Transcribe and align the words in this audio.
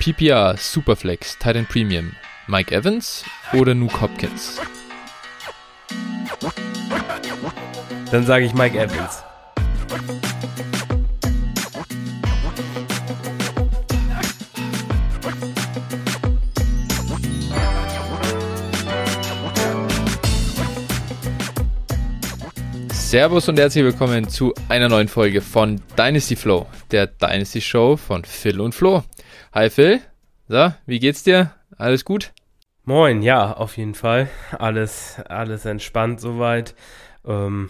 PPR, 0.00 0.56
Superflex, 0.56 1.36
Titan 1.36 1.66
Premium, 1.66 2.12
Mike 2.46 2.74
Evans 2.74 3.22
oder 3.52 3.74
Nuke 3.74 4.00
Hopkins? 4.00 4.58
Dann 8.10 8.24
sage 8.24 8.46
ich 8.46 8.54
Mike 8.54 8.78
Evans. 8.78 9.22
Servus 22.94 23.50
und 23.50 23.58
herzlich 23.58 23.84
willkommen 23.84 24.26
zu 24.30 24.54
einer 24.70 24.88
neuen 24.88 25.08
Folge 25.08 25.42
von 25.42 25.82
Dynasty 25.98 26.36
Flow, 26.36 26.64
der 26.90 27.06
Dynasty 27.06 27.60
Show 27.60 27.98
von 27.98 28.24
Phil 28.24 28.62
und 28.62 28.74
Flo. 28.74 29.04
Hi 29.52 29.68
Phil, 29.68 29.98
so, 30.46 30.72
wie 30.86 31.00
geht's 31.00 31.24
dir? 31.24 31.50
Alles 31.76 32.04
gut? 32.04 32.30
Moin, 32.84 33.20
ja, 33.20 33.52
auf 33.52 33.76
jeden 33.78 33.96
Fall. 33.96 34.28
Alles, 34.56 35.16
alles 35.28 35.64
entspannt 35.64 36.20
soweit. 36.20 36.76
Ähm, 37.26 37.68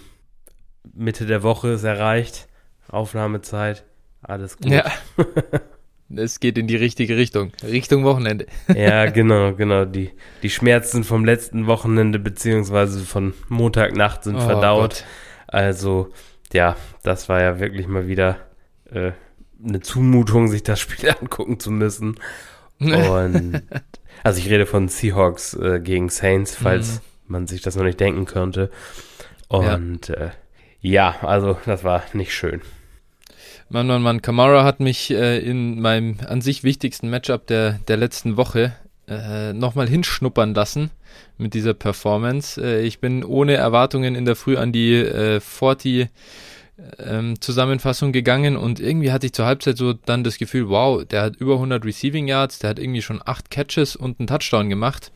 Mitte 0.92 1.24
der 1.24 1.42
Woche 1.42 1.68
ist 1.68 1.84
erreicht. 1.84 2.48
Aufnahmezeit. 2.88 3.86
Alles 4.20 4.58
gut. 4.58 4.70
Ja. 4.70 4.84
es 6.14 6.38
geht 6.38 6.58
in 6.58 6.66
die 6.66 6.76
richtige 6.76 7.16
Richtung. 7.16 7.50
Richtung 7.62 8.04
Wochenende. 8.04 8.44
ja, 8.68 9.06
genau, 9.06 9.54
genau. 9.54 9.86
Die, 9.86 10.10
die 10.42 10.50
Schmerzen 10.50 11.02
vom 11.02 11.24
letzten 11.24 11.66
Wochenende 11.66 12.18
beziehungsweise 12.18 13.00
von 13.06 13.32
Montagnacht 13.48 14.24
sind 14.24 14.36
oh, 14.36 14.40
verdaut. 14.40 14.82
Gott. 14.82 15.04
Also, 15.46 16.10
ja, 16.52 16.76
das 17.04 17.30
war 17.30 17.40
ja 17.40 17.58
wirklich 17.58 17.88
mal 17.88 18.06
wieder 18.06 18.36
äh, 18.92 19.12
eine 19.64 19.80
Zumutung, 19.80 20.48
sich 20.48 20.62
das 20.62 20.80
Spiel 20.80 21.10
angucken 21.20 21.58
zu 21.60 21.70
müssen. 21.70 22.16
Und 22.78 23.62
also 24.22 24.38
ich 24.38 24.48
rede 24.48 24.66
von 24.66 24.88
Seahawks 24.88 25.54
äh, 25.54 25.80
gegen 25.80 26.08
Saints, 26.08 26.56
falls 26.56 26.94
mhm. 26.94 27.00
man 27.28 27.46
sich 27.46 27.62
das 27.62 27.76
noch 27.76 27.84
nicht 27.84 28.00
denken 28.00 28.24
könnte. 28.24 28.70
Und 29.48 30.08
ja. 30.08 30.14
Äh, 30.14 30.30
ja, 30.82 31.16
also 31.22 31.58
das 31.66 31.84
war 31.84 32.02
nicht 32.14 32.32
schön. 32.32 32.62
Mann, 33.68 33.86
Mann, 33.86 34.02
Mann, 34.02 34.22
Kamara 34.22 34.64
hat 34.64 34.80
mich 34.80 35.10
äh, 35.10 35.38
in 35.38 35.80
meinem 35.80 36.16
an 36.26 36.40
sich 36.40 36.64
wichtigsten 36.64 37.08
Matchup 37.10 37.46
der, 37.46 37.78
der 37.86 37.98
letzten 37.98 38.36
Woche 38.36 38.72
äh, 39.06 39.52
nochmal 39.52 39.88
hinschnuppern 39.88 40.54
lassen 40.54 40.90
mit 41.36 41.54
dieser 41.54 41.74
Performance. 41.74 42.60
Äh, 42.60 42.82
ich 42.82 43.00
bin 43.00 43.22
ohne 43.22 43.54
Erwartungen 43.54 44.14
in 44.14 44.24
der 44.24 44.36
Früh 44.36 44.56
an 44.56 44.72
die 44.72 44.94
äh, 44.94 45.40
40 45.40 46.08
ähm, 46.98 47.40
Zusammenfassung 47.40 48.12
gegangen 48.12 48.56
und 48.56 48.80
irgendwie 48.80 49.12
hatte 49.12 49.26
ich 49.26 49.32
zur 49.32 49.46
Halbzeit 49.46 49.76
so 49.76 49.92
dann 49.92 50.24
das 50.24 50.38
Gefühl, 50.38 50.68
wow, 50.68 51.04
der 51.04 51.22
hat 51.22 51.36
über 51.36 51.54
100 51.54 51.84
Receiving 51.84 52.28
Yards, 52.28 52.58
der 52.58 52.70
hat 52.70 52.78
irgendwie 52.78 53.02
schon 53.02 53.20
acht 53.24 53.50
Catches 53.50 53.96
und 53.96 54.20
einen 54.20 54.26
Touchdown 54.26 54.68
gemacht. 54.68 55.12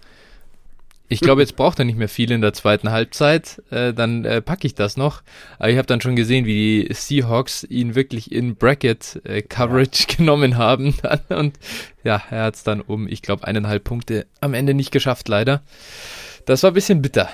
Ich 1.09 1.21
glaube, 1.21 1.43
jetzt 1.43 1.57
braucht 1.57 1.79
er 1.79 1.85
nicht 1.85 1.99
mehr 1.99 2.09
viel 2.09 2.33
in 2.33 2.41
der 2.41 2.55
zweiten 2.55 2.91
Halbzeit. 2.91 3.63
Äh, 3.71 3.93
dann 3.93 4.25
äh, 4.25 4.41
packe 4.41 4.67
ich 4.67 4.75
das 4.75 4.97
noch. 4.97 5.23
Aber 5.59 5.69
ich 5.69 5.77
habe 5.77 5.87
dann 5.87 6.01
schon 6.01 6.17
gesehen, 6.17 6.47
wie 6.47 6.87
die 6.89 6.95
Seahawks 6.95 7.63
ihn 7.63 7.95
wirklich 7.95 8.33
in 8.33 8.57
Bracket 8.57 9.21
äh, 9.25 9.43
Coverage 9.43 10.07
ja. 10.09 10.15
genommen 10.17 10.57
haben. 10.57 10.95
und 11.29 11.59
ja, 12.05 12.23
er 12.31 12.45
hat 12.45 12.55
es 12.55 12.65
dann 12.65 12.81
um, 12.81 13.07
ich 13.07 13.21
glaube, 13.21 13.47
eineinhalb 13.47 13.85
Punkte 13.85 14.27
am 14.41 14.55
Ende 14.55 14.73
nicht 14.73 14.93
geschafft, 14.93 15.29
leider. 15.29 15.63
Das 16.47 16.63
war 16.63 16.71
ein 16.71 16.75
bisschen 16.75 17.03
bitter. 17.03 17.29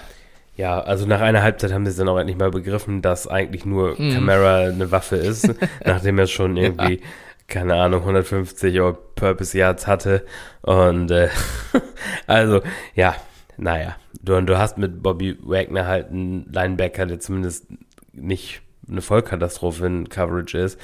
Ja, 0.61 0.78
also 0.78 1.06
nach 1.06 1.22
einer 1.22 1.42
Halbzeit 1.42 1.72
haben 1.72 1.86
sie 1.86 1.97
dann 1.97 2.11
auch 2.11 2.19
endlich 2.19 2.36
mal 2.36 2.50
begriffen, 2.50 3.00
dass 3.00 3.27
eigentlich 3.27 3.64
nur 3.64 3.92
mm. 3.98 4.12
Camara 4.12 4.64
eine 4.64 4.91
Waffe 4.91 5.16
ist, 5.16 5.55
nachdem 5.86 6.19
er 6.19 6.27
schon 6.27 6.58
irgendwie, 6.58 6.97
ja. 6.97 7.06
keine 7.48 7.77
Ahnung, 7.77 8.03
150 8.03 8.78
All-Purpose 8.78 9.56
Yards 9.56 9.86
hatte. 9.86 10.22
Und 10.61 11.11
äh, 11.12 11.31
also, 12.27 12.61
ja, 12.94 13.14
naja, 13.56 13.97
du, 14.20 14.38
du 14.42 14.58
hast 14.58 14.77
mit 14.77 15.03
Bobby 15.03 15.38
Wagner 15.41 15.86
halt 15.86 16.11
einen 16.11 16.44
Linebacker, 16.53 17.06
der 17.06 17.20
zumindest 17.20 17.65
nicht 18.12 18.60
eine 18.87 19.00
Vollkatastrophe 19.00 19.87
in 19.87 20.10
Coverage 20.10 20.59
ist. 20.59 20.78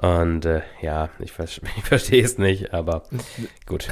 Und 0.00 0.44
äh, 0.44 0.60
ja, 0.82 1.08
ich, 1.18 1.32
ich 1.76 1.84
verstehe 1.84 2.22
es 2.22 2.38
nicht, 2.38 2.72
aber 2.72 3.02
gut. 3.66 3.88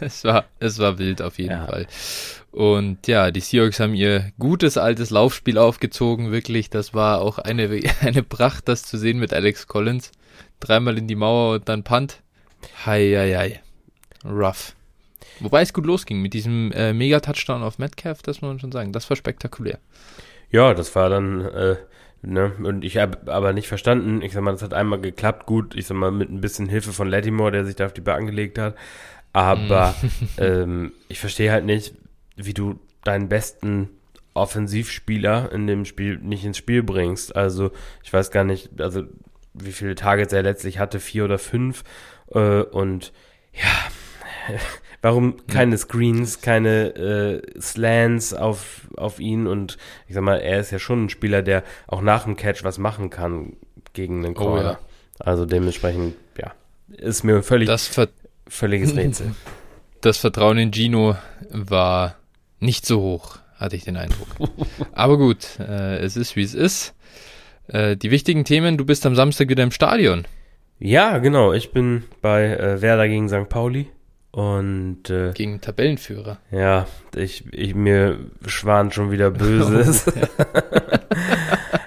Es 0.00 0.24
war, 0.24 0.44
es 0.60 0.78
war 0.78 0.98
wild 0.98 1.20
auf 1.20 1.38
jeden 1.38 1.52
ja. 1.52 1.66
Fall. 1.66 1.86
Und 2.56 3.06
ja, 3.06 3.30
die 3.30 3.40
Seahawks 3.40 3.80
haben 3.80 3.92
ihr 3.92 4.32
gutes 4.38 4.78
altes 4.78 5.10
Laufspiel 5.10 5.58
aufgezogen, 5.58 6.32
wirklich. 6.32 6.70
Das 6.70 6.94
war 6.94 7.20
auch 7.20 7.36
eine, 7.36 7.68
eine 8.00 8.22
Pracht, 8.22 8.66
das 8.66 8.82
zu 8.82 8.96
sehen 8.96 9.18
mit 9.18 9.34
Alex 9.34 9.66
Collins. 9.66 10.10
Dreimal 10.58 10.96
in 10.96 11.06
die 11.06 11.16
Mauer 11.16 11.56
und 11.56 11.68
dann 11.68 11.82
Punt. 11.82 12.22
Hei, 12.86 13.12
hei, 13.14 13.36
hei. 13.36 13.62
Rough. 14.24 14.74
Wobei 15.40 15.60
es 15.60 15.74
gut 15.74 15.84
losging 15.84 16.22
mit 16.22 16.32
diesem 16.32 16.72
äh, 16.72 16.94
Mega-Touchdown 16.94 17.62
auf 17.62 17.78
Metcalf, 17.78 18.22
das 18.22 18.40
muss 18.40 18.48
man 18.48 18.58
schon 18.58 18.72
sagen. 18.72 18.90
Das 18.90 19.10
war 19.10 19.18
spektakulär. 19.18 19.78
Ja, 20.50 20.72
das 20.72 20.94
war 20.94 21.10
dann, 21.10 21.42
äh, 21.44 21.76
ne, 22.22 22.52
und 22.62 22.86
ich 22.86 22.96
habe 22.96 23.30
aber 23.30 23.52
nicht 23.52 23.68
verstanden, 23.68 24.22
ich 24.22 24.32
sag 24.32 24.42
mal, 24.42 24.52
das 24.52 24.62
hat 24.62 24.72
einmal 24.72 25.02
geklappt, 25.02 25.44
gut, 25.44 25.74
ich 25.74 25.86
sag 25.86 25.98
mal, 25.98 26.10
mit 26.10 26.30
ein 26.30 26.40
bisschen 26.40 26.70
Hilfe 26.70 26.94
von 26.94 27.06
Lattimore, 27.06 27.52
der 27.52 27.66
sich 27.66 27.76
da 27.76 27.84
auf 27.84 27.92
die 27.92 28.00
Bahn 28.00 28.24
gelegt 28.24 28.58
hat. 28.58 28.76
Aber 29.34 29.94
mm. 30.00 30.06
ähm, 30.38 30.92
ich 31.08 31.20
verstehe 31.20 31.52
halt 31.52 31.66
nicht, 31.66 31.92
wie 32.36 32.54
du 32.54 32.78
deinen 33.04 33.28
besten 33.28 33.90
Offensivspieler 34.34 35.50
in 35.52 35.66
dem 35.66 35.84
Spiel 35.84 36.18
nicht 36.18 36.44
ins 36.44 36.58
Spiel 36.58 36.82
bringst. 36.82 37.34
Also, 37.34 37.70
ich 38.02 38.12
weiß 38.12 38.30
gar 38.30 38.44
nicht, 38.44 38.80
also 38.80 39.04
wie 39.54 39.72
viele 39.72 39.94
Targets 39.94 40.32
er 40.32 40.42
letztlich 40.42 40.78
hatte, 40.78 41.00
vier 41.00 41.24
oder 41.24 41.38
fünf. 41.38 41.82
Äh, 42.32 42.62
und 42.62 43.12
ja, 43.52 43.70
Warum 45.02 45.46
keine 45.46 45.78
Screens, 45.78 46.40
keine 46.40 46.94
äh, 46.96 47.60
Slants 47.60 48.34
auf, 48.34 48.88
auf 48.96 49.20
ihn 49.20 49.46
und 49.46 49.76
ich 50.08 50.14
sag 50.14 50.22
mal, 50.22 50.40
er 50.40 50.60
ist 50.60 50.70
ja 50.70 50.78
schon 50.78 51.04
ein 51.04 51.08
Spieler, 51.10 51.42
der 51.42 51.62
auch 51.86 52.00
nach 52.00 52.24
dem 52.24 52.36
Catch 52.36 52.64
was 52.64 52.78
machen 52.78 53.10
kann 53.10 53.56
gegen 53.92 54.24
einen 54.24 54.34
Corner. 54.34 54.78
Oh, 54.80 54.82
ja. 54.82 55.24
Also 55.24 55.46
dementsprechend, 55.46 56.16
ja, 56.38 56.52
ist 56.88 57.22
mir 57.24 57.42
völlig 57.42 57.70
völliges 58.48 58.96
Rätsel. 58.96 59.34
Das 60.02 60.18
Vertrauen 60.18 60.58
in 60.58 60.72
Gino 60.72 61.16
war 61.50 62.16
nicht 62.60 62.86
so 62.86 63.00
hoch, 63.00 63.38
hatte 63.56 63.76
ich 63.76 63.84
den 63.84 63.96
Eindruck. 63.96 64.28
Aber 64.92 65.18
gut, 65.18 65.58
äh, 65.58 65.98
es 65.98 66.16
ist 66.16 66.36
wie 66.36 66.42
es 66.42 66.54
ist. 66.54 66.94
Äh, 67.68 67.96
die 67.96 68.10
wichtigen 68.10 68.44
Themen, 68.44 68.76
du 68.76 68.84
bist 68.84 69.06
am 69.06 69.14
Samstag 69.14 69.48
wieder 69.48 69.62
im 69.62 69.70
Stadion. 69.70 70.26
Ja, 70.78 71.18
genau. 71.18 71.52
Ich 71.52 71.72
bin 71.72 72.04
bei 72.20 72.44
äh, 72.44 72.82
Werder 72.82 73.08
gegen 73.08 73.28
St. 73.28 73.48
Pauli. 73.48 73.88
Und 74.30 75.08
äh, 75.08 75.32
gegen 75.32 75.60
Tabellenführer. 75.62 76.38
Ja, 76.50 76.86
ich, 77.14 77.44
ich 77.52 77.74
mir 77.74 78.18
schwan 78.46 78.92
schon 78.92 79.10
wieder 79.10 79.30
Böses. 79.30 80.04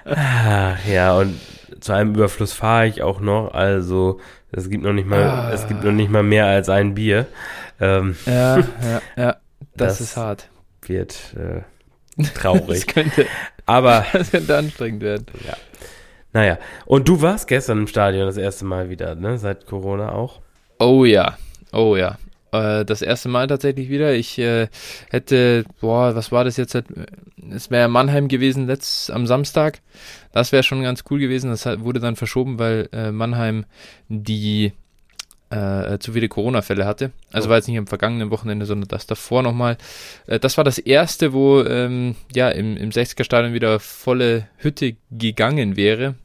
ja, 0.87 1.15
und 1.15 1.39
zu 1.79 1.93
einem 1.93 2.15
Überfluss 2.15 2.53
fahre 2.53 2.87
ich 2.87 3.01
auch 3.01 3.19
noch. 3.19 3.53
Also 3.53 4.19
es 4.51 4.69
gibt 4.69 4.83
noch 4.83 4.93
nicht 4.93 5.07
mal, 5.07 5.23
ah. 5.23 5.51
es 5.53 5.67
gibt 5.67 5.83
noch 5.83 5.91
nicht 5.91 6.09
mal 6.09 6.23
mehr 6.23 6.45
als 6.45 6.69
ein 6.69 6.95
Bier. 6.95 7.27
Ähm, 7.79 8.15
ja, 8.25 8.57
ja, 8.57 9.01
ja. 9.15 9.37
Das, 9.75 9.99
das 9.99 10.01
ist 10.01 10.17
hart. 10.17 10.48
Wird 10.89 11.35
äh, 11.37 12.23
traurig. 12.35 12.85
das 12.85 12.93
könnte, 12.93 13.25
aber 13.65 14.05
das 14.13 14.31
könnte 14.31 14.57
anstrengend 14.57 15.03
werden. 15.03 15.25
Ja. 15.47 15.55
Naja, 16.33 16.59
und 16.85 17.07
du 17.07 17.21
warst 17.21 17.47
gestern 17.47 17.79
im 17.79 17.87
Stadion 17.87 18.25
das 18.25 18.37
erste 18.37 18.65
Mal 18.65 18.89
wieder, 18.89 19.15
ne? 19.15 19.37
Seit 19.37 19.65
Corona 19.65 20.11
auch. 20.11 20.41
Oh 20.79 21.05
ja, 21.05 21.37
oh 21.71 21.95
ja. 21.95 22.17
Äh, 22.51 22.85
das 22.85 23.01
erste 23.01 23.29
Mal 23.29 23.47
tatsächlich 23.47 23.89
wieder. 23.89 24.13
Ich 24.13 24.37
äh, 24.39 24.67
hätte, 25.09 25.65
boah, 25.81 26.15
was 26.15 26.31
war 26.31 26.43
das 26.43 26.57
jetzt? 26.57 26.77
Es 27.51 27.71
wäre 27.71 27.87
Mannheim 27.87 28.27
gewesen 28.27 28.67
letzt 28.67 29.11
am 29.11 29.27
Samstag. 29.27 29.81
Das 30.31 30.51
wäre 30.51 30.63
schon 30.63 30.81
ganz 30.83 31.03
cool 31.09 31.19
gewesen. 31.19 31.49
Das 31.49 31.65
wurde 31.65 31.99
dann 31.99 32.15
verschoben, 32.15 32.59
weil 32.59 32.89
äh, 32.91 33.11
Mannheim 33.11 33.65
die 34.07 34.73
äh, 35.49 35.97
zu 35.99 36.13
viele 36.13 36.27
Corona-Fälle 36.27 36.85
hatte. 36.85 37.11
Also 37.31 37.47
oh. 37.47 37.49
war 37.49 37.57
jetzt 37.57 37.67
nicht 37.67 37.77
am 37.77 37.87
vergangenen 37.87 38.31
Wochenende, 38.31 38.65
sondern 38.65 38.87
das 38.87 39.07
davor 39.07 39.43
nochmal. 39.43 39.77
Äh, 40.27 40.39
das 40.39 40.57
war 40.57 40.63
das 40.63 40.77
erste, 40.77 41.33
wo 41.33 41.63
ähm, 41.63 42.15
ja 42.33 42.49
im, 42.49 42.77
im 42.77 42.89
60er-Stadion 42.91 43.53
wieder 43.53 43.79
volle 43.79 44.47
Hütte 44.57 44.95
gegangen 45.11 45.75
wäre 45.75 46.15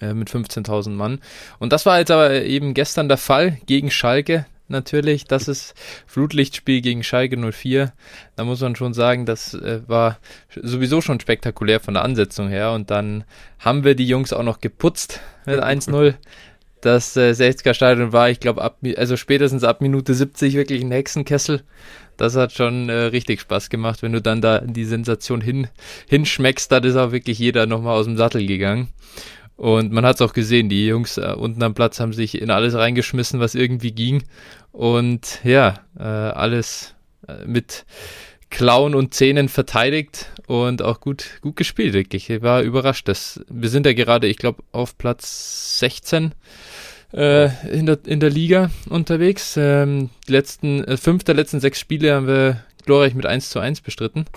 äh, 0.00 0.14
mit 0.14 0.30
15.000 0.30 0.90
Mann. 0.90 1.20
Und 1.58 1.72
das 1.72 1.86
war 1.86 1.98
jetzt 1.98 2.10
aber 2.10 2.42
eben 2.42 2.74
gestern 2.74 3.08
der 3.08 3.18
Fall 3.18 3.58
gegen 3.66 3.90
Schalke 3.90 4.46
natürlich. 4.68 5.24
Das 5.24 5.48
ist 5.48 5.74
Flutlichtspiel 6.06 6.80
gegen 6.80 7.02
Schalke 7.02 7.36
04. 7.36 7.92
Da 8.36 8.44
muss 8.44 8.60
man 8.60 8.76
schon 8.76 8.94
sagen, 8.94 9.26
das 9.26 9.54
äh, 9.54 9.82
war 9.86 10.18
sowieso 10.54 11.00
schon 11.00 11.20
spektakulär 11.20 11.80
von 11.80 11.94
der 11.94 12.04
Ansetzung 12.04 12.48
her. 12.48 12.72
Und 12.72 12.90
dann 12.90 13.24
haben 13.58 13.84
wir 13.84 13.94
die 13.94 14.06
Jungs 14.06 14.32
auch 14.32 14.42
noch 14.42 14.60
geputzt 14.60 15.20
mit 15.44 15.60
1-0. 15.62 16.14
Das 16.84 17.16
äh, 17.16 17.30
60er 17.30 17.72
Stadion 17.72 18.12
war, 18.12 18.28
ich 18.28 18.40
glaube, 18.40 18.60
ab, 18.60 18.76
also 18.98 19.16
spätestens 19.16 19.64
ab 19.64 19.80
Minute 19.80 20.12
70 20.12 20.52
wirklich 20.52 20.82
ein 20.82 20.90
Hexenkessel. 20.90 21.62
Das 22.18 22.36
hat 22.36 22.52
schon 22.52 22.90
äh, 22.90 22.92
richtig 23.04 23.40
Spaß 23.40 23.70
gemacht, 23.70 24.02
wenn 24.02 24.12
du 24.12 24.20
dann 24.20 24.42
da 24.42 24.58
die 24.58 24.84
Sensation 24.84 25.40
hin, 25.40 25.68
hinschmeckst, 26.10 26.70
da 26.70 26.76
ist 26.76 26.96
auch 26.96 27.10
wirklich 27.10 27.38
jeder 27.38 27.64
nochmal 27.64 27.96
aus 27.98 28.04
dem 28.04 28.18
Sattel 28.18 28.46
gegangen. 28.46 28.88
Und 29.56 29.92
man 29.92 30.04
hat 30.04 30.16
es 30.16 30.20
auch 30.20 30.34
gesehen, 30.34 30.68
die 30.68 30.86
Jungs 30.86 31.16
äh, 31.16 31.32
unten 31.34 31.62
am 31.62 31.72
Platz 31.72 32.00
haben 32.00 32.12
sich 32.12 32.38
in 32.38 32.50
alles 32.50 32.74
reingeschmissen, 32.74 33.40
was 33.40 33.54
irgendwie 33.54 33.92
ging. 33.92 34.22
Und 34.70 35.40
ja, 35.42 35.80
äh, 35.98 36.02
alles 36.02 36.94
äh, 37.26 37.46
mit 37.46 37.86
Klauen 38.54 38.94
und 38.94 39.12
Zähnen 39.14 39.48
verteidigt 39.48 40.30
und 40.46 40.80
auch 40.80 41.00
gut, 41.00 41.40
gut 41.40 41.56
gespielt, 41.56 41.92
wirklich. 41.92 42.30
Ich 42.30 42.40
war 42.40 42.62
überrascht. 42.62 43.08
Dass, 43.08 43.44
wir 43.48 43.68
sind 43.68 43.84
ja 43.84 43.94
gerade, 43.94 44.28
ich 44.28 44.36
glaube, 44.36 44.62
auf 44.70 44.96
Platz 44.96 45.80
16 45.80 46.36
äh, 47.12 47.48
in, 47.68 47.86
der, 47.86 47.98
in 48.06 48.20
der 48.20 48.30
Liga 48.30 48.70
unterwegs. 48.88 49.56
Ähm, 49.56 50.10
die 50.28 50.32
letzten, 50.32 50.84
äh, 50.84 50.96
fünf 50.96 51.24
der 51.24 51.34
letzten 51.34 51.58
sechs 51.58 51.80
Spiele 51.80 52.14
haben 52.14 52.28
wir 52.28 52.62
glorreich 52.86 53.14
mit 53.16 53.26
1 53.26 53.50
zu 53.50 53.58
1 53.58 53.80
bestritten. 53.80 54.24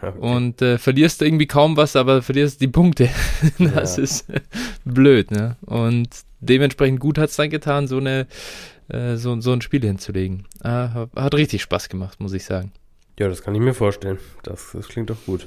Okay. 0.00 0.18
Und 0.18 0.60
äh, 0.62 0.78
verlierst 0.78 1.22
irgendwie 1.22 1.46
kaum 1.46 1.76
was, 1.76 1.94
aber 1.94 2.22
verlierst 2.22 2.60
die 2.60 2.66
Punkte. 2.66 3.08
das 3.58 3.98
ja. 3.98 4.02
ist 4.02 4.26
blöd, 4.84 5.30
ne? 5.30 5.54
Und 5.60 6.08
dementsprechend 6.40 6.98
gut 6.98 7.18
hat 7.18 7.30
es 7.30 7.36
dann 7.36 7.50
getan, 7.50 7.86
so 7.86 7.98
eine 7.98 8.26
äh, 8.88 9.14
so, 9.14 9.40
so 9.40 9.52
ein 9.52 9.60
Spiel 9.60 9.82
hinzulegen. 9.82 10.48
Äh, 10.64 10.88
hat 11.14 11.34
richtig 11.34 11.62
Spaß 11.62 11.88
gemacht, 11.88 12.18
muss 12.18 12.32
ich 12.32 12.44
sagen. 12.44 12.72
Ja, 13.18 13.28
das 13.28 13.42
kann 13.42 13.54
ich 13.54 13.60
mir 13.60 13.74
vorstellen. 13.74 14.18
Das, 14.42 14.70
das 14.72 14.88
klingt 14.88 15.10
doch 15.10 15.24
gut. 15.26 15.46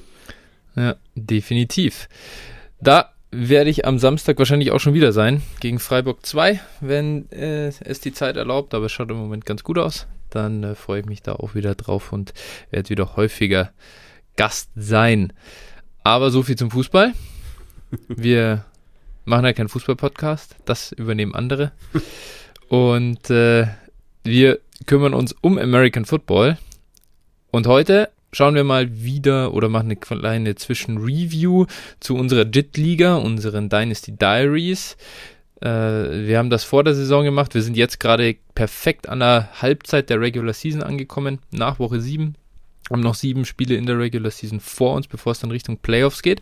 Ja, 0.75 0.95
definitiv. 1.15 2.07
Da 2.79 3.11
werde 3.31 3.69
ich 3.69 3.85
am 3.85 3.99
Samstag 3.99 4.37
wahrscheinlich 4.37 4.71
auch 4.71 4.79
schon 4.79 4.93
wieder 4.93 5.11
sein, 5.11 5.41
gegen 5.59 5.79
Freiburg 5.79 6.25
2, 6.25 6.59
wenn 6.79 7.29
äh, 7.31 7.67
es 7.67 7.99
die 7.99 8.13
Zeit 8.13 8.37
erlaubt, 8.37 8.73
aber 8.73 8.85
es 8.85 8.91
schaut 8.91 9.09
im 9.09 9.17
Moment 9.17 9.45
ganz 9.45 9.63
gut 9.63 9.77
aus. 9.77 10.07
Dann 10.29 10.63
äh, 10.63 10.75
freue 10.75 11.01
ich 11.01 11.05
mich 11.05 11.21
da 11.21 11.33
auch 11.33 11.55
wieder 11.55 11.75
drauf 11.75 12.13
und 12.13 12.33
werde 12.71 12.89
wieder 12.89 13.15
häufiger 13.15 13.71
Gast 14.35 14.69
sein. 14.75 15.33
Aber 16.03 16.29
so 16.29 16.43
viel 16.43 16.55
zum 16.55 16.71
Fußball. 16.71 17.13
Wir 18.07 18.65
machen 19.25 19.45
ja 19.45 19.53
keinen 19.53 19.69
Fußball-Podcast, 19.69 20.55
das 20.65 20.91
übernehmen 20.91 21.33
andere. 21.33 21.71
Und 22.67 23.29
äh, 23.29 23.67
wir 24.23 24.59
kümmern 24.87 25.13
uns 25.13 25.35
um 25.41 25.57
American 25.57 26.05
Football. 26.05 26.57
Und 27.55 27.67
heute 27.67 28.09
schauen 28.33 28.53
wir 28.55 28.65
mal 28.65 29.01
wieder 29.01 29.53
oder 29.53 29.69
machen 29.69 29.85
eine 29.85 29.95
kleine 29.95 30.55
Zwischenreview 30.55 31.67
zu 32.01 32.17
unserer 32.17 32.45
JIT-Liga, 32.45 33.15
unseren 33.15 33.69
Dynasty 33.69 34.11
Diaries. 34.11 34.97
Äh, 35.61 35.69
wir 35.69 36.37
haben 36.37 36.49
das 36.49 36.65
vor 36.65 36.83
der 36.83 36.95
Saison 36.95 37.23
gemacht. 37.23 37.53
Wir 37.53 37.61
sind 37.61 37.77
jetzt 37.77 38.01
gerade 38.01 38.35
perfekt 38.55 39.07
an 39.07 39.21
der 39.21 39.61
Halbzeit 39.61 40.09
der 40.09 40.19
Regular 40.19 40.53
Season 40.53 40.83
angekommen, 40.83 41.39
nach 41.49 41.79
Woche 41.79 42.01
7 42.01 42.35
haben 42.91 43.01
noch 43.01 43.15
sieben 43.15 43.45
Spiele 43.45 43.75
in 43.75 43.85
der 43.85 43.97
Regular 43.97 44.29
Season 44.29 44.59
vor 44.59 44.93
uns, 44.95 45.07
bevor 45.07 45.31
es 45.31 45.39
dann 45.39 45.51
Richtung 45.51 45.77
Playoffs 45.77 46.21
geht. 46.21 46.41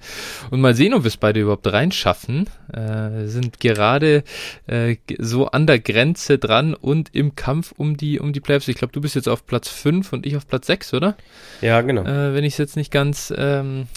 Und 0.51 0.59
mal 0.59 0.75
sehen, 0.75 0.93
ob 0.93 1.03
wir 1.03 1.07
es 1.07 1.17
beide 1.17 1.39
überhaupt 1.39 1.71
reinschaffen. 1.71 2.49
Äh, 2.71 3.27
sind 3.27 3.59
gerade 3.59 4.23
äh, 4.67 4.97
so 5.19 5.47
an 5.47 5.67
der 5.67 5.79
Grenze 5.79 6.37
dran 6.37 6.73
und 6.73 7.15
im 7.15 7.35
Kampf 7.35 7.73
um 7.77 7.95
die, 7.95 8.19
um 8.19 8.33
die 8.33 8.41
Playoffs. 8.41 8.67
Ich 8.67 8.75
glaube, 8.75 8.91
du 8.91 8.99
bist 8.99 9.15
jetzt 9.15 9.29
auf 9.29 9.45
Platz 9.45 9.69
5 9.69 10.11
und 10.11 10.25
ich 10.25 10.35
auf 10.35 10.47
Platz 10.47 10.67
6, 10.67 10.93
oder? 10.93 11.15
Ja, 11.61 11.81
genau. 11.81 12.03
Äh, 12.03 12.33
wenn 12.33 12.43
ich 12.43 12.53
es 12.53 12.57
jetzt 12.57 12.75
nicht 12.75 12.91
ganz 12.91 13.33
ähm, 13.37 13.87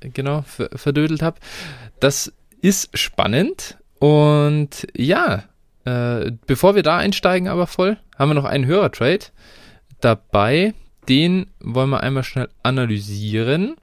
genau 0.00 0.44
verdödelt 0.46 1.22
habe. 1.22 1.38
Das 2.00 2.32
ist 2.60 2.96
spannend. 2.96 3.78
Und 3.98 4.86
ja, 4.94 5.44
äh, 5.84 6.32
bevor 6.46 6.74
wir 6.74 6.82
da 6.82 6.98
einsteigen, 6.98 7.48
aber 7.48 7.66
voll, 7.66 7.96
haben 8.18 8.30
wir 8.30 8.34
noch 8.34 8.44
einen 8.44 8.66
Hörertrade 8.66 9.26
dabei 10.00 10.74
den 11.08 11.46
wollen 11.60 11.90
wir 11.90 12.02
einmal 12.02 12.24
schnell 12.24 12.48
analysieren. 12.62 13.76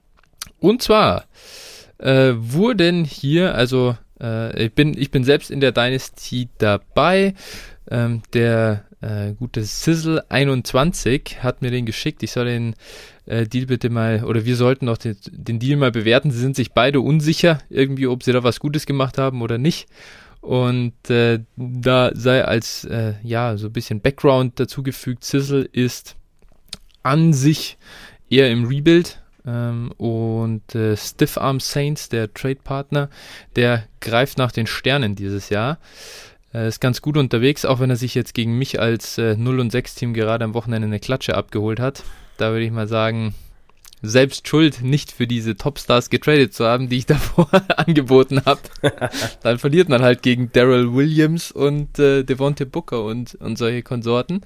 Und 0.58 0.82
zwar 0.82 1.24
äh, 1.98 2.32
wurden 2.36 3.04
hier, 3.04 3.54
also 3.54 3.96
äh, 4.20 4.66
ich, 4.66 4.72
bin, 4.72 4.96
ich 4.96 5.10
bin 5.10 5.24
selbst 5.24 5.50
in 5.50 5.60
der 5.60 5.72
Dynasty 5.72 6.48
dabei. 6.58 7.34
Ähm, 7.90 8.22
der 8.32 8.84
äh, 9.00 9.32
gute 9.32 9.64
Sizzle 9.64 10.24
21 10.30 11.42
hat 11.42 11.62
mir 11.62 11.70
den 11.70 11.86
geschickt. 11.86 12.22
Ich 12.22 12.32
soll 12.32 12.46
den 12.46 12.74
äh, 13.26 13.46
Deal 13.46 13.66
bitte 13.66 13.90
mal, 13.90 14.24
oder 14.24 14.44
wir 14.44 14.56
sollten 14.56 14.88
auch 14.88 14.98
den, 14.98 15.16
den 15.30 15.58
Deal 15.58 15.76
mal 15.76 15.90
bewerten. 15.90 16.30
Sie 16.30 16.38
sind 16.38 16.56
sich 16.56 16.72
beide 16.72 17.00
unsicher, 17.00 17.58
irgendwie, 17.68 18.06
ob 18.06 18.22
sie 18.22 18.32
da 18.32 18.44
was 18.44 18.60
Gutes 18.60 18.86
gemacht 18.86 19.18
haben 19.18 19.42
oder 19.42 19.58
nicht. 19.58 19.88
Und 20.40 21.08
äh, 21.08 21.40
da 21.56 22.10
sei 22.14 22.44
als, 22.44 22.84
äh, 22.84 23.14
ja, 23.22 23.56
so 23.56 23.68
ein 23.68 23.72
bisschen 23.72 24.00
Background 24.00 24.58
dazugefügt, 24.58 25.24
Sizzle 25.24 25.62
ist 25.62 26.16
an 27.02 27.32
sich 27.32 27.78
eher 28.28 28.50
im 28.50 28.64
Rebuild. 28.64 29.18
Ähm, 29.44 29.92
und 29.98 30.74
äh, 30.74 30.96
Stiff 30.96 31.36
Arm 31.36 31.58
Saints, 31.58 32.08
der 32.08 32.32
Trade-Partner, 32.32 33.10
der 33.56 33.84
greift 34.00 34.38
nach 34.38 34.52
den 34.52 34.66
Sternen 34.66 35.16
dieses 35.16 35.48
Jahr. 35.48 35.78
Äh, 36.54 36.68
ist 36.68 36.80
ganz 36.80 37.02
gut 37.02 37.16
unterwegs, 37.16 37.64
auch 37.64 37.80
wenn 37.80 37.90
er 37.90 37.96
sich 37.96 38.14
jetzt 38.14 38.34
gegen 38.34 38.56
mich 38.56 38.80
als 38.80 39.18
äh, 39.18 39.36
0 39.36 39.60
und 39.60 39.72
6 39.72 39.94
Team 39.96 40.14
gerade 40.14 40.44
am 40.44 40.54
Wochenende 40.54 40.86
eine 40.86 41.00
Klatsche 41.00 41.36
abgeholt 41.36 41.80
hat. 41.80 42.04
Da 42.36 42.52
würde 42.52 42.64
ich 42.64 42.70
mal 42.70 42.88
sagen, 42.88 43.34
selbst 44.02 44.48
schuld, 44.48 44.82
nicht 44.82 45.12
für 45.12 45.26
diese 45.26 45.56
Topstars 45.56 46.10
getradet 46.10 46.52
zu 46.52 46.66
haben, 46.66 46.88
die 46.88 46.98
ich 46.98 47.06
davor 47.06 47.48
angeboten 47.76 48.42
habe. 48.44 48.60
Dann 49.42 49.58
verliert 49.58 49.88
man 49.88 50.02
halt 50.02 50.22
gegen 50.22 50.52
Daryl 50.52 50.92
Williams 50.92 51.52
und 51.52 51.98
äh, 51.98 52.24
Devontae 52.24 52.66
Booker 52.66 53.04
und, 53.04 53.34
und 53.36 53.56
solche 53.56 53.82
Konsorten, 53.82 54.42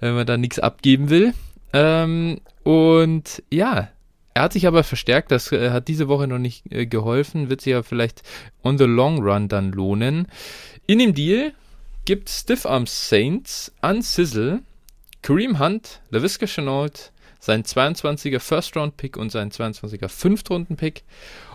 wenn 0.00 0.14
man 0.14 0.26
da 0.26 0.36
nichts 0.36 0.58
abgeben 0.58 1.10
will. 1.10 1.32
Ähm, 1.72 2.40
und 2.62 3.42
ja, 3.50 3.88
er 4.34 4.42
hat 4.42 4.52
sich 4.52 4.66
aber 4.66 4.84
verstärkt, 4.84 5.30
das 5.30 5.52
äh, 5.52 5.70
hat 5.70 5.88
diese 5.88 6.08
Woche 6.08 6.26
noch 6.26 6.38
nicht 6.38 6.72
äh, 6.72 6.86
geholfen, 6.86 7.50
wird 7.50 7.60
sich 7.60 7.72
ja 7.72 7.82
vielleicht 7.82 8.22
on 8.62 8.78
the 8.78 8.84
long 8.84 9.22
run 9.22 9.48
dann 9.48 9.72
lohnen. 9.72 10.28
In 10.86 10.98
dem 10.98 11.14
Deal 11.14 11.52
gibt 12.04 12.30
Stiff 12.30 12.66
Arm 12.66 12.86
Saints 12.86 13.72
an 13.80 14.02
Sizzle 14.02 14.60
Kareem 15.22 15.60
Hunt, 15.60 16.00
LaVisca 16.10 16.46
Chenault, 16.46 17.12
sein 17.38 17.62
22er 17.62 18.40
First 18.40 18.76
Round 18.76 18.96
Pick 18.96 19.16
und 19.16 19.30
sein 19.30 19.50
22er 19.50 20.08
Fünftrunden 20.08 20.76
Pick. 20.76 21.04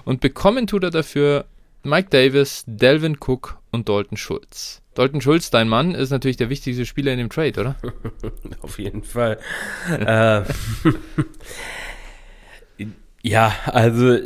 Und 0.06 0.22
bekommen 0.22 0.68
tut 0.68 0.84
er 0.84 0.90
dafür 0.90 1.46
Mike 1.88 2.10
Davis, 2.10 2.66
Delvin 2.68 3.18
Cook 3.18 3.60
und 3.72 3.88
Dalton 3.88 4.18
Schulz. 4.18 4.82
Dalton 4.94 5.22
Schulz, 5.22 5.50
dein 5.50 5.70
Mann, 5.70 5.96
ist 5.96 6.10
natürlich 6.10 6.36
der 6.36 6.50
wichtigste 6.50 6.86
Spieler 6.86 7.14
in 7.14 7.18
dem 7.18 7.30
Trade, 7.30 7.60
oder? 7.62 7.76
Auf 8.62 8.78
jeden 8.78 9.04
Fall. 9.04 9.40
äh, 9.90 10.42
ja, 13.24 13.54
also 13.68 14.18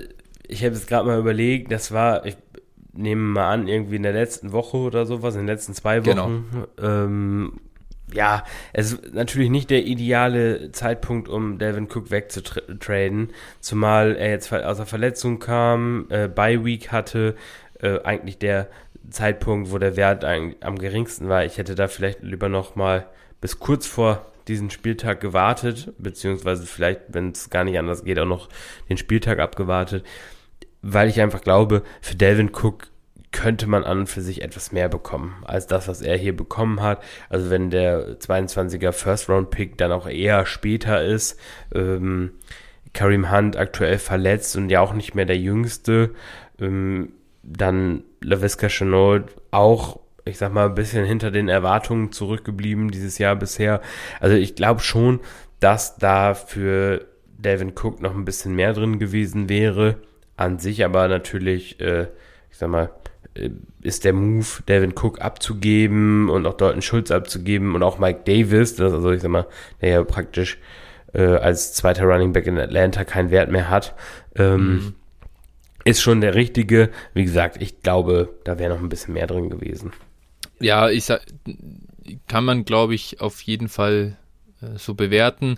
ich 0.48 0.64
habe 0.66 0.74
es 0.74 0.88
gerade 0.88 1.06
mal 1.06 1.20
überlegt, 1.20 1.72
das 1.72 1.92
war, 1.92 2.26
ich 2.26 2.36
nehme 2.94 3.22
mal 3.22 3.52
an, 3.52 3.68
irgendwie 3.68 3.98
in 3.98 4.04
der 4.04 4.14
letzten 4.14 4.52
Woche 4.52 4.78
oder 4.78 5.06
sowas, 5.06 5.36
in 5.36 5.42
den 5.42 5.48
letzten 5.48 5.76
zwei 5.76 6.04
Wochen. 6.04 6.46
Genau. 6.52 6.68
Ähm, 6.82 7.60
ja, 8.14 8.44
es 8.74 8.94
ist 8.94 9.14
natürlich 9.14 9.50
nicht 9.50 9.70
der 9.70 9.86
ideale 9.86 10.72
Zeitpunkt, 10.72 11.30
um 11.30 11.58
Devin 11.58 11.88
Cook 11.92 12.12
wegzutraden, 12.12 13.30
zumal 13.60 14.16
er 14.16 14.30
jetzt 14.30 14.52
aus 14.54 14.78
der 14.78 14.86
Verletzung 14.86 15.40
kam, 15.40 16.08
äh, 16.10 16.28
Bye 16.28 16.64
Week 16.64 16.92
hatte, 16.92 17.36
äh, 17.80 18.00
eigentlich 18.04 18.38
der 18.38 18.68
Zeitpunkt, 19.10 19.72
wo 19.72 19.78
der 19.78 19.96
Wert 19.96 20.24
am 20.24 20.78
geringsten 20.78 21.28
war. 21.28 21.46
Ich 21.46 21.58
hätte 21.58 21.76
da 21.76 21.88
vielleicht 21.88 22.22
lieber 22.22 22.50
noch 22.50 22.76
mal 22.76 23.08
bis 23.42 23.60
kurz 23.60 23.88
vor 23.88 24.26
diesen 24.48 24.70
Spieltag 24.70 25.20
gewartet, 25.20 25.94
beziehungsweise 25.98 26.66
vielleicht, 26.66 27.02
wenn 27.10 27.32
es 27.32 27.50
gar 27.50 27.64
nicht 27.64 27.78
anders 27.78 28.04
geht, 28.04 28.20
auch 28.20 28.26
noch 28.26 28.50
den 28.90 28.98
Spieltag 28.98 29.40
abgewartet, 29.40 30.06
weil 30.82 31.10
ich 31.10 31.22
einfach 31.22 31.42
glaube, 31.42 31.84
für 32.02 32.16
Delvin 32.16 32.52
Cook 32.54 32.88
könnte 33.32 33.68
man 33.68 33.84
an 33.84 34.00
und 34.00 34.08
für 34.08 34.22
sich 34.22 34.42
etwas 34.42 34.72
mehr 34.72 34.90
bekommen 34.90 35.44
als 35.46 35.68
das, 35.68 35.88
was 35.88 36.02
er 36.02 36.18
hier 36.18 36.36
bekommen 36.36 36.82
hat. 36.82 37.02
Also 37.30 37.50
wenn 37.50 37.70
der 37.70 38.20
22er 38.20 38.92
First 38.92 39.30
Round 39.30 39.50
Pick 39.50 39.78
dann 39.78 39.92
auch 39.92 40.08
eher 40.08 40.46
später 40.46 41.04
ist, 41.04 41.40
ähm, 41.74 42.32
Kareem 42.94 43.32
Hunt 43.32 43.56
aktuell 43.56 44.00
verletzt 44.00 44.56
und 44.58 44.70
ja 44.70 44.82
auch 44.82 44.94
nicht 44.94 45.16
mehr 45.16 45.26
der 45.26 45.38
Jüngste, 45.38 46.12
ähm, 46.60 47.14
dann 47.42 48.04
LaVisca 48.22 48.68
Chenault 48.68 49.24
auch, 49.50 50.00
ich 50.26 50.38
sag 50.38 50.54
mal, 50.54 50.68
ein 50.68 50.76
bisschen 50.76 51.06
hinter 51.06 51.32
den 51.32 51.48
Erwartungen 51.48 52.12
zurückgeblieben 52.12 52.92
dieses 52.92 53.18
Jahr 53.18 53.36
bisher. 53.36 53.82
Also 54.20 54.36
ich 54.36 54.56
glaube 54.56 54.82
schon, 54.82 55.22
dass 55.60 55.96
da 55.96 56.34
für 56.34 57.06
Devin 57.38 57.72
Cook 57.72 58.02
noch 58.02 58.14
ein 58.14 58.26
bisschen 58.26 58.56
mehr 58.56 58.74
drin 58.74 59.00
gewesen 59.00 59.48
wäre. 59.48 59.98
An 60.36 60.60
sich 60.60 60.84
aber 60.84 61.08
natürlich, 61.08 61.80
äh, 61.80 62.08
ich 62.50 62.58
sag 62.58 62.70
mal, 62.70 62.92
ist 63.82 64.04
der 64.04 64.14
Move, 64.14 64.48
Devin 64.68 64.92
Cook 64.92 65.22
abzugeben 65.22 66.30
und 66.30 66.46
auch 66.46 66.56
Dalton 66.56 66.82
Schulz 66.82 67.12
abzugeben 67.12 67.76
und 67.76 67.84
auch 67.84 67.98
Mike 67.98 68.22
Davis, 68.26 68.76
das 68.76 68.94
also 68.94 69.12
ich 69.12 69.22
sag 69.22 69.32
mal, 69.32 69.48
der 69.82 69.90
ja 69.90 70.04
praktisch 70.04 70.58
äh, 71.14 71.24
als 71.24 71.74
zweiter 71.74 72.04
Running 72.04 72.34
Back 72.34 72.48
in 72.48 72.60
Atlanta 72.60 73.06
keinen 73.06 73.32
Wert 73.32 73.50
mehr 73.50 73.70
hat. 73.70 73.96
Ähm, 74.36 74.74
mhm 74.74 74.94
ist 75.84 76.02
schon 76.02 76.22
der 76.22 76.36
richtige. 76.36 76.90
Wie 77.14 77.24
gesagt, 77.24 77.62
ich 77.62 77.82
glaube, 77.82 78.30
da 78.44 78.60
wäre 78.60 78.74
noch 78.74 78.82
ein 78.82 78.90
bisschen 78.90 79.14
mehr 79.14 79.28
drin 79.28 79.50
gewesen. 79.50 79.92
Ja, 80.60 80.90
ich 80.90 81.06
sag, 81.06 81.22
kann 82.28 82.46
man, 82.46 82.66
glaube 82.66 82.94
ich, 82.94 83.20
auf 83.22 83.42
jeden 83.42 83.68
Fall 83.68 84.18
äh, 84.62 84.78
so 84.78 84.94
bewerten. 84.94 85.58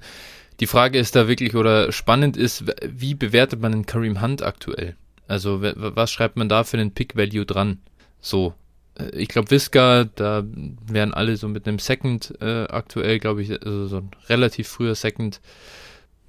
Die 0.59 0.67
Frage 0.67 0.99
ist 0.99 1.15
da 1.15 1.27
wirklich, 1.27 1.55
oder 1.55 1.91
spannend 1.91 2.37
ist, 2.37 2.65
wie 2.85 3.15
bewertet 3.15 3.59
man 3.59 3.71
den 3.71 3.85
Kareem 3.85 4.21
Hunt 4.21 4.43
aktuell? 4.43 4.95
Also 5.27 5.61
was 5.61 6.11
schreibt 6.11 6.37
man 6.37 6.49
da 6.49 6.63
für 6.63 6.77
einen 6.77 6.91
Pick-Value 6.91 7.45
dran? 7.45 7.79
So, 8.19 8.53
äh, 8.97 9.09
ich 9.15 9.27
glaube, 9.27 9.51
Visca, 9.51 10.05
da 10.05 10.43
wären 10.45 11.13
alle 11.13 11.37
so 11.37 11.47
mit 11.47 11.67
einem 11.67 11.79
Second 11.79 12.33
äh, 12.41 12.65
aktuell, 12.65 13.19
glaube 13.19 13.41
ich, 13.41 13.51
also 13.51 13.87
so 13.87 13.97
ein 13.97 14.11
relativ 14.29 14.67
früher 14.67 14.95
Second, 14.95 15.41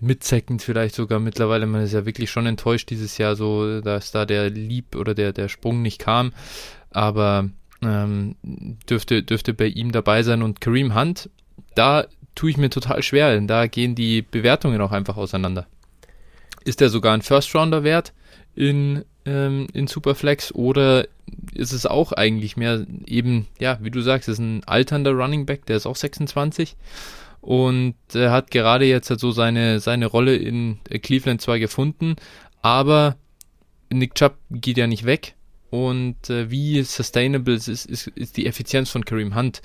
mit 0.00 0.24
Second 0.24 0.62
vielleicht 0.62 0.94
sogar 0.94 1.20
mittlerweile. 1.20 1.66
Man 1.66 1.82
ist 1.82 1.92
ja 1.92 2.06
wirklich 2.06 2.30
schon 2.30 2.46
enttäuscht 2.46 2.90
dieses 2.90 3.16
Jahr, 3.18 3.36
so 3.36 3.80
dass 3.80 4.10
da 4.10 4.26
der 4.26 4.50
Lieb 4.50 4.96
oder 4.96 5.14
der, 5.14 5.32
der 5.32 5.48
Sprung 5.48 5.82
nicht 5.82 5.98
kam. 5.98 6.32
Aber 6.90 7.48
ähm, 7.82 8.36
dürfte, 8.88 9.22
dürfte 9.22 9.54
bei 9.54 9.66
ihm 9.66 9.92
dabei 9.92 10.22
sein. 10.22 10.42
Und 10.42 10.60
Kareem 10.60 10.94
Hunt, 10.94 11.30
da 11.74 12.06
tue 12.34 12.50
ich 12.50 12.56
mir 12.56 12.70
total 12.70 13.02
schwer, 13.02 13.32
denn 13.32 13.46
da 13.46 13.66
gehen 13.66 13.94
die 13.94 14.22
Bewertungen 14.22 14.80
auch 14.80 14.92
einfach 14.92 15.16
auseinander. 15.16 15.66
Ist 16.64 16.82
er 16.82 16.88
sogar 16.88 17.14
ein 17.14 17.22
First-Rounder 17.22 17.84
wert 17.84 18.12
in, 18.54 19.04
ähm, 19.24 19.66
in 19.72 19.86
Superflex 19.86 20.52
oder 20.52 21.06
ist 21.54 21.72
es 21.72 21.86
auch 21.86 22.12
eigentlich 22.12 22.56
mehr 22.56 22.86
eben, 23.06 23.46
ja, 23.58 23.78
wie 23.80 23.90
du 23.90 24.00
sagst, 24.00 24.28
ist 24.28 24.38
ein 24.38 24.62
alternder 24.64 25.12
Running 25.12 25.46
Back, 25.46 25.66
der 25.66 25.76
ist 25.76 25.86
auch 25.86 25.96
26 25.96 26.76
und 27.40 27.94
er 28.14 28.30
hat 28.30 28.50
gerade 28.50 28.84
jetzt 28.84 29.10
halt 29.10 29.20
so 29.20 29.30
seine, 29.30 29.80
seine 29.80 30.06
Rolle 30.06 30.36
in 30.36 30.78
Cleveland 31.02 31.40
zwar 31.40 31.58
gefunden, 31.58 32.16
aber 32.62 33.16
Nick 33.90 34.14
Chubb 34.14 34.36
geht 34.50 34.78
ja 34.78 34.86
nicht 34.86 35.04
weg 35.04 35.34
und 35.70 36.30
äh, 36.30 36.50
wie 36.50 36.82
sustainable 36.82 37.54
ist, 37.54 37.68
ist, 37.68 38.06
ist 38.08 38.36
die 38.36 38.46
Effizienz 38.46 38.90
von 38.90 39.04
Kareem 39.04 39.34
Hunt 39.34 39.60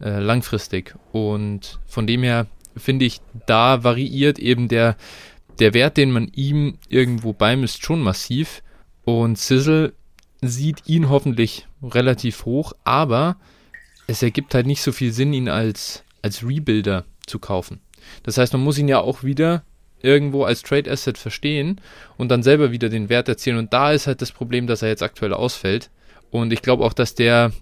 äh, 0.00 0.18
langfristig 0.18 0.94
und 1.12 1.78
von 1.86 2.06
dem 2.06 2.22
her 2.22 2.46
finde 2.76 3.04
ich, 3.04 3.20
da 3.46 3.84
variiert 3.84 4.38
eben 4.38 4.68
der, 4.68 4.96
der 5.62 5.74
Wert, 5.74 5.96
den 5.96 6.10
man 6.10 6.26
ihm 6.34 6.78
irgendwo 6.88 7.32
beimisst, 7.32 7.84
schon 7.84 8.00
massiv 8.00 8.64
und 9.04 9.38
Sizzle 9.38 9.92
sieht 10.40 10.88
ihn 10.88 11.08
hoffentlich 11.08 11.68
relativ 11.80 12.46
hoch, 12.46 12.72
aber 12.82 13.36
es 14.08 14.24
ergibt 14.24 14.56
halt 14.56 14.66
nicht 14.66 14.82
so 14.82 14.90
viel 14.90 15.12
Sinn, 15.12 15.32
ihn 15.32 15.48
als, 15.48 16.02
als 16.20 16.44
Rebuilder 16.44 17.04
zu 17.26 17.38
kaufen. 17.38 17.78
Das 18.24 18.38
heißt, 18.38 18.52
man 18.54 18.64
muss 18.64 18.76
ihn 18.76 18.88
ja 18.88 18.98
auch 18.98 19.22
wieder 19.22 19.62
irgendwo 20.00 20.42
als 20.42 20.62
Trade 20.62 20.90
Asset 20.90 21.16
verstehen 21.16 21.80
und 22.16 22.28
dann 22.28 22.42
selber 22.42 22.72
wieder 22.72 22.88
den 22.88 23.08
Wert 23.08 23.28
erzielen. 23.28 23.56
Und 23.56 23.72
da 23.72 23.92
ist 23.92 24.08
halt 24.08 24.20
das 24.20 24.32
Problem, 24.32 24.66
dass 24.66 24.82
er 24.82 24.88
jetzt 24.88 25.04
aktuell 25.04 25.32
ausfällt. 25.32 25.90
Und 26.32 26.52
ich 26.52 26.60
glaube 26.60 26.84
auch, 26.84 26.92
dass 26.92 27.14
der, 27.14 27.52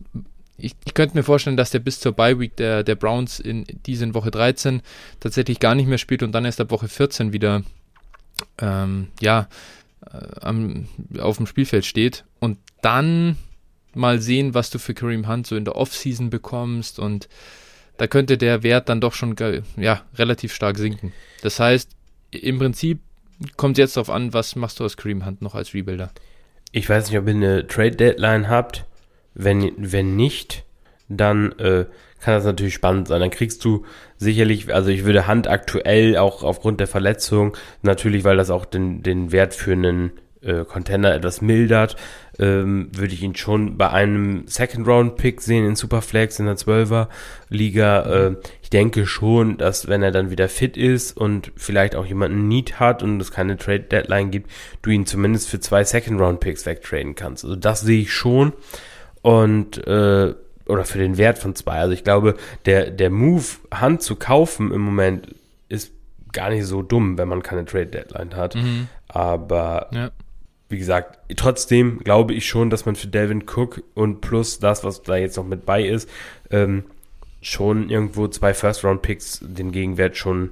ich, 0.56 0.74
ich, 0.86 0.94
könnte 0.94 1.18
mir 1.18 1.22
vorstellen, 1.22 1.58
dass 1.58 1.70
der 1.70 1.80
bis 1.80 2.00
zur 2.00 2.12
Bye 2.12 2.40
Week 2.40 2.56
der, 2.56 2.82
der 2.82 2.94
Browns 2.94 3.40
in 3.40 3.66
diese 3.84 4.14
Woche 4.14 4.30
13 4.30 4.80
tatsächlich 5.20 5.60
gar 5.60 5.74
nicht 5.74 5.86
mehr 5.86 5.98
spielt 5.98 6.22
und 6.22 6.32
dann 6.32 6.46
erst 6.46 6.62
ab 6.62 6.70
Woche 6.70 6.88
14 6.88 7.34
wieder, 7.34 7.62
ähm, 8.58 9.08
ja, 9.20 9.48
äh, 10.12 10.40
am, 10.40 10.88
auf 11.18 11.36
dem 11.36 11.46
Spielfeld 11.46 11.84
steht. 11.84 12.24
Und 12.38 12.58
dann 12.82 13.36
mal 13.94 14.20
sehen, 14.20 14.54
was 14.54 14.70
du 14.70 14.78
für 14.78 14.94
Kareem 14.94 15.28
Hunt 15.28 15.46
so 15.46 15.56
in 15.56 15.64
der 15.64 15.76
Offseason 15.76 16.30
bekommst 16.30 16.98
und 16.98 17.28
da 17.96 18.06
könnte 18.06 18.38
der 18.38 18.62
Wert 18.62 18.88
dann 18.88 19.00
doch 19.00 19.12
schon 19.12 19.36
ja, 19.76 20.02
relativ 20.14 20.54
stark 20.54 20.78
sinken. 20.78 21.12
Das 21.42 21.60
heißt, 21.60 21.90
im 22.30 22.58
Prinzip 22.58 23.00
kommt 23.56 23.78
jetzt 23.78 23.96
darauf 23.96 24.10
an, 24.10 24.32
was 24.32 24.56
machst 24.56 24.80
du 24.80 24.84
aus 24.84 24.96
Kareem 24.96 25.26
Hunt 25.26 25.42
noch 25.42 25.54
als 25.54 25.74
Rebuilder? 25.74 26.10
Ich 26.72 26.88
weiß 26.88 27.08
nicht, 27.08 27.18
ob 27.18 27.26
ihr 27.26 27.34
eine 27.34 27.66
Trade 27.66 27.96
Deadline 27.96 28.48
habt. 28.48 28.86
Wenn, 29.34 29.72
wenn 29.76 30.16
nicht, 30.16 30.64
dann 31.10 31.52
äh, 31.58 31.84
kann 32.20 32.34
das 32.34 32.44
natürlich 32.44 32.74
spannend 32.74 33.08
sein. 33.08 33.20
Dann 33.20 33.30
kriegst 33.30 33.64
du 33.64 33.84
sicherlich, 34.16 34.72
also 34.72 34.90
ich 34.90 35.04
würde 35.04 35.26
Hand 35.26 35.48
aktuell 35.48 36.16
auch 36.16 36.42
aufgrund 36.42 36.80
der 36.80 36.86
Verletzung, 36.86 37.56
natürlich, 37.82 38.24
weil 38.24 38.36
das 38.36 38.50
auch 38.50 38.64
den, 38.64 39.02
den 39.02 39.32
Wert 39.32 39.54
für 39.54 39.72
einen 39.72 40.12
äh, 40.42 40.64
Contender 40.64 41.14
etwas 41.14 41.40
mildert, 41.40 41.96
ähm, 42.38 42.88
würde 42.92 43.12
ich 43.12 43.22
ihn 43.22 43.36
schon 43.36 43.76
bei 43.76 43.90
einem 43.90 44.46
Second-Round-Pick 44.46 45.40
sehen 45.40 45.66
in 45.66 45.76
Superflex 45.76 46.38
in 46.38 46.46
der 46.46 46.56
12er-Liga. 46.56 48.02
Äh, 48.02 48.36
ich 48.62 48.70
denke 48.70 49.06
schon, 49.06 49.58
dass 49.58 49.88
wenn 49.88 50.02
er 50.02 50.12
dann 50.12 50.30
wieder 50.30 50.48
fit 50.48 50.76
ist 50.76 51.16
und 51.16 51.52
vielleicht 51.56 51.94
auch 51.94 52.06
jemanden 52.06 52.48
Need 52.48 52.80
hat 52.80 53.02
und 53.02 53.20
es 53.20 53.32
keine 53.32 53.56
Trade-Deadline 53.56 54.30
gibt, 54.30 54.50
du 54.82 54.90
ihn 54.90 55.06
zumindest 55.06 55.50
für 55.50 55.60
zwei 55.60 55.84
Second-Round-Picks 55.84 56.64
wegtraden 56.64 57.14
kannst. 57.14 57.44
Also 57.44 57.56
das 57.56 57.80
sehe 57.80 58.00
ich 58.00 58.12
schon. 58.12 58.52
Und 59.22 59.86
äh, 59.86 60.34
oder 60.70 60.84
für 60.84 60.98
den 60.98 61.18
Wert 61.18 61.38
von 61.38 61.54
zwei. 61.54 61.78
Also 61.78 61.92
ich 61.92 62.04
glaube, 62.04 62.36
der, 62.66 62.90
der 62.90 63.10
Move, 63.10 63.44
Hand 63.72 64.02
zu 64.02 64.16
kaufen 64.16 64.72
im 64.72 64.80
Moment 64.80 65.34
ist 65.68 65.92
gar 66.32 66.50
nicht 66.50 66.64
so 66.64 66.82
dumm, 66.82 67.18
wenn 67.18 67.28
man 67.28 67.42
keine 67.42 67.64
Trade 67.64 67.86
Deadline 67.86 68.36
hat. 68.36 68.54
Mhm. 68.54 68.88
Aber 69.08 69.88
ja 69.92 70.10
wie 70.70 70.78
gesagt, 70.78 71.18
trotzdem 71.36 71.98
glaube 71.98 72.32
ich 72.32 72.48
schon, 72.48 72.70
dass 72.70 72.86
man 72.86 72.94
für 72.94 73.08
Delvin 73.08 73.42
Cook 73.42 73.82
und 73.94 74.20
plus 74.20 74.60
das, 74.60 74.84
was 74.84 75.02
da 75.02 75.16
jetzt 75.16 75.36
noch 75.36 75.44
mit 75.44 75.66
bei 75.66 75.82
ist, 75.82 76.08
ähm, 76.50 76.84
schon 77.42 77.90
irgendwo 77.90 78.28
zwei 78.28 78.54
First-Round-Picks 78.54 79.40
den 79.42 79.72
Gegenwert 79.72 80.16
schon 80.16 80.50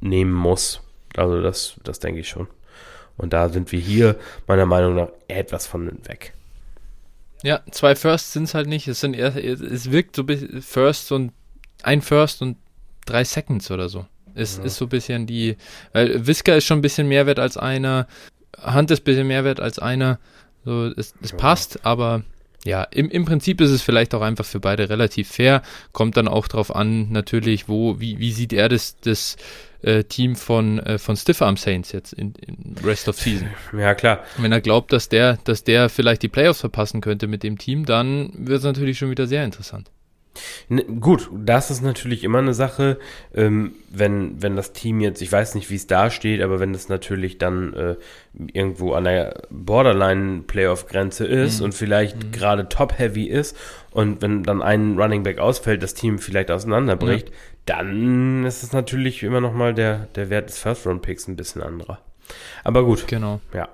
nehmen 0.00 0.32
muss. 0.32 0.80
Also 1.16 1.40
das, 1.40 1.76
das 1.84 2.00
denke 2.00 2.20
ich 2.20 2.28
schon. 2.28 2.48
Und 3.16 3.32
da 3.32 3.48
sind 3.48 3.70
wir 3.70 3.78
hier 3.78 4.16
meiner 4.48 4.66
Meinung 4.66 4.96
nach 4.96 5.08
etwas 5.28 5.66
von 5.66 5.86
weg. 6.04 6.32
Ja, 7.42 7.60
zwei 7.70 7.94
Firsts 7.94 8.32
sind 8.32 8.44
es 8.44 8.54
halt 8.54 8.68
nicht. 8.68 8.86
Es 8.88 9.00
sind 9.00 9.14
eher, 9.14 9.34
es 9.36 9.90
wirkt 9.90 10.16
so 10.16 10.22
ein 10.26 10.62
First 10.62 11.12
und 11.12 11.32
ein 11.82 12.02
First 12.02 12.42
und 12.42 12.56
drei 13.06 13.24
Seconds 13.24 13.70
oder 13.70 13.88
so. 13.88 14.06
Es 14.34 14.58
ja. 14.58 14.64
ist 14.64 14.76
so 14.76 14.86
ein 14.86 14.90
bisschen 14.90 15.26
die, 15.26 15.56
weil 15.92 16.26
Whisker 16.26 16.56
ist 16.56 16.64
schon 16.64 16.78
ein 16.78 16.82
bisschen 16.82 17.08
mehr 17.08 17.26
wert 17.26 17.38
als 17.38 17.56
einer. 17.56 18.06
Hand 18.58 18.90
ist 18.90 19.00
ein 19.00 19.04
bisschen 19.04 19.26
mehr 19.26 19.44
wert 19.44 19.60
als 19.60 19.78
einer. 19.78 20.18
So, 20.64 20.86
es, 20.86 21.14
es 21.22 21.30
ja. 21.30 21.36
passt, 21.36 21.84
aber 21.84 22.22
ja, 22.64 22.82
im, 22.84 23.08
im 23.08 23.24
Prinzip 23.24 23.60
ist 23.60 23.70
es 23.70 23.80
vielleicht 23.80 24.14
auch 24.14 24.20
einfach 24.20 24.44
für 24.44 24.60
beide 24.60 24.90
relativ 24.90 25.28
fair. 25.28 25.62
Kommt 25.92 26.16
dann 26.16 26.28
auch 26.28 26.46
darauf 26.46 26.74
an, 26.74 27.10
natürlich, 27.10 27.68
wo, 27.68 27.98
wie, 28.00 28.18
wie 28.18 28.32
sieht 28.32 28.52
er 28.52 28.68
das, 28.68 28.96
das 29.00 29.36
äh, 29.82 30.04
Team 30.04 30.36
von, 30.36 30.78
äh, 30.80 30.98
von 30.98 31.16
Stiffarm 31.16 31.56
Saints 31.56 31.92
jetzt 31.92 32.12
in, 32.12 32.34
in 32.34 32.74
Rest 32.84 33.08
of 33.08 33.16
Season. 33.16 33.48
Ja, 33.76 33.94
klar. 33.94 34.24
Wenn 34.38 34.52
er 34.52 34.60
glaubt, 34.60 34.92
dass 34.92 35.08
der, 35.08 35.38
dass 35.44 35.64
der 35.64 35.88
vielleicht 35.88 36.22
die 36.22 36.28
Playoffs 36.28 36.60
verpassen 36.60 37.00
könnte 37.00 37.26
mit 37.26 37.42
dem 37.42 37.58
Team, 37.58 37.84
dann 37.84 38.32
wird 38.34 38.58
es 38.58 38.64
natürlich 38.64 38.98
schon 38.98 39.10
wieder 39.10 39.26
sehr 39.26 39.44
interessant. 39.44 39.90
Ne, 40.68 40.84
gut, 40.84 41.28
das 41.34 41.70
ist 41.70 41.82
natürlich 41.82 42.22
immer 42.22 42.38
eine 42.38 42.54
Sache, 42.54 42.98
ähm, 43.34 43.72
wenn, 43.90 44.40
wenn 44.40 44.54
das 44.54 44.72
Team 44.72 45.00
jetzt, 45.00 45.20
ich 45.20 45.30
weiß 45.30 45.56
nicht, 45.56 45.70
wie 45.70 45.74
es 45.74 45.88
da 45.88 46.10
steht, 46.10 46.40
aber 46.40 46.60
wenn 46.60 46.72
es 46.72 46.88
natürlich 46.88 47.38
dann 47.38 47.74
äh, 47.74 47.96
irgendwo 48.52 48.92
an 48.92 49.04
der 49.04 49.42
Borderline-Playoff-Grenze 49.50 51.26
ist 51.26 51.58
mhm. 51.58 51.66
und 51.66 51.74
vielleicht 51.74 52.16
mhm. 52.22 52.32
gerade 52.32 52.68
top-heavy 52.68 53.24
ist 53.24 53.56
und 53.90 54.22
wenn 54.22 54.44
dann 54.44 54.62
ein 54.62 54.96
Running 54.98 55.24
Back 55.24 55.38
ausfällt, 55.40 55.82
das 55.82 55.94
Team 55.94 56.20
vielleicht 56.20 56.50
auseinanderbricht, 56.52 57.30
ja. 57.30 57.34
Dann 57.70 58.44
ist 58.44 58.64
es 58.64 58.72
natürlich 58.72 59.22
immer 59.22 59.40
nochmal 59.40 59.74
der, 59.74 60.08
der 60.16 60.28
Wert 60.28 60.48
des 60.48 60.58
First-Round-Picks 60.58 61.28
ein 61.28 61.36
bisschen 61.36 61.62
anderer. 61.62 62.00
Aber 62.64 62.84
gut. 62.84 63.06
Genau. 63.06 63.40
Ja. 63.54 63.68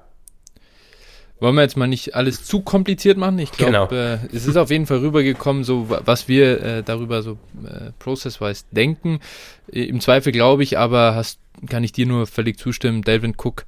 Wollen 1.40 1.54
wir 1.54 1.62
jetzt 1.62 1.78
mal 1.78 1.86
nicht 1.86 2.14
alles 2.14 2.44
zu 2.44 2.60
kompliziert 2.60 3.16
machen? 3.16 3.38
Ich 3.38 3.52
glaube, 3.52 3.88
genau. 3.88 4.14
äh, 4.14 4.36
es 4.36 4.46
ist 4.46 4.56
auf 4.56 4.70
jeden 4.70 4.84
Fall 4.84 4.98
rübergekommen, 4.98 5.64
so 5.64 5.86
was 5.88 6.28
wir 6.28 6.62
äh, 6.62 6.82
darüber 6.82 7.22
so 7.22 7.38
äh, 7.64 7.92
process-wise 7.98 8.64
denken. 8.70 9.20
Im 9.68 10.00
Zweifel 10.00 10.30
glaube 10.30 10.62
ich, 10.62 10.76
aber 10.76 11.14
hast, 11.14 11.38
kann 11.68 11.82
ich 11.82 11.92
dir 11.92 12.06
nur 12.06 12.26
völlig 12.26 12.58
zustimmen. 12.58 13.00
Delvin 13.00 13.34
Cook 13.36 13.64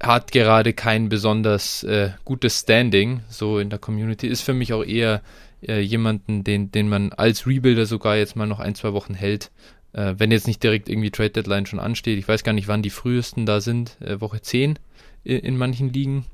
hat 0.00 0.30
gerade 0.30 0.74
kein 0.74 1.08
besonders 1.08 1.82
äh, 1.82 2.10
gutes 2.24 2.60
Standing 2.60 3.20
so 3.28 3.58
in 3.58 3.68
der 3.68 3.80
Community. 3.80 4.28
Ist 4.28 4.42
für 4.42 4.54
mich 4.54 4.72
auch 4.72 4.84
eher 4.84 5.22
äh, 5.66 5.80
jemanden, 5.80 6.44
den, 6.44 6.70
den 6.70 6.88
man 6.88 7.12
als 7.12 7.46
Rebuilder 7.46 7.86
sogar 7.86 8.16
jetzt 8.16 8.36
mal 8.36 8.46
noch 8.46 8.60
ein, 8.60 8.74
zwei 8.74 8.92
Wochen 8.92 9.14
hält. 9.14 9.50
Äh, 9.92 10.14
wenn 10.18 10.30
jetzt 10.30 10.46
nicht 10.46 10.62
direkt 10.62 10.88
irgendwie 10.88 11.10
Trade 11.10 11.30
Deadline 11.30 11.66
schon 11.66 11.80
ansteht. 11.80 12.18
Ich 12.18 12.28
weiß 12.28 12.44
gar 12.44 12.52
nicht, 12.52 12.68
wann 12.68 12.82
die 12.82 12.90
frühesten 12.90 13.46
da 13.46 13.60
sind. 13.60 13.96
Äh, 14.00 14.20
Woche 14.20 14.40
10 14.40 14.78
in, 15.24 15.38
in 15.38 15.56
manchen 15.56 15.92
Ligen 15.92 16.26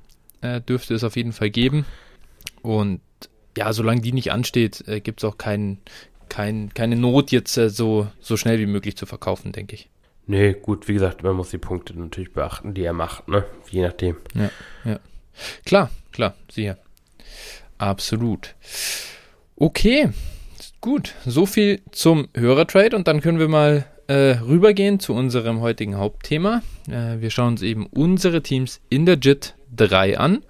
äh, 0.43 0.61
dürfte 0.61 0.95
es 0.95 1.05
auf 1.05 1.17
jeden 1.17 1.33
Fall 1.33 1.51
geben. 1.51 1.85
Und 2.63 3.01
ja, 3.57 3.73
solange 3.73 4.03
die 4.03 4.13
nicht 4.13 4.33
ansteht, 4.33 4.87
äh, 4.87 5.01
gibt 5.01 5.21
es 5.21 5.25
auch 5.25 5.39
kein, 5.39 5.79
kein, 6.29 6.73
keine 6.75 6.97
Not, 6.97 7.31
jetzt 7.31 7.57
äh, 7.57 7.71
so, 7.71 8.09
so 8.21 8.37
schnell 8.37 8.59
wie 8.59 8.67
möglich 8.67 8.97
zu 8.97 9.07
verkaufen, 9.07 9.53
denke 9.53 9.75
ich. 9.75 9.89
Nee, 10.27 10.55
gut, 10.55 10.89
wie 10.89 10.95
gesagt, 10.95 11.23
man 11.23 11.37
muss 11.37 11.51
die 11.51 11.59
Punkte 11.59 11.99
natürlich 11.99 12.33
beachten, 12.33 12.75
die 12.75 12.83
er 12.83 12.93
macht, 12.93 13.29
ne? 13.29 13.45
Je 13.71 13.83
nachdem. 13.83 14.17
Ja, 14.35 14.51
ja. 14.85 14.99
Klar, 15.65 15.91
klar, 16.11 16.35
sicher. 16.51 16.79
Absolut. 17.79 18.55
Okay, 19.59 20.11
gut. 20.83 21.15
So 21.25 21.47
viel 21.47 21.81
zum 21.91 22.29
Hörertrade 22.35 22.95
und 22.95 23.09
dann 23.09 23.23
können 23.23 23.39
wir 23.39 23.49
mal 23.49 23.87
äh, 24.07 24.37
rübergehen 24.47 25.01
zu 25.01 25.15
unserem 25.15 25.63
heutigen 25.63 25.97
Hauptthema. 25.97 26.61
Äh, 26.91 27.23
wir 27.23 27.31
schauen 27.31 27.55
uns 27.55 27.63
eben 27.63 27.87
unsere 27.87 28.43
Teams 28.43 28.83
in 28.91 29.07
der 29.07 29.17
JIT 29.17 29.55
3 29.75 30.19
an 30.19 30.45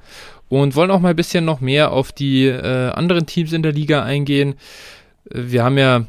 und 0.48 0.74
wollen 0.74 0.90
auch 0.90 0.98
mal 0.98 1.10
ein 1.10 1.16
bisschen 1.16 1.44
noch 1.44 1.60
mehr 1.60 1.92
auf 1.92 2.10
die 2.10 2.46
äh, 2.46 2.90
anderen 2.90 3.26
Teams 3.26 3.52
in 3.52 3.62
der 3.62 3.70
Liga 3.70 4.02
eingehen. 4.02 4.56
Wir 5.24 5.62
haben 5.62 5.78
ja 5.78 6.06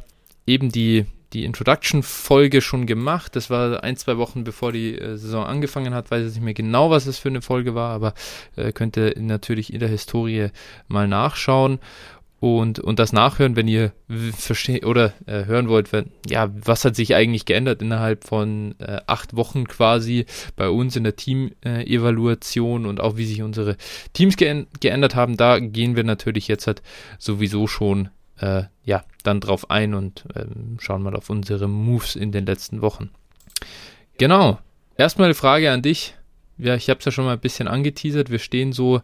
eben 0.48 0.72
die, 0.72 1.06
die 1.34 1.46
Introduction-Folge 1.46 2.62
schon 2.62 2.88
gemacht. 2.88 3.36
Das 3.36 3.52
war 3.52 3.84
ein, 3.84 3.96
zwei 3.96 4.18
Wochen 4.18 4.44
bevor 4.44 4.72
die 4.72 4.98
äh, 4.98 5.18
Saison 5.18 5.46
angefangen 5.46 5.94
hat. 5.94 6.10
Weiß 6.10 6.28
ich 6.28 6.34
nicht 6.34 6.44
mehr 6.44 6.56
genau, 6.56 6.90
was 6.90 7.06
es 7.06 7.20
für 7.20 7.30
eine 7.30 7.44
Folge 7.44 7.76
war, 7.76 7.94
aber 7.94 8.16
äh, 8.56 8.72
könnt 8.72 8.98
ihr 8.98 9.14
natürlich 9.20 9.72
in 9.72 9.82
der 9.82 9.90
Historie 9.90 10.50
mal 10.88 11.08
nachschauen 11.08 11.78
und, 12.40 12.80
und 12.80 13.00
das 13.00 13.14
nachhören, 13.14 13.56
wenn 13.56 13.68
ihr 13.68 13.94
versteht 14.38 14.86
oder 14.86 15.14
äh, 15.26 15.46
hören 15.46 15.70
wollt, 15.70 15.92
wenn, 15.92 16.12
ja, 16.28 16.52
was 16.54 16.86
hat 16.86 16.96
sich 16.96 17.16
eigentlich 17.16 17.46
geändert 17.46 17.82
innerhalb 17.82 18.26
von 18.26 18.76
äh, 18.80 19.00
acht 19.08 19.36
Wochen 19.36 19.68
quasi 19.68 20.26
bei 20.56 20.70
uns 20.70 20.96
in 20.96 21.04
der 21.04 21.16
Team-Evaluation 21.16 22.86
äh, 22.86 22.88
und 22.88 23.00
auch 23.02 23.18
wie 23.18 23.26
sich 23.26 23.42
unsere 23.42 23.76
Teams 24.14 24.38
ge 24.38 24.66
geändert 24.80 25.16
haben, 25.16 25.36
da 25.36 25.60
gehen 25.60 25.96
wir 25.96 26.04
natürlich 26.04 26.48
jetzt 26.48 26.68
halt 26.68 26.84
sowieso 27.18 27.66
schon 27.66 28.10
äh, 28.40 28.64
ja, 28.84 29.04
dann 29.24 29.40
drauf 29.40 29.72
ein 29.72 29.94
und 29.94 30.26
ähm, 30.36 30.78
schauen 30.80 31.02
mal 31.02 31.16
auf 31.16 31.30
unsere 31.30 31.68
Moves 31.68 32.16
in 32.16 32.32
den 32.32 32.46
letzten 32.46 32.82
Wochen. 32.82 33.10
Genau. 34.18 34.60
Erstmal 34.96 35.26
eine 35.26 35.36
Frage 35.36 35.72
an 35.72 35.82
dich. 35.82 36.16
Ja, 36.58 36.76
ich 36.76 36.90
habe 36.90 37.00
es 37.00 37.06
ja 37.06 37.12
schon 37.12 37.26
mal 37.26 37.34
ein 37.34 37.40
bisschen 37.40 37.68
angeteasert. 37.68 38.32
Wir 38.32 38.40
stehen 38.40 38.74
so 38.74 39.02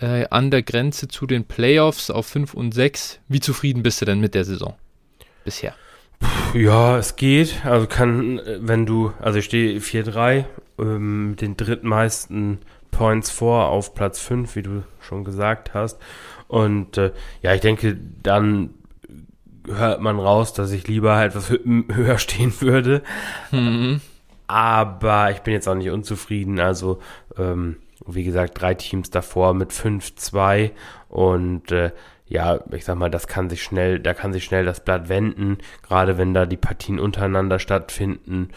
äh, 0.00 0.26
an 0.30 0.50
der 0.50 0.62
Grenze 0.62 1.08
zu 1.08 1.26
den 1.26 1.44
Playoffs 1.44 2.10
auf 2.10 2.26
5 2.26 2.54
und 2.54 2.72
6. 2.72 3.20
Wie 3.28 3.40
zufrieden 3.40 3.82
bist 3.82 4.00
du 4.00 4.04
denn 4.04 4.20
mit 4.20 4.34
der 4.34 4.44
Saison 4.44 4.74
bisher? 5.44 5.74
Ja, 6.54 6.98
es 6.98 7.16
geht. 7.16 7.64
Also 7.64 7.86
kann, 7.86 8.40
wenn 8.58 8.86
du, 8.86 9.12
also 9.20 9.38
ich 9.38 9.44
stehe 9.46 9.78
4-3, 9.78 10.44
ähm, 10.78 11.36
den 11.40 11.56
drittmeisten 11.56 12.58
Points 12.90 13.30
vor 13.30 13.68
auf 13.68 13.94
Platz 13.94 14.20
5, 14.20 14.56
wie 14.56 14.62
du 14.62 14.82
schon 15.00 15.24
gesagt 15.24 15.74
hast. 15.74 15.98
Und 16.48 16.98
äh, 16.98 17.12
ja, 17.42 17.54
ich 17.54 17.60
denke, 17.60 17.96
dann 18.22 18.70
hört 19.66 20.00
man 20.00 20.18
raus, 20.18 20.52
dass 20.52 20.72
ich 20.72 20.88
lieber 20.88 21.16
halt 21.16 21.34
was 21.34 21.50
höher 21.92 22.18
stehen 22.18 22.52
würde. 22.60 23.02
Mhm. 23.50 24.00
Aber 24.46 25.30
ich 25.30 25.40
bin 25.40 25.54
jetzt 25.54 25.68
auch 25.68 25.76
nicht 25.76 25.90
unzufrieden. 25.90 26.58
Also, 26.58 26.98
ähm, 27.38 27.76
wie 28.06 28.24
gesagt, 28.24 28.60
drei 28.60 28.74
Teams 28.74 29.10
davor 29.10 29.54
mit 29.54 29.72
5-2 29.72 30.70
und 31.08 31.70
äh, 31.72 31.92
ja, 32.26 32.60
ich 32.70 32.84
sag 32.84 32.96
mal, 32.96 33.10
das 33.10 33.26
kann 33.26 33.50
sich 33.50 33.62
schnell, 33.62 33.98
da 33.98 34.14
kann 34.14 34.32
sich 34.32 34.44
schnell 34.44 34.64
das 34.64 34.84
Blatt 34.84 35.08
wenden, 35.08 35.58
gerade 35.82 36.16
wenn 36.16 36.32
da 36.32 36.46
die 36.46 36.56
Partien 36.56 37.00
untereinander 37.00 37.58
stattfinden 37.58 38.50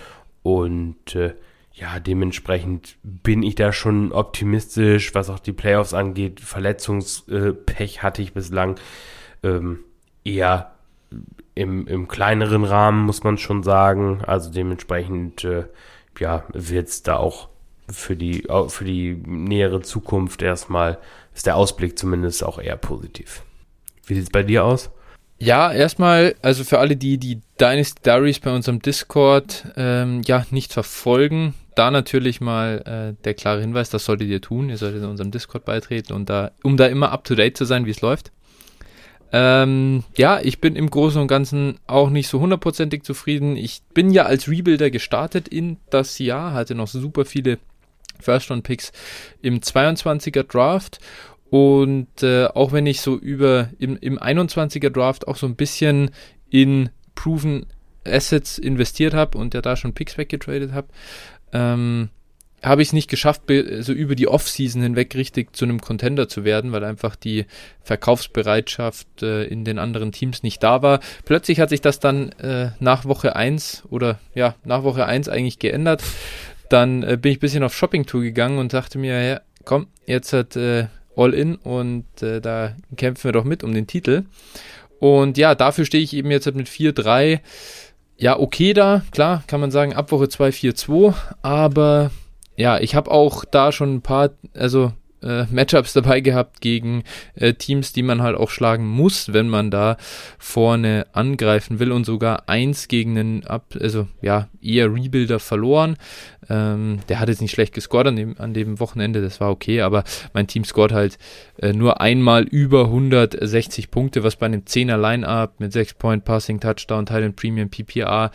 und 0.44 1.16
äh, 1.16 1.34
ja, 1.74 2.00
dementsprechend 2.00 2.98
bin 3.02 3.42
ich 3.42 3.56
da 3.56 3.74
schon 3.74 4.12
optimistisch, 4.12 5.16
was 5.16 5.32
auch 5.32 5.40
die 5.40 5.54
Playoffs 5.54 5.96
angeht. 5.96 6.40
Verletzungspech 6.40 8.04
hatte 8.04 8.22
ich 8.22 8.34
bislang 8.34 8.76
ähm, 9.42 9.80
eher 10.24 10.76
im, 11.56 11.88
im 11.88 12.08
kleineren 12.08 12.64
Rahmen, 12.64 13.06
muss 13.06 13.24
man 13.24 13.40
schon 13.40 13.64
sagen. 13.64 14.22
Also 14.26 14.52
dementsprechend, 14.52 15.44
äh, 15.46 15.66
ja, 16.20 16.44
wird 16.54 16.90
es 16.90 17.02
da 17.02 17.18
auch 17.18 17.50
für 17.90 18.16
die, 18.16 18.48
für 18.68 18.86
die 18.86 19.22
nähere 19.26 19.82
Zukunft 19.82 20.42
erstmal, 20.42 20.98
ist 21.34 21.46
der 21.46 21.56
Ausblick 21.56 21.98
zumindest 21.98 22.44
auch 22.44 22.60
eher 22.60 22.78
positiv. 22.78 23.44
Wie 24.06 24.16
sieht 24.16 24.24
es 24.24 24.30
bei 24.30 24.44
dir 24.44 24.66
aus? 24.66 24.92
Ja, 25.40 25.74
erstmal, 25.74 26.36
also 26.42 26.64
für 26.64 26.80
alle, 26.80 26.96
die 26.96 27.18
die 27.18 27.42
Dynasty 27.60 28.02
Diaries 28.04 28.40
bei 28.40 28.54
unserem 28.54 28.82
Discord 28.82 29.66
ähm, 29.76 30.22
ja 30.26 30.46
nicht 30.52 30.72
verfolgen, 30.72 31.54
da 31.76 31.92
natürlich 31.92 32.40
mal 32.40 33.16
äh, 33.18 33.24
der 33.24 33.34
klare 33.34 33.62
Hinweis, 33.62 33.90
das 33.90 34.06
solltet 34.06 34.30
ihr 34.30 34.42
tun. 34.42 34.70
Ihr 34.70 34.78
solltet 34.78 35.04
in 35.04 35.10
unserem 35.10 35.32
Discord 35.32 35.66
beitreten 35.66 36.14
und 36.14 36.30
da, 36.30 36.52
um 36.64 36.78
da 36.78 36.86
immer 36.86 37.12
up 37.12 37.24
to 37.24 37.36
date 37.36 37.58
zu 37.58 37.66
sein, 37.66 37.86
wie 37.86 37.92
es 37.92 38.02
läuft. 38.02 38.32
Ähm, 39.32 40.04
ja, 40.16 40.40
ich 40.40 40.62
bin 40.62 40.76
im 40.76 40.90
Großen 40.92 41.20
und 41.20 41.28
Ganzen 41.28 41.80
auch 41.88 42.12
nicht 42.12 42.28
so 42.28 42.40
hundertprozentig 42.40 43.04
zufrieden. 43.04 43.58
Ich 43.58 43.82
bin 43.94 44.12
ja 44.12 44.26
als 44.26 44.48
Rebuilder 44.48 44.92
gestartet 44.92 45.48
in 45.48 45.78
das 45.90 46.20
Jahr, 46.20 46.54
hatte 46.54 46.76
noch 46.76 46.88
super 46.88 47.26
viele 47.26 47.58
First-Round-Picks 48.24 48.92
im 49.42 49.60
22er 49.60 50.44
Draft. 50.44 51.00
Und 51.50 52.24
äh, 52.24 52.46
auch 52.46 52.72
wenn 52.72 52.88
ich 52.88 53.02
so 53.02 53.16
über 53.16 53.70
im, 53.78 53.98
im 53.98 54.18
21er 54.18 54.90
Draft 54.90 55.28
auch 55.28 55.36
so 55.36 55.46
ein 55.46 55.56
bisschen 55.56 56.10
in 56.50 56.90
Proven 57.14 57.68
Assets 58.06 58.58
investiert 58.58 59.14
habe 59.14 59.38
und 59.38 59.54
ja 59.54 59.62
da 59.62 59.76
schon 59.76 59.94
Picks 59.94 60.18
weggetradet 60.18 60.72
habe, 60.72 60.88
ähm, 61.52 62.10
habe 62.64 62.82
ich 62.82 62.90
es 62.90 62.94
nicht 62.94 63.10
geschafft, 63.10 63.44
so 63.80 63.92
über 63.92 64.16
die 64.16 64.28
Offseason 64.28 64.82
hinweg 64.82 65.16
richtig 65.16 65.56
zu 65.56 65.66
einem 65.66 65.82
Contender 65.82 66.30
zu 66.30 66.46
werden, 66.46 66.72
weil 66.72 66.84
einfach 66.86 67.16
die 67.16 67.46
Verkaufsbereitschaft 67.82 69.22
äh, 69.22 69.44
in 69.44 69.66
den 69.66 69.80
anderen 69.80 70.14
Teams 70.14 70.44
nicht 70.44 70.64
da 70.64 70.82
war. 70.82 71.02
Plötzlich 71.26 71.60
hat 71.60 71.70
sich 71.70 71.82
das 71.82 72.00
dann 72.00 72.32
äh, 72.34 72.72
nach 72.80 73.04
Woche 73.04 73.36
1 73.36 73.84
oder 73.90 74.20
ja, 74.34 74.56
nach 74.64 74.84
Woche 74.84 75.06
1 75.06 75.28
eigentlich 75.28 75.60
geändert. 75.60 76.04
Dann 76.70 77.04
äh, 77.04 77.18
bin 77.18 77.32
ich 77.32 77.38
ein 77.38 77.42
bisschen 77.42 77.64
auf 77.64 77.76
Shopping-Tour 77.76 78.22
gegangen 78.22 78.58
und 78.58 78.74
dachte 78.74 78.98
mir, 78.98 79.22
ja, 79.22 79.42
komm, 79.66 79.88
jetzt 80.06 80.34
hat 80.34 80.56
äh, 80.56 80.88
All 81.16 81.34
In 81.34 81.56
und 81.56 82.06
äh, 82.22 82.42
da 82.42 82.76
kämpfen 82.98 83.26
wir 83.26 83.32
doch 83.32 83.44
mit 83.44 83.64
um 83.64 83.74
den 83.74 83.88
Titel. 83.88 84.24
Und 85.00 85.38
ja, 85.38 85.54
dafür 85.54 85.86
stehe 85.86 86.04
ich 86.04 86.14
eben 86.14 86.32
jetzt 86.32 86.46
halt 86.46 86.56
mit 86.56 86.68
4-3 86.68 87.42
ja, 88.18 88.40
okay 88.40 88.74
da, 88.74 89.02
klar, 89.12 89.44
kann 89.48 89.60
man 89.60 89.72
sagen, 89.72 89.94
ab 89.94 90.12
Woche 90.12 90.30
2 90.30 90.50
4-2, 90.50 91.14
aber 91.42 92.12
ja, 92.56 92.80
ich 92.80 92.96
habe 92.96 93.12
auch 93.12 93.44
da 93.46 93.72
schon 93.72 93.96
ein 93.96 94.02
paar, 94.02 94.32
also 94.54 94.94
äh, 95.24 95.46
Matchups 95.52 95.94
dabei 95.94 96.22
gehabt 96.22 96.62
gegen 96.62 97.04
äh, 97.36 97.54
Teams, 97.54 97.94
die 97.94 98.04
man 98.04 98.22
halt 98.22 98.36
auch 98.36 98.50
schlagen 98.50 98.88
muss, 98.88 99.34
wenn 99.34 99.50
man 99.50 99.72
da 99.72 99.98
vorne 100.38 101.08
angreifen 101.14 101.80
will 101.80 101.92
und 101.92 102.06
sogar 102.06 102.48
eins 102.48 102.88
gegen 102.88 103.18
einen 103.18 103.44
ab, 103.46 103.76
also 103.80 104.08
ja, 104.22 104.50
eher 104.62 104.94
Rebuilder 104.94 105.40
verloren. 105.40 105.98
Ähm, 106.50 107.00
der 107.10 107.20
hat 107.20 107.30
jetzt 107.30 107.42
nicht 107.42 107.52
schlecht 107.52 107.74
gescored 107.74 108.08
an 108.08 108.16
dem, 108.16 108.36
an 108.38 108.54
dem 108.54 108.80
Wochenende, 108.80 109.22
das 109.22 109.40
war 109.40 109.50
okay, 109.50 109.82
aber 109.82 110.04
mein 110.34 110.48
Team 110.48 110.66
scored 110.66 110.92
halt 110.92 111.18
äh, 111.58 111.74
nur 111.74 112.02
einmal 112.02 112.44
über 112.44 112.86
160 112.86 113.92
Punkte, 113.92 114.24
was 114.24 114.36
bei 114.36 114.46
einem 114.46 114.62
10er 114.62 114.98
Line-Up 114.98 115.60
mit 115.60 115.72
6 115.72 115.96
Point 115.96 116.26
Passing 116.26 116.60
Touchdown, 116.60 117.06
Thailand 117.06 117.36
Premium 117.36 117.70
PPA 117.70 118.32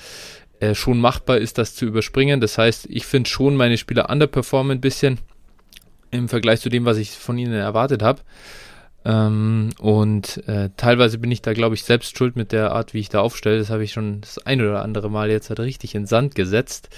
äh, 0.61 0.75
schon 0.75 1.01
machbar 1.01 1.39
ist, 1.39 1.59
das 1.59 1.75
zu 1.75 1.87
überspringen. 1.87 2.41
Das 2.41 2.59
heißt, 2.59 2.87
ich 2.91 3.07
finde 3.07 3.31
schon 3.31 3.57
meine 3.57 3.79
Spieler 3.79 4.11
underperformen 4.11 4.79
ein 4.79 4.81
bisschen 4.81 5.19
im 6.11 6.29
Vergleich 6.29 6.61
zu 6.61 6.69
dem, 6.69 6.85
was 6.85 6.97
ich 6.97 7.11
von 7.11 7.39
ihnen 7.39 7.53
erwartet 7.53 8.03
habe. 8.03 8.23
Ähm, 9.05 9.71
und 9.79 10.47
äh, 10.49 10.71
teilweise 10.77 11.19
bin 11.19 11.31
ich 11.31 11.41
da, 11.41 11.53
glaube 11.53 11.75
ich, 11.75 11.85
selbst 11.85 12.17
schuld 12.17 12.37
mit 12.37 12.53
der 12.53 12.73
Art, 12.73 12.95
wie 12.95 13.01
ich 13.01 13.09
da 13.09 13.21
aufstelle. 13.21 13.59
Das 13.59 13.71
habe 13.71 13.85
ich 13.85 13.93
schon 13.93 14.21
das 14.21 14.39
ein 14.45 14.61
oder 14.61 14.83
andere 14.83 15.11
Mal 15.11 15.31
jetzt 15.31 15.49
halt 15.49 15.61
richtig 15.61 15.95
in 15.95 16.07
Sand 16.07 16.35
gesetzt. 16.35 16.91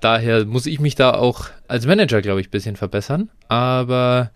Daher 0.00 0.44
muss 0.44 0.66
ich 0.66 0.80
mich 0.80 0.94
da 0.94 1.14
auch 1.14 1.46
als 1.68 1.86
Manager, 1.86 2.22
glaube 2.22 2.40
ich, 2.40 2.48
ein 2.48 2.52
bisschen 2.52 2.76
verbessern. 2.76 3.30
Aber 3.48 4.30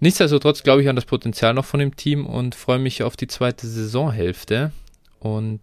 nichtsdestotrotz 0.00 0.62
glaube 0.62 0.82
ich 0.82 0.88
an 0.88 0.96
das 0.96 1.06
Potenzial 1.06 1.54
noch 1.54 1.64
von 1.64 1.80
dem 1.80 1.96
Team 1.96 2.26
und 2.26 2.54
freue 2.54 2.78
mich 2.78 3.02
auf 3.02 3.16
die 3.16 3.26
zweite 3.26 3.66
Saisonhälfte. 3.66 4.72
Und 5.18 5.60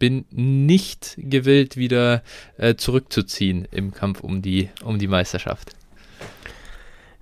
bin 0.00 0.24
nicht 0.30 1.14
gewillt, 1.18 1.76
wieder 1.76 2.22
äh, 2.56 2.74
zurückzuziehen 2.74 3.68
im 3.70 3.92
Kampf 3.92 4.20
um 4.20 4.42
die, 4.42 4.70
um 4.82 4.98
die 4.98 5.06
Meisterschaft. 5.06 5.76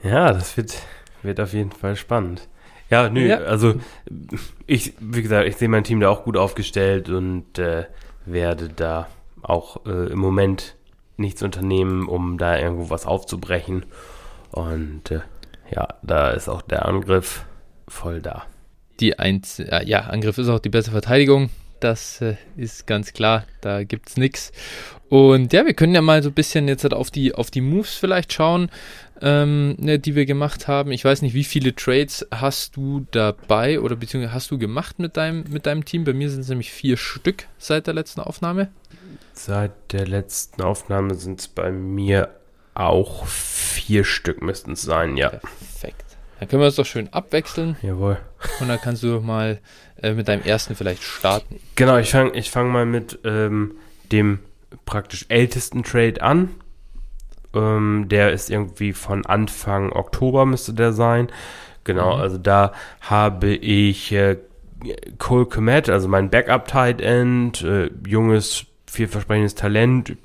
Ja, 0.03 0.33
das 0.33 0.57
wird, 0.57 0.83
wird 1.23 1.41
auf 1.41 1.53
jeden 1.53 1.73
Fall 1.73 1.97
spannend. 1.97 2.49
Ja, 2.91 3.11
nö, 3.11 3.27
ja. 3.27 3.39
also 3.39 3.75
ich, 4.67 4.95
wie 4.99 5.23
gesagt, 5.23 5.47
ich 5.47 5.57
sehe 5.57 5.69
mein 5.69 5.85
Team 5.85 6.01
da 6.01 6.09
auch 6.09 6.25
gut 6.25 6.37
aufgestellt 6.37 7.09
und 7.11 7.59
äh, 7.59 7.85
werde 8.25 8.69
da 8.69 9.09
auch 9.43 9.85
äh, 9.87 10.11
im 10.11 10.19
Moment 10.19 10.75
nichts 11.17 11.43
unternehmen, 11.43 12.09
um 12.09 12.39
da 12.39 12.59
irgendwo 12.59 12.91
was 12.91 13.05
aufzubrechen. 13.05 13.85
Und 14.53 15.11
äh, 15.11 15.21
ja, 15.71 15.89
da 16.03 16.31
ist 16.31 16.49
auch 16.49 16.63
der 16.63 16.87
Angriff 16.87 17.45
voll 17.87 18.23
da. 18.23 18.45
Die 19.01 19.19
Eins, 19.19 19.59
ja, 19.85 20.01
Angriff 20.01 20.39
ist 20.39 20.49
auch 20.49 20.59
die 20.59 20.71
beste 20.71 20.91
Verteidigung. 20.91 21.51
Das 21.81 22.21
äh, 22.21 22.37
ist 22.57 22.87
ganz 22.87 23.13
klar. 23.13 23.45
Da 23.61 23.85
gibt 23.85 24.09
es 24.09 24.17
nichts. 24.17 24.51
Und 25.09 25.53
ja, 25.53 25.65
wir 25.65 25.75
können 25.75 25.95
ja 25.95 26.03
mal 26.03 26.23
so 26.23 26.31
ein 26.31 26.35
bisschen 26.35 26.69
jetzt 26.69 26.83
halt 26.83 26.95
auf 26.95 27.11
die, 27.11 27.35
auf 27.35 27.51
die 27.51 27.61
Moves 27.61 27.95
vielleicht 27.95 28.33
schauen, 28.33 28.71
ähm, 29.21 29.77
ne, 29.79 29.99
die 29.99 30.15
wir 30.15 30.27
gemacht 30.27 30.69
haben. 30.69 30.93
Ich 30.93 31.05
weiß 31.05 31.23
nicht, 31.23 31.35
wie 31.35 31.45
viele 31.45 31.75
Trades 31.75 32.27
hast 32.31 32.77
du 32.77 33.07
dabei 33.11 33.81
oder 33.81 33.97
beziehungsweise 33.97 34.35
hast 34.35 34.51
du 34.51 34.59
gemacht 34.59 34.99
mit 34.99 35.17
deinem, 35.17 35.45
mit 35.49 35.67
deinem 35.67 35.85
Team? 35.85 36.05
Bei 36.05 36.13
mir 36.13 36.31
sind 36.31 36.41
es 36.41 36.49
nämlich 36.49 36.73
vier 36.73 36.97
Stück 36.97 37.47
seit 37.59 37.87
der 37.87 37.95
letzten 37.95 38.21
Aufnahme. 38.21 38.69
Seit 39.33 39.93
der 39.93 40.07
letzten 40.07 40.63
Aufnahme 40.63 41.15
sind 41.15 41.41
es 41.41 41.49
bei 41.49 41.71
mir 41.71 42.31
auch 42.75 43.27
vier 43.27 44.05
Stück 44.05 44.41
müssten 44.41 44.73
es 44.73 44.83
sein, 44.83 45.17
ja. 45.17 45.31
Perfekt. 45.31 46.05
Dann 46.39 46.49
können 46.49 46.63
wir 46.63 46.67
uns 46.67 46.77
doch 46.77 46.87
schön 46.87 47.13
abwechseln. 47.13 47.77
Jawohl. 47.83 48.19
Und 48.61 48.69
dann 48.69 48.81
kannst 48.81 49.03
du 49.03 49.21
mal 49.21 49.59
äh, 50.01 50.13
mit 50.13 50.29
deinem 50.29 50.43
ersten 50.43 50.77
vielleicht 50.77 51.03
starten. 51.03 51.59
Genau, 51.75 51.97
ich 51.99 52.11
fange 52.11 52.37
ich 52.39 52.51
fang 52.51 52.71
mal 52.71 52.87
mit 52.87 53.19
ähm, 53.25 53.77
dem 54.13 54.39
praktisch 54.87 55.27
ältesten 55.29 55.83
Trade 55.83 56.23
an. 56.23 56.51
Ähm, 57.55 58.07
der 58.09 58.33
ist 58.33 58.51
irgendwie 58.51 58.93
von 58.93 59.25
Anfang 59.27 59.93
Oktober 59.93 60.47
müsste 60.47 60.75
der 60.75 60.93
sein. 60.93 61.29
Genau, 61.85 62.17
mhm. 62.17 62.23
also 62.23 62.39
da 62.39 62.73
habe 63.01 63.55
ich 63.55 64.13
äh, 64.13 64.37
Cole 65.19 65.47
Komet, 65.47 65.89
also 65.89 66.09
mein 66.09 66.31
Backup 66.31 66.67
Tight 66.67 67.01
End, 67.01 67.63
äh, 67.63 67.91
junges 68.07 68.67
vielversprechendes 68.87 69.55
Talent. 69.55 70.17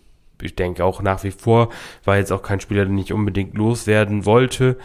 Ich 0.41 0.55
denke 0.55 0.83
auch 0.83 1.01
nach 1.01 1.23
wie 1.23 1.31
vor, 1.31 1.69
war 2.03 2.17
jetzt 2.17 2.31
auch 2.31 2.43
kein 2.43 2.59
Spieler, 2.59 2.85
den 2.85 2.97
ich 2.97 3.13
unbedingt 3.13 3.55
loswerden 3.55 4.25
wollte. 4.25 4.77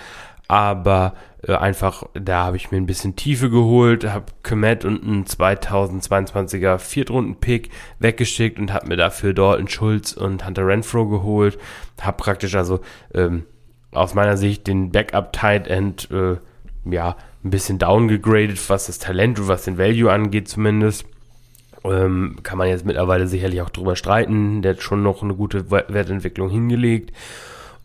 Aber 0.47 1.15
äh, 1.43 1.55
einfach, 1.55 2.05
da 2.15 2.45
habe 2.45 2.57
ich 2.57 2.71
mir 2.71 2.79
ein 2.79 2.87
bisschen 2.87 3.17
Tiefe 3.17 3.51
geholt, 3.51 4.05
habe 4.05 4.27
Komet 4.43 4.85
und 4.85 5.03
einen 5.05 5.25
2022er 5.25 6.79
Viertrunden-Pick 6.79 7.71
weggeschickt 8.01 8.59
und 8.59 8.73
habe 8.73 8.89
mir 8.89 8.97
dafür 8.97 9.35
Dalton 9.35 9.69
Schulz 9.69 10.13
und 10.13 10.45
Hunter 10.45 10.67
Renfro 10.67 11.07
geholt. 11.07 11.59
Habe 12.01 12.17
praktisch 12.17 12.55
also 12.55 12.81
ähm, 13.15 13.45
aus 13.93 14.15
meiner 14.15 14.37
Sicht 14.37 14.67
den 14.67 14.91
Backup-Tight 14.91 15.69
End 15.69 16.11
äh, 16.11 16.37
ja, 16.85 17.17
ein 17.45 17.51
bisschen 17.51 17.79
downgegradet, 17.79 18.69
was 18.69 18.87
das 18.87 18.99
Talent 18.99 19.39
und 19.39 19.49
was 19.49 19.65
den 19.65 19.79
Value 19.79 20.11
angeht 20.11 20.49
zumindest. 20.49 21.07
Ähm, 21.85 22.39
kann 22.43 22.59
man 22.59 22.69
jetzt 22.69 22.85
mittlerweile 22.85 23.29
sicherlich 23.29 23.63
auch 23.63 23.71
drüber 23.71 23.95
streiten. 23.95 24.63
Der 24.63 24.73
hat 24.73 24.83
schon 24.83 25.05
noch 25.05 25.23
eine 25.23 25.35
gute 25.35 25.71
Wertentwicklung 25.71 26.51
hingelegt. 26.51 27.13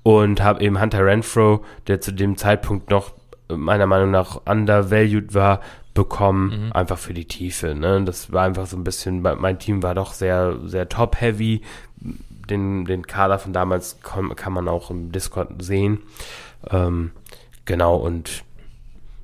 Und 0.02 0.42
habe 0.42 0.62
eben 0.62 0.82
Hunter 0.82 1.06
Renfro, 1.06 1.64
der 1.88 2.02
zu 2.02 2.12
dem 2.12 2.36
Zeitpunkt 2.36 2.90
noch 2.90 3.14
meiner 3.50 3.86
Meinung 3.86 4.12
nach 4.12 4.42
undervalued 4.46 5.34
war, 5.34 5.62
bekommen, 5.94 6.66
mhm. 6.66 6.72
einfach 6.74 6.98
für 6.98 7.14
die 7.14 7.26
Tiefe. 7.26 7.76
Ne? 7.76 8.04
Das 8.04 8.32
war 8.32 8.46
einfach 8.46 8.66
so 8.66 8.78
ein 8.78 8.84
bisschen, 8.84 9.22
mein 9.22 9.60
Team 9.60 9.84
war 9.84 9.96
doch 9.96 10.14
sehr, 10.14 10.58
sehr 10.66 10.90
top-heavy. 10.90 11.62
Den, 12.50 12.86
den 12.86 13.08
Kader 13.08 13.40
von 13.40 13.54
damals 13.54 14.02
kann, 14.02 14.36
kann 14.36 14.52
man 14.52 14.68
auch 14.68 14.92
im 14.92 15.12
Discord 15.12 15.64
sehen. 15.64 16.00
Ähm, 16.70 17.12
genau, 17.66 17.96
und 17.96 18.44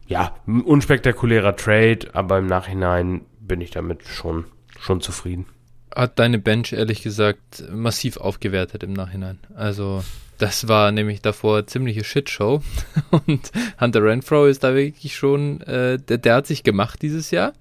ja, 0.07 0.33
unspektakulärer 0.47 1.55
Trade, 1.55 1.99
aber 2.13 2.37
im 2.37 2.47
Nachhinein 2.47 3.21
bin 3.39 3.61
ich 3.61 3.71
damit 3.71 4.03
schon, 4.07 4.45
schon 4.79 5.01
zufrieden. 5.01 5.47
Hat 5.93 6.17
deine 6.17 6.39
Bench 6.39 6.71
ehrlich 6.71 7.01
gesagt 7.01 7.63
massiv 7.71 8.17
aufgewertet 8.17 8.83
im 8.83 8.93
Nachhinein. 8.93 9.39
Also, 9.53 10.03
das 10.39 10.67
war 10.67 10.91
nämlich 10.91 11.21
davor 11.21 11.67
ziemliche 11.67 12.03
Shitshow. 12.03 12.61
Und 13.11 13.51
Hunter 13.79 14.03
Renfro 14.03 14.45
ist 14.45 14.63
da 14.63 14.73
wirklich 14.73 15.15
schon, 15.15 15.61
äh, 15.61 15.99
der, 15.99 16.17
der 16.17 16.35
hat 16.35 16.47
sich 16.47 16.63
gemacht 16.63 17.01
dieses 17.01 17.29
Jahr. 17.31 17.53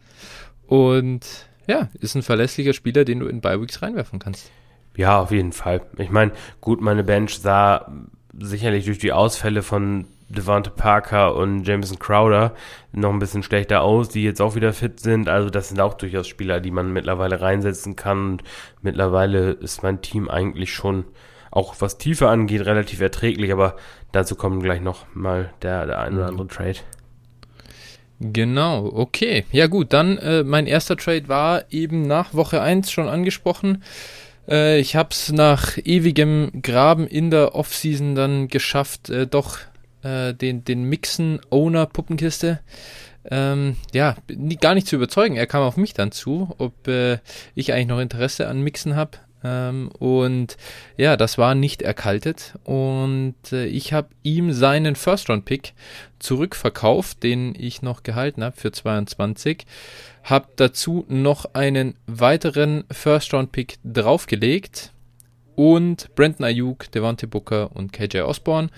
Und 0.66 1.26
ja, 1.66 1.88
ist 2.00 2.14
ein 2.14 2.22
verlässlicher 2.22 2.72
Spieler, 2.72 3.04
den 3.04 3.20
du 3.20 3.26
in 3.26 3.40
Bi-Weeks 3.40 3.82
reinwerfen 3.82 4.18
kannst. 4.18 4.50
Ja, 4.96 5.20
auf 5.20 5.30
jeden 5.30 5.52
Fall. 5.52 5.82
Ich 5.98 6.10
meine, 6.10 6.32
gut, 6.60 6.80
meine 6.80 7.04
Bench 7.04 7.38
sah 7.38 7.92
sicherlich 8.38 8.86
durch 8.86 8.98
die 8.98 9.12
Ausfälle 9.12 9.62
von 9.62 10.06
Devante 10.30 10.70
Parker 10.70 11.34
und 11.36 11.66
Jameson 11.66 11.98
Crowder 11.98 12.54
noch 12.92 13.10
ein 13.10 13.18
bisschen 13.18 13.42
schlechter 13.42 13.82
aus, 13.82 14.10
die 14.10 14.22
jetzt 14.22 14.42
auch 14.42 14.54
wieder 14.54 14.72
fit 14.72 15.00
sind. 15.00 15.28
Also 15.28 15.48
das 15.48 15.68
sind 15.68 15.80
auch 15.80 15.94
durchaus 15.94 16.28
Spieler, 16.28 16.60
die 16.60 16.70
man 16.70 16.92
mittlerweile 16.92 17.40
reinsetzen 17.40 17.96
kann. 17.96 18.32
Und 18.32 18.42
mittlerweile 18.82 19.52
ist 19.52 19.82
mein 19.82 20.02
Team 20.02 20.28
eigentlich 20.28 20.72
schon, 20.74 21.04
auch 21.58 21.74
was 21.80 21.98
Tiefe 21.98 22.28
angeht, 22.28 22.64
relativ 22.64 23.00
erträglich. 23.00 23.52
Aber 23.52 23.76
dazu 24.12 24.36
kommen 24.36 24.62
gleich 24.62 24.80
noch 24.80 25.06
mal 25.14 25.50
der, 25.62 25.86
der 25.86 25.98
ein 25.98 26.14
oder 26.14 26.26
andere 26.26 26.46
Trade. 26.46 26.78
Genau, 28.20 28.86
okay. 28.86 29.44
Ja 29.52 29.66
gut, 29.66 29.92
dann 29.92 30.18
äh, 30.18 30.42
mein 30.42 30.66
erster 30.66 30.96
Trade 30.96 31.28
war 31.28 31.64
eben 31.70 32.02
nach 32.02 32.34
Woche 32.34 32.60
1 32.60 32.90
schon 32.90 33.08
angesprochen. 33.08 33.82
Äh, 34.48 34.78
ich 34.80 34.96
habe 34.96 35.10
es 35.12 35.30
nach 35.32 35.78
ewigem 35.78 36.50
Graben 36.62 37.06
in 37.06 37.30
der 37.30 37.54
Offseason 37.54 38.14
dann 38.14 38.48
geschafft, 38.48 39.10
äh, 39.10 39.26
doch 39.26 39.58
äh, 40.02 40.34
den, 40.34 40.64
den 40.64 40.84
Mixen 40.84 41.40
Owner 41.50 41.86
Puppenkiste. 41.86 42.60
Ähm, 43.30 43.76
ja, 43.92 44.16
nie, 44.34 44.56
gar 44.56 44.74
nicht 44.74 44.86
zu 44.86 44.96
überzeugen. 44.96 45.36
Er 45.36 45.46
kam 45.46 45.62
auf 45.62 45.76
mich 45.76 45.92
dann 45.92 46.12
zu, 46.12 46.54
ob 46.58 46.88
äh, 46.88 47.18
ich 47.54 47.72
eigentlich 47.72 47.88
noch 47.88 48.00
Interesse 48.00 48.48
an 48.48 48.62
Mixen 48.62 48.96
habe. 48.96 49.18
Ähm, 49.44 49.90
und 49.98 50.56
ja, 50.96 51.16
das 51.16 51.38
war 51.38 51.54
nicht 51.54 51.82
erkaltet. 51.82 52.54
Und 52.64 53.36
äh, 53.52 53.66
ich 53.66 53.92
habe 53.92 54.08
ihm 54.22 54.52
seinen 54.52 54.96
First-Round-Pick 54.96 55.74
zurückverkauft, 56.18 57.22
den 57.22 57.54
ich 57.58 57.82
noch 57.82 58.02
gehalten 58.02 58.42
habe 58.42 58.56
für 58.56 58.72
22. 58.72 59.64
Habe 60.24 60.48
dazu 60.56 61.04
noch 61.08 61.54
einen 61.54 61.94
weiteren 62.06 62.84
First-Round-Pick 62.90 63.78
draufgelegt. 63.84 64.92
Und 65.54 66.14
Brandon 66.14 66.44
Ayuk, 66.44 66.90
Devante 66.92 67.26
Booker 67.26 67.74
und 67.74 67.92
KJ 67.92 68.20
Osborne. 68.20 68.70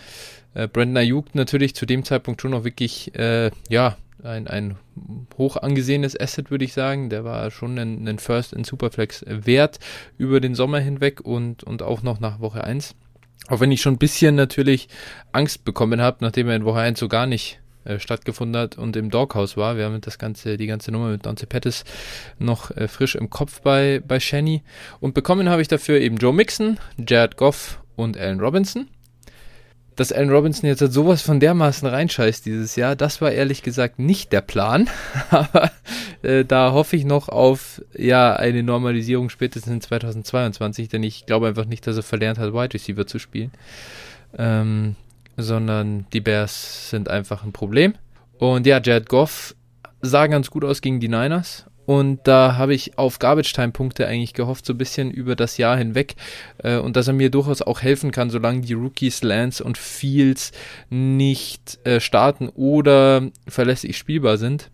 Äh, 0.54 0.66
Brandon 0.66 0.96
Ayuk 0.96 1.34
natürlich 1.34 1.74
zu 1.74 1.84
dem 1.84 2.04
Zeitpunkt 2.04 2.40
schon 2.40 2.52
noch 2.52 2.64
wirklich, 2.64 3.14
äh, 3.14 3.50
ja, 3.68 3.96
ein, 4.24 4.46
ein 4.48 4.76
hoch 5.36 5.56
angesehenes 5.56 6.18
Asset, 6.18 6.50
würde 6.50 6.64
ich 6.64 6.72
sagen. 6.72 7.10
Der 7.10 7.24
war 7.24 7.50
schon 7.50 7.78
ein, 7.78 8.06
ein 8.06 8.18
First 8.18 8.52
in 8.52 8.64
Superflex 8.64 9.24
wert 9.26 9.78
über 10.18 10.40
den 10.40 10.54
Sommer 10.54 10.78
hinweg 10.78 11.20
und, 11.20 11.64
und 11.64 11.82
auch 11.82 12.02
noch 12.02 12.20
nach 12.20 12.40
Woche 12.40 12.64
1. 12.64 12.94
Auch 13.48 13.60
wenn 13.60 13.72
ich 13.72 13.80
schon 13.80 13.94
ein 13.94 13.98
bisschen 13.98 14.34
natürlich 14.34 14.88
Angst 15.32 15.64
bekommen 15.64 16.00
habe, 16.00 16.18
nachdem 16.20 16.48
er 16.48 16.56
in 16.56 16.64
Woche 16.64 16.80
1 16.80 16.98
so 16.98 17.08
gar 17.08 17.26
nicht 17.26 17.60
äh, 17.84 17.98
stattgefunden 17.98 18.60
hat 18.60 18.76
und 18.76 18.94
im 18.96 19.10
Doghouse 19.10 19.56
war. 19.56 19.76
Wir 19.76 19.86
haben 19.86 20.00
das 20.00 20.18
ganze, 20.18 20.56
die 20.56 20.66
ganze 20.66 20.92
Nummer 20.92 21.08
mit 21.08 21.24
Dante 21.24 21.46
Pettis 21.46 21.84
noch 22.38 22.70
äh, 22.76 22.88
frisch 22.88 23.14
im 23.14 23.30
Kopf 23.30 23.62
bei, 23.62 24.02
bei 24.06 24.20
Shenny. 24.20 24.62
Und 25.00 25.14
bekommen 25.14 25.48
habe 25.48 25.62
ich 25.62 25.68
dafür 25.68 25.98
eben 25.98 26.18
Joe 26.18 26.34
Mixon, 26.34 26.78
Jared 26.98 27.36
Goff 27.36 27.82
und 27.96 28.18
Allen 28.18 28.40
Robinson 28.40 28.88
dass 29.96 30.12
Allen 30.12 30.30
Robinson 30.30 30.68
jetzt 30.68 30.80
halt 30.80 30.92
sowas 30.92 31.22
von 31.22 31.40
dermaßen 31.40 31.86
reinscheißt 31.86 32.46
dieses 32.46 32.76
Jahr, 32.76 32.96
das 32.96 33.20
war 33.20 33.32
ehrlich 33.32 33.62
gesagt 33.62 33.98
nicht 33.98 34.32
der 34.32 34.40
Plan. 34.40 34.88
Aber 35.30 35.70
äh, 36.22 36.44
da 36.44 36.72
hoffe 36.72 36.96
ich 36.96 37.04
noch 37.04 37.28
auf 37.28 37.82
ja 37.96 38.34
eine 38.34 38.62
Normalisierung 38.62 39.30
spätestens 39.30 39.72
in 39.72 39.80
2022, 39.80 40.88
denn 40.88 41.02
ich 41.02 41.26
glaube 41.26 41.48
einfach 41.48 41.66
nicht, 41.66 41.86
dass 41.86 41.96
er 41.96 42.02
verlernt 42.02 42.38
hat, 42.38 42.52
Wide 42.52 42.74
Receiver 42.74 43.06
zu 43.06 43.18
spielen. 43.18 43.50
Ähm, 44.38 44.96
sondern 45.36 46.06
die 46.12 46.20
Bears 46.20 46.90
sind 46.90 47.08
einfach 47.08 47.44
ein 47.44 47.52
Problem. 47.52 47.94
Und 48.38 48.66
ja, 48.66 48.80
Jared 48.82 49.08
Goff 49.08 49.54
sah 50.02 50.26
ganz 50.26 50.50
gut 50.50 50.64
aus 50.64 50.80
gegen 50.80 51.00
die 51.00 51.08
Niners 51.08 51.66
und 51.90 52.20
da 52.22 52.56
habe 52.56 52.72
ich 52.72 52.98
auf 52.98 53.18
Garbage 53.18 53.52
Time 53.52 53.72
Punkte 53.72 54.06
eigentlich 54.06 54.32
gehofft, 54.32 54.64
so 54.64 54.74
ein 54.74 54.78
bisschen 54.78 55.10
über 55.10 55.34
das 55.34 55.56
Jahr 55.56 55.76
hinweg. 55.76 56.14
Äh, 56.58 56.76
und 56.76 56.94
dass 56.94 57.08
er 57.08 57.14
mir 57.14 57.32
durchaus 57.32 57.62
auch 57.62 57.82
helfen 57.82 58.12
kann, 58.12 58.30
solange 58.30 58.60
die 58.60 58.74
Rookies 58.74 59.24
Lance 59.24 59.64
und 59.64 59.76
Fields 59.76 60.52
nicht 60.88 61.84
äh, 61.84 61.98
starten 61.98 62.48
oder 62.48 63.28
verlässlich 63.48 63.98
spielbar 63.98 64.38
sind. 64.38 64.70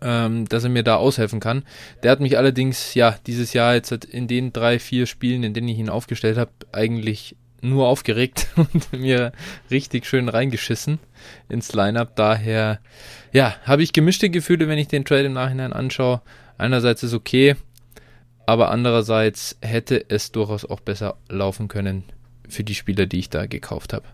Ähm, 0.00 0.46
dass 0.48 0.64
er 0.64 0.70
mir 0.70 0.82
da 0.82 0.96
aushelfen 0.96 1.38
kann. 1.38 1.64
Der 2.02 2.10
hat 2.10 2.20
mich 2.20 2.38
allerdings, 2.38 2.94
ja, 2.94 3.18
dieses 3.26 3.52
Jahr 3.52 3.74
jetzt 3.74 3.92
in 3.92 4.26
den 4.26 4.54
drei, 4.54 4.78
vier 4.78 5.04
Spielen, 5.04 5.42
in 5.42 5.52
denen 5.52 5.68
ich 5.68 5.78
ihn 5.78 5.90
aufgestellt 5.90 6.38
habe, 6.38 6.50
eigentlich 6.72 7.36
nur 7.64 7.88
aufgeregt 7.88 8.48
und 8.56 8.92
mir 8.92 9.32
richtig 9.70 10.06
schön 10.06 10.28
reingeschissen 10.28 10.98
ins 11.48 11.72
Lineup. 11.72 12.14
Daher, 12.16 12.80
ja, 13.32 13.56
habe 13.64 13.82
ich 13.82 13.92
gemischte 13.92 14.30
Gefühle, 14.30 14.68
wenn 14.68 14.78
ich 14.78 14.88
den 14.88 15.04
Trade 15.04 15.24
im 15.24 15.32
Nachhinein 15.32 15.72
anschaue 15.72 16.20
einerseits 16.58 17.02
ist 17.02 17.14
okay, 17.14 17.56
aber 18.46 18.70
andererseits 18.70 19.56
hätte 19.60 20.04
es 20.08 20.32
durchaus 20.32 20.64
auch 20.64 20.80
besser 20.80 21.16
laufen 21.28 21.68
können 21.68 22.04
für 22.48 22.64
die 22.64 22.74
Spieler, 22.74 23.06
die 23.06 23.18
ich 23.18 23.30
da 23.30 23.46
gekauft 23.46 23.92
habe. 23.92 24.06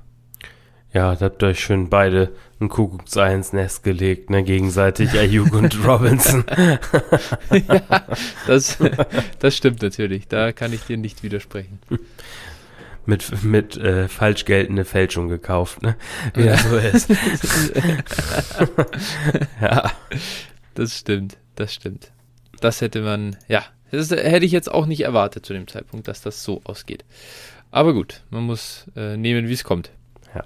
Ja, 0.92 1.14
da 1.14 1.26
habt 1.26 1.42
ihr 1.42 1.48
euch 1.48 1.60
schön 1.60 1.88
beide 1.88 2.32
ein 2.60 2.68
Kuckucksei 2.68 3.32
ins 3.32 3.52
Nest 3.52 3.84
gelegt, 3.84 4.28
ne, 4.28 4.42
gegenseitig, 4.42 5.12
Ayuk 5.12 5.52
und 5.52 5.84
Robinson. 5.86 6.44
ja, 7.50 8.06
das, 8.48 8.78
das 9.38 9.56
stimmt 9.56 9.82
natürlich, 9.82 10.26
da 10.26 10.50
kann 10.50 10.72
ich 10.72 10.82
dir 10.82 10.96
nicht 10.96 11.22
widersprechen. 11.22 11.78
Mit, 13.10 13.42
mit 13.42 13.76
äh, 13.76 14.08
falsch 14.08 14.44
geltende 14.44 14.84
Fälschung 14.84 15.28
gekauft, 15.28 15.82
ne? 15.82 15.96
Wie 16.34 16.44
ja. 16.44 16.52
das 16.52 16.62
so 16.62 16.76
ist. 16.76 17.08
ja. 19.60 19.90
Das 20.74 20.96
stimmt, 20.98 21.36
das 21.56 21.74
stimmt 21.74 22.12
das 22.60 22.80
hätte 22.80 23.02
man, 23.02 23.36
ja, 23.48 23.64
das 23.90 24.10
hätte 24.10 24.46
ich 24.46 24.52
jetzt 24.52 24.70
auch 24.70 24.86
nicht 24.86 25.00
erwartet 25.00 25.44
zu 25.44 25.52
dem 25.52 25.66
Zeitpunkt, 25.66 26.06
dass 26.08 26.22
das 26.22 26.44
so 26.44 26.60
ausgeht. 26.64 27.04
Aber 27.70 27.92
gut, 27.92 28.22
man 28.30 28.44
muss 28.44 28.86
äh, 28.96 29.16
nehmen, 29.16 29.48
wie 29.48 29.52
es 29.52 29.64
kommt. 29.64 29.90
Ja, 30.34 30.44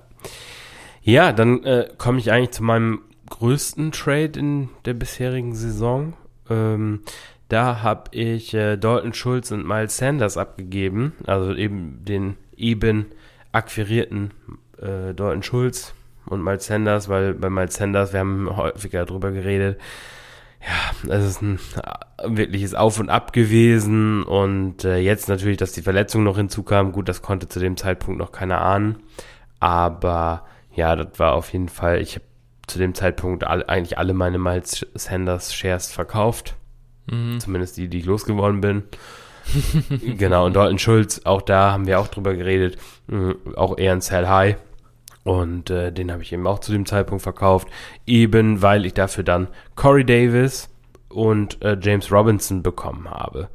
ja 1.03 1.33
dann 1.33 1.63
äh, 1.65 1.89
komme 1.99 2.19
ich 2.19 2.33
eigentlich 2.33 2.53
zu 2.53 2.63
meinem 2.63 3.03
größten 3.29 3.93
Trade 3.93 4.39
in 4.39 4.69
der 4.85 4.95
bisherigen 4.95 5.55
Saison. 5.55 6.15
Ähm, 6.49 7.03
da 7.49 7.83
habe 7.83 8.11
ich 8.17 8.55
äh, 8.55 8.77
Dalton 8.77 9.15
Schulz 9.15 9.51
und 9.51 9.67
Miles 9.67 9.97
Sanders 9.97 10.37
abgegeben, 10.37 11.13
also 11.27 11.55
eben 11.55 12.05
den 12.05 12.37
eben 12.57 13.07
akquirierten 13.53 14.33
äh, 14.79 15.15
Dalton 15.15 15.43
Schulz 15.43 15.95
und 16.27 16.43
Miles 16.43 16.67
Sanders, 16.67 17.09
weil 17.09 17.35
bei 17.35 17.51
Miles 17.51 17.75
Sanders, 17.75 18.13
wir 18.13 18.21
haben 18.21 18.57
häufiger 18.57 19.05
darüber 19.05 19.31
geredet, 19.31 19.81
ja, 20.61 21.15
es 21.15 21.25
ist 21.25 21.43
ein 21.43 21.59
wirkliches 22.25 22.75
Auf 22.75 22.99
und 22.99 23.11
Ab 23.11 23.33
gewesen 23.33 24.23
und 24.23 24.85
äh, 24.85 24.97
jetzt 24.97 25.29
natürlich, 25.29 25.59
dass 25.59 25.73
die 25.73 25.83
Verletzung 25.83 26.25
noch 26.25 26.37
hinzukam, 26.37 26.93
gut, 26.93 27.09
das 27.09 27.21
konnte 27.21 27.49
zu 27.49 27.61
dem 27.61 27.77
Zeitpunkt 27.77 28.19
noch 28.19 28.33
keiner 28.33 28.61
ahnen, 28.63 28.97
aber 29.61 30.47
ja, 30.75 30.97
das 30.97 31.19
war 31.19 31.35
auf 31.35 31.53
jeden 31.53 31.69
Fall, 31.69 32.01
ich 32.01 32.15
habe 32.15 32.25
zu 32.67 32.79
dem 32.79 32.95
Zeitpunkt 32.95 33.45
all, 33.45 33.65
eigentlich 33.67 33.99
alle 33.99 34.15
meine 34.15 34.39
Miles 34.39 34.87
Sanders 34.95 35.55
Shares 35.55 35.93
verkauft, 35.93 36.57
mhm. 37.11 37.39
zumindest 37.41 37.77
die, 37.77 37.89
die 37.89 37.99
ich 37.99 38.07
losgeworden 38.07 38.63
bin 38.63 38.85
genau, 40.19 40.47
und 40.47 40.57
Dalton 40.57 40.79
Schulz, 40.79 41.21
auch 41.25 41.43
da 41.43 41.73
haben 41.73 41.87
wir 41.87 42.01
auch 42.01 42.09
drüber 42.09 42.35
geredet, 42.35 42.79
mh, 43.07 43.35
auch 43.57 43.79
eher 43.79 43.93
ein 43.93 44.01
Sell 44.01 44.29
High. 44.29 44.57
Und 45.25 45.71
äh, 45.71 45.91
den 45.91 46.13
habe 46.13 46.23
ich 46.23 46.33
eben 46.33 46.47
auch 46.47 46.59
zu 46.59 46.73
dem 46.73 46.85
Zeitpunkt 46.85 47.23
verkauft, 47.23 47.69
eben 48.07 48.61
weil 48.61 48.85
ich 48.85 48.93
dafür 48.93 49.25
dann 49.25 49.49
Corey 49.75 50.05
Davis 50.05 50.69
und 51.09 51.63
äh, 51.65 51.79
James 51.81 52.13
Robinson 52.13 52.63
bekommen 52.63 53.09
habe. 53.11 53.49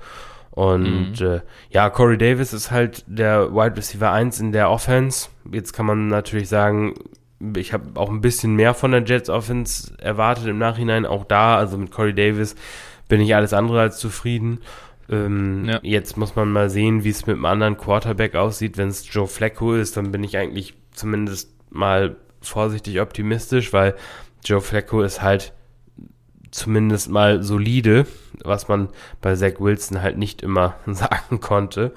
Und 0.52 1.22
mhm. 1.22 1.26
äh, 1.26 1.42
ja, 1.70 1.90
Corey 1.90 2.18
Davis 2.18 2.54
ist 2.54 2.72
halt 2.72 3.04
der 3.08 3.54
Wide 3.54 3.78
Receiver 3.78 4.12
1 4.12 4.40
in 4.40 4.52
der 4.52 4.72
Offense. 4.72 5.30
Jetzt 5.52 5.74
kann 5.74 5.86
man 5.86 6.08
natürlich 6.08 6.50
sagen, 6.50 6.96
ich 7.56 7.72
habe 7.72 8.00
auch 8.00 8.10
ein 8.10 8.22
bisschen 8.22 8.56
mehr 8.56 8.74
von 8.74 8.92
der 8.92 9.04
Jets 9.04 9.30
Offense 9.30 9.94
erwartet 10.00 10.48
im 10.48 10.58
Nachhinein. 10.58 11.06
Auch 11.06 11.24
da, 11.24 11.56
also 11.56 11.78
mit 11.78 11.92
Corey 11.92 12.14
Davis 12.14 12.56
bin 13.08 13.22
ich 13.22 13.36
alles 13.36 13.54
andere 13.54 13.80
als 13.80 13.98
zufrieden. 14.00 14.60
Ähm, 15.10 15.66
ja. 15.66 15.80
Jetzt 15.82 16.18
muss 16.18 16.36
man 16.36 16.52
mal 16.52 16.70
sehen, 16.70 17.04
wie 17.04 17.10
es 17.10 17.26
mit 17.26 17.36
einem 17.36 17.46
anderen 17.46 17.78
Quarterback 17.78 18.36
aussieht. 18.36 18.78
Wenn 18.78 18.90
es 18.90 19.12
Joe 19.12 19.28
Flacco 19.28 19.74
ist, 19.74 19.98
dann 19.98 20.12
bin 20.12 20.24
ich 20.24 20.38
eigentlich 20.38 20.76
zumindest 20.92 21.52
mal 21.70 22.18
vorsichtig 22.42 23.02
optimistisch, 23.02 23.74
weil 23.74 23.96
Joe 24.44 24.62
Flacco 24.62 25.02
ist 25.02 25.22
halt 25.22 25.54
zumindest 26.52 27.10
mal 27.10 27.44
solide, 27.44 28.06
was 28.44 28.68
man 28.68 28.90
bei 29.22 29.36
Zach 29.36 29.60
Wilson 29.60 30.02
halt 30.02 30.18
nicht 30.18 30.42
immer 30.42 30.76
sagen 30.86 31.40
konnte. 31.40 31.94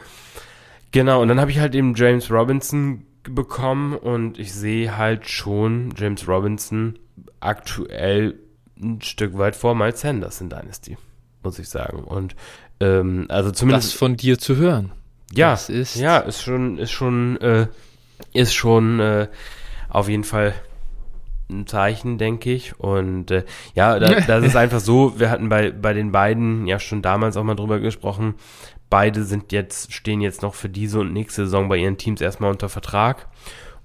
Genau, 0.91 1.23
und 1.23 1.29
dann 1.29 1.41
habe 1.41 1.51
ich 1.51 1.59
halt 1.59 1.75
eben 1.75 1.95
James 1.95 2.31
Robinson 2.31 3.07
bekommen 3.23 3.95
und 3.97 4.39
ich 4.39 4.53
sehe 4.53 4.97
halt 4.97 5.29
schon 5.29 5.95
James 5.97 6.27
Robinson 6.29 6.99
aktuell 7.41 8.39
ein 8.81 9.01
Stück 9.01 9.39
weit 9.39 9.57
vor 9.57 9.75
Miles 9.75 10.01
Sanders 10.01 10.41
in 10.41 10.51
Dynasty, 10.51 10.99
muss 11.43 11.59
ich 11.59 11.69
sagen. 11.69 12.03
Und 12.05 12.35
ähm, 12.83 13.27
also 13.29 13.51
zumindest 13.51 13.89
das 13.89 13.99
von 13.99 14.17
dir 14.17 14.39
zu 14.39 14.57
hören. 14.57 14.93
Ja, 15.35 15.55
ist 15.55 15.97
ja 15.97 16.19
ist 16.19 16.43
schon 16.43 16.79
ist 16.79 16.91
schon 16.91 17.41
äh, 17.41 17.67
ist 18.33 18.55
schon 18.55 19.01
äh, 19.01 19.29
auf 19.89 20.09
jeden 20.09 20.25
Fall 20.25 20.55
ein 21.53 21.67
Zeichen, 21.67 22.19
denke 22.19 22.53
ich. 22.53 22.79
Und 22.79 23.31
äh, 23.31 23.45
ja, 23.75 23.99
da, 23.99 24.21
das 24.27 24.45
ist 24.45 24.57
einfach 24.57 24.81
so, 24.81 25.19
wir 25.19 25.31
hatten 25.31 25.49
bei, 25.49 25.71
bei 25.71 25.93
den 25.93 26.13
beiden 26.13 26.67
ja 26.67 26.79
schon 26.79 27.03
damals 27.03 27.37
auch 27.37 27.45
mal 27.45 27.55
drüber 27.55 27.79
gesprochen. 27.79 28.35
Beide 28.91 29.25
sind 29.25 29.53
jetzt, 29.53 29.93
stehen 29.93 30.21
jetzt 30.21 30.43
noch 30.43 30.55
für 30.55 30.69
diese 30.69 31.01
und 31.01 31.13
nächste 31.13 31.45
Saison 31.45 31.69
bei 31.69 31.77
ihren 31.77 31.99
Teams 31.99 32.21
erstmal 32.21 32.51
unter 32.51 32.69
Vertrag. 32.69 33.29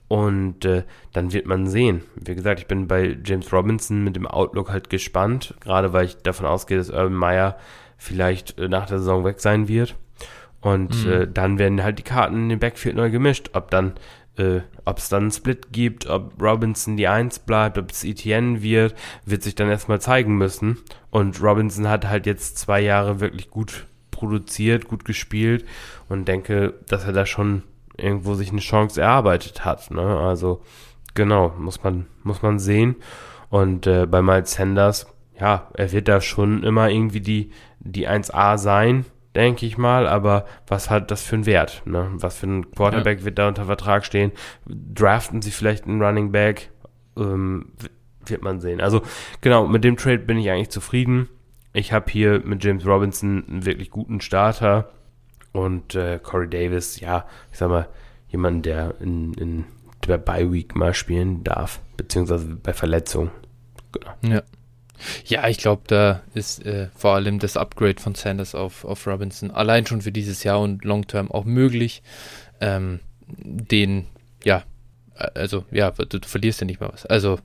Und 0.08 0.64
äh, 0.64 0.84
dann 1.12 1.34
wird 1.34 1.46
man 1.46 1.68
sehen. 1.68 2.04
Wie 2.16 2.36
gesagt, 2.36 2.62
ich 2.62 2.68
bin 2.68 2.88
bei 2.88 3.18
James 3.26 3.52
Robinson 3.52 4.04
mit 4.04 4.16
dem 4.16 4.26
Outlook 4.26 4.70
halt 4.70 4.90
gespannt, 4.90 5.56
gerade 5.60 5.92
weil 5.92 6.06
ich 6.06 6.18
davon 6.18 6.46
ausgehe, 6.46 6.78
dass 6.78 6.90
Urban 6.90 7.14
Meyer 7.14 7.58
vielleicht 7.98 8.58
äh, 8.58 8.68
nach 8.68 8.86
der 8.86 9.00
Saison 9.00 9.26
weg 9.26 9.40
sein 9.40 9.68
wird. 9.68 9.96
Und 10.62 11.06
mhm. 11.06 11.12
äh, 11.12 11.28
dann 11.28 11.60
werden 11.60 11.84
halt 11.84 12.00
die 12.00 12.04
Karten 12.04 12.36
in 12.36 12.50
den 12.50 12.60
Backfield 12.60 12.96
neu 12.96 13.10
gemischt. 13.10 13.52
Ob 13.54 13.70
dann 13.72 13.94
äh, 14.38 14.62
ob 14.86 15.00
es 15.00 15.10
dann 15.10 15.24
einen 15.24 15.32
Split 15.32 15.72
gibt, 15.72 16.08
ob 16.08 16.42
Robinson 16.42 16.96
die 16.96 17.08
Eins 17.08 17.40
bleibt, 17.40 17.78
ob 17.78 17.92
es 17.92 18.04
Etienne 18.04 18.62
wird, 18.62 18.96
wird 19.26 19.44
sich 19.44 19.56
dann 19.56 19.70
erstmal 19.70 20.00
zeigen 20.00 20.38
müssen. 20.38 20.78
Und 21.10 21.42
Robinson 21.42 21.90
hat 21.90 22.08
halt 22.08 22.26
jetzt 22.26 22.58
zwei 22.58 22.82
Jahre 22.82 23.20
wirklich 23.20 23.50
gut 23.50 23.86
produziert, 24.12 24.88
gut 24.88 25.06
gespielt 25.06 25.66
und 26.10 26.28
denke, 26.28 26.74
dass 26.88 27.06
er 27.06 27.14
da 27.14 27.26
schon 27.26 27.64
irgendwo 27.98 28.36
sich 28.36 28.52
eine 28.52 28.62
Chance 28.62 29.02
erarbeitet 29.02 29.66
hat. 29.66 29.92
Ne? 29.92 30.02
Also 30.02 30.62
genau, 31.14 31.54
muss 31.58 31.84
man, 31.84 32.06
muss 32.24 32.42
man 32.42 32.60
sehen. 32.60 32.96
Und 33.50 33.88
äh, 33.88 34.06
bei 34.06 34.22
Miles 34.22 34.54
Sanders, 34.54 35.08
ja, 35.40 35.70
er 35.74 35.92
wird 35.92 36.08
da 36.08 36.22
schon 36.22 36.64
immer 36.64 36.90
irgendwie 36.90 37.22
die, 37.22 37.52
die 37.80 38.08
1A 38.08 38.58
sein 38.58 39.06
denke 39.38 39.68
ich 39.68 39.78
mal, 39.78 40.08
aber 40.08 40.46
was 40.66 40.90
hat 40.90 41.12
das 41.12 41.22
für 41.22 41.36
einen 41.36 41.46
Wert? 41.46 41.84
Ne? 41.86 42.10
Was 42.14 42.40
für 42.40 42.48
ein 42.48 42.72
Quarterback 42.72 43.20
ja. 43.20 43.26
wird 43.26 43.38
da 43.38 43.48
unter 43.48 43.66
Vertrag 43.66 44.04
stehen? 44.04 44.32
Draften 44.66 45.44
sie 45.44 45.52
vielleicht 45.52 45.86
einen 45.86 46.02
Running 46.02 46.32
Back? 46.32 46.72
Ähm, 47.16 47.72
wird 48.26 48.42
man 48.42 48.60
sehen. 48.60 48.82
Also 48.82 49.04
genau, 49.42 49.68
mit 49.68 49.84
dem 49.84 49.96
Trade 49.96 50.20
bin 50.20 50.40
ich 50.40 50.50
eigentlich 50.50 50.72
zufrieden. 50.72 51.30
Ich 51.72 51.94
habe 51.94 52.10
hier 52.10 52.42
mit 52.44 52.64
James 52.64 52.86
Robinson 52.86 53.46
einen 53.48 53.66
wirklich 53.66 53.92
guten 53.92 54.22
Starter 54.22 54.90
und 55.52 55.94
äh, 55.94 56.20
Corey 56.22 56.50
Davis, 56.50 57.00
ja, 57.00 57.28
ich 57.52 57.60
sag 57.60 57.70
mal, 57.70 57.88
jemand, 58.30 58.66
der 58.66 58.96
in, 59.00 59.36
in 59.36 59.66
der 60.08 60.18
Bye 60.18 60.52
Week 60.52 60.76
mal 60.76 60.96
spielen 60.96 61.44
darf, 61.44 61.80
beziehungsweise 61.96 62.48
bei 62.56 62.74
Verletzung. 62.74 63.30
Genau. 63.92 64.36
Ja. 64.36 64.42
Ja, 65.26 65.48
ich 65.48 65.58
glaube, 65.58 65.84
da 65.88 66.22
ist 66.34 66.66
äh, 66.66 66.88
vor 66.96 67.16
allem 67.16 67.40
das 67.40 67.58
Upgrade 67.58 68.02
von 68.02 68.16
Sanders 68.16 68.56
auf, 68.56 68.86
auf 68.86 69.06
Robinson 69.08 69.52
allein 69.52 69.86
schon 69.86 70.02
für 70.02 70.12
dieses 70.12 70.44
Jahr 70.44 70.60
und 70.60 70.84
Long 70.84 71.08
Term 71.08 71.32
auch 71.32 71.46
möglich. 71.46 72.02
Ähm, 72.60 73.00
den, 73.28 74.08
ja, 74.44 74.64
also, 75.16 75.66
ja, 75.72 75.92
du, 75.92 76.06
du, 76.06 76.28
verlierst 76.28 76.62
ja 76.62 76.66
nicht 76.66 76.80
mal 76.80 76.90
was. 76.92 77.06
Also, 77.06 77.40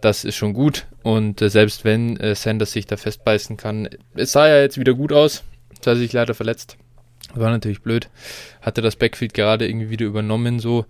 das 0.00 0.24
ist 0.24 0.36
schon 0.36 0.52
gut. 0.52 0.86
Und 1.02 1.40
äh, 1.42 1.50
selbst 1.50 1.84
wenn 1.84 2.16
äh, 2.18 2.34
Sanders 2.34 2.72
sich 2.72 2.86
da 2.86 2.96
festbeißen 2.96 3.56
kann, 3.56 3.88
es 4.14 4.32
sah 4.32 4.48
ja 4.48 4.60
jetzt 4.60 4.78
wieder 4.78 4.94
gut 4.94 5.12
aus. 5.12 5.44
Jetzt 5.72 5.86
hat 5.86 5.96
sich 5.98 6.12
leider 6.12 6.34
verletzt. 6.34 6.76
War 7.34 7.50
natürlich 7.50 7.82
blöd. 7.82 8.08
Hatte 8.60 8.82
das 8.82 8.96
Backfield 8.96 9.34
gerade 9.34 9.68
irgendwie 9.68 9.90
wieder 9.90 10.06
übernommen 10.06 10.58
so. 10.58 10.86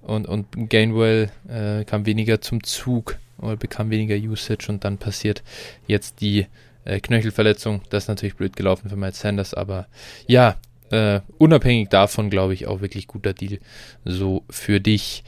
Und, 0.00 0.26
und 0.26 0.70
Gainwell 0.70 1.30
äh, 1.48 1.84
kam 1.84 2.06
weniger 2.06 2.40
zum 2.40 2.62
Zug 2.62 3.16
oder 3.40 3.56
bekam 3.56 3.90
weniger 3.90 4.16
Usage 4.16 4.66
und 4.68 4.84
dann 4.84 4.98
passiert 4.98 5.42
jetzt 5.86 6.20
die 6.20 6.46
äh, 6.84 7.00
Knöchelverletzung. 7.00 7.82
Das 7.90 8.04
ist 8.04 8.08
natürlich 8.08 8.36
blöd 8.36 8.56
gelaufen 8.56 8.88
für 8.88 8.96
Miles 8.96 9.20
Sanders, 9.20 9.54
aber 9.54 9.86
ja, 10.26 10.56
äh, 10.90 11.20
unabhängig 11.36 11.88
davon 11.90 12.30
glaube 12.30 12.54
ich 12.54 12.66
auch 12.66 12.80
wirklich 12.80 13.06
guter 13.06 13.34
Deal 13.34 13.58
so 14.04 14.42
für 14.48 14.80
dich. 14.80 15.22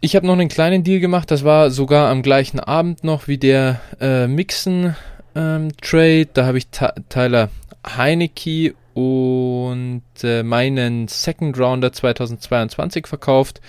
Ich 0.00 0.16
habe 0.16 0.26
noch 0.26 0.34
einen 0.34 0.48
kleinen 0.48 0.84
Deal 0.84 1.00
gemacht, 1.00 1.30
das 1.30 1.44
war 1.44 1.70
sogar 1.70 2.10
am 2.10 2.22
gleichen 2.22 2.60
Abend 2.60 3.04
noch 3.04 3.28
wie 3.28 3.38
der 3.38 3.80
äh, 4.00 4.26
Mixen 4.26 4.96
ähm, 5.34 5.70
Trade. 5.80 6.28
Da 6.32 6.46
habe 6.46 6.58
ich 6.58 6.68
Tyler 7.08 7.50
Heineke 7.86 8.74
und 8.94 10.02
äh, 10.22 10.42
meinen 10.42 11.08
Second 11.08 11.58
Rounder 11.58 11.92
2022 11.92 13.06
verkauft 13.06 13.60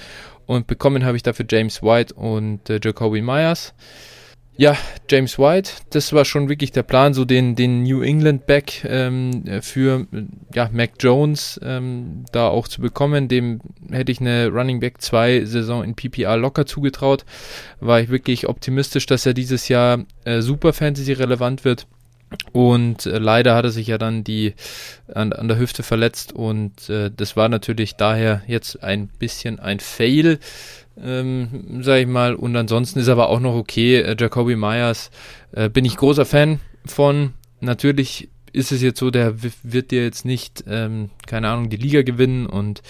und 0.52 0.68
bekommen 0.68 1.06
habe 1.06 1.16
ich 1.16 1.24
dafür 1.24 1.46
James 1.50 1.82
White 1.82 2.14
und 2.14 2.70
äh, 2.70 2.80
Jacoby 2.84 3.22
Myers. 3.22 3.74
Ja, 4.58 4.78
James 5.10 5.40
White, 5.40 5.72
das 5.92 6.12
war 6.12 6.26
schon 6.26 6.50
wirklich 6.50 6.74
der 6.74 6.84
Plan, 6.84 7.14
so 7.14 7.24
den, 7.24 7.56
den 7.56 7.84
New 7.84 8.02
England 8.02 8.46
Back 8.46 8.84
ähm, 8.84 9.46
für 9.62 10.06
ja, 10.54 10.70
Mac 10.74 10.92
Jones 11.00 11.60
ähm, 11.64 12.26
da 12.34 12.50
auch 12.50 12.68
zu 12.68 12.82
bekommen. 12.82 13.30
Dem 13.30 13.62
hätte 13.90 14.12
ich 14.12 14.20
eine 14.20 14.50
Running 14.50 14.82
Back 14.82 15.02
2 15.02 15.46
Saison 15.46 15.86
in 15.86 15.96
PPR 15.96 16.36
locker 16.36 16.66
zugetraut. 16.66 17.24
War 17.80 18.02
ich 18.02 18.10
wirklich 18.10 18.50
optimistisch, 18.50 19.06
dass 19.06 19.26
er 19.26 19.34
dieses 19.34 19.70
Jahr 19.70 20.04
äh, 20.26 20.42
super 20.42 20.74
Fantasy 20.74 21.14
relevant 21.14 21.64
wird. 21.64 21.88
Und 22.54 23.06
äh, 23.06 23.18
leider 23.18 23.56
hat 23.56 23.66
er 23.66 23.72
sich 23.72 23.88
ja 23.88 23.98
dann 23.98 24.24
die 24.24 24.54
an, 25.14 25.34
an 25.34 25.48
der 25.48 25.58
Hüfte 25.58 25.84
verletzt 25.84 26.34
und 26.34 26.90
äh, 26.90 27.12
das 27.16 27.36
war 27.36 27.50
natürlich 27.50 27.96
daher 27.96 28.42
jetzt 28.48 28.84
ein 28.84 29.08
bisschen 29.08 29.60
ein 29.60 29.80
Fail, 29.80 30.40
ähm, 31.02 31.82
sag 31.82 32.00
ich 32.00 32.08
mal. 32.08 32.36
Und 32.36 32.56
ansonsten 32.56 33.00
ist 33.00 33.10
aber 33.10 33.30
auch 33.30 33.40
noch 33.40 33.56
okay. 33.56 34.02
Äh, 34.02 34.16
Jacoby 34.18 34.56
Myers 34.56 35.12
äh, 35.52 35.70
bin 35.70 35.86
ich 35.86 35.98
großer 35.98 36.26
Fan 36.26 36.60
von. 36.86 37.34
Natürlich 37.60 38.30
ist 38.54 38.72
es 38.72 38.82
jetzt 38.82 39.00
so, 39.00 39.12
der 39.12 39.36
wird 39.64 39.92
dir 39.92 40.04
jetzt 40.04 40.26
nicht, 40.26 40.64
ähm, 40.68 41.10
keine 41.28 41.50
Ahnung, 41.50 41.70
die 41.70 41.78
Liga 41.78 42.02
gewinnen 42.02 42.48
und 42.48 42.82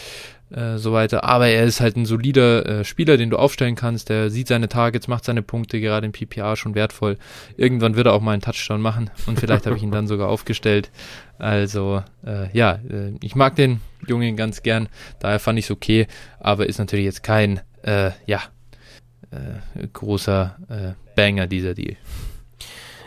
äh, 0.52 0.78
so 0.78 0.94
weiter. 0.94 1.24
Aber 1.24 1.48
er 1.48 1.64
ist 1.64 1.80
halt 1.80 1.96
ein 1.96 2.06
solider 2.06 2.66
äh, 2.66 2.84
Spieler, 2.84 3.18
den 3.18 3.30
du 3.30 3.38
aufstellen 3.38 3.76
kannst. 3.76 4.10
Der 4.10 4.30
sieht 4.30 4.48
seine 4.48 4.68
Targets, 4.68 5.08
macht 5.08 5.26
seine 5.26 5.42
Punkte, 5.42 5.80
gerade 5.80 6.06
im 6.06 6.12
PPA 6.12 6.56
schon 6.56 6.76
wertvoll. 6.76 7.18
Irgendwann 7.58 7.96
wird 7.96 8.08
er 8.08 8.14
auch 8.14 8.22
mal 8.22 8.34
einen 8.34 8.42
Touchdown 8.42 8.82
machen 8.82 9.10
und 9.28 9.40
vielleicht 9.40 9.66
habe 9.66 9.78
ich 9.78 9.84
ihn 9.84 9.92
dann 9.92 10.08
sogar 10.08 10.30
aufgestellt. 10.30 10.92
Also 11.38 12.04
äh, 12.26 12.56
ja, 12.56 12.80
äh, 12.90 13.14
ich 13.22 13.36
mag 13.36 13.56
den 13.56 13.82
Jungen 14.08 14.36
ganz 14.36 14.62
gern. 14.64 14.90
Daher 15.20 15.40
fand 15.40 15.58
ich 15.60 15.66
es 15.66 15.72
okay, 15.72 16.08
aber 16.40 16.68
ist 16.68 16.80
natürlich 16.80 17.06
jetzt 17.06 17.24
kein 17.24 17.62
äh, 17.84 18.12
ja 18.26 18.42
äh, 19.32 19.88
großer 19.94 20.58
Banger 21.16 21.48
dieser 21.48 21.74
Deal. 21.74 21.96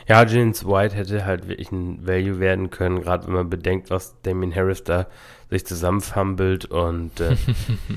Ja, 0.07 0.27
James 0.27 0.67
White 0.67 0.95
hätte 0.95 1.25
halt 1.25 1.49
wirklich 1.49 1.73
ein 1.73 2.07
Value 2.07 2.39
werden 2.39 2.71
können, 2.71 3.03
gerade 3.03 3.27
wenn 3.27 3.35
man 3.35 3.51
bedenkt, 3.51 3.91
was 3.91 4.21
Damien 4.23 4.55
Harris 4.55 4.85
da 4.85 5.07
sich 5.51 5.67
zusammenfummelt 5.67 6.67
und 6.67 7.21
äh, 7.21 7.37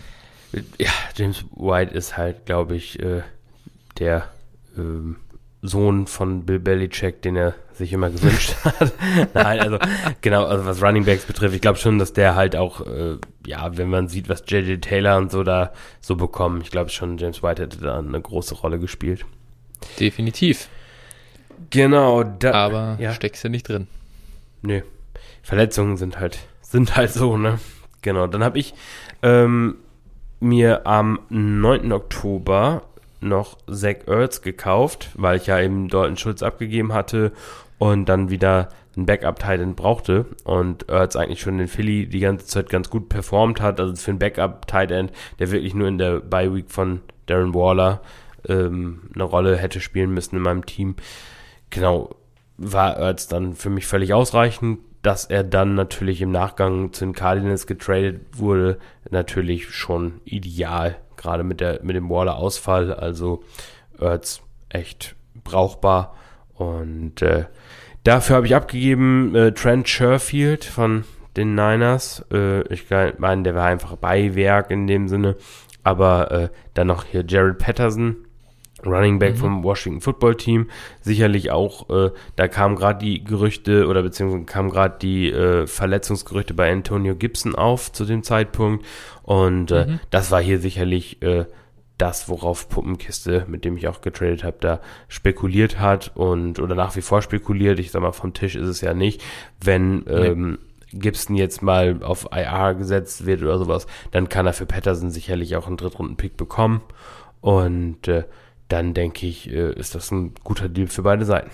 ja, 0.77 0.91
James 1.15 1.45
White 1.55 1.93
ist 1.93 2.17
halt, 2.17 2.45
glaube 2.45 2.75
ich, 2.75 2.99
äh, 2.99 3.23
der 3.99 4.29
äh, 4.77 5.15
Sohn 5.63 6.07
von 6.07 6.45
Bill 6.45 6.59
Belichick, 6.59 7.21
den 7.21 7.35
er 7.35 7.55
sich 7.73 7.91
immer 7.91 8.09
gewünscht 8.09 8.55
hat. 8.63 8.93
Nein, 9.33 9.59
also 9.59 9.77
genau, 10.21 10.45
also 10.45 10.65
was 10.65 10.81
Running 10.81 11.05
Backs 11.05 11.25
betrifft, 11.25 11.55
ich 11.55 11.61
glaube 11.61 11.77
schon, 11.77 11.99
dass 11.99 12.13
der 12.13 12.35
halt 12.35 12.55
auch, 12.55 12.81
äh, 12.81 13.17
ja, 13.45 13.75
wenn 13.77 13.89
man 13.89 14.07
sieht, 14.07 14.29
was 14.29 14.43
JJ 14.47 14.77
Taylor 14.77 15.17
und 15.17 15.31
so 15.31 15.43
da 15.43 15.73
so 15.99 16.15
bekommen, 16.15 16.61
ich 16.61 16.71
glaube 16.71 16.89
schon, 16.89 17.17
James 17.17 17.43
White 17.43 17.63
hätte 17.63 17.79
da 17.79 17.97
eine 17.97 18.21
große 18.21 18.55
Rolle 18.55 18.79
gespielt. 18.79 19.25
Definitiv. 19.99 20.69
Genau. 21.69 22.23
Da, 22.23 22.51
Aber 22.53 22.97
ja. 22.99 23.13
steckst 23.13 23.43
du 23.43 23.49
nicht 23.49 23.67
drin. 23.67 23.87
Nö. 24.61 24.81
Verletzungen 25.43 25.97
sind 25.97 26.19
halt, 26.19 26.39
sind 26.61 26.95
halt 26.95 27.11
so, 27.11 27.37
ne? 27.37 27.59
Genau, 28.01 28.27
dann 28.27 28.43
habe 28.43 28.59
ich 28.59 28.73
ähm, 29.21 29.77
mir 30.39 30.85
am 30.85 31.19
9. 31.29 31.91
Oktober 31.91 32.83
noch 33.19 33.57
Zach 33.71 34.07
Ertz 34.07 34.41
gekauft, 34.41 35.09
weil 35.15 35.37
ich 35.37 35.47
ja 35.47 35.59
eben 35.59 35.87
Dalton 35.87 36.17
Schulz 36.17 36.43
abgegeben 36.43 36.93
hatte 36.93 37.31
und 37.77 38.07
dann 38.07 38.29
wieder 38.29 38.69
ein 38.95 39.05
Backup-Titan 39.05 39.75
brauchte 39.75 40.25
und 40.43 40.89
Ertz 40.89 41.15
eigentlich 41.15 41.41
schon 41.41 41.59
in 41.59 41.67
Philly 41.67 42.07
die 42.07 42.19
ganze 42.19 42.45
Zeit 42.45 42.69
ganz 42.69 42.89
gut 42.89 43.09
performt 43.09 43.61
hat, 43.61 43.79
also 43.79 43.95
für 43.95 44.11
einen 44.11 44.19
Backup-Titan, 44.19 45.09
der 45.39 45.51
wirklich 45.51 45.73
nur 45.73 45.87
in 45.87 45.97
der 45.97 46.19
Bye-Week 46.19 46.69
von 46.69 47.01
Darren 47.27 47.53
Waller 47.53 48.01
ähm, 48.47 49.01
eine 49.13 49.23
Rolle 49.23 49.57
hätte 49.57 49.79
spielen 49.79 50.13
müssen 50.13 50.35
in 50.35 50.41
meinem 50.41 50.65
Team. 50.65 50.95
Genau, 51.69 52.15
war 52.57 52.97
Ertz 52.97 53.27
dann 53.27 53.53
für 53.53 53.69
mich 53.69 53.85
völlig 53.85 54.13
ausreichend, 54.13 54.79
dass 55.01 55.25
er 55.25 55.43
dann 55.43 55.75
natürlich 55.75 56.21
im 56.21 56.31
Nachgang 56.31 56.93
zu 56.93 57.05
den 57.05 57.13
Cardinals 57.13 57.67
getradet 57.67 58.21
wurde, 58.33 58.79
natürlich 59.09 59.69
schon 59.69 60.21
ideal, 60.25 60.97
gerade 61.17 61.43
mit, 61.43 61.61
der, 61.61 61.81
mit 61.83 61.95
dem 61.95 62.09
Waller-Ausfall, 62.09 62.93
also 62.93 63.43
Ertz 63.99 64.41
echt 64.69 65.15
brauchbar 65.43 66.15
und 66.55 67.21
äh, 67.21 67.45
Dafür 68.07 68.37
habe 68.37 68.45
ich 68.45 68.55
abgegeben 68.55 69.35
äh, 69.35 69.51
Trent 69.51 69.89
Sherfield 69.89 70.63
von 70.63 71.03
den 71.35 71.55
Niners. 71.55 72.25
Äh, 72.31 72.61
ich 72.73 72.85
meine, 73.17 73.43
der 73.43 73.53
war 73.53 73.65
einfach 73.65 73.97
Beiwerk 73.97 74.71
in 74.71 74.87
dem 74.87 75.09
Sinne. 75.09 75.35
Aber 75.83 76.31
äh, 76.31 76.49
dann 76.73 76.87
noch 76.87 77.03
hier 77.03 77.25
Jared 77.27 77.57
Patterson, 77.57 78.15
Running 78.85 79.19
Back 79.19 79.33
mhm. 79.33 79.37
vom 79.37 79.63
Washington 79.63 80.01
Football 80.01 80.35
Team. 80.35 80.69
Sicherlich 81.01 81.51
auch, 81.51 81.89
äh, 81.89 82.11
da 82.35 82.47
kamen 82.47 82.75
gerade 82.75 83.03
die 83.03 83.23
Gerüchte 83.23 83.87
oder 83.87 84.03
beziehungsweise 84.03 84.45
kamen 84.45 84.69
gerade 84.69 84.97
die 85.01 85.31
äh, 85.31 85.67
Verletzungsgerüchte 85.67 86.53
bei 86.53 86.71
Antonio 86.71 87.15
Gibson 87.15 87.55
auf 87.55 87.91
zu 87.91 88.05
dem 88.05 88.23
Zeitpunkt. 88.23 88.85
Und 89.23 89.71
äh, 89.71 89.85
mhm. 89.85 89.99
das 90.09 90.31
war 90.31 90.41
hier 90.41 90.59
sicherlich 90.59 91.21
äh, 91.21 91.45
das, 91.97 92.29
worauf 92.29 92.69
Puppenkiste, 92.69 93.45
mit 93.47 93.65
dem 93.65 93.75
ich 93.75 93.87
auch 93.87 94.01
getradet 94.01 94.43
habe, 94.43 94.57
da 94.59 94.81
spekuliert 95.07 95.79
hat 95.79 96.11
und 96.15 96.59
oder 96.59 96.75
nach 96.75 96.95
wie 96.95 97.01
vor 97.01 97.21
spekuliert. 97.21 97.79
Ich 97.79 97.91
sag 97.91 98.01
mal, 98.01 98.11
vom 98.11 98.33
Tisch 98.33 98.55
ist 98.55 98.67
es 98.67 98.81
ja 98.81 98.93
nicht. 98.93 99.23
Wenn 99.59 100.05
ähm, 100.07 100.59
Gibson 100.93 101.35
jetzt 101.35 101.63
mal 101.63 102.03
auf 102.03 102.27
IR 102.31 102.75
gesetzt 102.75 103.25
wird 103.25 103.41
oder 103.41 103.57
sowas, 103.57 103.87
dann 104.11 104.29
kann 104.29 104.45
er 104.45 104.53
für 104.53 104.67
Patterson 104.67 105.09
sicherlich 105.09 105.55
auch 105.55 105.67
einen 105.67 105.77
Drittrunden-Pick 105.77 106.37
bekommen. 106.37 106.81
Und 107.41 108.07
äh, 108.07 108.25
dann 108.67 108.93
denke 108.93 109.25
ich, 109.25 109.49
äh, 109.51 109.73
ist 109.73 109.95
das 109.95 110.11
ein 110.11 110.33
guter 110.43 110.69
Deal 110.69 110.87
für 110.87 111.03
beide 111.03 111.25
Seiten. 111.25 111.51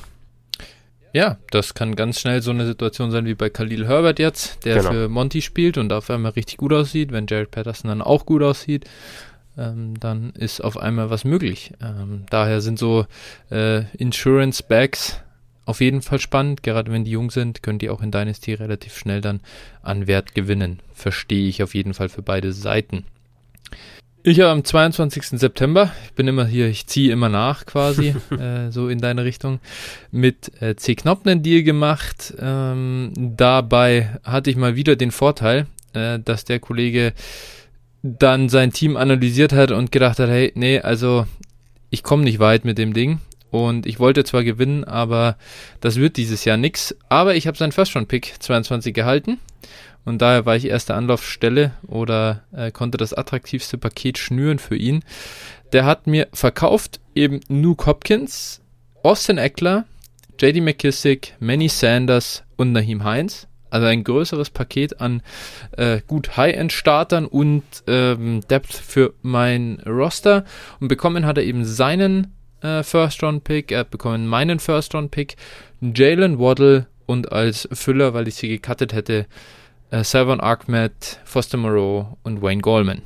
Ja, 1.14 1.38
das 1.52 1.76
kann 1.76 1.96
ganz 1.96 2.20
schnell 2.20 2.42
so 2.42 2.50
eine 2.50 2.66
Situation 2.66 3.12
sein 3.12 3.26
wie 3.26 3.36
bei 3.36 3.50
Khalil 3.50 3.88
Herbert 3.88 4.18
jetzt, 4.18 4.66
der 4.66 4.78
genau. 4.78 4.92
für 4.92 5.10
Monty 5.10 5.44
spielt 5.44 5.78
und 5.78 5.94
auf 5.94 6.10
einmal 6.10 6.32
richtig 6.32 6.58
gut 6.58 6.74
aussieht, 6.74 7.12
wenn 7.12 7.28
Jared 7.28 7.52
Patterson 7.52 7.90
dann 7.90 8.02
auch 8.02 8.26
gut 8.26 8.42
aussieht 8.42 8.90
ähm, 9.58 10.00
dann 10.00 10.32
ist 10.32 10.62
auf 10.62 10.78
einmal 10.78 11.10
was 11.10 11.26
möglich. 11.26 11.74
Ähm, 11.82 12.26
daher 12.30 12.62
sind 12.62 12.80
so 12.80 13.06
äh, 13.52 13.84
Insurance 13.98 14.64
Bags 14.64 15.20
auf 15.66 15.82
jeden 15.82 16.02
Fall 16.02 16.20
spannend. 16.20 16.64
Gerade 16.64 16.92
wenn 16.92 17.06
die 17.06 17.12
jung 17.12 17.32
sind, 17.32 17.64
können 17.64 17.80
die 17.80 17.90
auch 17.90 18.02
in 18.02 18.12
Dynasty 18.12 18.54
relativ 18.54 18.98
schnell 18.98 19.22
dann 19.22 19.42
an 19.82 20.08
Wert 20.08 20.36
gewinnen. 20.36 20.80
Verstehe 20.94 21.48
ich 21.48 21.64
auf 21.64 21.76
jeden 21.76 21.94
Fall 21.94 22.10
für 22.10 22.22
beide 22.22 22.52
Seiten. 22.52 23.06
Ich 24.26 24.40
habe 24.40 24.52
am 24.52 24.64
22. 24.64 25.38
September, 25.38 25.92
ich 26.06 26.14
bin 26.14 26.30
immer 26.30 26.46
hier, 26.46 26.70
ich 26.70 26.88
ziehe 26.88 27.12
immer 27.12 27.28
nach 27.28 27.66
quasi, 27.66 28.16
äh, 28.32 28.72
so 28.72 28.88
in 28.88 29.00
deine 29.00 29.26
Richtung, 29.26 29.60
mit 30.12 30.62
äh, 30.62 30.78
C. 30.78 30.96
Knopf 30.96 31.28
einen 31.28 31.44
Deal 31.44 31.64
gemacht. 31.64 32.34
Ähm, 32.40 33.12
dabei 33.18 34.18
hatte 34.24 34.50
ich 34.50 34.56
mal 34.56 34.78
wieder 34.78 34.96
den 34.96 35.12
Vorteil, 35.12 35.68
äh, 35.92 36.20
dass 36.20 36.46
der 36.46 36.60
Kollege 36.60 37.12
dann 38.02 38.48
sein 38.48 38.72
Team 38.72 38.96
analysiert 38.96 39.52
hat 39.52 39.72
und 39.72 39.92
gedacht 39.92 40.20
hat, 40.20 40.30
hey, 40.30 40.54
nee, 40.56 40.80
also 40.80 41.26
ich 41.90 42.02
komme 42.02 42.24
nicht 42.24 42.40
weit 42.40 42.64
mit 42.64 42.78
dem 42.78 42.94
Ding. 42.94 43.20
Und 43.52 43.86
ich 43.86 44.00
wollte 44.00 44.24
zwar 44.24 44.46
gewinnen, 44.46 44.86
aber 44.86 45.38
das 45.82 45.98
wird 45.98 46.16
dieses 46.16 46.46
Jahr 46.46 46.56
nix. 46.56 46.96
Aber 47.10 47.36
ich 47.36 47.46
habe 47.46 47.58
seinen 47.58 47.74
First-Round-Pick 47.74 48.36
22 48.40 48.94
gehalten. 48.94 49.40
Und 50.06 50.22
daher 50.22 50.46
war 50.46 50.56
ich 50.56 50.66
erste 50.66 50.96
Anlaufstelle 50.96 51.72
oder 51.88 52.44
äh, 52.52 52.72
konnte 52.72 52.98
das 52.98 53.14
attraktivste 53.14 53.78
Paket 53.78 54.18
schnüren 54.18 54.60
für 54.60 54.76
ihn. 54.76 55.04
Der 55.72 55.86
hat 55.86 56.08
mir 56.08 56.28
verkauft 56.34 57.00
eben 57.16 57.40
Nuke 57.48 57.86
Hopkins, 57.86 58.62
Austin 59.02 59.38
Eckler, 59.38 59.86
JD 60.40 60.62
McKissick, 60.62 61.36
Manny 61.40 61.70
Sanders 61.70 62.44
und 62.58 62.74
Naheem 62.74 63.04
Heinz. 63.04 63.48
Also 63.70 63.88
ein 63.88 64.04
größeres 64.04 64.52
Paket 64.52 65.02
an 65.02 65.24
äh, 65.78 66.02
gut 66.06 66.38
High-End-Startern 66.38 67.26
und 67.26 67.64
ähm, 67.88 68.42
Depth 68.48 68.74
für 68.74 69.16
mein 69.24 69.82
Roster. 69.86 70.46
Und 70.80 70.90
bekommen 70.90 71.26
hat 71.26 71.38
er 71.40 71.44
eben 71.44 71.66
seinen 71.66 72.36
äh, 72.62 72.84
First-Round-Pick, 72.84 73.72
er 73.72 73.80
hat 73.80 73.90
bekommen 73.90 74.28
meinen 74.28 74.60
First-Round-Pick, 74.60 75.38
Jalen 75.82 76.38
Waddle 76.38 76.86
und 77.08 77.32
als 77.32 77.68
Füller, 77.72 78.14
weil 78.14 78.28
ich 78.28 78.36
sie 78.36 78.48
gecuttet 78.48 78.94
hätte, 78.94 79.26
äh, 79.94 80.04
Savon 80.04 80.42
Ahmed, 80.42 81.20
Foster 81.24 81.58
Moreau 81.58 82.18
und 82.24 82.42
Wayne 82.42 82.62
Goldman. 82.62 83.04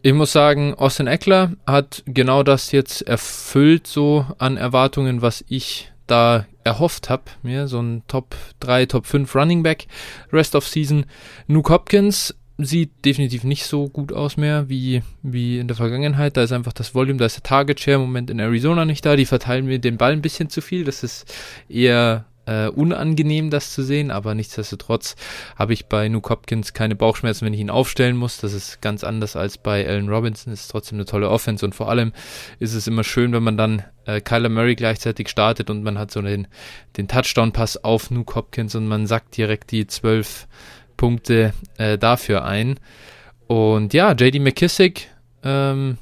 Ich 0.00 0.14
muss 0.14 0.32
sagen, 0.32 0.74
Austin 0.74 1.06
Eckler 1.06 1.52
hat 1.66 2.02
genau 2.06 2.42
das 2.42 2.72
jetzt 2.72 3.02
erfüllt, 3.02 3.86
so 3.86 4.24
an 4.38 4.56
Erwartungen, 4.56 5.20
was 5.20 5.44
ich 5.48 5.92
da 6.06 6.46
erhofft 6.64 7.10
habe, 7.10 7.24
mir 7.42 7.68
so 7.68 7.80
ein 7.80 8.02
Top 8.08 8.34
3, 8.60 8.86
Top 8.86 9.06
5 9.06 9.34
Running 9.34 9.62
Back 9.62 9.86
Rest 10.32 10.54
of 10.54 10.66
Season. 10.66 11.04
Nuke 11.46 11.72
Hopkins 11.72 12.34
sieht 12.56 13.04
definitiv 13.04 13.44
nicht 13.44 13.64
so 13.66 13.88
gut 13.88 14.12
aus 14.12 14.36
mehr 14.36 14.68
wie, 14.68 15.02
wie 15.22 15.58
in 15.58 15.68
der 15.68 15.76
Vergangenheit. 15.76 16.36
Da 16.36 16.42
ist 16.42 16.52
einfach 16.52 16.72
das 16.72 16.94
Volume, 16.94 17.18
da 17.18 17.26
ist 17.26 17.36
der 17.36 17.42
Target 17.42 17.80
Share 17.80 17.96
im 17.96 18.02
Moment 18.02 18.30
in 18.30 18.38
Arizona 18.38 18.84
nicht 18.84 19.04
da. 19.04 19.16
Die 19.16 19.26
verteilen 19.26 19.66
mir 19.66 19.78
den 19.78 19.98
Ball 19.98 20.12
ein 20.12 20.22
bisschen 20.22 20.48
zu 20.48 20.62
viel. 20.62 20.84
Das 20.84 21.02
ist 21.02 21.32
eher 21.68 22.24
äh, 22.48 22.68
unangenehm, 22.68 23.50
das 23.50 23.72
zu 23.72 23.82
sehen, 23.82 24.10
aber 24.10 24.34
nichtsdestotrotz 24.34 25.16
habe 25.56 25.74
ich 25.74 25.86
bei 25.86 26.08
Nuke 26.08 26.30
Hopkins 26.30 26.72
keine 26.72 26.96
Bauchschmerzen, 26.96 27.44
wenn 27.44 27.52
ich 27.52 27.60
ihn 27.60 27.68
aufstellen 27.68 28.16
muss. 28.16 28.38
Das 28.38 28.54
ist 28.54 28.80
ganz 28.80 29.04
anders 29.04 29.36
als 29.36 29.58
bei 29.58 29.86
Allen 29.86 30.08
Robinson. 30.08 30.52
Ist 30.52 30.68
trotzdem 30.68 30.96
eine 30.96 31.04
tolle 31.04 31.28
Offense 31.28 31.64
und 31.64 31.74
vor 31.74 31.90
allem 31.90 32.12
ist 32.58 32.72
es 32.72 32.86
immer 32.86 33.04
schön, 33.04 33.32
wenn 33.32 33.42
man 33.42 33.58
dann 33.58 33.84
äh, 34.06 34.22
Kyler 34.22 34.48
Murray 34.48 34.76
gleichzeitig 34.76 35.28
startet 35.28 35.68
und 35.68 35.82
man 35.82 35.98
hat 35.98 36.10
so 36.10 36.22
den, 36.22 36.48
den 36.96 37.06
Touchdown-Pass 37.06 37.84
auf 37.84 38.10
Nuke 38.10 38.36
Hopkins 38.36 38.74
und 38.74 38.88
man 38.88 39.06
sagt 39.06 39.36
direkt 39.36 39.70
die 39.70 39.86
zwölf 39.86 40.48
Punkte 40.96 41.52
äh, 41.76 41.98
dafür 41.98 42.44
ein. 42.44 42.80
Und 43.46 43.92
ja, 43.92 44.12
JD 44.12 44.40
McKissick, 44.40 45.08
ähm, 45.42 45.98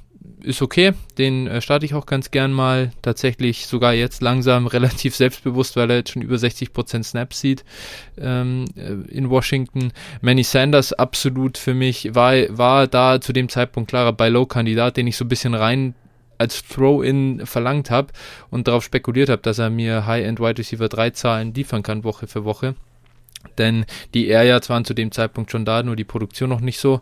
ist 0.46 0.62
okay. 0.62 0.92
Den 1.18 1.46
äh, 1.46 1.60
starte 1.60 1.84
ich 1.84 1.94
auch 1.94 2.06
ganz 2.06 2.30
gern 2.30 2.52
mal. 2.52 2.92
Tatsächlich 3.02 3.66
sogar 3.66 3.92
jetzt 3.92 4.22
langsam 4.22 4.66
relativ 4.66 5.14
selbstbewusst, 5.16 5.76
weil 5.76 5.90
er 5.90 5.96
jetzt 5.96 6.12
schon 6.12 6.22
über 6.22 6.36
60% 6.36 7.02
Snaps 7.02 7.40
sieht 7.40 7.64
ähm, 8.16 8.64
äh, 8.76 8.92
in 9.10 9.28
Washington. 9.28 9.92
Manny 10.20 10.44
Sanders 10.44 10.92
absolut 10.92 11.58
für 11.58 11.74
mich 11.74 12.14
war, 12.14 12.34
war 12.56 12.86
da 12.86 13.20
zu 13.20 13.32
dem 13.32 13.48
Zeitpunkt 13.48 13.90
klarer 13.90 14.12
Buy-Low-Kandidat, 14.12 14.96
den 14.96 15.06
ich 15.06 15.16
so 15.16 15.24
ein 15.24 15.28
bisschen 15.28 15.54
rein 15.54 15.94
als 16.38 16.62
Throw-In 16.64 17.46
verlangt 17.46 17.90
habe 17.90 18.12
und 18.50 18.68
darauf 18.68 18.84
spekuliert 18.84 19.28
habe, 19.28 19.42
dass 19.42 19.58
er 19.58 19.70
mir 19.70 20.06
High-End 20.06 20.38
Wide 20.38 20.58
Receiver 20.58 20.88
3 20.88 21.10
Zahlen 21.10 21.54
liefern 21.54 21.82
kann, 21.82 22.04
Woche 22.04 22.26
für 22.26 22.44
Woche. 22.44 22.74
Denn 23.58 23.86
die 24.12 24.28
Air 24.28 24.44
Yards 24.44 24.68
waren 24.68 24.84
zu 24.84 24.94
dem 24.94 25.12
Zeitpunkt 25.12 25.50
schon 25.50 25.64
da, 25.64 25.82
nur 25.82 25.96
die 25.96 26.04
Produktion 26.04 26.50
noch 26.50 26.60
nicht 26.60 26.78
so. 26.78 27.00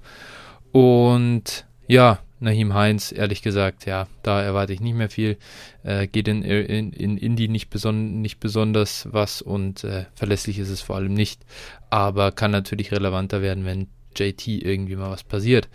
Und 0.73 1.67
ja, 1.89 2.21
Nahim 2.45 2.75
Heinz, 2.75 3.13
ehrlich 3.13 3.43
gesagt, 3.43 3.87
ja, 3.87 4.07
da 4.23 4.41
erwarte 4.41 4.73
ich 4.73 4.81
nicht 4.81 4.95
mehr 4.95 5.11
viel. 5.11 5.37
Äh, 5.83 6.07
geht 6.07 6.29
in, 6.29 6.43
in, 6.43 6.93
in 6.93 7.17
Indie 7.17 7.49
nicht, 7.49 7.71
beson 7.71 8.21
nicht 8.23 8.41
besonders 8.41 9.09
was 9.11 9.43
und 9.43 9.85
äh, 9.85 10.05
verlässlich 10.15 10.59
ist 10.59 10.71
es 10.71 10.81
vor 10.81 10.97
allem 10.97 11.15
nicht. 11.15 11.43
Aber 11.91 12.33
kann 12.33 12.51
natürlich 12.51 12.93
relevanter 12.93 13.43
werden, 13.43 13.65
wenn 13.65 13.89
JT 14.17 14.47
irgendwie 14.47 14.97
mal 14.97 15.11
was 15.11 15.25
passiert. 15.25 15.69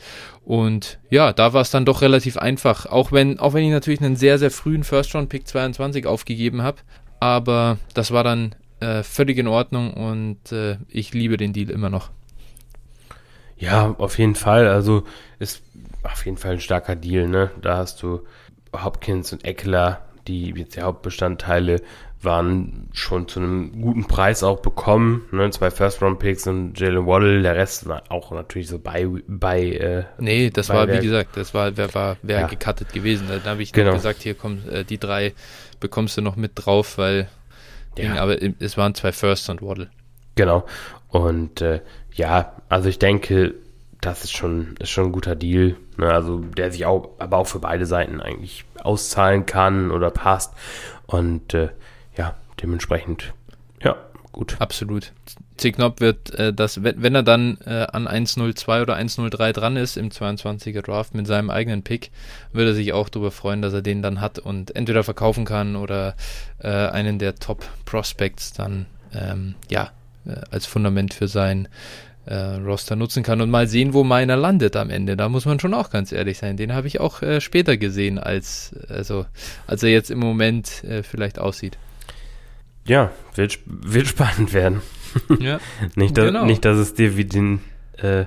Und 0.45 0.99
ja, 1.09 1.33
da 1.33 1.53
war 1.53 1.61
es 1.61 1.71
dann 1.71 1.85
doch 1.85 2.01
relativ 2.01 2.37
einfach. 2.37 2.85
Auch 2.85 3.11
wenn, 3.11 3.39
auch 3.39 3.53
wenn 3.53 3.63
ich 3.63 3.71
natürlich 3.71 4.01
einen 4.01 4.15
sehr, 4.15 4.39
sehr 4.39 4.51
frühen 4.51 4.83
First-Round-Pick 4.83 5.47
22 5.47 6.05
aufgegeben 6.05 6.61
habe. 6.61 6.77
Aber 7.19 7.77
das 7.93 8.11
war 8.11 8.23
dann 8.23 8.55
äh, 8.79 9.03
völlig 9.03 9.37
in 9.37 9.47
Ordnung 9.47 9.93
und 9.93 10.51
äh, 10.51 10.77
ich 10.87 11.13
liebe 11.13 11.37
den 11.37 11.53
Deal 11.53 11.69
immer 11.69 11.89
noch. 11.89 12.11
Ja, 13.57 13.93
auf 13.97 14.17
jeden 14.17 14.35
Fall. 14.35 14.67
Also 14.67 15.03
ist 15.37 15.61
auf 16.03 16.25
jeden 16.25 16.37
Fall 16.37 16.53
ein 16.53 16.59
starker 16.59 16.95
Deal, 16.95 17.27
ne? 17.27 17.51
Da 17.61 17.77
hast 17.77 18.01
du 18.03 18.21
Hopkins 18.73 19.33
und 19.33 19.45
Eckler, 19.45 20.01
die 20.27 20.51
jetzt 20.51 20.75
die 20.75 20.81
Hauptbestandteile 20.81 21.81
waren 22.21 22.89
schon 22.91 23.27
zu 23.27 23.39
einem 23.39 23.81
guten 23.81 24.05
Preis 24.05 24.43
auch 24.43 24.59
bekommen. 24.59 25.23
Ne? 25.31 25.49
Zwei 25.51 25.71
First-Round-Picks 25.71 26.47
und 26.47 26.77
Jalen 26.77 27.05
Waddle, 27.05 27.41
der 27.41 27.55
Rest 27.55 27.87
war 27.87 28.03
auch 28.09 28.31
natürlich 28.31 28.67
so 28.67 28.77
bei. 28.77 29.07
bei 29.27 29.63
äh, 29.63 30.03
nee, 30.17 30.49
das 30.49 30.69
war, 30.69 30.87
wie 30.91 30.99
gesagt, 30.99 31.37
das 31.37 31.53
war, 31.53 31.77
wer 31.77 31.93
war, 31.93 32.17
wer 32.21 32.41
ja. 32.41 32.47
gecuttet 32.47 32.91
gewesen. 32.91 33.27
Da 33.43 33.49
habe 33.49 33.63
ich 33.63 33.71
genau. 33.71 33.93
gesagt, 33.93 34.21
hier 34.21 34.33
kommen 34.33 34.67
äh, 34.67 34.83
die 34.83 34.97
drei 34.97 35.33
bekommst 35.79 36.17
du 36.17 36.21
noch 36.21 36.35
mit 36.35 36.51
drauf, 36.55 36.97
weil, 36.97 37.29
ja. 37.97 38.03
Ding, 38.03 38.17
aber 38.17 38.37
es 38.59 38.77
waren 38.77 38.95
zwei 38.95 39.13
First 39.13 39.49
und 39.49 39.61
Waddle. 39.61 39.89
Genau. 40.35 40.65
Und 41.07 41.61
äh, 41.61 41.81
ja, 42.13 42.53
also 42.67 42.89
ich 42.89 42.99
denke, 42.99 43.55
das 44.01 44.23
ist 44.23 44.31
schon, 44.31 44.75
ist 44.79 44.89
schon 44.89 45.05
ein 45.05 45.11
guter 45.11 45.35
Deal. 45.35 45.75
Ne? 45.97 46.11
Also 46.11 46.39
der 46.39 46.71
sich 46.71 46.85
auch, 46.85 47.09
aber 47.19 47.37
auch 47.37 47.47
für 47.47 47.59
beide 47.59 47.85
Seiten 47.85 48.21
eigentlich 48.21 48.65
auszahlen 48.81 49.45
kann 49.45 49.91
oder 49.91 50.09
passt. 50.09 50.53
Und 51.05 51.53
äh, 51.53 51.69
ja, 52.15 52.35
dementsprechend, 52.61 53.33
ja, 53.81 53.95
gut. 54.31 54.55
Absolut. 54.59 55.11
Knopp 55.57 55.99
wird 55.99 56.33
äh, 56.35 56.53
das, 56.53 56.83
wenn, 56.83 57.03
wenn 57.03 57.15
er 57.15 57.23
dann 57.23 57.57
äh, 57.65 57.87
an 57.91 58.07
1.02 58.07 58.81
oder 58.81 58.95
1.03 58.95 59.51
dran 59.51 59.75
ist 59.75 59.97
im 59.97 60.09
22er 60.09 60.81
Draft 60.81 61.13
mit 61.13 61.27
seinem 61.27 61.49
eigenen 61.49 61.83
Pick, 61.83 62.11
würde 62.53 62.71
er 62.71 62.75
sich 62.75 62.93
auch 62.93 63.09
darüber 63.09 63.31
freuen, 63.31 63.61
dass 63.61 63.73
er 63.73 63.81
den 63.81 64.01
dann 64.01 64.21
hat 64.21 64.39
und 64.39 64.75
entweder 64.77 65.03
verkaufen 65.03 65.43
kann 65.43 65.75
oder 65.75 66.15
äh, 66.59 66.69
einen 66.69 67.19
der 67.19 67.35
Top 67.35 67.65
Prospects 67.83 68.53
dann 68.53 68.85
ähm, 69.13 69.55
ja 69.69 69.91
äh, 70.25 70.35
als 70.49 70.65
Fundament 70.65 71.13
für 71.13 71.27
sein 71.27 71.67
äh, 72.29 72.35
Roster 72.35 72.95
nutzen 72.95 73.23
kann 73.23 73.41
und 73.41 73.49
mal 73.49 73.67
sehen, 73.67 73.93
wo 73.93 74.03
meiner 74.03 74.37
landet 74.37 74.75
am 74.75 74.89
Ende. 74.89 75.17
Da 75.17 75.29
muss 75.29 75.45
man 75.45 75.59
schon 75.59 75.73
auch 75.73 75.89
ganz 75.89 76.11
ehrlich 76.11 76.37
sein. 76.37 76.57
Den 76.57 76.73
habe 76.73 76.87
ich 76.87 76.99
auch 76.99 77.21
äh, 77.21 77.41
später 77.41 77.75
gesehen, 77.77 78.19
als 78.19 78.73
also 78.87 79.25
als 79.67 79.83
er 79.83 79.89
jetzt 79.89 80.11
im 80.11 80.19
Moment 80.19 80.83
vielleicht 81.03 81.39
aussieht. 81.39 81.77
Ja, 82.85 83.11
wird, 83.35 83.59
wird 83.65 84.07
spannend 84.15 84.53
werden. 84.53 84.81
Ja, 85.39 85.59
nicht, 85.95 86.17
da, 86.17 86.25
genau. 86.25 86.45
nicht, 86.45 86.65
dass 86.65 86.77
es 86.77 86.93
dir 86.93 87.17
wie 87.17 87.25
den 87.25 87.61
äh, 88.03 88.25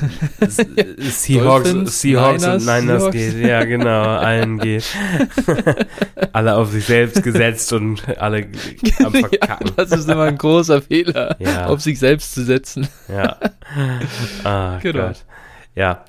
Seahawks, 0.48 2.00
Seahawks 2.00 2.42
Niners, 2.42 2.66
und 2.66 2.74
Niners 2.74 3.02
Seahawks. 3.02 3.12
geht. 3.12 3.34
Ja, 3.36 3.64
genau, 3.64 4.02
allen 4.02 4.58
geht. 4.58 4.84
alle 6.32 6.56
auf 6.56 6.70
sich 6.70 6.84
selbst 6.84 7.22
gesetzt 7.22 7.72
und 7.72 8.02
alle 8.18 8.48
am 9.04 9.12
Verkacken. 9.12 9.68
Ja, 9.68 9.72
das 9.76 9.92
ist 9.92 10.08
immer 10.08 10.24
ein 10.24 10.38
großer 10.38 10.82
Fehler, 10.82 11.36
ja. 11.38 11.66
auf 11.66 11.80
sich 11.80 11.98
selbst 11.98 12.34
zu 12.34 12.44
setzen. 12.44 12.88
Ja. 13.08 13.38
Ah, 14.44 14.78
genau. 14.82 15.08
Gott. 15.08 15.24
Ja. 15.74 16.04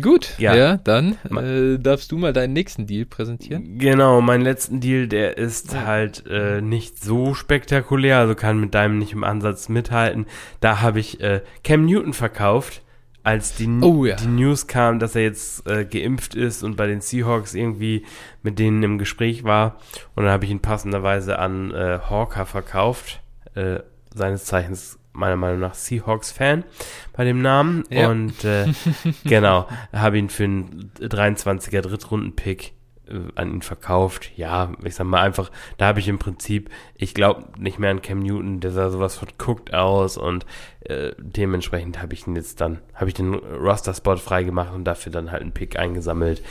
Gut, 0.00 0.34
ja, 0.38 0.54
ja 0.54 0.76
dann 0.78 1.18
äh, 1.24 1.78
darfst 1.78 2.10
du 2.12 2.18
mal 2.18 2.32
deinen 2.32 2.52
nächsten 2.52 2.86
Deal 2.86 3.04
präsentieren. 3.04 3.78
Genau, 3.78 4.20
mein 4.20 4.40
letzten 4.40 4.80
Deal, 4.80 5.08
der 5.08 5.36
ist 5.36 5.74
halt 5.74 6.24
äh, 6.28 6.60
nicht 6.60 7.02
so 7.02 7.34
spektakulär, 7.34 8.18
also 8.18 8.34
kann 8.34 8.58
mit 8.58 8.74
deinem 8.74 8.98
nicht 8.98 9.12
im 9.12 9.24
Ansatz 9.24 9.68
mithalten. 9.68 10.26
Da 10.60 10.80
habe 10.80 11.00
ich 11.00 11.20
äh, 11.20 11.42
Cam 11.62 11.84
Newton 11.84 12.14
verkauft, 12.14 12.82
als 13.24 13.56
die, 13.56 13.68
oh, 13.80 14.04
ja. 14.04 14.16
die 14.16 14.26
News 14.26 14.66
kam, 14.66 14.98
dass 14.98 15.16
er 15.16 15.22
jetzt 15.22 15.66
äh, 15.66 15.84
geimpft 15.84 16.34
ist 16.34 16.62
und 16.62 16.76
bei 16.76 16.86
den 16.86 17.00
Seahawks 17.00 17.54
irgendwie 17.54 18.04
mit 18.42 18.58
denen 18.58 18.82
im 18.82 18.98
Gespräch 18.98 19.44
war. 19.44 19.78
Und 20.14 20.24
dann 20.24 20.32
habe 20.32 20.44
ich 20.44 20.50
ihn 20.50 20.60
passenderweise 20.60 21.38
an 21.38 21.72
äh, 21.72 21.98
Hawker 22.08 22.44
verkauft, 22.44 23.22
äh, 23.54 23.80
seines 24.14 24.44
Zeichens 24.44 24.98
meiner 25.14 25.36
Meinung 25.36 25.60
nach 25.60 25.74
Seahawks-Fan 25.74 26.64
bei 27.12 27.24
dem 27.24 27.40
Namen. 27.40 27.84
Ja. 27.90 28.10
Und 28.10 28.44
äh, 28.44 28.66
genau, 29.24 29.66
habe 29.92 30.18
ihn 30.18 30.28
für 30.28 30.44
einen 30.44 30.90
23er 31.00 31.80
Drittrunden-Pick 31.80 32.74
äh, 33.06 33.20
an 33.34 33.52
ihn 33.54 33.62
verkauft. 33.62 34.32
Ja, 34.36 34.72
ich 34.82 34.94
sag 34.94 35.06
mal 35.06 35.22
einfach, 35.22 35.50
da 35.78 35.86
habe 35.86 36.00
ich 36.00 36.08
im 36.08 36.18
Prinzip, 36.18 36.70
ich 36.94 37.14
glaube 37.14 37.44
nicht 37.58 37.78
mehr 37.78 37.90
an 37.90 38.02
Cam 38.02 38.20
Newton, 38.20 38.60
der 38.60 38.72
sah 38.72 38.90
sowas 38.90 39.16
von 39.16 39.28
guckt 39.38 39.72
aus 39.72 40.16
und 40.16 40.46
äh, 40.80 41.12
dementsprechend 41.18 42.00
habe 42.00 42.14
ich 42.14 42.26
ihn 42.26 42.36
jetzt 42.36 42.60
dann, 42.60 42.80
habe 42.94 43.08
ich 43.08 43.14
den 43.14 43.34
Roster-Spot 43.34 44.16
freigemacht 44.16 44.74
und 44.74 44.84
dafür 44.84 45.12
dann 45.12 45.30
halt 45.30 45.42
einen 45.42 45.52
Pick 45.52 45.78
eingesammelt. 45.78 46.42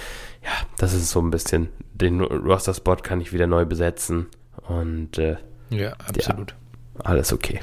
Ja, 0.43 0.51
das 0.78 0.93
ist 0.93 1.09
so 1.09 1.22
ein 1.22 1.32
bisschen, 1.32 1.70
den 1.93 2.22
Roster-Spot 2.22 2.97
kann 2.97 3.22
ich 3.22 3.34
wieder 3.34 3.47
neu 3.47 3.66
besetzen 3.66 4.28
und 4.68 5.18
äh, 5.18 5.38
ja, 5.70 5.93
absolut. 5.93 6.51
Ja, 6.51 7.05
alles 7.05 7.34
okay. 7.34 7.59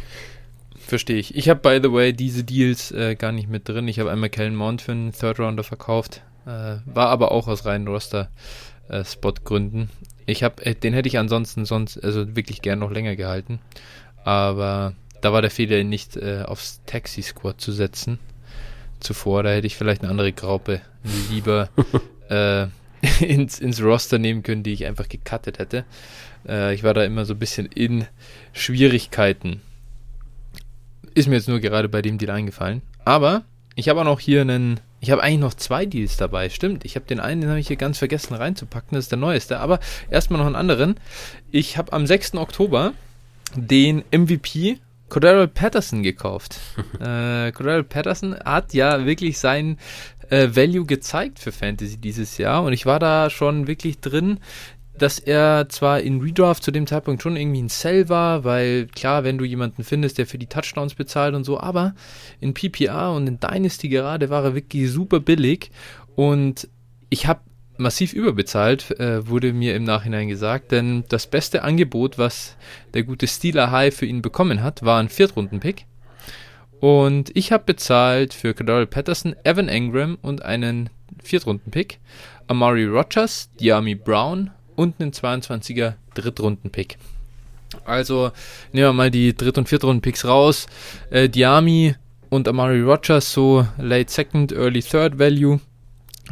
Verstehe 0.91 1.19
ich. 1.19 1.37
Ich 1.37 1.49
habe, 1.49 1.61
by 1.61 1.79
the 1.81 1.93
way, 1.93 2.13
diese 2.13 2.43
Deals 2.43 2.91
äh, 2.91 3.15
gar 3.15 3.31
nicht 3.31 3.49
mit 3.49 3.69
drin. 3.69 3.87
Ich 3.87 4.01
habe 4.01 4.11
einmal 4.11 4.29
Kellen 4.29 4.57
Mount 4.57 4.83
für 4.83 4.91
einen 4.91 5.13
Third 5.13 5.39
Rounder 5.39 5.63
verkauft. 5.63 6.23
Äh, 6.47 6.79
war 6.85 7.11
aber 7.11 7.31
auch 7.31 7.47
aus 7.47 7.65
reinen 7.65 7.87
Roster-Spot-Gründen. 7.87 9.83
Äh, 10.27 10.33
ich 10.33 10.43
habe, 10.43 10.67
äh, 10.67 10.75
den 10.75 10.93
hätte 10.93 11.07
ich 11.07 11.17
ansonsten 11.17 11.65
sonst, 11.65 12.03
also 12.03 12.35
wirklich 12.35 12.61
gern 12.61 12.81
noch 12.81 12.91
länger 12.91 13.15
gehalten. 13.15 13.61
Aber 14.25 14.95
da 15.21 15.33
war 15.33 15.43
der 15.43 15.53
Fehler, 15.53 15.79
ihn 15.79 15.91
nicht 15.91 16.17
äh, 16.17 16.43
aufs 16.43 16.81
Taxi-Squad 16.87 17.61
zu 17.61 17.71
setzen. 17.71 18.19
Zuvor, 18.99 19.45
da 19.45 19.51
hätte 19.51 19.69
ich 19.69 19.77
vielleicht 19.77 20.03
eine 20.03 20.11
andere 20.11 20.33
Graupe 20.33 20.81
lieber 21.31 21.69
äh, 22.29 22.67
ins, 23.25 23.61
ins 23.61 23.81
Roster 23.81 24.19
nehmen 24.19 24.43
können, 24.43 24.65
die 24.65 24.73
ich 24.73 24.87
einfach 24.87 25.09
gecuttet 25.09 25.61
hätte. 25.61 25.85
ich 26.45 26.83
war 26.83 26.95
da 26.95 27.05
immer 27.05 27.27
so 27.27 27.35
ein 27.35 27.39
bisschen 27.39 27.67
in 27.67 28.07
Schwierigkeiten 28.53 29.63
ist 31.15 31.29
mir 31.29 31.37
jetzt 31.37 31.49
nur 31.49 31.61
gerade 31.61 31.89
bei 31.89 32.03
dem 32.03 32.19
Deal 32.19 32.31
eingefallen. 32.31 32.83
Aber 33.05 33.45
ich 33.75 33.89
habe 33.89 34.01
auch 34.01 34.05
noch 34.05 34.21
hier 34.21 34.43
einen. 34.43 34.81
Ich 35.01 35.11
habe 35.11 35.23
eigentlich 35.23 35.41
noch 35.41 35.55
zwei 35.55 35.87
Deals 35.87 36.19
dabei. 36.19 36.51
Stimmt, 36.51 36.85
ich 36.85 36.95
habe 36.95 37.07
den 37.07 37.21
einen, 37.21 37.41
den 37.41 37.51
habe 37.51 37.61
ich 37.61 37.69
hier 37.69 37.77
ganz 37.77 37.99
vergessen 37.99 38.35
reinzupacken. 38.35 38.91
Das 38.93 39.07
ist 39.07 39.13
der 39.13 39.19
neueste. 39.19 39.59
Aber 39.61 39.81
erstmal 40.11 40.39
noch 40.39 40.47
einen 40.47 40.57
anderen. 40.57 40.97
Ich 41.51 41.79
habe 41.79 41.93
am 41.95 42.07
6. 42.07 42.35
Oktober 42.35 42.93
den 43.57 44.05
MVP 44.11 44.79
Cordell 45.09 45.49
Patterson 45.49 46.03
gekauft. 46.03 46.59
äh, 47.01 47.51
Cordell 47.53 47.83
Patterson 47.83 48.37
hat 48.45 48.75
ja 48.75 49.07
wirklich 49.07 49.39
sein 49.39 49.79
äh, 50.31 50.49
Value 50.55 50.87
gezeigt 50.87 51.39
für 51.39 51.53
Fantasy 51.53 51.97
dieses 51.99 52.39
Jahr 52.39 52.63
und 52.63 52.73
ich 52.73 52.87
war 52.87 52.99
da 52.99 53.29
schon 53.31 53.67
wirklich 53.67 54.01
drin 54.01 54.39
dass 55.01 55.19
er 55.19 55.69
zwar 55.69 56.01
in 56.01 56.21
Redraft 56.21 56.63
zu 56.63 56.71
dem 56.71 56.87
Zeitpunkt 56.87 57.23
schon 57.23 57.37
irgendwie 57.37 57.63
ein 57.63 57.69
Sell 57.69 58.09
war, 58.09 58.45
weil 58.45 58.87
klar, 58.87 59.25
wenn 59.25 59.39
du 59.39 59.45
jemanden 59.45 59.83
findest, 59.83 60.19
der 60.19 60.27
für 60.27 60.39
die 60.39 60.47
Touchdowns 60.47 60.95
bezahlt 60.95 61.35
und 61.35 61.45
so, 61.45 61.59
aber 61.59 61.95
in 62.41 62.55
PPR 62.55 63.13
und 63.13 63.27
in 63.27 63.41
Dynasty 63.41 63.89
gerade 63.89 64.31
war 64.31 64.45
er 64.45 64.55
wirklich 64.55 64.91
super 64.91 65.21
billig 65.21 65.71
und 66.17 66.69
ich 67.09 67.27
habe 67.27 67.41
massiv 67.79 68.13
überbezahlt, 68.13 68.91
äh, 69.01 69.27
wurde 69.27 69.53
mir 69.53 69.75
im 69.75 69.85
Nachhinein 69.85 70.29
gesagt, 70.29 70.71
denn 70.71 71.05
das 71.09 71.27
beste 71.27 71.63
Angebot, 71.63 72.19
was 72.19 72.57
der 72.95 73.03
gute 73.03 73.27
Steeler 73.27 73.71
High 73.71 73.95
für 73.95 74.07
ihn 74.07 74.23
bekommen 74.23 74.63
hat, 74.63 74.85
war 74.85 75.01
ein 75.01 75.09
Viertrunden-Pick. 75.09 75.87
Und 76.79 77.31
ich 77.35 77.53
habe 77.53 77.65
bezahlt 77.65 78.33
für 78.33 78.55
Cadell 78.55 78.87
Patterson, 78.87 79.35
Evan 79.45 79.69
Engram 79.69 80.19
und 80.23 80.43
einen 80.43 80.91
Viertrunden-Pick, 81.23 81.99
Amari 82.47 82.85
Rogers, 82.85 83.51
Diami 83.59 83.95
Brown, 83.95 84.51
und 84.81 84.99
einen 84.99 85.13
22er 85.13 85.93
Drittrunden-Pick. 86.15 86.97
Also 87.85 88.33
nehmen 88.73 88.87
wir 88.87 88.93
mal 88.95 89.11
die 89.11 89.37
Dritt- 89.37 89.59
und 89.59 89.69
Viertrunden-Picks 89.69 90.25
raus. 90.25 90.67
Äh, 91.11 91.29
Diami 91.29 91.95
und 92.31 92.49
Amari 92.49 92.81
Rogers 92.81 93.31
so 93.31 93.67
Late 93.77 94.11
Second, 94.11 94.53
Early 94.53 94.81
Third 94.81 95.19
Value 95.19 95.61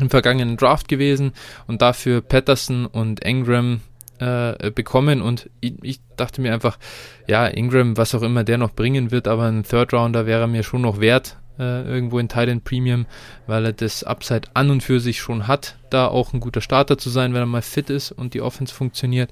im 0.01 0.09
vergangenen 0.09 0.57
Draft 0.57 0.89
gewesen 0.89 1.33
und 1.67 1.83
dafür 1.83 2.23
Patterson 2.23 2.87
und 2.87 3.23
Ingram 3.23 3.83
äh, 4.19 4.71
bekommen 4.71 5.21
und 5.21 5.51
ich, 5.61 5.75
ich, 5.83 6.01
dachte 6.17 6.41
mir 6.41 6.55
einfach, 6.55 6.79
ja, 7.27 7.47
Ingram, 7.47 7.97
was 7.97 8.15
auch 8.15 8.23
immer 8.23 8.45
der 8.45 8.59
noch 8.59 8.73
bringen 8.73 9.11
wird, 9.11 9.29
aber 9.29 9.45
ein 9.45 9.63
Third 9.63 9.93
Rounder 9.93 10.27
wäre 10.27 10.49
mir 10.49 10.63
schon 10.63 10.83
noch 10.83 11.01
wert, 11.01 11.37
äh, 11.59 11.83
irgendwo 11.83 12.19
in 12.19 12.29
Thailand 12.29 12.65
Premium, 12.65 13.07
weil 13.47 13.67
er 13.67 13.73
das 13.73 14.05
Upside 14.05 14.49
an 14.55 14.71
und 14.71 14.83
für 14.83 15.01
sich 15.01 15.19
schon 15.19 15.47
hat, 15.47 15.77
da 15.91 16.07
auch 16.09 16.33
ein 16.33 16.41
guter 16.41 16.61
Starter 16.61 16.99
zu 16.99 17.11
sein, 17.11 17.35
wenn 17.35 17.43
er 17.43 17.47
mal 17.47 17.63
fit 17.63 17.91
ist 17.91 18.13
und 18.13 18.35
die 18.35 18.41
Offense 18.41 18.75
funktioniert. 18.75 19.31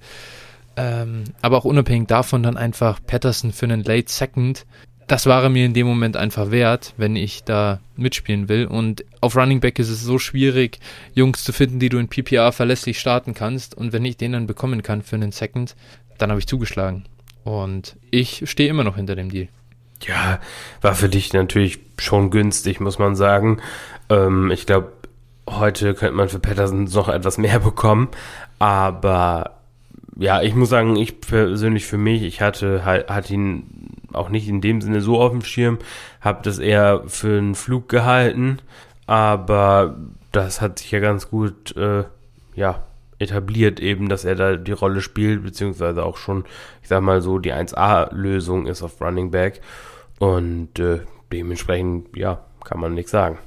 Ähm, 0.76 1.24
aber 1.40 1.56
auch 1.56 1.64
unabhängig 1.64 2.08
davon 2.08 2.42
dann 2.42 2.56
einfach 2.56 3.00
Patterson 3.06 3.52
für 3.52 3.64
einen 3.64 3.82
Late 3.82 4.12
Second. 4.12 4.66
Das 5.06 5.26
war 5.26 5.42
er 5.42 5.50
mir 5.50 5.64
in 5.64 5.72
dem 5.72 5.86
Moment 5.86 6.16
einfach 6.16 6.50
wert, 6.50 6.92
wenn 6.96 7.14
ich 7.16 7.44
da 7.44 7.80
mitspielen 7.96 8.48
will. 8.48 8.66
Und 8.66 9.04
auf 9.20 9.36
Running 9.36 9.60
Back 9.60 9.78
ist 9.78 9.88
es 9.88 10.02
so 10.02 10.18
schwierig, 10.18 10.80
Jungs 11.14 11.44
zu 11.44 11.52
finden, 11.52 11.78
die 11.78 11.88
du 11.88 11.98
in 11.98 12.08
PPR 12.08 12.50
verlässlich 12.50 12.98
starten 12.98 13.32
kannst. 13.32 13.76
Und 13.76 13.92
wenn 13.92 14.04
ich 14.04 14.16
den 14.16 14.32
dann 14.32 14.46
bekommen 14.46 14.82
kann 14.82 15.02
für 15.02 15.16
einen 15.16 15.32
Second, 15.32 15.76
dann 16.18 16.30
habe 16.30 16.40
ich 16.40 16.48
zugeschlagen. 16.48 17.04
Und 17.44 17.96
ich 18.10 18.42
stehe 18.50 18.68
immer 18.68 18.82
noch 18.82 18.96
hinter 18.96 19.14
dem 19.14 19.30
Deal. 19.30 19.48
Ja, 20.02 20.40
war 20.82 20.94
für 20.94 21.08
dich 21.08 21.32
natürlich 21.32 21.78
schon 21.98 22.30
günstig, 22.30 22.80
muss 22.80 22.98
man 22.98 23.16
sagen. 23.16 23.60
Ähm, 24.10 24.50
ich 24.50 24.66
glaube, 24.66 24.92
heute 25.48 25.94
könnte 25.94 26.14
man 26.14 26.28
für 26.28 26.38
Patterson 26.38 26.84
noch 26.84 27.08
etwas 27.08 27.38
mehr 27.38 27.58
bekommen. 27.60 28.08
Aber 28.58 29.56
ja, 30.18 30.42
ich 30.42 30.54
muss 30.54 30.70
sagen, 30.70 30.96
ich 30.96 31.20
persönlich 31.20 31.86
für 31.86 31.98
mich, 31.98 32.22
ich 32.22 32.40
hatte 32.40 32.84
halt, 32.84 33.10
hatte 33.10 33.34
ihn 33.34 33.64
auch 34.12 34.28
nicht 34.30 34.48
in 34.48 34.60
dem 34.60 34.80
Sinne 34.80 35.00
so 35.00 35.20
auf 35.20 35.32
dem 35.32 35.42
Schirm, 35.42 35.78
habe 36.20 36.40
das 36.42 36.58
eher 36.58 37.02
für 37.06 37.38
einen 37.38 37.54
Flug 37.54 37.88
gehalten, 37.88 38.58
aber 39.06 39.96
das 40.32 40.60
hat 40.60 40.78
sich 40.78 40.90
ja 40.90 41.00
ganz 41.00 41.28
gut, 41.28 41.76
äh, 41.76 42.04
ja, 42.54 42.82
etabliert 43.18 43.80
eben, 43.80 44.08
dass 44.08 44.24
er 44.24 44.34
da 44.34 44.56
die 44.56 44.72
Rolle 44.72 45.00
spielt, 45.00 45.42
beziehungsweise 45.42 46.04
auch 46.04 46.16
schon, 46.16 46.44
ich 46.82 46.88
sag 46.88 47.02
mal 47.02 47.20
so, 47.22 47.38
die 47.38 47.52
1A-Lösung 47.52 48.66
ist 48.66 48.82
auf 48.82 49.00
Running 49.00 49.30
Back. 49.30 49.60
Und 50.18 50.78
äh, 50.78 51.00
dementsprechend, 51.32 52.16
ja, 52.16 52.44
kann 52.64 52.80
man 52.80 52.94
nichts 52.94 53.10
sagen. 53.10 53.38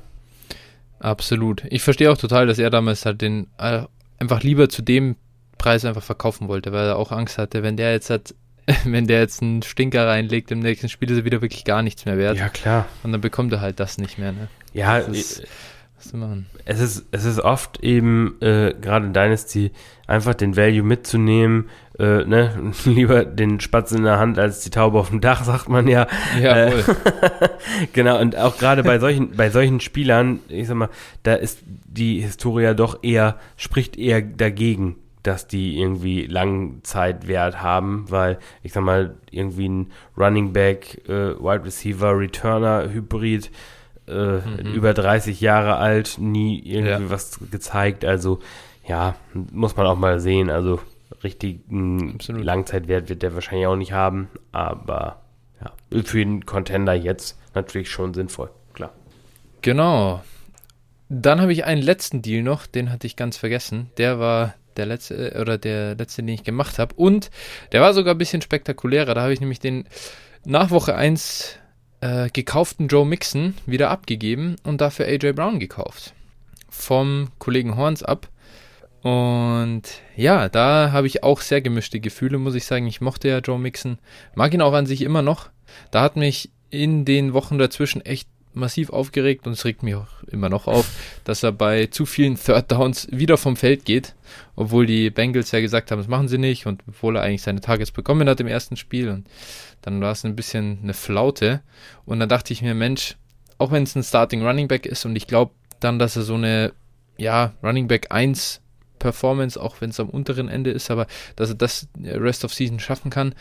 Absolut. 1.00 1.64
Ich 1.70 1.82
verstehe 1.82 2.12
auch 2.12 2.18
total, 2.18 2.48
dass 2.48 2.60
er 2.60 2.70
damals 2.70 3.06
halt 3.06 3.22
den 3.22 3.48
äh, 3.58 3.84
einfach 4.20 4.44
lieber 4.44 4.70
zu 4.70 4.82
dem 4.82 5.16
Preis 5.58 5.86
einfach 5.86 6.04
verkaufen 6.04 6.48
wollte, 6.48 6.72
weil 6.72 6.88
er 6.88 6.98
auch 6.98 7.12
Angst 7.12 7.38
hatte, 7.38 7.64
wenn 7.64 7.78
der 7.78 7.92
jetzt 7.92 8.10
halt 8.10 8.36
wenn 8.86 9.08
der 9.08 9.20
jetzt 9.20 9.42
einen 9.42 9.64
Stinker 9.64 10.08
reinlegt 10.08 10.52
im 10.52 10.60
nächsten 10.60 10.90
Spiel, 10.90 11.10
ist 11.10 11.18
er 11.18 11.26
wieder 11.26 11.42
wirklich 11.42 11.66
gar 11.66 11.82
nichts 11.82 12.06
mehr 12.06 12.18
wert. 12.18 12.38
Ja, 12.38 12.50
klar. 12.50 12.86
Und 13.04 13.12
dann 13.12 13.22
bekommt 13.22 13.52
er 13.52 13.62
halt 13.62 13.80
das 13.80 13.98
nicht 13.98 14.18
mehr, 14.18 14.32
ne? 14.32 14.48
Ja, 14.74 15.00
ist, 15.00 15.44
was 16.00 16.10
zu 16.10 16.18
machen. 16.18 16.45
Es 16.66 16.80
ist, 16.80 17.06
es 17.12 17.26
ist 17.26 17.39
oft 17.39 17.84
eben, 17.84 18.38
äh, 18.41 18.74
gerade 18.80 19.08
in 19.08 19.14
Dynasty, 19.14 19.72
einfach 20.08 20.34
den 20.34 20.56
Value 20.56 20.84
mitzunehmen, 20.84 21.70
äh, 21.97 22.24
ne? 22.24 22.72
lieber 22.86 23.26
den 23.26 23.60
Spatz 23.60 23.91
in 23.91 24.04
der 24.04 24.20
Hand 24.20 24.39
als 24.39 24.62
die 24.62 24.70
Taube 24.70 25.00
auf 25.00 25.10
dem 25.10 25.22
Dach, 25.22 25.43
sagt 25.43 25.70
man 25.70 25.88
ja. 25.88 26.08
Jawohl. 26.41 26.80
Äh, 26.80 27.50
genau, 27.93 28.20
und 28.20 28.38
auch 28.38 28.58
gerade 28.58 28.84
bei 28.84 29.00
solchen, 29.00 29.36
bei 29.36 29.50
solchen 29.50 29.80
Spielern, 29.80 30.39
ich 30.47 30.68
sag 30.68 30.76
mal, 30.76 30.89
da 31.24 31.36
ist 31.36 31.60
die 31.66 32.22
Historia 32.22 32.74
doch 32.74 33.04
eher, 33.04 33.38
spricht 33.58 33.97
eher 33.97 34.22
dagegen, 34.22 34.95
dass 35.24 35.47
die 35.47 35.80
irgendwie 35.80 36.26
Langzeitwert 36.28 37.62
haben, 37.62 38.06
weil 38.10 38.39
ich 38.64 38.72
sag 38.72 38.84
mal, 38.84 39.16
irgendwie 39.32 39.68
ein 39.68 39.91
Running 40.18 40.54
Back, 40.54 41.02
äh, 41.10 41.36
Wide 41.36 41.66
Receiver, 41.66 42.18
Returner, 42.18 42.89
Hybrid, 42.89 43.52
äh, 44.10 44.64
mhm. 44.64 44.74
über 44.74 44.93
30 44.93 45.39
Jahre 45.41 45.78
alt, 45.78 46.18
nie 46.20 46.60
irgendwie 46.60 47.03
ja. 47.03 47.10
was 47.10 47.39
gezeigt. 47.51 48.05
Also 48.05 48.39
ja, 48.88 49.16
muss 49.34 49.76
man 49.76 49.86
auch 49.86 49.97
mal 49.97 50.20
sehen. 50.20 50.49
Also 50.49 50.80
richtigen 51.24 52.14
Absolut. 52.16 52.43
Langzeitwert 52.43 53.10
wird 53.10 53.22
der 53.22 53.34
wahrscheinlich 53.34 53.68
auch 53.68 53.76
nicht 53.76 53.91
haben, 53.91 54.30
aber 54.51 55.22
ja, 55.62 55.72
für 56.03 56.20
den 56.20 56.45
Contender 56.45 56.93
jetzt 56.93 57.38
natürlich 57.53 57.89
schon 57.89 58.14
sinnvoll, 58.14 58.49
klar. 58.74 58.91
Genau. 59.62 60.24
Dann 61.10 61.41
habe 61.41 61.51
ich 61.51 61.66
einen 61.66 61.82
letzten 61.82 62.22
Deal 62.22 62.43
noch, 62.43 62.68
den 62.68 62.91
hatte 62.91 63.07
ich 63.07 63.16
ganz 63.16 63.38
vergessen. 63.38 63.89
Der 63.97 64.20
war 64.20 64.53
der 64.78 64.86
letzte 64.86 65.38
oder 65.39 65.57
der 65.57 65.95
letzte, 65.95 66.22
den 66.22 66.34
ich 66.34 66.43
gemacht 66.43 66.80
habe. 66.80 66.95
Und 66.95 67.32
der 67.72 67.82
war 67.82 67.93
sogar 67.93 68.16
ein 68.16 68.20
bisschen 68.20 68.41
spektakulärer. 68.41 69.14
Da 69.14 69.22
habe 69.22 69.34
ich 69.34 69.39
nämlich 69.39 69.60
den 69.60 69.86
nach 70.45 70.72
Woche 70.72 70.95
1 70.95 71.59
äh, 72.02 72.30
gekauften 72.32 72.88
Joe 72.88 73.06
Mixon 73.06 73.56
wieder 73.66 73.89
abgegeben 73.89 74.56
und 74.64 74.82
dafür 74.82 75.06
AJ 75.06 75.34
Brown 75.34 75.60
gekauft. 75.60 76.14
Vom 76.70 77.30
Kollegen 77.39 77.76
Horns 77.76 78.04
ab. 78.04 78.30
Und 79.02 79.84
ja, 80.16 80.50
da 80.50 80.91
habe 80.91 81.08
ich 81.08 81.24
auch 81.24 81.41
sehr 81.41 81.62
gemischte 81.62 82.00
Gefühle, 82.00 82.38
muss 82.38 82.56
ich 82.56 82.66
sagen. 82.66 82.88
Ich 82.88 83.02
mochte 83.02 83.30
ja 83.30 83.39
Joe 83.39 83.60
Mixon, 83.60 83.97
mag 84.36 84.54
ihn 84.54 84.62
auch 84.62 84.74
an 84.74 84.86
sich 84.86 85.02
immer 85.02 85.22
noch. 85.22 85.50
Da 85.91 86.02
hat 86.02 86.16
mich 86.16 86.52
in 86.70 87.06
den 87.06 87.34
Wochen 87.34 87.58
dazwischen 87.58 88.02
echt 88.02 88.28
massiv 88.54 88.89
aufgeregt 88.89 89.47
und 89.47 89.54
es 89.54 89.66
regt 89.66 89.84
mich 89.84 89.95
auch 89.95 90.24
immer 90.28 90.50
noch 90.50 90.68
auf, 90.68 90.89
dass 91.24 91.43
er 91.43 91.52
bei 91.52 91.88
zu 91.88 92.06
vielen 92.06 92.36
Third 92.36 92.72
Downs 92.72 93.08
wieder 93.12 93.38
vom 93.38 93.56
Feld 93.56 93.86
geht, 93.86 94.16
obwohl 94.56 94.86
die 94.86 95.10
Bengals 95.10 95.52
ja 95.52 95.60
gesagt 95.60 95.91
haben, 95.91 96.00
das 96.00 96.08
machen 96.08 96.28
sie 96.28 96.38
nicht 96.38 96.66
und 96.66 96.84
obwohl 96.88 97.16
er 97.16 97.24
eigentlich 97.24 97.43
seine 97.43 97.62
Targets 97.62 97.91
bekommen 97.91 98.28
hat 98.28 98.39
im 98.39 98.47
ersten 98.47 98.76
Spiel 98.76 99.10
und 99.10 99.28
dann 99.82 100.02
war 100.02 100.12
es 100.12 100.26
ein 100.26 100.36
bisschen 100.36 100.80
eine 100.84 100.93
Flaute 100.93 101.62
und 102.06 102.20
dann 102.20 102.30
dachte 102.30 102.54
ich 102.54 102.62
mir, 102.62 102.74
Mensch, 102.74 103.16
auch 103.58 103.72
wenn 103.72 103.84
es 103.84 103.95
ein 103.95 104.04
Starting 104.04 104.45
Running 104.45 104.68
Back 104.68 104.86
ist 104.86 105.06
und 105.06 105.16
ich 105.16 105.28
glaube 105.28 105.52
dann, 105.80 106.00
dass 106.00 106.16
er 106.16 106.24
so 106.24 106.36
eine, 106.36 106.74
ja, 107.18 107.54
Running 107.64 107.88
Back 107.88 108.08
1 108.10 108.62
Performance, 109.00 109.60
auch 109.60 109.80
wenn 109.80 109.91
es 109.91 110.00
am 110.00 110.10
unteren 110.10 110.50
Ende 110.50 110.72
ist, 110.72 110.91
aber 110.91 111.08
dass 111.36 111.50
er 111.50 111.56
das 111.56 111.88
Rest 112.04 112.43
of 112.43 112.54
Season 112.54 112.80
schaffen 112.80 113.10
kann, 113.10 113.34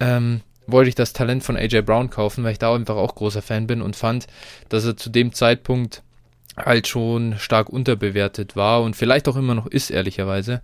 ähm, 0.00 0.40
wollte 0.68 0.90
ich 0.90 0.94
das 0.94 1.12
Talent 1.12 1.42
von 1.42 1.56
AJ 1.56 1.82
Brown 1.82 2.10
kaufen, 2.10 2.44
weil 2.44 2.52
ich 2.52 2.58
da 2.58 2.74
einfach 2.74 2.96
auch 2.96 3.14
großer 3.14 3.42
Fan 3.42 3.66
bin 3.66 3.82
und 3.82 3.96
fand, 3.96 4.26
dass 4.68 4.84
er 4.84 4.96
zu 4.96 5.10
dem 5.10 5.32
Zeitpunkt 5.32 6.02
halt 6.56 6.86
schon 6.86 7.36
stark 7.38 7.68
unterbewertet 7.70 8.54
war 8.54 8.82
und 8.82 8.94
vielleicht 8.94 9.28
auch 9.28 9.36
immer 9.36 9.54
noch 9.54 9.66
ist, 9.66 9.90
ehrlicherweise. 9.90 10.60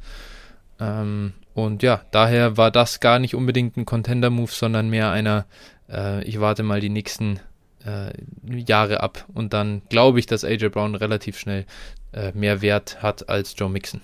Ähm, 0.78 1.32
und 1.54 1.82
ja, 1.82 2.02
daher 2.10 2.56
war 2.56 2.70
das 2.70 3.00
gar 3.00 3.18
nicht 3.18 3.34
unbedingt 3.34 3.76
ein 3.76 3.86
Contender-Move, 3.86 4.50
sondern 4.50 4.90
mehr 4.90 5.10
einer, 5.10 5.46
äh, 5.88 6.22
ich 6.24 6.40
warte 6.40 6.62
mal 6.62 6.80
die 6.80 6.90
nächsten 6.90 7.40
äh, 7.84 8.12
Jahre 8.44 9.00
ab. 9.00 9.24
Und 9.32 9.52
dann 9.52 9.82
glaube 9.88 10.18
ich, 10.18 10.26
dass 10.26 10.44
AJ 10.44 10.70
Brown 10.70 10.94
relativ 10.94 11.38
schnell 11.38 11.64
äh, 12.12 12.32
mehr 12.32 12.60
Wert 12.60 13.02
hat 13.02 13.28
als 13.28 13.54
Joe 13.56 13.70
Mixon. 13.70 14.00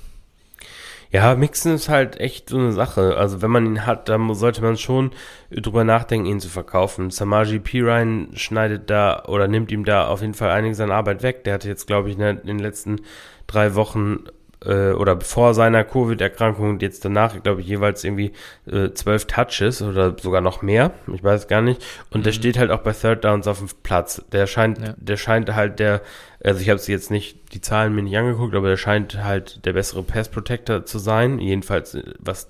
Ja, 1.13 1.35
Mixen 1.35 1.75
ist 1.75 1.89
halt 1.89 2.21
echt 2.21 2.49
so 2.49 2.57
eine 2.57 2.73
Sache. 2.73 3.17
Also 3.17 3.43
wenn 3.43 3.51
man 3.51 3.67
ihn 3.67 3.85
hat, 3.85 4.09
dann 4.09 4.33
sollte 4.35 4.63
man 4.63 4.77
schon 4.77 5.11
drüber 5.51 5.83
nachdenken, 5.83 6.27
ihn 6.27 6.39
zu 6.39 6.49
verkaufen. 6.49 7.11
Samaji 7.11 7.59
Pirine 7.59 8.29
schneidet 8.35 8.91
da 8.91 9.25
oder 9.27 9.49
nimmt 9.49 9.73
ihm 9.73 9.85
da 9.85 10.07
auf 10.07 10.21
jeden 10.21 10.35
Fall 10.35 10.51
einiges 10.51 10.79
an 10.79 10.93
Arbeit 10.93 11.25
weg. 11.25 11.43
Der 11.43 11.55
hatte 11.55 11.69
jetzt, 11.69 11.89
glaube 11.89 12.11
ich, 12.11 12.19
in 12.19 12.41
den 12.45 12.59
letzten 12.61 13.01
drei 13.49 13.75
Wochen 13.75 14.25
äh, 14.65 14.93
oder 14.93 15.21
vor 15.21 15.55
seiner 15.55 15.85
Covid-Erkrankung 15.85 16.71
und 16.71 16.83
jetzt 16.83 17.05
danach, 17.05 17.43
glaube 17.43 17.61
ich, 17.61 17.67
jeweils 17.67 18.05
irgendwie 18.05 18.33
äh, 18.71 18.91
zwölf 18.93 19.27
Touches 19.27 19.83
oder 19.83 20.17
sogar 20.19 20.41
noch 20.41 20.63
mehr. 20.63 20.93
Ich 21.13 21.23
weiß 21.23 21.49
gar 21.49 21.63
nicht. 21.63 21.85
Und 22.11 22.21
mhm. 22.21 22.25
der 22.25 22.33
steht 22.33 22.59
halt 22.59 22.71
auch 22.71 22.81
bei 22.81 22.93
Third 22.93 23.25
Downs 23.25 23.47
auf 23.47 23.59
dem 23.59 23.69
Platz. 23.83 24.23
Der 24.33 24.47
scheint, 24.47 24.79
ja. 24.79 24.95
der 24.97 25.17
scheint 25.17 25.55
halt 25.55 25.79
der, 25.79 26.03
also 26.43 26.61
ich 26.61 26.69
habe 26.69 26.81
jetzt 26.81 27.11
nicht 27.11 27.55
die 27.55 27.61
Zahlen 27.61 27.95
mir 27.95 28.03
nicht 28.03 28.17
angeguckt, 28.17 28.55
aber 28.55 28.69
der 28.69 28.77
scheint 28.77 29.23
halt 29.23 29.65
der 29.65 29.73
bessere 29.73 30.03
Pass 30.03 30.29
Protector 30.29 30.85
zu 30.85 30.99
sein. 30.99 31.39
Jedenfalls 31.39 31.95
äh, 31.95 32.03
was 32.19 32.49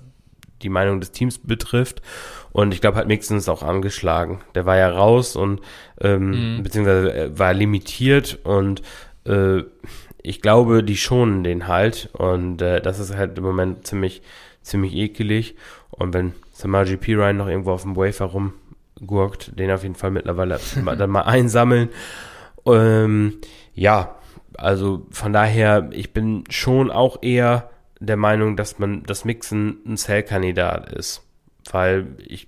die 0.61 0.69
Meinung 0.69 0.99
des 0.99 1.11
Teams 1.11 1.39
betrifft. 1.39 2.01
Und 2.51 2.73
ich 2.73 2.81
glaube 2.81 2.97
halt 2.97 3.07
Mixon 3.07 3.37
ist 3.37 3.49
auch 3.49 3.63
angeschlagen. 3.63 4.41
Der 4.55 4.65
war 4.65 4.77
ja 4.77 4.89
raus 4.89 5.35
und 5.35 5.61
ähm, 5.99 6.57
mhm. 6.57 6.63
beziehungsweise 6.63 7.31
war 7.37 7.53
limitiert 7.53 8.39
und 8.43 8.81
äh, 9.25 9.63
ich 10.23 10.41
glaube, 10.41 10.83
die 10.83 10.97
schonen 10.97 11.43
den 11.43 11.67
halt 11.67 12.09
und 12.13 12.61
äh, 12.61 12.81
das 12.81 12.99
ist 12.99 13.15
halt 13.15 13.37
im 13.37 13.43
Moment 13.43 13.87
ziemlich, 13.87 14.21
ziemlich 14.61 14.93
ekelig. 14.93 15.55
Und 15.89 16.13
wenn 16.13 16.33
Samaji 16.51 16.97
P. 16.97 17.15
Ryan 17.15 17.37
noch 17.37 17.47
irgendwo 17.47 17.71
auf 17.71 17.83
dem 17.83 17.95
Wafer 17.95 18.25
rumgurkt, 18.25 19.57
den 19.59 19.71
auf 19.71 19.83
jeden 19.83 19.95
Fall 19.95 20.11
mittlerweile 20.11 20.59
dann 20.97 21.09
mal 21.09 21.21
einsammeln. 21.21 21.89
Ähm, 22.65 23.37
ja, 23.73 24.15
also 24.57 25.07
von 25.11 25.33
daher, 25.33 25.89
ich 25.91 26.13
bin 26.13 26.43
schon 26.49 26.91
auch 26.91 27.21
eher 27.21 27.69
der 27.99 28.17
Meinung, 28.17 28.57
dass 28.57 28.79
man 28.79 29.03
das 29.03 29.25
Mixen 29.25 29.77
ein 29.85 29.97
Cell-Kandidat 29.97 30.91
ist. 30.91 31.23
Weil 31.71 32.07
ich, 32.17 32.47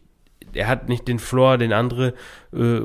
er 0.54 0.68
hat 0.68 0.90
nicht 0.90 1.08
den 1.08 1.20
Floor, 1.20 1.58
den 1.58 1.74
andere 1.74 2.14
äh, 2.54 2.82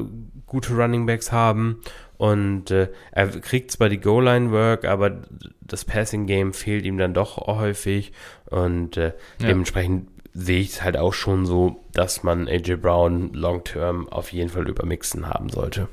gute 0.47 0.75
Running 0.75 1.07
Backs 1.07 1.33
haben. 1.33 1.81
Und 2.19 2.71
äh, 2.73 2.89
er 3.13 3.29
kriegt 3.29 3.71
zwar 3.71 3.89
die 3.89 4.01
Goal-Line-Work, 4.01 4.85
aber 4.85 5.23
das 5.61 5.85
Passing-Game 5.85 6.53
fehlt 6.53 6.85
ihm 6.85 6.99
dann 6.99 7.15
doch 7.15 7.47
häufig. 7.47 8.13
Und 8.47 8.97
äh, 8.97 9.13
ja. 9.41 9.49
dementsprechend 9.49 10.09
sehe 10.35 10.61
ich 10.61 10.71
es 10.71 10.83
halt 10.83 10.97
auch 10.97 11.15
schon 11.15 11.47
so, 11.47 11.85
dass 11.93 12.23
man 12.23 12.49
AJ 12.49 12.77
Brown 12.77 13.33
long-term 13.33 14.09
auf 14.09 14.33
jeden 14.33 14.51
Fall 14.51 14.69
über 14.69 14.85
Mixen 14.85 15.29
haben 15.29 15.49
sollte. 15.49 15.89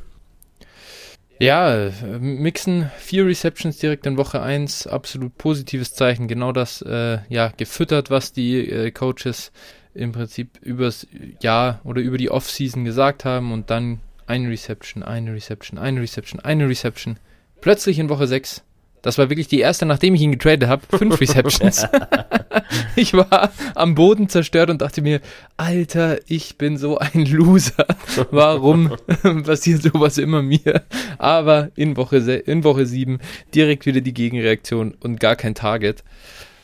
Ja, 1.38 1.92
Mixen, 2.20 2.90
vier 2.98 3.26
Receptions 3.26 3.78
direkt 3.78 4.06
in 4.06 4.18
Woche 4.18 4.42
1, 4.42 4.88
absolut 4.88 5.38
positives 5.38 5.94
Zeichen. 5.94 6.28
Genau 6.28 6.54
das, 6.54 6.82
äh, 6.82 7.20
ja, 7.28 7.52
gefüttert, 7.58 8.10
was 8.10 8.32
die 8.32 8.70
äh, 8.70 8.92
Coaches 8.92 9.52
im 9.94 10.12
Prinzip 10.12 10.60
übers 10.62 11.08
Jahr 11.42 11.82
oder 11.84 12.02
über 12.02 12.18
die 12.18 12.32
Offseason 12.32 12.86
gesagt 12.86 13.26
haben 13.26 13.52
und 13.52 13.70
dann 13.70 14.00
eine 14.28 14.50
Reception, 14.50 15.04
eine 15.04 15.34
Reception, 15.34 15.80
eine 15.80 16.02
Reception, 16.02 16.40
eine 16.40 16.68
Reception. 16.68 17.18
Plötzlich 17.62 18.00
in 18.00 18.10
Woche 18.10 18.28
6. 18.28 18.64
Das 19.02 19.20
war 19.20 19.30
wirklich 19.30 19.48
die 19.48 19.60
erste, 19.60 19.86
nachdem 19.86 20.16
ich 20.16 20.22
ihn 20.22 20.32
getradet 20.32 20.68
habe. 20.68 20.82
Fünf 20.98 21.22
Receptions. 21.22 21.86
ich 22.96 23.14
war 23.14 23.52
am 23.76 23.94
Boden 23.94 24.30
zerstört 24.30 24.72
und 24.72 24.82
dachte 24.82 25.04
mir, 25.04 25.22
Alter, 25.58 26.18
ich 26.28 26.58
bin 26.58 26.78
so 26.78 26.98
ein 26.98 27.26
Loser. 27.26 27.86
Warum 28.32 28.98
passiert 29.44 29.84
sowas 29.84 30.18
immer 30.18 30.42
mir? 30.42 30.82
Aber 31.20 31.70
in 31.76 31.98
Woche, 31.98 32.18
in 32.18 32.64
Woche 32.64 32.88
7 32.88 33.20
direkt 33.54 33.86
wieder 33.86 34.02
die 34.02 34.14
Gegenreaktion 34.14 34.96
und 35.00 35.20
gar 35.20 35.36
kein 35.36 35.54
Target. 35.54 36.04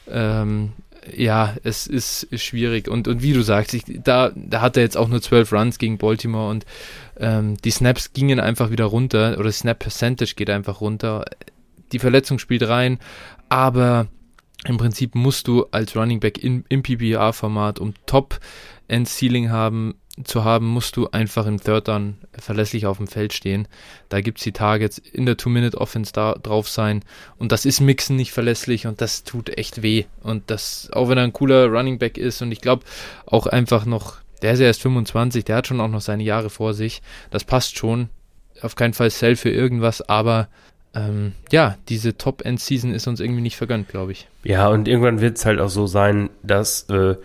Ähm, 0.10 0.74
ja, 1.16 1.56
es 1.64 1.88
ist 1.88 2.28
schwierig. 2.40 2.88
Und, 2.88 3.08
und 3.08 3.22
wie 3.22 3.34
du 3.34 3.42
sagst, 3.42 3.74
ich, 3.74 3.84
da, 3.88 4.32
da 4.36 4.62
hat 4.62 4.78
er 4.78 4.84
jetzt 4.84 4.98
auch 4.98 5.08
nur 5.08 5.22
zwölf 5.22 5.52
Runs 5.52 5.78
gegen 5.78 5.98
Baltimore 5.98 6.50
und 6.50 6.66
ähm, 7.20 7.58
die 7.58 7.72
Snaps 7.72 8.14
gingen 8.14 8.40
einfach 8.40 8.72
wieder 8.72 8.86
runter 8.86 9.38
oder 9.40 9.52
Snap 9.52 9.80
Percentage 9.80 10.36
geht 10.36 10.50
einfach 10.50 10.82
runter. 10.82 11.26
Die 11.92 12.00
Verletzung 12.00 12.40
spielt 12.40 12.68
rein, 12.68 13.00
aber 13.50 14.08
im 14.66 14.78
Prinzip 14.78 15.16
musst 15.16 15.48
du 15.48 15.66
als 15.72 15.96
Running 15.96 16.20
Back 16.20 16.38
in, 16.38 16.66
im 16.70 16.84
PPR-Format, 16.84 17.80
um 17.80 17.94
Top-End-Ceiling 18.06 19.50
haben, 19.50 19.96
zu 20.24 20.44
haben, 20.44 20.68
musst 20.68 20.98
du 20.98 21.10
einfach 21.10 21.46
im 21.46 21.60
Third 21.60 21.88
Down 21.88 22.18
verlässlich 22.34 22.86
auf 22.86 22.98
dem 22.98 23.08
Feld 23.08 23.34
stehen. 23.34 23.68
Da 24.10 24.22
gibt 24.22 24.38
es 24.38 24.44
die 24.44 24.52
Targets 24.52 24.98
in 24.98 25.26
der 25.26 25.38
Two-Minute-Offense 25.38 26.12
da 26.14 26.34
drauf 26.34 26.70
sein. 26.70 27.04
Und 27.38 27.52
das 27.52 27.66
ist 27.66 27.80
Mixen 27.80 28.18
nicht 28.18 28.32
verlässlich 28.32 28.88
und 28.88 29.02
das 29.02 29.24
tut 29.24 29.58
echt 29.58 29.82
weh. 29.82 30.06
Und 30.22 30.52
das, 30.52 30.90
auch 30.94 31.10
wenn 31.10 31.18
er 31.18 31.24
ein 31.24 31.34
cooler 31.34 31.68
Running 31.68 31.98
Back 31.98 32.18
ist 32.18 32.42
und 32.42 32.52
ich 32.52 32.62
glaube 32.62 32.84
auch 33.26 33.48
einfach 33.48 33.86
noch, 33.86 34.18
der 34.42 34.54
ist 34.54 34.60
ja 34.60 34.66
erst 34.66 34.82
25, 34.82 35.46
der 35.46 35.56
hat 35.56 35.68
schon 35.68 35.82
auch 35.82 35.88
noch 35.88 36.02
seine 36.02 36.24
Jahre 36.24 36.50
vor 36.50 36.74
sich. 36.74 37.02
Das 37.30 37.44
passt 37.44 37.78
schon. 37.78 38.10
Auf 38.62 38.76
keinen 38.76 38.94
Fall 38.94 39.10
Sell 39.10 39.36
für 39.36 39.50
irgendwas, 39.50 40.02
aber 40.02 40.50
ähm, 40.94 41.34
ja, 41.52 41.78
diese 41.90 42.18
Top-End-Season 42.18 42.94
ist 42.94 43.08
uns 43.08 43.20
irgendwie 43.20 43.42
nicht 43.42 43.56
vergönnt, 43.56 43.88
glaube 43.88 44.12
ich. 44.12 44.28
Ja, 44.44 44.68
und 44.68 44.88
irgendwann 44.88 45.22
wird 45.22 45.38
es 45.38 45.46
halt 45.46 45.60
auch 45.60 45.70
so 45.70 45.88
sein, 45.88 46.30
dass 46.44 46.90
äh, 46.90 47.16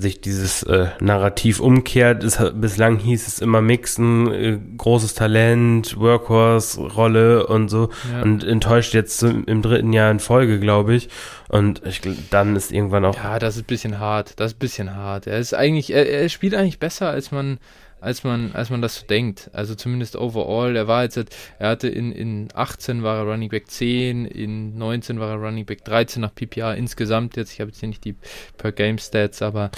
sich 0.00 0.20
dieses 0.20 0.62
äh, 0.62 0.88
Narrativ 1.00 1.60
umkehrt. 1.60 2.24
Es, 2.24 2.42
bislang 2.54 2.98
hieß 2.98 3.26
es 3.26 3.38
immer 3.40 3.60
Mixen, 3.60 4.32
äh, 4.32 4.58
großes 4.78 5.14
Talent, 5.14 5.98
Workhorse-Rolle 5.98 7.46
und 7.46 7.68
so 7.68 7.90
ja. 8.10 8.22
und 8.22 8.42
enttäuscht 8.42 8.94
jetzt 8.94 9.22
im 9.22 9.62
dritten 9.62 9.92
Jahr 9.92 10.10
in 10.10 10.20
Folge, 10.20 10.58
glaube 10.58 10.94
ich. 10.94 11.08
Und 11.48 11.82
ich, 11.84 12.00
dann 12.30 12.56
ist 12.56 12.72
irgendwann 12.72 13.04
auch. 13.04 13.16
Ja, 13.16 13.38
das 13.38 13.56
ist 13.56 13.62
ein 13.62 13.66
bisschen 13.66 13.98
hart. 13.98 14.40
Das 14.40 14.52
ist 14.52 14.56
ein 14.56 14.60
bisschen 14.60 14.96
hart. 14.96 15.26
Er 15.26 15.38
ist 15.38 15.52
eigentlich, 15.52 15.92
er, 15.92 16.08
er 16.08 16.28
spielt 16.28 16.54
eigentlich 16.54 16.78
besser, 16.78 17.10
als 17.10 17.30
man 17.30 17.58
als 18.00 18.24
man, 18.24 18.52
als 18.52 18.70
man 18.70 18.82
das 18.82 18.96
so 18.96 19.06
denkt. 19.06 19.50
Also 19.52 19.74
zumindest 19.74 20.16
overall. 20.16 20.76
Er 20.76 20.88
war 20.88 21.02
jetzt, 21.02 21.18
er 21.58 21.68
hatte 21.68 21.88
in, 21.88 22.12
in 22.12 22.48
18 22.54 23.02
war 23.02 23.18
er 23.18 23.24
Running 23.24 23.48
Back 23.48 23.70
10, 23.70 24.24
in 24.24 24.78
19 24.78 25.20
war 25.20 25.30
er 25.30 25.36
Running 25.36 25.66
Back 25.66 25.84
13 25.84 26.20
nach 26.20 26.34
PPA 26.34 26.72
insgesamt 26.74 27.36
jetzt. 27.36 27.52
Ich 27.52 27.60
habe 27.60 27.70
jetzt 27.70 27.80
hier 27.80 27.88
nicht 27.88 28.04
die 28.04 28.16
Per 28.56 28.72
Game 28.72 28.98
Stats, 28.98 29.42
aber 29.42 29.70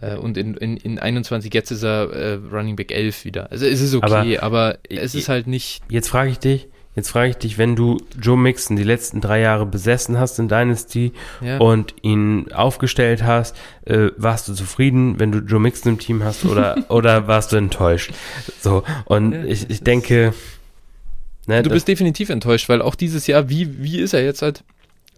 äh, 0.00 0.16
und 0.16 0.36
in, 0.36 0.54
in, 0.54 0.76
in 0.76 0.98
21 0.98 1.52
jetzt 1.54 1.70
ist 1.70 1.82
er 1.82 2.10
äh, 2.12 2.34
Running 2.34 2.76
Back 2.76 2.92
11 2.92 3.24
wieder. 3.24 3.50
Also 3.50 3.66
es 3.66 3.80
ist 3.80 3.94
okay, 3.94 4.38
aber, 4.38 4.68
aber 4.72 4.78
es 4.88 5.14
ist 5.14 5.28
halt 5.28 5.46
nicht. 5.46 5.82
Jetzt 5.88 6.08
frage 6.08 6.30
ich 6.30 6.38
dich, 6.38 6.68
Jetzt 6.98 7.10
frage 7.10 7.30
ich 7.30 7.36
dich, 7.36 7.58
wenn 7.58 7.76
du 7.76 7.98
Joe 8.20 8.36
Mixon 8.36 8.74
die 8.74 8.82
letzten 8.82 9.20
drei 9.20 9.38
Jahre 9.38 9.66
besessen 9.66 10.18
hast 10.18 10.40
in 10.40 10.48
Dynasty 10.48 11.12
ja. 11.40 11.58
und 11.58 11.94
ihn 12.02 12.50
aufgestellt 12.50 13.22
hast, 13.22 13.54
äh, 13.84 14.08
warst 14.16 14.48
du 14.48 14.52
zufrieden, 14.52 15.20
wenn 15.20 15.30
du 15.30 15.38
Joe 15.38 15.60
Mixon 15.60 15.92
im 15.92 16.00
Team 16.00 16.24
hast 16.24 16.44
oder, 16.44 16.76
oder 16.88 17.28
warst 17.28 17.52
du 17.52 17.56
enttäuscht? 17.56 18.10
So, 18.60 18.82
und 19.04 19.30
ja, 19.30 19.44
ich, 19.44 19.70
ich 19.70 19.84
denke. 19.84 20.34
Ne, 21.46 21.62
du 21.62 21.70
bist 21.70 21.86
definitiv 21.86 22.30
enttäuscht, 22.30 22.68
weil 22.68 22.82
auch 22.82 22.96
dieses 22.96 23.28
Jahr, 23.28 23.48
wie, 23.48 23.80
wie 23.80 24.00
ist 24.00 24.12
er 24.12 24.24
jetzt 24.24 24.42
halt? 24.42 24.64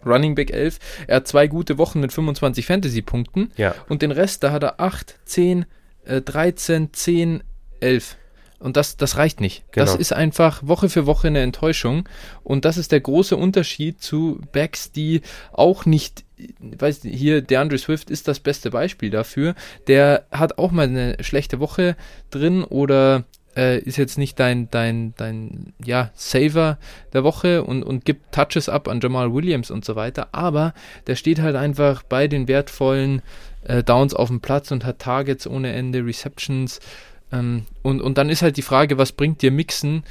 Running 0.05 0.35
Back 0.35 0.51
11. 0.51 0.78
Er 1.07 1.16
hat 1.16 1.28
zwei 1.28 1.47
gute 1.47 1.78
Wochen 1.78 2.01
mit 2.01 2.12
25 2.12 2.66
Fantasy-Punkten. 2.66 3.53
Ja. 3.57 3.74
Und 3.89 4.03
den 4.03 4.11
Rest, 4.11 4.43
da 4.43 4.53
hat 4.53 4.64
er 4.64 4.81
8, 4.81 5.18
10, 5.24 5.64
äh, 6.05 6.20
13, 6.20 6.93
10, 6.93 7.43
11. 7.81 8.16
Und 8.61 8.77
das, 8.77 8.99
das 8.99 9.17
reicht 9.17 9.41
nicht. 9.41 9.65
Genau. 9.73 9.87
Das 9.87 9.97
ist 9.97 10.13
einfach 10.13 10.61
Woche 10.63 10.91
für 10.91 11.07
Woche 11.07 11.29
eine 11.29 11.41
Enttäuschung. 11.41 12.09
Und 12.45 12.67
das 12.67 12.77
ist 12.77 12.93
der 12.93 13.01
große 13.01 13.37
Unterschied 13.37 14.03
zu 14.03 14.41
Backs, 14.53 14.93
die 14.93 15.23
auch 15.53 15.87
nicht, 15.87 16.25
weiß 16.61 17.01
hier, 17.03 17.41
der 17.41 17.63
Andre 17.63 17.79
Swift 17.79 18.11
ist 18.11 18.29
das 18.29 18.39
beste 18.39 18.71
Beispiel 18.71 19.09
dafür. 19.09 19.55
Der 19.87 20.27
hat 20.31 20.59
auch 20.59 20.73
mal 20.73 20.87
eine 20.87 21.17
schlechte 21.21 21.59
Woche 21.59 21.97
drin 22.31 22.63
oder 22.63 23.25
äh, 23.57 23.79
ist 23.79 23.97
jetzt 23.97 24.19
nicht 24.19 24.39
dein, 24.39 24.71
dein, 24.71 25.15
dein, 25.17 25.73
ja, 25.83 26.11
Saver 26.15 26.79
der 27.13 27.25
Woche 27.25 27.65
und, 27.65 27.83
und 27.83 28.05
gibt 28.05 28.33
Touches 28.33 28.69
ab 28.69 28.89
an 28.89 29.01
Jamal 29.01 29.33
Williams 29.33 29.71
und 29.71 29.85
so 29.85 29.97
weiter. 29.97 30.29
Aber 30.33 30.75
der 31.07 31.17
steht 31.17 31.41
halt 31.41 31.57
einfach 31.57 32.03
bei 32.03 32.29
den 32.29 32.47
wertvollen 32.47 33.23
äh, 33.65 33.83
Downs 33.83 34.15
auf 34.15 34.29
dem 34.29 34.41
Platz 34.41 34.71
und 34.71 34.85
hat 34.85 35.01
Targets 35.01 35.47
ohne 35.47 35.73
Ende, 35.73 36.05
Receptions, 36.05 36.81
ähm, 37.33 37.64
und, 37.83 38.01
und 38.01 38.18
dann 38.18 38.28
ist 38.28 38.43
halt 38.43 38.57
die 38.57 38.62
Frage, 38.62 38.99
was 38.99 39.12
bringt 39.12 39.43
dir 39.43 39.51
Mixen 39.51 40.05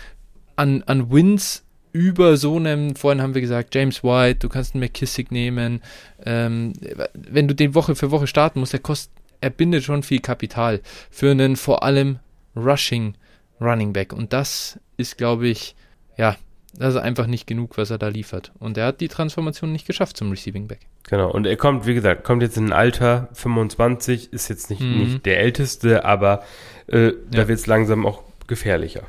an, 0.56 0.84
an 0.86 1.12
Wins 1.12 1.64
über 1.92 2.38
so 2.38 2.58
einem, 2.58 2.96
vorhin 2.96 3.22
haben 3.22 3.34
wir 3.34 3.42
gesagt, 3.42 3.74
James 3.74 4.04
White, 4.04 4.40
du 4.40 4.50
kannst 4.50 4.76
einen 4.76 4.82
McKissick 4.82 5.32
nehmen. 5.32 5.82
Ähm, 6.24 6.74
wenn 7.14 7.48
du 7.48 7.56
den 7.56 7.74
Woche 7.74 7.96
für 7.96 8.12
Woche 8.12 8.28
starten 8.28 8.60
musst, 8.60 8.74
der 8.74 8.80
kostet, 8.80 9.12
er 9.42 9.50
bindet 9.50 9.84
schon 9.84 10.04
viel 10.04 10.20
Kapital 10.20 10.82
für 11.10 11.32
einen 11.32 11.56
vor 11.56 11.84
allem 11.84 12.20
Rushing 12.56 13.16
Running 13.60 13.94
Back. 13.94 14.14
Und 14.14 14.34
das 14.34 14.80
ist, 14.98 15.18
glaube 15.18 15.48
ich, 15.48 15.76
ja, 16.18 16.36
das 16.78 16.96
ist 16.96 17.02
einfach 17.02 17.26
nicht 17.26 17.48
genug, 17.48 17.78
was 17.78 17.90
er 17.90 17.98
da 17.98 18.10
liefert. 18.10 18.52
Und 18.60 18.78
er 18.78 18.88
hat 18.88 19.02
die 19.02 19.08
Transformation 19.08 19.72
nicht 19.72 19.88
geschafft 19.88 20.18
zum 20.18 20.30
Receiving 20.30 20.68
Back. 20.68 20.82
Genau, 21.10 21.32
und 21.32 21.48
er 21.48 21.58
kommt, 21.58 21.88
wie 21.88 21.96
gesagt, 21.96 22.24
kommt 22.24 22.44
jetzt 22.44 22.58
in 22.58 22.68
ein 22.68 22.74
Alter, 22.74 23.30
25, 23.34 24.32
ist 24.32 24.50
jetzt 24.50 24.70
nicht, 24.70 24.82
mhm. 24.82 24.98
nicht 25.00 25.26
der 25.26 25.40
Älteste, 25.40 26.06
aber 26.06 26.44
äh, 26.92 27.08
ja. 27.08 27.12
da 27.32 27.48
wird 27.48 27.60
es 27.60 27.68
langsam 27.68 28.06
auch 28.06 28.24
gefährlicher. 28.48 29.04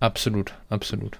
Absolut, 0.00 0.54
absolut. 0.68 1.18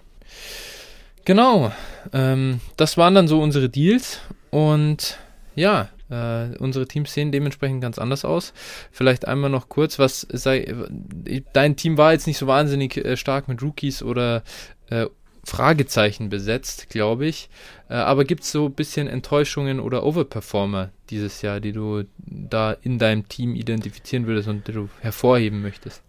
Genau, 1.24 1.72
ähm, 2.12 2.60
das 2.76 2.96
waren 2.96 3.14
dann 3.14 3.28
so 3.28 3.40
unsere 3.40 3.68
Deals 3.68 4.20
und 4.50 5.18
ja, 5.54 5.88
äh, 6.10 6.56
unsere 6.58 6.86
Teams 6.86 7.12
sehen 7.12 7.32
dementsprechend 7.32 7.82
ganz 7.82 7.98
anders 7.98 8.24
aus. 8.24 8.52
Vielleicht 8.90 9.28
einmal 9.28 9.50
noch 9.50 9.68
kurz, 9.68 9.98
was 9.98 10.20
sei, 10.30 10.74
dein 11.52 11.76
Team 11.76 11.98
war 11.98 12.12
jetzt 12.12 12.26
nicht 12.26 12.38
so 12.38 12.46
wahnsinnig 12.46 12.96
äh, 12.96 13.16
stark 13.16 13.48
mit 13.48 13.62
Rookies 13.62 14.02
oder 14.02 14.42
äh, 14.88 15.06
Fragezeichen 15.48 16.28
besetzt, 16.28 16.90
glaube 16.90 17.26
ich. 17.26 17.48
Äh, 17.88 17.94
aber 17.94 18.24
gibt 18.24 18.42
es 18.42 18.52
so 18.52 18.66
ein 18.66 18.74
bisschen 18.74 19.08
Enttäuschungen 19.08 19.80
oder 19.80 20.04
Overperformer 20.04 20.90
dieses 21.10 21.42
Jahr, 21.42 21.60
die 21.60 21.72
du 21.72 22.04
da 22.18 22.72
in 22.72 22.98
deinem 22.98 23.28
Team 23.28 23.54
identifizieren 23.54 24.26
würdest 24.26 24.48
und 24.48 24.68
die 24.68 24.72
du 24.72 24.88
hervorheben 25.00 25.62
möchtest? 25.62 26.02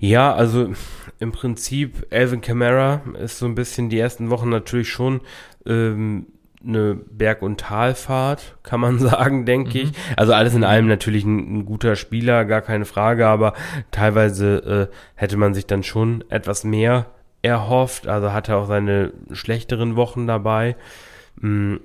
Ja, 0.00 0.34
also 0.34 0.74
im 1.18 1.32
Prinzip 1.32 2.06
Alvin 2.10 2.40
Kamara 2.40 3.02
ist 3.20 3.38
so 3.38 3.46
ein 3.46 3.54
bisschen 3.54 3.88
die 3.88 3.98
ersten 3.98 4.30
Wochen 4.30 4.48
natürlich 4.48 4.90
schon 4.90 5.20
ähm, 5.64 6.26
eine 6.64 6.94
Berg- 6.94 7.42
und 7.42 7.60
Talfahrt, 7.60 8.56
kann 8.62 8.80
man 8.80 8.98
sagen, 9.00 9.44
denke 9.44 9.78
mhm. 9.78 9.84
ich. 9.84 9.92
Also 10.16 10.32
alles 10.32 10.54
in 10.54 10.64
allem 10.64 10.86
natürlich 10.86 11.24
ein, 11.24 11.58
ein, 11.58 11.66
guter 11.66 11.96
Spieler, 11.96 12.44
gar 12.44 12.62
keine 12.62 12.84
Frage, 12.84 13.26
aber 13.26 13.54
teilweise 13.90 14.90
äh, 14.90 14.94
hätte 15.14 15.36
man 15.36 15.54
sich 15.54 15.66
dann 15.66 15.82
schon 15.82 16.24
etwas 16.30 16.64
mehr 16.64 17.06
erhofft. 17.42 18.06
Also 18.06 18.32
hatte 18.32 18.56
auch 18.56 18.66
seine 18.66 19.12
schlechteren 19.32 19.96
Wochen 19.96 20.26
dabei. 20.26 20.76
Mhm. 21.40 21.80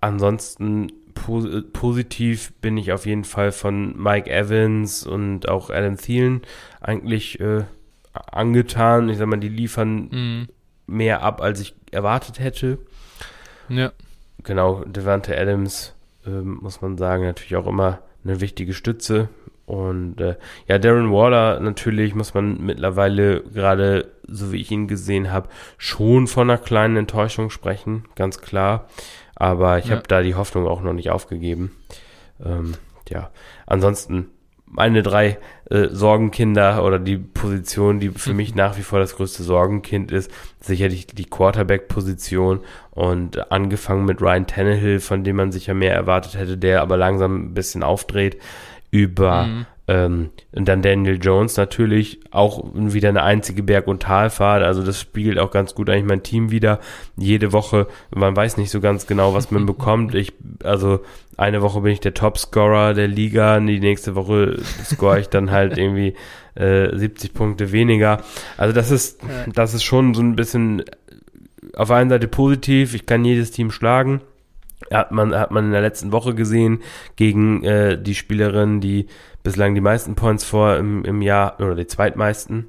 Ansonsten 0.00 0.92
po 1.14 1.42
positiv 1.72 2.52
bin 2.60 2.76
ich 2.76 2.92
auf 2.92 3.06
jeden 3.06 3.24
Fall 3.24 3.50
von 3.50 3.96
Mike 3.96 4.30
Evans 4.30 5.06
und 5.06 5.48
auch 5.48 5.70
Adam 5.70 5.96
Thielen 5.96 6.42
eigentlich 6.80 7.40
äh, 7.40 7.64
angetan. 8.12 9.08
Ich 9.08 9.18
sag 9.18 9.26
mal, 9.26 9.38
die 9.38 9.48
liefern 9.48 10.08
mhm. 10.10 10.48
mehr 10.86 11.22
ab, 11.22 11.40
als 11.40 11.60
ich 11.60 11.74
erwartet 11.90 12.38
hätte. 12.38 12.78
Ja 13.68 13.92
genau, 14.46 14.82
Devante 14.84 15.36
Adams, 15.36 15.94
ähm, 16.26 16.58
muss 16.62 16.80
man 16.80 16.96
sagen, 16.96 17.24
natürlich 17.24 17.56
auch 17.56 17.66
immer 17.66 17.98
eine 18.24 18.40
wichtige 18.40 18.72
Stütze. 18.72 19.28
Und 19.66 20.20
äh, 20.20 20.36
ja, 20.68 20.78
Darren 20.78 21.12
Waller 21.12 21.60
natürlich 21.60 22.14
muss 22.14 22.34
man 22.34 22.64
mittlerweile 22.64 23.42
gerade, 23.42 24.12
so 24.26 24.52
wie 24.52 24.60
ich 24.60 24.70
ihn 24.70 24.86
gesehen 24.86 25.32
habe, 25.32 25.48
schon 25.76 26.28
von 26.28 26.48
einer 26.48 26.58
kleinen 26.58 26.96
Enttäuschung 26.96 27.50
sprechen, 27.50 28.04
ganz 28.14 28.40
klar. 28.40 28.88
Aber 29.34 29.78
ich 29.78 29.86
ja. 29.86 29.96
habe 29.96 30.06
da 30.06 30.22
die 30.22 30.36
Hoffnung 30.36 30.66
auch 30.66 30.80
noch 30.80 30.92
nicht 30.92 31.10
aufgegeben. 31.10 31.72
Ähm, 32.42 32.74
ja, 33.08 33.30
ansonsten 33.66 34.30
meine 34.66 35.02
drei 35.02 35.38
äh, 35.70 35.88
Sorgenkinder 35.90 36.84
oder 36.84 36.98
die 36.98 37.16
Position, 37.16 38.00
die 38.00 38.10
für 38.10 38.34
mich 38.34 38.54
nach 38.54 38.76
wie 38.76 38.82
vor 38.82 38.98
das 38.98 39.16
größte 39.16 39.42
Sorgenkind 39.42 40.12
ist, 40.12 40.30
sicherlich 40.60 41.06
die 41.06 41.24
Quarterback-Position 41.24 42.60
und 42.90 43.50
angefangen 43.52 44.04
mit 44.04 44.20
Ryan 44.20 44.46
Tannehill, 44.46 45.00
von 45.00 45.24
dem 45.24 45.36
man 45.36 45.52
sich 45.52 45.66
ja 45.66 45.74
mehr 45.74 45.94
erwartet 45.94 46.36
hätte, 46.36 46.58
der 46.58 46.82
aber 46.82 46.96
langsam 46.96 47.46
ein 47.46 47.54
bisschen 47.54 47.82
aufdreht, 47.82 48.40
über 48.90 49.44
mhm. 49.44 49.66
Ähm, 49.88 50.30
und 50.52 50.66
dann 50.66 50.82
Daniel 50.82 51.18
Jones 51.22 51.56
natürlich 51.56 52.20
auch 52.32 52.64
wieder 52.74 53.08
eine 53.08 53.22
einzige 53.22 53.62
Berg- 53.62 53.86
und 53.86 54.02
Talfahrt. 54.02 54.62
Also 54.62 54.82
das 54.82 55.00
spiegelt 55.00 55.38
auch 55.38 55.50
ganz 55.52 55.74
gut 55.74 55.88
eigentlich 55.88 56.06
mein 56.06 56.22
Team 56.24 56.50
wieder. 56.50 56.80
Jede 57.16 57.52
Woche, 57.52 57.86
man 58.14 58.34
weiß 58.34 58.56
nicht 58.56 58.70
so 58.70 58.80
ganz 58.80 59.06
genau, 59.06 59.34
was 59.34 59.50
man 59.50 59.64
bekommt. 59.66 60.14
Ich, 60.14 60.32
also 60.64 61.00
eine 61.36 61.62
Woche 61.62 61.82
bin 61.82 61.92
ich 61.92 62.00
der 62.00 62.14
Topscorer 62.14 62.94
der 62.94 63.08
Liga, 63.08 63.60
die 63.60 63.78
nächste 63.78 64.14
Woche 64.16 64.58
score 64.84 65.20
ich 65.20 65.28
dann 65.28 65.50
halt 65.52 65.78
irgendwie 65.78 66.14
äh, 66.56 66.96
70 66.96 67.32
Punkte 67.32 67.70
weniger. 67.70 68.22
Also 68.56 68.74
das 68.74 68.90
ist, 68.90 69.20
das 69.52 69.74
ist 69.74 69.84
schon 69.84 70.14
so 70.14 70.22
ein 70.22 70.34
bisschen 70.34 70.82
auf 71.74 71.88
der 71.88 71.98
einen 71.98 72.10
Seite 72.10 72.26
positiv. 72.26 72.94
Ich 72.94 73.06
kann 73.06 73.24
jedes 73.24 73.52
Team 73.52 73.70
schlagen. 73.70 74.20
Hat 74.92 75.10
man, 75.10 75.34
hat 75.34 75.50
man 75.50 75.66
in 75.66 75.72
der 75.72 75.80
letzten 75.80 76.12
Woche 76.12 76.34
gesehen 76.34 76.82
gegen 77.16 77.64
äh, 77.64 78.00
die 78.00 78.14
Spielerin, 78.14 78.80
die 78.80 79.06
bislang 79.42 79.74
die 79.74 79.80
meisten 79.80 80.14
Points 80.14 80.44
vor 80.44 80.76
im, 80.76 81.04
im 81.04 81.22
Jahr, 81.22 81.58
oder 81.60 81.74
die 81.74 81.86
zweitmeisten, 81.86 82.66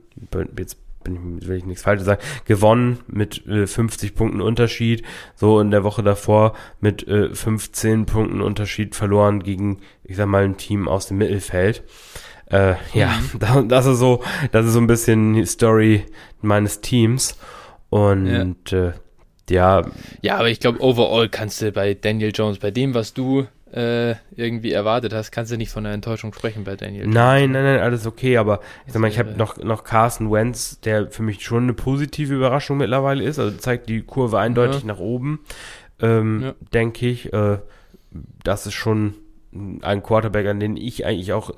jetzt 0.58 0.78
bin 1.03 1.39
ich, 1.39 1.47
will 1.47 1.58
ich 1.58 1.66
nichts 1.66 1.84
Falsches 1.84 2.05
sagen, 2.05 2.22
gewonnen 2.45 2.99
mit 3.08 3.45
äh, 3.47 3.68
50 3.68 4.16
Punkten 4.16 4.41
Unterschied, 4.41 5.03
so 5.36 5.60
in 5.60 5.72
der 5.72 5.84
Woche 5.84 6.03
davor 6.03 6.53
mit 6.80 7.08
äh, 7.08 7.34
15 7.34 8.05
Punkten 8.05 8.41
Unterschied 8.41 8.95
verloren 8.95 9.43
gegen, 9.43 9.80
ich 10.03 10.18
sag 10.18 10.28
mal, 10.28 10.43
ein 10.43 10.58
Team 10.58 10.88
aus 10.88 11.08
dem 11.08 11.18
Mittelfeld. 11.18 11.84
Äh, 12.49 12.76
ja, 12.93 13.14
mhm. 13.34 13.39
das, 13.39 13.68
das 13.68 13.86
ist 13.86 13.99
so, 13.99 14.24
das 14.51 14.66
ist 14.66 14.74
so 14.74 14.80
ein 14.80 14.88
bisschen 14.88 15.34
die 15.34 15.45
Story 15.45 16.05
meines 16.41 16.82
Teams 16.82 17.38
und 17.89 18.72
ja. 18.72 18.89
Äh, 18.89 18.93
ja. 19.50 19.84
Ja, 20.22 20.38
aber 20.38 20.50
ich 20.50 20.60
glaube, 20.60 20.82
overall 20.82 21.30
kannst 21.30 21.62
du 21.62 21.72
bei 21.72 21.93
Daniel 21.93 22.32
Jones, 22.34 22.60
bei 22.60 22.72
dem, 22.72 22.93
was 22.93 23.14
du 23.14 23.48
äh, 23.74 24.16
irgendwie 24.36 24.72
erwartet 24.72 25.14
hast, 25.14 25.32
kannst 25.32 25.52
du 25.52 25.58
nicht 25.58 25.72
von 25.72 25.86
einer 25.86 25.93
Enttäuschung 25.93 26.34
sprechen 26.34 26.64
bei 26.64 26.76
Daniel. 26.76 27.08
Nein, 27.08 27.52
nein, 27.52 27.64
nein, 27.64 27.80
alles 27.80 28.06
okay, 28.08 28.38
aber 28.38 28.62
ich 28.86 28.93
sag 28.93 29.02
mal, 29.02 29.10
ich 29.10 29.20
habe 29.20 29.32
noch, 29.32 29.58
noch 29.58 29.84
Carson 29.84 30.32
Wentz, 30.32 30.80
der 30.80 31.12
für 31.12 31.24
mich 31.24 31.41
schon 31.43 31.64
eine 31.64 31.74
positive 31.74 32.34
Überraschung 32.34 32.78
mittlerweile 32.78 33.24
ist, 33.24 33.39
also 33.39 33.56
zeigt 33.58 33.89
die 33.89 34.02
Kurve 34.02 34.39
eindeutig 34.39 34.82
ja. 34.82 34.88
nach 34.88 35.00
oben, 35.00 35.39
ähm, 36.02 36.41
ja. 36.43 36.56
denke 36.74 37.08
ich. 37.08 37.34
Äh, 37.34 37.60
das 38.43 38.66
ist 38.66 38.74
schon 38.74 39.16
ein 39.82 40.04
Quarterback, 40.04 40.48
an 40.48 40.60
den 40.60 40.78
ich 40.78 41.06
eigentlich 41.06 41.34
auch 41.34 41.52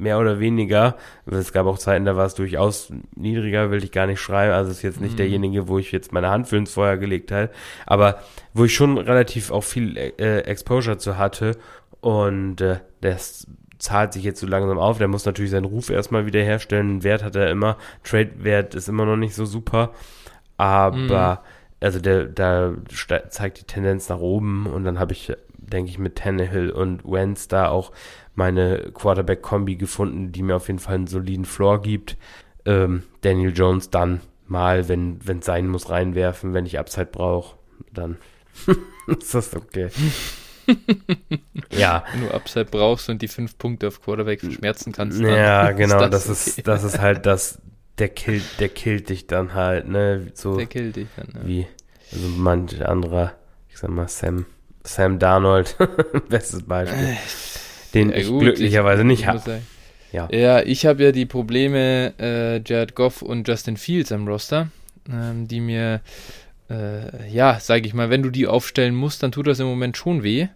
mehr 0.00 0.18
oder 0.18 0.40
weniger, 0.40 0.96
es 1.26 1.52
gab 1.52 1.66
auch 1.66 1.78
Zeiten, 1.78 2.04
da 2.04 2.16
war 2.16 2.26
es 2.26 2.34
durchaus 2.34 2.92
niedriger, 3.14 3.70
will 3.70 3.84
ich 3.84 3.92
gar 3.92 4.06
nicht 4.06 4.20
schreiben, 4.20 4.52
also 4.52 4.70
ist 4.70 4.82
jetzt 4.82 5.00
nicht 5.00 5.12
mhm. 5.12 5.18
derjenige, 5.18 5.68
wo 5.68 5.78
ich 5.78 5.92
jetzt 5.92 6.12
meine 6.12 6.30
Hand 6.30 6.48
für 6.48 6.56
ins 6.56 6.72
Feuer 6.72 6.96
gelegt 6.96 7.30
habe, 7.32 7.50
aber 7.86 8.20
wo 8.54 8.64
ich 8.64 8.74
schon 8.74 8.98
relativ 8.98 9.50
auch 9.50 9.64
viel 9.64 9.96
äh, 9.96 10.40
Exposure 10.40 10.98
zu 10.98 11.18
hatte 11.18 11.56
und 12.00 12.60
äh, 12.60 12.78
das 13.00 13.46
zahlt 13.78 14.12
sich 14.12 14.24
jetzt 14.24 14.40
so 14.40 14.46
langsam 14.46 14.78
auf, 14.78 14.98
der 14.98 15.08
muss 15.08 15.24
natürlich 15.24 15.50
seinen 15.50 15.64
Ruf 15.64 15.90
erstmal 15.90 16.26
wieder 16.26 16.42
herstellen, 16.42 17.02
Wert 17.02 17.22
hat 17.22 17.36
er 17.36 17.50
immer, 17.50 17.76
Trade-Wert 18.04 18.74
ist 18.74 18.88
immer 18.88 19.06
noch 19.06 19.16
nicht 19.16 19.34
so 19.34 19.44
super, 19.44 19.92
aber 20.56 21.42
mhm. 21.42 21.84
also 21.86 22.00
der, 22.00 22.24
da 22.24 22.74
zeigt 23.28 23.60
die 23.60 23.64
Tendenz 23.64 24.08
nach 24.08 24.20
oben 24.20 24.66
und 24.66 24.84
dann 24.84 24.98
habe 24.98 25.12
ich 25.12 25.32
denke 25.70 25.90
ich, 25.90 25.98
mit 25.98 26.16
Tannehill 26.16 26.70
und 26.70 27.04
Wentz 27.04 27.48
da 27.48 27.68
auch 27.68 27.92
meine 28.34 28.90
Quarterback-Kombi 28.94 29.76
gefunden, 29.76 30.32
die 30.32 30.42
mir 30.42 30.56
auf 30.56 30.68
jeden 30.68 30.78
Fall 30.78 30.96
einen 30.96 31.06
soliden 31.06 31.44
Floor 31.44 31.82
gibt. 31.82 32.16
Ähm, 32.64 33.04
Daniel 33.22 33.52
Jones 33.54 33.90
dann 33.90 34.20
mal, 34.46 34.88
wenn 34.88 35.20
es 35.26 35.46
sein 35.46 35.68
muss, 35.68 35.88
reinwerfen, 35.90 36.54
wenn 36.54 36.66
ich 36.66 36.78
Upside 36.78 37.06
brauche, 37.06 37.56
dann 37.92 38.16
ist 39.06 39.34
das 39.34 39.54
okay. 39.54 39.88
ja. 41.70 42.04
Wenn 42.12 42.26
du 42.26 42.34
Upside 42.34 42.66
brauchst 42.66 43.08
und 43.08 43.22
die 43.22 43.28
fünf 43.28 43.56
Punkte 43.58 43.88
auf 43.88 44.02
Quarterback 44.02 44.40
verschmerzen 44.40 44.92
kannst. 44.92 45.20
ja, 45.20 45.70
genau, 45.72 46.04
ist 46.04 46.12
das, 46.12 46.26
das 46.26 46.48
okay. 46.48 46.60
ist, 46.60 46.68
das 46.68 46.84
ist 46.84 47.00
halt 47.00 47.26
das, 47.26 47.58
der 47.98 48.08
killt, 48.08 48.44
der 48.58 48.68
killt 48.68 49.08
dich 49.08 49.26
dann 49.26 49.54
halt, 49.54 49.88
ne? 49.88 50.30
So 50.34 50.56
der 50.56 50.66
killt 50.66 50.96
dich 50.96 51.08
dann, 51.16 51.28
ja. 51.34 51.46
Wie 51.46 51.66
also 52.12 52.26
manch 52.28 52.84
anderer, 52.84 53.32
ich 53.68 53.78
sag 53.78 53.90
mal, 53.90 54.08
Sam 54.08 54.46
Sam 54.82 55.18
Darnold, 55.18 55.76
bestes 56.28 56.62
Beispiel, 56.62 57.16
den 57.94 58.10
ja, 58.10 58.16
ich 58.16 58.28
gut, 58.28 58.40
glücklicherweise 58.40 59.02
ich, 59.02 59.08
nicht 59.08 59.26
habe. 59.26 59.60
Ja. 60.12 60.28
ja, 60.32 60.60
ich 60.62 60.86
habe 60.86 61.04
ja 61.04 61.12
die 61.12 61.26
Probleme 61.26 62.14
äh, 62.18 62.60
Jared 62.66 62.94
Goff 62.94 63.22
und 63.22 63.46
Justin 63.46 63.76
Fields 63.76 64.10
am 64.10 64.26
Roster, 64.26 64.68
ähm, 65.10 65.46
die 65.46 65.60
mir, 65.60 66.00
äh, 66.68 67.30
ja, 67.30 67.60
sage 67.60 67.86
ich 67.86 67.94
mal, 67.94 68.10
wenn 68.10 68.22
du 68.22 68.30
die 68.30 68.48
aufstellen 68.48 68.94
musst, 68.94 69.22
dann 69.22 69.30
tut 69.30 69.46
das 69.46 69.60
im 69.60 69.66
Moment 69.66 69.96
schon 69.96 70.24
weh. 70.24 70.48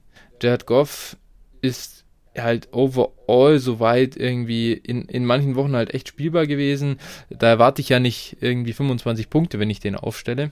Jared 0.42 0.66
Goff 0.66 1.16
ist 1.60 2.04
halt 2.36 2.68
overall 2.72 3.58
soweit 3.58 4.16
irgendwie 4.16 4.72
in, 4.72 5.02
in 5.02 5.24
manchen 5.24 5.54
Wochen 5.54 5.76
halt 5.76 5.94
echt 5.94 6.08
spielbar 6.08 6.46
gewesen. 6.46 6.98
Da 7.30 7.48
erwarte 7.48 7.80
ich 7.80 7.88
ja 7.88 8.00
nicht 8.00 8.38
irgendwie 8.40 8.72
25 8.72 9.30
Punkte, 9.30 9.58
wenn 9.58 9.70
ich 9.70 9.80
den 9.80 9.94
aufstelle. 9.94 10.50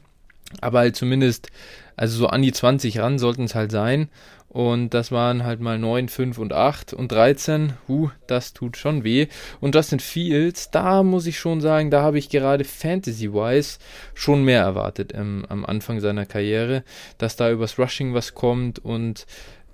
Aber 0.61 0.81
halt 0.81 0.97
zumindest, 0.97 1.49
also 1.97 2.19
so 2.19 2.27
an 2.29 2.43
die 2.43 2.53
20 2.53 2.99
ran 3.01 3.19
sollten 3.19 3.45
es 3.45 3.55
halt 3.55 3.73
sein. 3.73 4.09
Und 4.53 4.93
das 4.93 5.11
waren 5.11 5.45
halt 5.45 5.61
mal 5.61 5.79
9, 5.79 6.11
5 6.11 6.37
und 6.37 6.53
8 6.53 6.93
und 6.93 7.11
13. 7.11 7.73
Huh, 7.89 8.11
das 8.27 8.53
tut 8.53 8.77
schon 8.77 9.03
weh. 9.03 9.29
Und 9.61 9.75
Justin 9.75 9.99
Fields, 9.99 10.71
da 10.71 11.03
muss 11.03 11.27
ich 11.27 11.39
schon 11.39 11.63
sagen, 11.63 11.91
da 11.91 12.03
habe 12.03 12.19
ich 12.19 12.29
gerade 12.29 12.65
Fantasy-wise 12.65 13.79
schon 14.13 14.45
mehr 14.45 14.61
erwartet 14.61 15.13
ähm, 15.15 15.47
am 15.49 15.65
Anfang 15.65 16.01
seiner 16.01 16.27
Karriere, 16.27 16.85
dass 17.17 17.37
da 17.37 17.51
übers 17.51 17.79
Rushing 17.79 18.13
was 18.13 18.35
kommt 18.35 18.79
und 18.79 19.27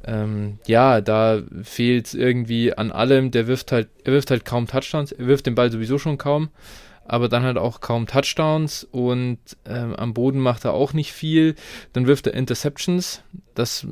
ähm, 0.04 0.60
ja, 0.64 1.00
da 1.00 1.42
fehlt 1.64 2.06
es 2.06 2.14
irgendwie 2.14 2.72
an 2.72 2.92
allem. 2.92 3.32
Der 3.32 3.48
wirft 3.48 3.72
halt, 3.72 3.88
er 4.04 4.12
wirft 4.12 4.30
halt 4.30 4.44
kaum 4.44 4.68
Touchdowns, 4.68 5.10
er 5.10 5.26
wirft 5.26 5.46
den 5.46 5.56
Ball 5.56 5.72
sowieso 5.72 5.98
schon 5.98 6.18
kaum 6.18 6.50
aber 7.08 7.28
dann 7.28 7.42
halt 7.42 7.56
auch 7.58 7.80
kaum 7.80 8.06
Touchdowns 8.06 8.84
und 8.84 9.38
ähm, 9.66 9.96
am 9.96 10.14
Boden 10.14 10.38
macht 10.38 10.64
er 10.64 10.74
auch 10.74 10.92
nicht 10.92 11.12
viel. 11.12 11.54
Dann 11.92 12.06
wirft 12.06 12.26
er 12.26 12.34
Interceptions. 12.34 13.22
Das 13.54 13.86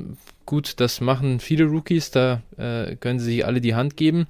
gut, 0.45 0.79
das 0.79 1.01
machen 1.01 1.39
viele 1.39 1.65
Rookies, 1.65 2.09
da 2.09 2.41
äh, 2.57 2.95
können 2.95 3.19
sie 3.19 3.25
sich 3.25 3.45
alle 3.45 3.59
die 3.59 3.75
Hand 3.75 3.97
geben. 3.97 4.27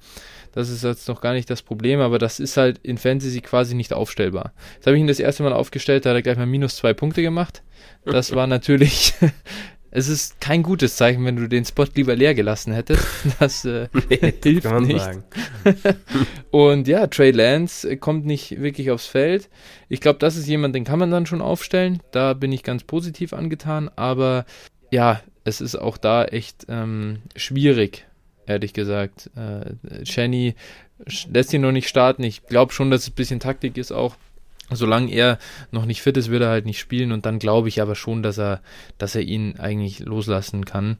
Das 0.52 0.68
ist 0.68 0.82
jetzt 0.82 1.08
noch 1.08 1.20
gar 1.20 1.32
nicht 1.32 1.48
das 1.48 1.62
Problem, 1.62 2.00
aber 2.00 2.18
das 2.18 2.40
ist 2.40 2.56
halt 2.56 2.78
in 2.82 2.98
Fantasy 2.98 3.40
quasi 3.40 3.74
nicht 3.74 3.92
aufstellbar. 3.92 4.52
Jetzt 4.74 4.86
habe 4.86 4.96
ich 4.96 5.00
ihn 5.00 5.06
das 5.06 5.20
erste 5.20 5.44
Mal 5.44 5.52
aufgestellt, 5.52 6.04
da 6.04 6.10
hat 6.10 6.16
er 6.16 6.22
gleich 6.22 6.36
mal 6.36 6.46
minus 6.46 6.76
zwei 6.76 6.92
Punkte 6.92 7.22
gemacht. 7.22 7.62
Das 8.04 8.34
war 8.34 8.46
natürlich 8.48 9.14
es 9.90 10.08
ist 10.08 10.40
kein 10.40 10.62
gutes 10.62 10.96
Zeichen, 10.96 11.24
wenn 11.24 11.36
du 11.36 11.48
den 11.48 11.64
Spot 11.64 11.86
lieber 11.94 12.14
leer 12.14 12.34
gelassen 12.34 12.72
hättest. 12.72 13.06
Das 13.38 13.64
äh, 13.64 13.88
nee, 14.10 14.34
hilft 14.42 14.64
man 14.64 14.84
nicht. 14.84 15.08
Und 16.50 16.88
ja, 16.88 17.06
Trey 17.06 17.30
Lance 17.30 17.96
kommt 17.96 18.26
nicht 18.26 18.60
wirklich 18.60 18.90
aufs 18.90 19.06
Feld. 19.06 19.48
Ich 19.88 20.00
glaube, 20.00 20.18
das 20.18 20.36
ist 20.36 20.48
jemand, 20.48 20.74
den 20.74 20.84
kann 20.84 20.98
man 20.98 21.10
dann 21.10 21.26
schon 21.26 21.40
aufstellen. 21.40 22.00
Da 22.10 22.34
bin 22.34 22.52
ich 22.52 22.62
ganz 22.62 22.84
positiv 22.84 23.32
angetan. 23.32 23.90
Aber 23.96 24.44
ja, 24.90 25.22
es 25.44 25.60
ist 25.60 25.76
auch 25.76 25.96
da 25.96 26.24
echt 26.24 26.66
ähm, 26.68 27.22
schwierig, 27.36 28.06
ehrlich 28.46 28.72
gesagt. 28.72 29.30
Äh, 29.36 30.04
Shanny 30.04 30.54
lässt 31.32 31.52
ihn 31.52 31.62
noch 31.62 31.72
nicht 31.72 31.88
starten. 31.88 32.24
Ich 32.24 32.46
glaube 32.46 32.72
schon, 32.72 32.90
dass 32.90 33.02
es 33.02 33.10
ein 33.10 33.14
bisschen 33.14 33.40
Taktik 33.40 33.76
ist 33.76 33.92
auch 33.92 34.16
solange 34.70 35.10
er 35.10 35.38
noch 35.70 35.84
nicht 35.84 36.02
fit 36.02 36.16
ist, 36.16 36.30
wird 36.30 36.42
er 36.42 36.50
halt 36.50 36.66
nicht 36.66 36.78
spielen 36.78 37.12
und 37.12 37.26
dann 37.26 37.38
glaube 37.38 37.68
ich 37.68 37.80
aber 37.80 37.94
schon, 37.94 38.22
dass 38.22 38.38
er, 38.38 38.60
dass 38.98 39.14
er 39.14 39.22
ihn 39.22 39.56
eigentlich 39.58 40.00
loslassen 40.00 40.64
kann. 40.64 40.98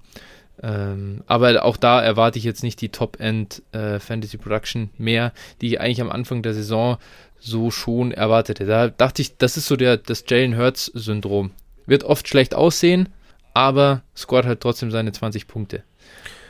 Ähm, 0.61 1.23
aber 1.27 1.65
auch 1.65 1.77
da 1.77 2.03
erwarte 2.03 2.39
ich 2.39 2.45
jetzt 2.45 2.63
nicht 2.63 2.81
die 2.81 2.89
Top-End 2.89 3.63
äh, 3.73 4.01
Fantasy 4.01 4.39
Production 4.39 4.91
mehr, 4.99 5.33
die 5.61 5.69
ich 5.69 5.81
eigentlich 5.81 6.01
am 6.01 6.11
Anfang 6.11 6.43
der 6.43 6.55
Saison 6.55 6.97
so 7.39 7.71
schon 7.71 8.11
erwartete. 8.11 8.67
Da 8.67 8.89
dachte 8.89 9.23
ich, 9.23 9.37
das 9.37 9.57
ist 9.57 9.67
so 9.67 9.77
der, 9.77 9.99
das 9.99 10.25
Jalen 10.27 10.57
Hurts-Syndrom. 10.57 11.53
Wird 11.87 12.05
oft 12.05 12.27
schlecht 12.27 12.55
aussehen, 12.55 13.09
aber 13.55 14.03
scoret 14.17 14.47
halt 14.47 14.61
trotzdem 14.61 14.91
seine 14.91 15.13
20 15.13 15.47
Punkte. 15.47 15.85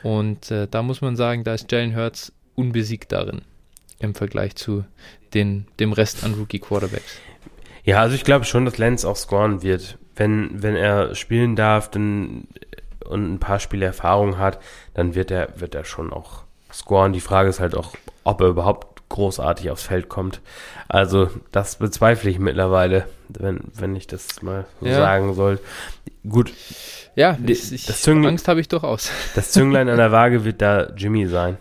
Und 0.03 0.51
äh, 0.51 0.67
da 0.71 0.83
muss 0.83 1.03
man 1.03 1.17
sagen, 1.17 1.45
da 1.45 1.53
ist 1.53 1.71
Jalen 1.71 1.95
Hurts 1.95 2.33
unbesiegt 2.55 3.13
darin 3.13 3.43
im 3.99 4.15
Vergleich 4.15 4.57
zu 4.57 4.85
den, 5.35 5.67
dem 5.81 5.93
Rest 5.93 6.25
an 6.25 6.35
Rookie 6.35 6.59
Quarterbacks. 6.59 7.21
Ja, 7.85 8.01
also 8.01 8.15
ich 8.15 8.25
glaube 8.25 8.45
schon, 8.45 8.65
dass 8.65 8.79
Lance 8.79 9.09
auch 9.09 9.17
scoren 9.17 9.63
wird. 9.63 9.99
Wenn, 10.15 10.63
wenn 10.63 10.77
er 10.77 11.15
spielen 11.15 11.57
darf 11.57 11.91
dann, 11.91 12.49
und 13.05 13.35
ein 13.35 13.39
paar 13.39 13.61
Spiele 13.61 13.87
Erfahrung 13.87 14.39
hat, 14.39 14.61
dann 14.95 15.15
wird 15.15 15.31
er, 15.31 15.61
wird 15.61 15.75
er 15.75 15.85
schon 15.85 16.13
auch 16.13 16.43
scoren. 16.73 17.13
Die 17.13 17.21
Frage 17.21 17.49
ist 17.49 17.61
halt 17.61 17.75
auch, 17.75 17.95
ob 18.25 18.41
er 18.41 18.49
überhaupt 18.49 19.09
großartig 19.09 19.71
aufs 19.71 19.85
Feld 19.85 20.09
kommt. 20.09 20.41
Also, 20.87 21.31
das 21.51 21.77
bezweifle 21.77 22.31
ich 22.31 22.39
mittlerweile, 22.39 23.07
wenn, 23.29 23.61
wenn 23.75 23.97
ich 23.97 24.07
das 24.07 24.43
mal 24.43 24.67
so 24.81 24.87
ja. 24.87 24.97
sagen 24.97 25.35
soll. 25.35 25.59
Gut. 26.29 26.53
Ja, 27.15 27.37
ich, 27.47 27.87
das 27.87 28.03
Zünglein, 28.03 28.33
Angst 28.33 28.49
habe 28.49 28.61
ich 28.61 28.69
durchaus. 28.69 29.11
Das 29.35 29.51
Zünglein 29.51 29.89
an 29.89 29.97
der 29.97 30.13
Waage 30.13 30.45
wird 30.45 30.61
da 30.61 30.91
Jimmy 30.95 31.27
sein. 31.27 31.57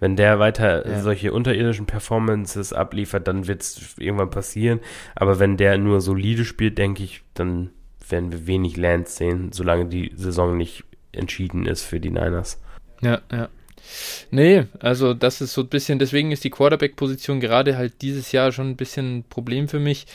Wenn 0.00 0.16
der 0.16 0.38
weiter 0.38 0.88
ja. 0.88 1.00
solche 1.00 1.32
unterirdischen 1.32 1.86
Performances 1.86 2.72
abliefert, 2.72 3.26
dann 3.26 3.48
wird 3.48 3.62
es 3.62 3.96
irgendwann 3.98 4.30
passieren. 4.30 4.80
Aber 5.14 5.38
wenn 5.38 5.56
der 5.56 5.76
nur 5.78 6.00
solide 6.00 6.44
spielt, 6.44 6.78
denke 6.78 7.02
ich, 7.02 7.22
dann 7.34 7.70
werden 8.08 8.32
wir 8.32 8.46
wenig 8.46 8.76
Lands 8.76 9.16
sehen, 9.16 9.50
solange 9.52 9.86
die 9.86 10.12
Saison 10.14 10.56
nicht 10.56 10.84
entschieden 11.12 11.66
ist 11.66 11.82
für 11.82 12.00
die 12.00 12.10
Niners. 12.10 12.60
Ja, 13.00 13.20
ja. 13.32 13.48
Nee, 14.30 14.66
also 14.80 15.14
das 15.14 15.40
ist 15.40 15.54
so 15.54 15.62
ein 15.62 15.68
bisschen, 15.68 15.98
deswegen 15.98 16.30
ist 16.32 16.44
die 16.44 16.50
Quarterback-Position 16.50 17.40
gerade 17.40 17.76
halt 17.76 18.02
dieses 18.02 18.32
Jahr 18.32 18.52
schon 18.52 18.70
ein 18.70 18.76
bisschen 18.76 19.18
ein 19.18 19.24
Problem 19.24 19.68
für 19.68 19.80
mich. 19.80 20.06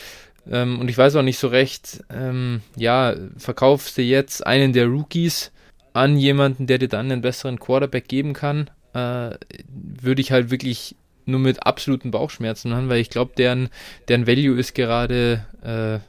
Ähm, 0.49 0.79
und 0.79 0.89
ich 0.89 0.97
weiß 0.97 1.15
auch 1.15 1.23
nicht 1.23 1.39
so 1.39 1.47
recht, 1.47 2.03
ähm, 2.09 2.61
ja, 2.75 3.15
verkaufst 3.37 3.97
du 3.97 4.01
jetzt 4.01 4.45
einen 4.45 4.73
der 4.73 4.87
Rookies 4.87 5.51
an 5.93 6.17
jemanden, 6.17 6.67
der 6.67 6.77
dir 6.77 6.89
dann 6.89 7.11
einen 7.11 7.21
besseren 7.21 7.59
Quarterback 7.59 8.07
geben 8.07 8.33
kann? 8.33 8.69
Äh, 8.93 9.31
würde 9.67 10.21
ich 10.21 10.31
halt 10.31 10.51
wirklich 10.51 10.95
nur 11.25 11.39
mit 11.39 11.65
absoluten 11.65 12.11
Bauchschmerzen 12.11 12.71
machen, 12.71 12.89
weil 12.89 12.99
ich 12.99 13.09
glaube, 13.09 13.33
deren, 13.37 13.69
deren 14.07 14.27
Value 14.27 14.59
ist 14.59 14.75
gerade 14.75 15.45
äh, 15.61 15.99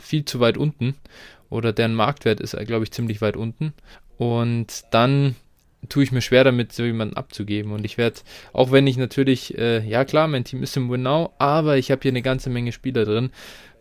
viel 0.00 0.24
zu 0.24 0.40
weit 0.40 0.56
unten 0.56 0.94
oder 1.48 1.72
deren 1.72 1.94
Marktwert 1.94 2.40
ist, 2.40 2.56
glaube 2.66 2.84
ich, 2.84 2.92
ziemlich 2.92 3.20
weit 3.20 3.36
unten. 3.36 3.74
Und 4.16 4.84
dann 4.92 5.34
tue 5.88 6.02
ich 6.02 6.12
mir 6.12 6.20
schwer 6.20 6.44
damit, 6.44 6.72
so 6.72 6.84
jemanden 6.84 7.16
abzugeben. 7.16 7.72
Und 7.72 7.84
ich 7.84 7.98
werde, 7.98 8.20
auch 8.52 8.70
wenn 8.70 8.86
ich 8.86 8.96
natürlich, 8.96 9.56
äh, 9.58 9.84
ja 9.86 10.04
klar, 10.04 10.28
mein 10.28 10.44
Team 10.44 10.62
ist 10.62 10.76
im 10.76 10.90
Winnow, 10.90 11.32
aber 11.38 11.78
ich 11.78 11.90
habe 11.90 12.02
hier 12.02 12.12
eine 12.12 12.22
ganze 12.22 12.50
Menge 12.50 12.72
Spieler 12.72 13.04
drin, 13.04 13.30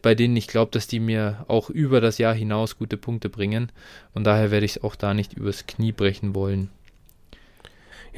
bei 0.01 0.15
denen 0.15 0.37
ich 0.37 0.47
glaube, 0.47 0.71
dass 0.71 0.87
die 0.87 0.99
mir 0.99 1.45
auch 1.47 1.69
über 1.69 1.99
das 1.99 2.17
Jahr 2.17 2.33
hinaus 2.33 2.77
gute 2.77 2.97
Punkte 2.97 3.29
bringen. 3.29 3.71
Und 4.13 4.23
daher 4.23 4.49
werde 4.49 4.65
ich 4.65 4.77
es 4.77 4.83
auch 4.83 4.95
da 4.95 5.13
nicht 5.13 5.33
übers 5.33 5.67
Knie 5.67 5.91
brechen 5.91 6.33
wollen. 6.33 6.69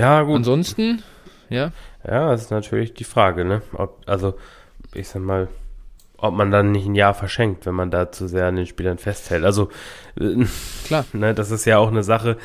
Ja, 0.02 0.24
gut. 0.24 0.38
Ansonsten, 0.38 1.04
ja. 1.50 1.72
Ja, 2.06 2.32
das 2.32 2.44
ist 2.44 2.52
natürlich 2.52 2.94
die 2.94 3.04
Frage, 3.04 3.46
ne? 3.46 3.62
Ob, 3.74 4.02
also, 4.08 4.34
ich 4.96 5.08
sag 5.08 5.22
mal, 5.22 5.48
ob 6.18 6.34
man 6.34 6.50
dann 6.50 6.72
nicht 6.72 6.88
ein 6.88 6.96
Jahr 6.96 7.14
verschenkt, 7.14 7.66
wenn 7.68 7.76
man 7.76 7.92
da 7.92 8.12
zu 8.12 8.28
sehr 8.28 8.48
an 8.48 8.56
den 8.56 8.66
Spielern 8.66 8.98
festhält. 8.98 9.44
Also, 9.44 9.70
äh, 10.20 10.46
klar, 10.86 11.06
ne, 11.14 11.36
das 11.36 11.52
ist 11.52 11.66
ja 11.66 11.78
auch 11.78 11.90
eine 11.90 12.04
Sache, 12.04 12.38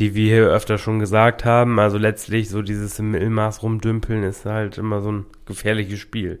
die 0.00 0.14
wir 0.14 0.34
hier 0.34 0.46
öfter 0.48 0.78
schon 0.78 0.98
gesagt 0.98 1.44
haben. 1.44 1.78
Also 1.78 1.96
letztlich 1.96 2.50
so 2.50 2.60
dieses 2.60 2.98
im 2.98 3.12
Mittelmaß 3.12 3.62
rumdümpeln 3.62 4.24
ist 4.24 4.44
halt 4.44 4.76
immer 4.76 5.00
so 5.00 5.12
ein 5.12 5.26
gefährliches 5.46 6.00
Spiel. 6.00 6.40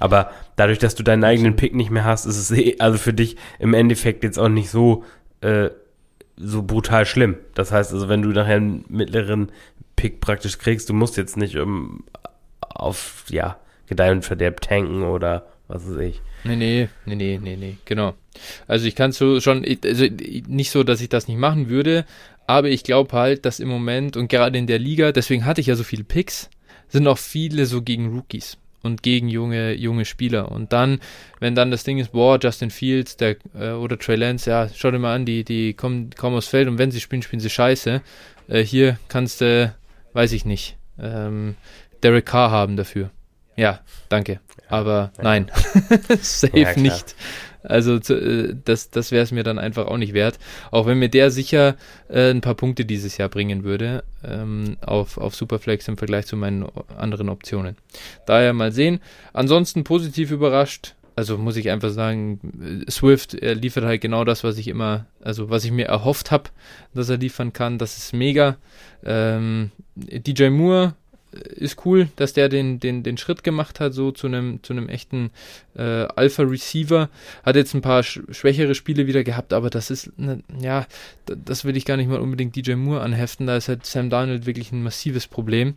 Aber 0.00 0.30
dadurch, 0.56 0.78
dass 0.78 0.94
du 0.94 1.02
deinen 1.02 1.24
eigenen 1.24 1.56
Pick 1.56 1.74
nicht 1.74 1.90
mehr 1.90 2.04
hast, 2.04 2.24
ist 2.24 2.38
es 2.38 2.50
eh, 2.50 2.76
also 2.78 2.98
für 2.98 3.12
dich 3.12 3.36
im 3.58 3.74
Endeffekt 3.74 4.24
jetzt 4.24 4.38
auch 4.38 4.48
nicht 4.48 4.70
so, 4.70 5.04
äh, 5.40 5.70
so 6.36 6.62
brutal 6.62 7.06
schlimm. 7.06 7.36
Das 7.54 7.72
heißt 7.72 7.92
also, 7.92 8.08
wenn 8.08 8.22
du 8.22 8.30
nachher 8.30 8.56
einen 8.56 8.84
mittleren 8.88 9.50
Pick 9.96 10.20
praktisch 10.20 10.58
kriegst. 10.58 10.88
Du 10.88 10.94
musst 10.94 11.16
jetzt 11.16 11.36
nicht 11.36 11.56
um, 11.56 12.04
auf, 12.60 13.24
ja, 13.30 13.58
Gedeih 13.86 14.12
und 14.12 14.24
Verderb 14.24 14.60
tanken 14.60 15.02
oder 15.02 15.46
was 15.68 15.88
weiß 15.88 15.98
ich. 15.98 16.22
Nee, 16.44 16.56
nee, 16.56 16.88
nee, 17.06 17.14
nee, 17.14 17.38
nee, 17.42 17.56
nee, 17.56 17.76
genau. 17.84 18.14
Also 18.66 18.86
ich 18.86 18.94
kann 18.94 19.12
so 19.12 19.40
schon, 19.40 19.64
also 19.84 20.04
nicht 20.48 20.70
so, 20.70 20.82
dass 20.82 21.00
ich 21.00 21.08
das 21.08 21.28
nicht 21.28 21.38
machen 21.38 21.68
würde, 21.68 22.04
aber 22.46 22.68
ich 22.68 22.84
glaube 22.84 23.12
halt, 23.12 23.46
dass 23.46 23.60
im 23.60 23.68
Moment 23.68 24.16
und 24.16 24.28
gerade 24.28 24.58
in 24.58 24.66
der 24.66 24.78
Liga, 24.78 25.12
deswegen 25.12 25.46
hatte 25.46 25.60
ich 25.60 25.68
ja 25.68 25.76
so 25.76 25.84
viele 25.84 26.04
Picks, 26.04 26.50
sind 26.88 27.06
auch 27.06 27.18
viele 27.18 27.64
so 27.66 27.80
gegen 27.80 28.14
Rookies 28.14 28.58
und 28.84 29.02
gegen 29.02 29.28
junge, 29.28 29.72
junge 29.72 30.04
Spieler. 30.04 30.52
Und 30.52 30.72
dann, 30.72 31.00
wenn 31.40 31.54
dann 31.54 31.70
das 31.70 31.84
Ding 31.84 31.98
ist, 31.98 32.12
boah, 32.12 32.38
Justin 32.40 32.70
Fields 32.70 33.16
der, 33.16 33.36
äh, 33.58 33.70
oder 33.70 33.98
Trey 33.98 34.16
Lance, 34.16 34.48
ja, 34.48 34.68
schau 34.68 34.90
dir 34.90 34.98
mal 34.98 35.14
an, 35.14 35.24
die, 35.24 35.44
die 35.44 35.74
kommen 35.74 36.10
kaum 36.10 36.34
aufs 36.34 36.48
Feld 36.48 36.68
und 36.68 36.78
wenn 36.78 36.90
sie 36.90 37.00
spielen, 37.00 37.22
spielen 37.22 37.40
sie 37.40 37.50
scheiße. 37.50 38.02
Äh, 38.48 38.62
hier 38.62 38.98
kannst 39.08 39.40
du, 39.40 39.74
weiß 40.12 40.32
ich 40.32 40.44
nicht, 40.44 40.76
ähm, 40.98 41.56
Derek 42.02 42.26
Carr 42.26 42.50
haben 42.50 42.76
dafür. 42.76 43.10
Ja, 43.56 43.80
danke. 44.08 44.40
Aber 44.68 45.12
ja. 45.16 45.22
nein, 45.22 45.50
safe 46.20 46.58
ja, 46.58 46.76
nicht. 46.76 47.14
Also 47.64 47.96
äh, 47.96 48.54
das, 48.64 48.90
das 48.90 49.10
wäre 49.10 49.24
es 49.24 49.32
mir 49.32 49.42
dann 49.42 49.58
einfach 49.58 49.86
auch 49.86 49.96
nicht 49.96 50.12
wert. 50.12 50.38
Auch 50.70 50.86
wenn 50.86 50.98
mir 50.98 51.08
der 51.08 51.30
sicher 51.30 51.76
äh, 52.08 52.30
ein 52.30 52.40
paar 52.40 52.54
Punkte 52.54 52.84
dieses 52.84 53.16
Jahr 53.16 53.28
bringen 53.28 53.64
würde 53.64 54.04
ähm, 54.22 54.76
auf, 54.84 55.18
auf 55.18 55.34
Superflex 55.34 55.88
im 55.88 55.96
Vergleich 55.96 56.26
zu 56.26 56.36
meinen 56.36 56.66
anderen 56.96 57.28
Optionen. 57.28 57.76
Daher 58.26 58.52
mal 58.52 58.72
sehen. 58.72 59.00
Ansonsten 59.32 59.84
positiv 59.84 60.30
überrascht. 60.30 60.94
Also 61.16 61.38
muss 61.38 61.56
ich 61.56 61.70
einfach 61.70 61.90
sagen, 61.90 62.84
Swift 62.90 63.34
er 63.34 63.54
liefert 63.54 63.84
halt 63.84 64.00
genau 64.00 64.24
das, 64.24 64.42
was 64.42 64.58
ich 64.58 64.66
immer, 64.66 65.06
also 65.22 65.48
was 65.48 65.64
ich 65.64 65.70
mir 65.70 65.86
erhofft 65.86 66.32
habe, 66.32 66.50
dass 66.92 67.08
er 67.08 67.18
liefern 67.18 67.52
kann. 67.52 67.78
Das 67.78 67.96
ist 67.96 68.12
mega. 68.12 68.56
Ähm, 69.04 69.70
DJ 69.94 70.48
Moore 70.48 70.94
ist 71.34 71.84
cool, 71.84 72.08
dass 72.16 72.32
der 72.32 72.48
den, 72.48 72.80
den, 72.80 73.02
den 73.02 73.16
Schritt 73.16 73.44
gemacht 73.44 73.80
hat, 73.80 73.94
so 73.94 74.12
zu 74.12 74.26
einem, 74.26 74.62
zu 74.62 74.74
echten 74.74 75.30
äh, 75.76 76.06
Alpha-Receiver. 76.14 77.08
Hat 77.42 77.56
jetzt 77.56 77.74
ein 77.74 77.82
paar 77.82 78.02
sch 78.02 78.20
schwächere 78.30 78.74
Spiele 78.74 79.06
wieder 79.06 79.24
gehabt, 79.24 79.52
aber 79.52 79.70
das 79.70 79.90
ist, 79.90 80.18
ne, 80.18 80.42
ja, 80.60 80.86
das 81.26 81.64
will 81.64 81.76
ich 81.76 81.84
gar 81.84 81.96
nicht 81.96 82.08
mal 82.08 82.20
unbedingt 82.20 82.56
DJ 82.56 82.74
Moore 82.74 83.00
anheften. 83.00 83.46
Da 83.46 83.56
ist 83.56 83.68
halt 83.68 83.86
Sam 83.86 84.10
Darnold 84.10 84.46
wirklich 84.46 84.72
ein 84.72 84.82
massives 84.82 85.26
Problem. 85.26 85.74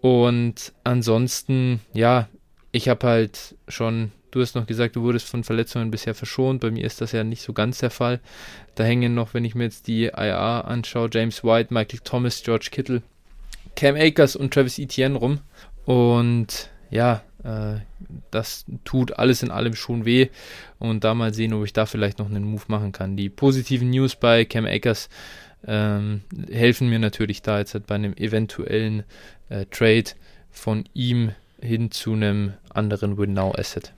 Und 0.00 0.72
ansonsten, 0.84 1.80
ja, 1.92 2.28
ich 2.72 2.88
habe 2.88 3.06
halt 3.06 3.56
schon, 3.68 4.12
du 4.30 4.40
hast 4.40 4.54
noch 4.54 4.66
gesagt, 4.66 4.96
du 4.96 5.02
wurdest 5.02 5.28
von 5.28 5.44
Verletzungen 5.44 5.90
bisher 5.90 6.14
verschont. 6.14 6.60
Bei 6.60 6.70
mir 6.70 6.84
ist 6.84 7.00
das 7.00 7.12
ja 7.12 7.24
nicht 7.24 7.42
so 7.42 7.52
ganz 7.52 7.78
der 7.78 7.90
Fall. 7.90 8.20
Da 8.76 8.84
hängen 8.84 9.14
noch, 9.14 9.34
wenn 9.34 9.44
ich 9.44 9.54
mir 9.54 9.64
jetzt 9.64 9.88
die 9.88 10.04
IA 10.04 10.62
anschaue, 10.62 11.10
James 11.12 11.44
White, 11.44 11.74
Michael 11.74 12.00
Thomas, 12.02 12.42
George 12.42 12.68
Kittle 12.70 13.02
Cam 13.76 13.96
Akers 13.96 14.36
und 14.36 14.52
Travis 14.52 14.78
Etienne 14.78 15.18
rum. 15.18 15.40
Und 15.84 16.70
ja, 16.90 17.22
äh, 17.44 17.76
das 18.30 18.64
tut 18.84 19.18
alles 19.18 19.42
in 19.42 19.50
allem 19.50 19.74
schon 19.74 20.04
weh. 20.04 20.28
Und 20.78 21.04
da 21.04 21.14
mal 21.14 21.34
sehen, 21.34 21.54
ob 21.54 21.64
ich 21.64 21.72
da 21.72 21.86
vielleicht 21.86 22.18
noch 22.18 22.28
einen 22.28 22.44
Move 22.44 22.64
machen 22.68 22.92
kann. 22.92 23.16
Die 23.16 23.28
positiven 23.28 23.90
News 23.90 24.16
bei 24.16 24.44
Cam 24.44 24.66
Akers 24.66 25.08
ähm, 25.66 26.22
helfen 26.50 26.88
mir 26.88 26.98
natürlich 26.98 27.42
da 27.42 27.58
jetzt 27.58 27.74
halt 27.74 27.86
bei 27.86 27.94
einem 27.94 28.14
eventuellen 28.14 29.04
äh, 29.48 29.66
Trade 29.66 30.10
von 30.50 30.84
ihm 30.94 31.32
hin 31.60 31.90
zu 31.90 32.12
einem 32.12 32.54
anderen 32.72 33.18
Win-Now-Asset. 33.18 33.92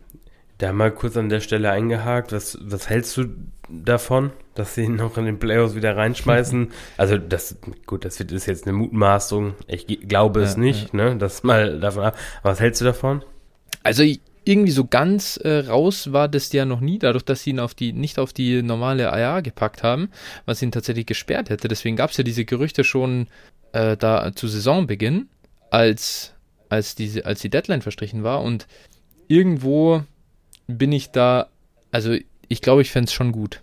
Da 0.59 0.73
mal 0.73 0.93
kurz 0.93 1.17
an 1.17 1.29
der 1.29 1.41
Stelle 1.41 1.71
eingehakt, 1.71 2.33
was, 2.33 2.59
was 2.61 2.89
hältst 2.89 3.17
du 3.17 3.29
davon, 3.69 4.33
dass 4.55 4.75
sie 4.75 4.83
ihn 4.83 4.97
noch 4.97 5.17
in 5.17 5.25
den 5.25 5.39
Playoffs 5.39 5.75
wieder 5.75 5.97
reinschmeißen? 5.97 6.71
also 6.97 7.19
das, 7.19 7.57
gut, 7.87 8.05
das 8.05 8.21
ist 8.21 8.47
jetzt 8.47 8.67
eine 8.67 8.77
Mutmaßung. 8.77 9.55
Ich 9.67 9.87
glaube 10.09 10.43
es 10.43 10.55
ja, 10.55 10.61
nicht, 10.61 10.95
ja. 10.95 11.11
ne? 11.11 11.17
Das 11.17 11.43
mal 11.43 11.81
davon 11.81 12.05
ab. 12.05 12.17
Was 12.43 12.61
hältst 12.61 12.81
du 12.81 12.85
davon? 12.85 13.25
Also 13.83 14.05
irgendwie 14.45 14.73
so 14.73 14.87
ganz 14.87 15.37
äh, 15.37 15.59
raus 15.67 16.13
war 16.13 16.29
das 16.29 16.53
ja 16.53 16.65
noch 16.65 16.81
nie, 16.81 16.99
dadurch, 16.99 17.25
dass 17.25 17.43
sie 17.43 17.51
ihn 17.51 17.61
auf 17.61 17.75
die, 17.75 17.93
nicht 17.93 18.19
auf 18.19 18.33
die 18.33 18.63
normale 18.63 19.05
IA 19.05 19.41
gepackt 19.41 19.83
haben, 19.83 20.11
was 20.47 20.63
ihn 20.63 20.73
tatsächlich 20.73 21.07
gesperrt 21.07 21.51
hätte. 21.51 21.69
Deswegen 21.69 21.97
gab 21.97 22.11
es 22.11 22.17
ja 22.17 22.25
diese 22.25 22.45
Gerüchte 22.45 22.85
schon 22.85 23.29
äh, 23.73 23.97
da 23.97 24.33
zu 24.35 24.49
Saisonbeginn, 24.49 25.29
als, 25.71 26.35
als, 26.69 26.95
diese, 26.95 27.25
als 27.25 27.41
die 27.41 27.51
Deadline 27.51 27.83
verstrichen 27.83 28.25
war 28.25 28.43
und 28.43 28.67
irgendwo 29.29 30.03
bin 30.67 30.93
ich 30.93 31.11
da, 31.11 31.49
also 31.91 32.17
ich 32.53 32.61
glaube, 32.61 32.83
ich 32.83 32.91
fände 32.91 33.09
es 33.09 33.15
schon 33.15 33.33
gut. 33.33 33.63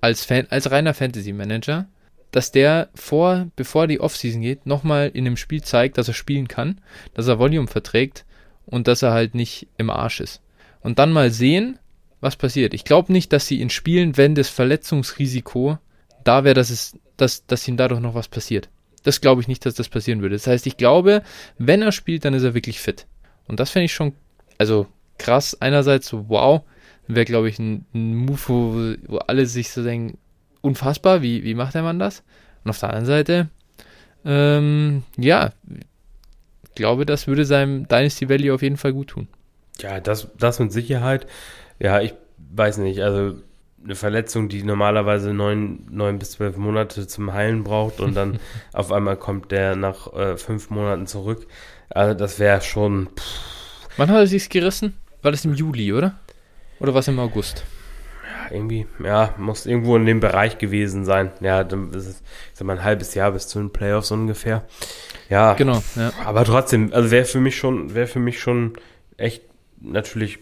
Als, 0.00 0.24
Fan, 0.24 0.46
als 0.50 0.70
reiner 0.70 0.92
Fantasy-Manager, 0.92 1.86
dass 2.32 2.50
der 2.50 2.88
vor, 2.94 3.46
bevor 3.54 3.86
die 3.86 4.00
Offseason 4.00 4.42
geht, 4.42 4.66
nochmal 4.66 5.10
in 5.14 5.24
einem 5.24 5.36
Spiel 5.36 5.62
zeigt, 5.62 5.98
dass 5.98 6.08
er 6.08 6.14
spielen 6.14 6.48
kann, 6.48 6.80
dass 7.14 7.28
er 7.28 7.38
Volume 7.38 7.68
verträgt 7.68 8.24
und 8.66 8.88
dass 8.88 9.02
er 9.02 9.12
halt 9.12 9.36
nicht 9.36 9.68
im 9.78 9.88
Arsch 9.88 10.20
ist. 10.20 10.42
Und 10.80 10.98
dann 10.98 11.12
mal 11.12 11.30
sehen, 11.30 11.78
was 12.20 12.34
passiert. 12.34 12.74
Ich 12.74 12.84
glaube 12.84 13.12
nicht, 13.12 13.32
dass 13.32 13.46
sie 13.46 13.60
ihn 13.60 13.70
spielen, 13.70 14.16
wenn 14.16 14.34
das 14.34 14.48
Verletzungsrisiko 14.48 15.78
da 16.24 16.42
wäre, 16.42 16.54
dass, 16.54 16.98
dass, 17.16 17.46
dass 17.46 17.68
ihm 17.68 17.76
dadurch 17.76 18.00
noch 18.00 18.14
was 18.14 18.26
passiert. 18.26 18.68
Das 19.04 19.20
glaube 19.20 19.42
ich 19.42 19.48
nicht, 19.48 19.64
dass 19.64 19.74
das 19.74 19.88
passieren 19.88 20.22
würde. 20.22 20.34
Das 20.34 20.48
heißt, 20.48 20.66
ich 20.66 20.76
glaube, 20.76 21.22
wenn 21.56 21.82
er 21.82 21.92
spielt, 21.92 22.24
dann 22.24 22.34
ist 22.34 22.42
er 22.42 22.54
wirklich 22.54 22.80
fit. 22.80 23.06
Und 23.46 23.60
das 23.60 23.70
fände 23.70 23.84
ich 23.84 23.94
schon, 23.94 24.12
also 24.58 24.88
krass. 25.18 25.56
Einerseits 25.60 26.08
so, 26.08 26.28
wow, 26.28 26.62
wäre, 27.08 27.24
glaube 27.24 27.48
ich, 27.48 27.58
ein, 27.58 27.84
ein 27.94 28.14
Move, 28.14 28.40
wo, 28.46 28.94
wo 29.06 29.18
alle 29.18 29.46
sich 29.46 29.70
so 29.70 29.82
denken, 29.82 30.18
unfassbar, 30.60 31.22
wie, 31.22 31.44
wie 31.44 31.54
macht 31.54 31.74
der 31.74 31.82
Mann 31.82 31.98
das? 31.98 32.22
Und 32.64 32.70
auf 32.70 32.80
der 32.80 32.90
anderen 32.90 33.06
Seite, 33.06 33.48
ähm, 34.24 35.02
ja, 35.16 35.52
ich 36.64 36.74
glaube, 36.74 37.06
das 37.06 37.26
würde 37.26 37.44
seinem 37.44 37.86
Dynasty 37.86 38.28
Value 38.28 38.54
auf 38.54 38.62
jeden 38.62 38.76
Fall 38.76 38.92
gut 38.92 39.08
tun. 39.08 39.28
Ja, 39.80 40.00
das, 40.00 40.28
das 40.38 40.58
mit 40.58 40.72
Sicherheit. 40.72 41.26
Ja, 41.78 42.00
ich 42.00 42.14
weiß 42.38 42.78
nicht, 42.78 43.00
also 43.00 43.36
eine 43.84 43.94
Verletzung, 43.94 44.48
die 44.48 44.62
normalerweise 44.62 45.34
neun, 45.34 45.86
neun 45.90 46.18
bis 46.18 46.32
zwölf 46.32 46.56
Monate 46.56 47.06
zum 47.06 47.32
Heilen 47.34 47.64
braucht 47.64 48.00
und 48.00 48.14
dann 48.14 48.38
auf 48.72 48.92
einmal 48.92 49.16
kommt 49.16 49.52
der 49.52 49.76
nach 49.76 50.12
äh, 50.14 50.36
fünf 50.36 50.70
Monaten 50.70 51.06
zurück. 51.06 51.46
Also 51.90 52.14
das 52.14 52.38
wäre 52.38 52.62
schon. 52.62 53.08
Pff. 53.14 53.98
Wann 53.98 54.08
hat 54.08 54.16
er 54.16 54.26
sich's 54.26 54.48
gerissen? 54.48 54.94
War 55.22 55.30
das 55.30 55.44
im 55.44 55.54
Juli, 55.54 55.92
oder? 55.92 56.18
Oder 56.80 56.94
war 56.94 57.00
es 57.00 57.08
im 57.08 57.18
August? 57.18 57.64
Ja, 58.24 58.54
irgendwie, 58.54 58.86
ja, 59.02 59.34
muss 59.38 59.66
irgendwo 59.66 59.96
in 59.96 60.06
dem 60.06 60.20
Bereich 60.20 60.58
gewesen 60.58 61.04
sein. 61.04 61.32
Ja, 61.40 61.64
dann 61.64 61.90
ist 61.90 62.06
es, 62.06 62.22
ich 62.52 62.58
sag 62.58 62.66
mal, 62.66 62.78
ein 62.78 62.84
halbes 62.84 63.14
Jahr 63.14 63.32
bis 63.32 63.48
zu 63.48 63.58
den 63.58 63.70
Playoffs 63.70 64.10
ungefähr. 64.10 64.64
Ja, 65.28 65.54
genau. 65.54 65.82
Ja. 65.96 66.12
Aber 66.24 66.44
trotzdem, 66.44 66.92
also 66.92 67.10
wäre 67.10 67.24
für 67.24 67.40
mich 67.40 67.56
schon, 67.56 67.94
wäre 67.94 68.06
für 68.06 68.18
mich 68.18 68.40
schon 68.40 68.74
echt 69.16 69.42
natürlich 69.80 70.38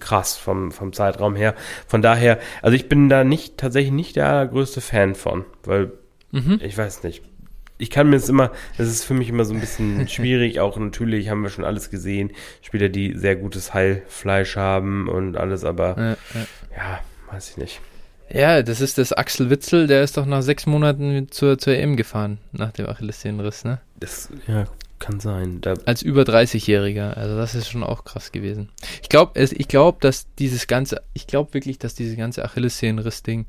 krass 0.00 0.36
vom, 0.36 0.70
vom 0.72 0.92
Zeitraum 0.92 1.34
her. 1.36 1.54
Von 1.86 2.02
daher, 2.02 2.38
also 2.62 2.76
ich 2.76 2.88
bin 2.88 3.08
da 3.08 3.24
nicht, 3.24 3.58
tatsächlich 3.58 3.92
nicht 3.92 4.16
der 4.16 4.46
größte 4.46 4.80
Fan 4.80 5.14
von, 5.14 5.44
weil 5.64 5.92
mhm. 6.30 6.60
ich 6.62 6.78
weiß 6.78 7.02
nicht 7.02 7.22
ich 7.78 7.90
kann 7.90 8.08
mir 8.08 8.16
das 8.16 8.28
immer, 8.28 8.52
das 8.78 8.88
ist 8.88 9.04
für 9.04 9.14
mich 9.14 9.28
immer 9.28 9.44
so 9.44 9.54
ein 9.54 9.60
bisschen 9.60 10.06
schwierig. 10.08 10.60
Auch 10.60 10.76
natürlich 10.76 11.28
haben 11.28 11.42
wir 11.42 11.50
schon 11.50 11.64
alles 11.64 11.90
gesehen. 11.90 12.32
Spieler, 12.62 12.88
die 12.88 13.14
sehr 13.16 13.36
gutes 13.36 13.74
Heilfleisch 13.74 14.56
haben 14.56 15.08
und 15.08 15.36
alles, 15.36 15.64
aber 15.64 15.96
ja, 15.98 16.10
ja. 16.10 16.46
ja 16.76 17.00
weiß 17.30 17.50
ich 17.50 17.56
nicht. 17.56 17.80
Ja, 18.30 18.62
das 18.62 18.80
ist 18.80 18.98
das 18.98 19.12
Axel 19.12 19.50
Witzel, 19.50 19.86
der 19.86 20.02
ist 20.02 20.16
doch 20.16 20.24
nach 20.24 20.42
sechs 20.42 20.66
Monaten 20.66 21.30
zur, 21.30 21.58
zur 21.58 21.74
EM 21.74 21.96
gefahren, 21.96 22.38
nach 22.52 22.72
dem 22.72 22.88
Achillessehnenriss, 22.88 23.64
ne? 23.64 23.80
Das, 24.00 24.30
ja, 24.46 24.64
kann 24.98 25.20
sein. 25.20 25.60
Da 25.60 25.74
Als 25.84 26.02
über 26.02 26.22
30-Jähriger, 26.22 27.12
also 27.14 27.36
das 27.36 27.54
ist 27.54 27.68
schon 27.68 27.84
auch 27.84 28.04
krass 28.04 28.32
gewesen. 28.32 28.70
Ich 29.02 29.08
glaube, 29.10 29.38
ich 29.38 29.68
glaube, 29.68 29.98
dass 30.00 30.26
dieses 30.36 30.66
ganze, 30.66 31.02
ich 31.12 31.26
glaube 31.26 31.52
wirklich, 31.52 31.78
dass 31.78 31.94
dieses 31.94 32.16
ganze 32.16 32.44
Achillessehnenriss-Ding 32.44 33.46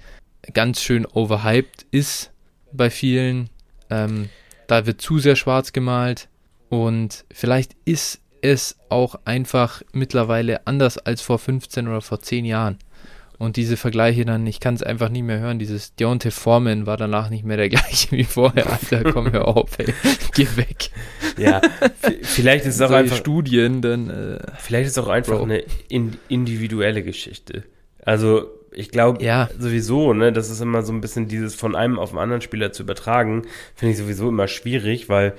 ganz 0.54 0.82
schön 0.82 1.06
overhyped 1.06 1.86
ist 1.92 2.32
bei 2.74 2.90
vielen 2.90 3.50
ähm, 3.90 4.30
da 4.68 4.86
wird 4.86 5.02
zu 5.02 5.20
sehr 5.20 5.36
schwarz 5.36 5.74
gemalt 5.74 6.28
und 6.70 7.26
vielleicht 7.32 7.76
ist 7.86 8.22
es 8.42 8.78
auch 8.90 9.16
einfach 9.26 9.82
mittlerweile 9.92 10.68
anders 10.68 10.98
als 10.98 11.22
vor 11.22 11.40
15 11.40 11.88
oder 11.88 12.02
vor 12.02 12.20
10 12.20 12.46
Jahren. 12.46 12.78
Und 13.38 13.58
diese 13.58 13.76
Vergleiche 13.76 14.24
dann, 14.24 14.48
ich 14.48 14.60
kann 14.60 14.76
es 14.76 14.84
einfach 14.84 15.10
nicht 15.10 15.24
mehr 15.24 15.40
hören. 15.40 15.60
Dieses 15.60 15.94
Deontay 15.96 16.32
Foreman 16.32 16.86
war 16.86 16.96
danach 16.96 17.30
nicht 17.30 17.44
mehr 17.44 17.58
der 17.58 17.70
gleiche 17.70 18.12
wie 18.12 18.24
vorher. 18.24 18.72
Alter, 18.72 19.12
komm 19.12 19.32
hör 19.32 19.48
auf, 19.48 19.78
ey. 19.78 19.94
Geh 20.34 20.48
weg. 20.56 20.90
Ja, 21.38 21.60
vielleicht 22.22 22.66
ist 22.66 22.76
es 22.76 22.82
auch 22.82 22.90
Solche 22.90 23.04
einfach. 23.04 23.18
Studien 23.18 23.82
dann. 23.82 24.10
Äh, 24.10 24.40
vielleicht 24.58 24.88
ist 24.88 24.98
es 24.98 25.04
auch 25.04 25.10
einfach 25.10 25.38
Bro. 25.38 25.44
eine 25.44 25.64
individuelle 26.30 27.04
Geschichte. 27.04 27.64
Also, 28.06 28.48
ich 28.76 28.92
glaube 28.92 29.24
ja. 29.24 29.50
sowieso, 29.58 30.14
ne, 30.14 30.32
das 30.32 30.50
ist 30.50 30.62
immer 30.62 30.84
so 30.84 30.94
ein 30.94 31.02
bisschen 31.02 31.28
dieses 31.28 31.56
von 31.56 31.76
einem 31.76 32.00
auf 32.00 32.12
den 32.12 32.20
anderen 32.20 32.42
Spieler 32.42 32.72
zu 32.72 32.84
übertragen, 32.84 33.44
finde 33.76 33.94
ich 33.94 33.98
sowieso 33.98 34.30
immer 34.30 34.48
schwierig, 34.48 35.10
weil 35.10 35.34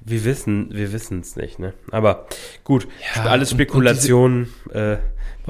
wir 0.00 0.24
wissen, 0.24 0.68
wir 0.72 0.92
wissen 0.92 1.20
es 1.20 1.36
nicht, 1.36 1.58
ne? 1.58 1.72
Aber 1.90 2.26
gut, 2.64 2.88
ja, 3.14 3.24
alles 3.24 3.50
Spekulationen. 3.50 4.52
Äh, 4.72 4.96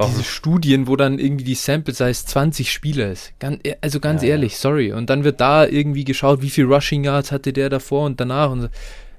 diese 0.05 0.23
Studien, 0.23 0.87
wo 0.87 0.95
dann 0.95 1.17
irgendwie 1.17 1.43
die 1.43 1.55
Sample 1.55 1.93
Size 1.93 2.25
20 2.25 2.71
Spieler 2.71 3.11
ist. 3.11 3.33
Ganz, 3.39 3.59
also 3.81 3.99
ganz 3.99 4.21
ja, 4.21 4.29
ehrlich, 4.29 4.57
sorry. 4.57 4.93
Und 4.93 5.09
dann 5.09 5.23
wird 5.23 5.41
da 5.41 5.65
irgendwie 5.65 6.03
geschaut, 6.03 6.43
wie 6.43 6.51
viel 6.51 6.65
Rushing 6.65 7.03
Yards 7.03 7.31
hatte 7.31 7.51
der 7.51 7.69
davor 7.69 8.05
und 8.05 8.19
danach 8.19 8.51
und 8.51 8.61
so. 8.61 8.67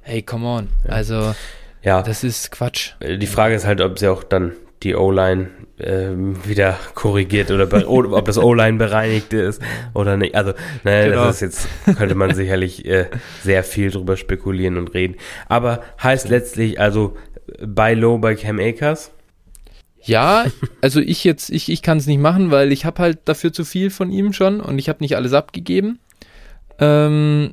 Hey, 0.02 0.22
come 0.22 0.46
on. 0.46 0.68
Ja. 0.84 0.90
Also, 0.90 1.34
ja. 1.82 2.02
das 2.02 2.22
ist 2.22 2.52
Quatsch. 2.52 2.92
Die 3.02 3.26
Frage 3.26 3.56
ist 3.56 3.66
halt, 3.66 3.80
ob 3.80 3.98
sie 3.98 4.06
auch 4.06 4.22
dann 4.22 4.52
die 4.82 4.94
O-Line 4.94 5.48
ähm, 5.78 6.36
wieder 6.46 6.78
korrigiert 6.94 7.50
oder 7.50 7.68
ob 7.88 8.24
das 8.24 8.38
O-Line 8.38 8.78
bereinigt 8.78 9.32
ist 9.32 9.60
oder 9.94 10.16
nicht. 10.16 10.34
Also, 10.34 10.52
naja, 10.84 11.08
genau. 11.08 11.24
das 11.24 11.42
ist 11.42 11.66
jetzt, 11.86 11.96
könnte 11.98 12.14
man 12.14 12.34
sicherlich 12.34 12.84
äh, 12.86 13.06
sehr 13.42 13.64
viel 13.64 13.90
drüber 13.90 14.16
spekulieren 14.16 14.76
und 14.76 14.94
reden. 14.94 15.16
Aber 15.48 15.82
heißt 16.02 16.28
letztlich 16.28 16.80
also 16.80 17.16
bei 17.66 17.94
Low 17.94 18.18
bei 18.18 18.34
Cam 18.34 18.58
Akers? 18.58 19.10
Ja, 20.02 20.46
also 20.80 21.00
ich 21.00 21.24
jetzt, 21.24 21.50
ich, 21.50 21.70
ich 21.70 21.82
kann 21.82 21.98
es 21.98 22.06
nicht 22.06 22.20
machen, 22.20 22.50
weil 22.50 22.72
ich 22.72 22.84
habe 22.84 23.02
halt 23.02 23.20
dafür 23.24 23.52
zu 23.52 23.64
viel 23.64 23.90
von 23.90 24.10
ihm 24.10 24.32
schon 24.32 24.60
und 24.60 24.78
ich 24.78 24.88
habe 24.88 25.00
nicht 25.00 25.16
alles 25.16 25.32
abgegeben. 25.32 25.98
Ähm, 26.78 27.52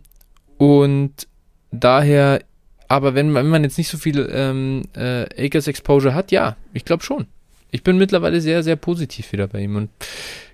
und 0.57 1.27
daher, 1.71 2.41
aber 2.87 3.15
wenn, 3.15 3.33
wenn 3.33 3.47
man 3.47 3.63
jetzt 3.63 3.77
nicht 3.77 3.89
so 3.89 3.97
viel 3.97 4.29
ähm, 4.31 4.83
äh, 4.95 5.45
Akers 5.45 5.67
Exposure 5.67 6.13
hat, 6.13 6.31
ja, 6.31 6.55
ich 6.73 6.85
glaube 6.85 7.03
schon. 7.03 7.27
Ich 7.71 7.83
bin 7.83 7.97
mittlerweile 7.97 8.41
sehr, 8.41 8.63
sehr 8.63 8.75
positiv 8.75 9.31
wieder 9.31 9.47
bei 9.47 9.59
ihm 9.61 9.75
und 9.75 9.89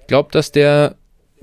glaube, 0.08 0.30
dass 0.32 0.52
der 0.52 0.96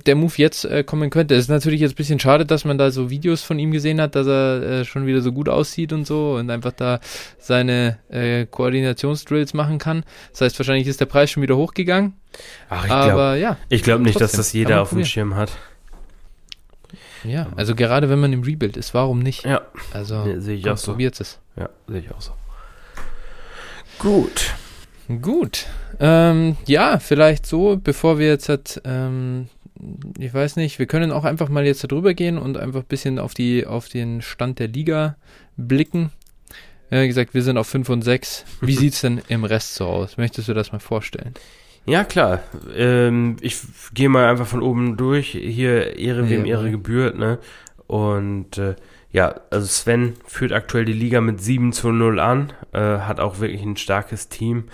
der 0.06 0.14
Move 0.14 0.34
jetzt 0.36 0.64
äh, 0.64 0.84
kommen 0.84 1.10
könnte. 1.10 1.34
Es 1.34 1.42
ist 1.42 1.48
natürlich 1.48 1.80
jetzt 1.80 1.92
ein 1.92 1.96
bisschen 1.96 2.20
schade, 2.20 2.46
dass 2.46 2.64
man 2.64 2.78
da 2.78 2.90
so 2.92 3.10
Videos 3.10 3.42
von 3.42 3.58
ihm 3.58 3.72
gesehen 3.72 4.00
hat, 4.00 4.14
dass 4.14 4.28
er 4.28 4.62
äh, 4.62 4.84
schon 4.84 5.06
wieder 5.06 5.22
so 5.22 5.32
gut 5.32 5.48
aussieht 5.48 5.92
und 5.92 6.06
so 6.06 6.36
und 6.36 6.50
einfach 6.50 6.72
da 6.72 7.00
seine 7.38 7.98
äh, 8.08 8.46
Koordinationsdrills 8.46 9.54
machen 9.54 9.78
kann. 9.78 10.04
Das 10.30 10.42
heißt, 10.42 10.58
wahrscheinlich 10.58 10.86
ist 10.86 11.00
der 11.00 11.06
Preis 11.06 11.30
schon 11.30 11.42
wieder 11.42 11.56
hochgegangen. 11.56 12.14
Ach, 12.68 12.84
ich 12.84 12.90
Aber 12.92 13.32
glaub, 13.32 13.42
ja. 13.42 13.56
Ich 13.70 13.82
glaube 13.82 14.04
nicht, 14.04 14.18
trotzdem, 14.18 14.38
dass 14.38 14.46
das 14.46 14.52
jeder 14.52 14.82
auf 14.82 14.90
dem 14.90 15.04
Schirm 15.04 15.34
hat. 15.34 15.50
Ja, 17.24 17.48
also 17.56 17.74
gerade 17.74 18.08
wenn 18.08 18.18
man 18.18 18.32
im 18.32 18.42
Rebuild 18.42 18.76
ist, 18.76 18.94
warum 18.94 19.20
nicht? 19.20 19.44
Ja. 19.44 19.62
Also 19.92 20.24
nee, 20.24 20.38
sehe 20.40 20.56
ich 20.56 20.68
auch 20.68 20.76
so. 20.76 20.92
probiert 20.92 21.20
es. 21.20 21.38
Ja, 21.56 21.68
sehe 21.86 22.00
ich 22.00 22.10
auch 22.12 22.20
so. 22.20 22.32
Gut. 23.98 24.54
Gut. 25.22 25.66
Ähm, 25.98 26.56
ja, 26.66 26.98
vielleicht 26.98 27.46
so, 27.46 27.78
bevor 27.82 28.18
wir 28.18 28.28
jetzt 28.28 28.48
halt, 28.48 28.80
ähm, 28.84 29.48
ich 30.18 30.32
weiß 30.32 30.56
nicht, 30.56 30.78
wir 30.78 30.86
können 30.86 31.10
auch 31.10 31.24
einfach 31.24 31.48
mal 31.48 31.66
jetzt 31.66 31.82
darüber 31.84 32.14
gehen 32.14 32.38
und 32.38 32.56
einfach 32.56 32.80
ein 32.80 32.88
bisschen 32.88 33.18
auf, 33.18 33.34
die, 33.34 33.66
auf 33.66 33.88
den 33.88 34.22
Stand 34.22 34.58
der 34.58 34.68
Liga 34.68 35.16
blicken. 35.56 36.12
Wie 36.90 37.06
gesagt, 37.06 37.34
wir 37.34 37.42
sind 37.42 37.58
auf 37.58 37.66
5 37.66 37.88
und 37.88 38.02
6. 38.02 38.44
Wie 38.60 38.74
sieht 38.76 38.94
es 38.94 39.00
denn 39.00 39.20
im 39.28 39.44
Rest 39.44 39.74
so 39.74 39.86
aus? 39.86 40.16
Möchtest 40.16 40.48
du 40.48 40.54
das 40.54 40.72
mal 40.72 40.78
vorstellen? 40.78 41.34
Ja, 41.88 42.04
klar. 42.04 42.40
Ähm, 42.76 43.36
ich 43.40 43.60
gehe 43.94 44.10
mal 44.10 44.28
einfach 44.28 44.46
von 44.46 44.62
oben 44.62 44.98
durch. 44.98 45.30
Hier 45.30 45.98
Ehre 45.98 46.28
wem 46.28 46.44
ja, 46.44 46.58
Ehre 46.58 46.70
gebührt, 46.70 47.16
ne? 47.16 47.38
Und 47.86 48.58
äh, 48.58 48.76
ja, 49.10 49.40
also 49.50 49.66
Sven 49.66 50.12
führt 50.26 50.52
aktuell 50.52 50.84
die 50.84 50.92
Liga 50.92 51.22
mit 51.22 51.40
7 51.40 51.72
zu 51.72 51.90
0 51.90 52.20
an, 52.20 52.52
äh, 52.72 52.98
hat 52.98 53.20
auch 53.20 53.40
wirklich 53.40 53.62
ein 53.62 53.78
starkes 53.78 54.28
Team, 54.28 54.64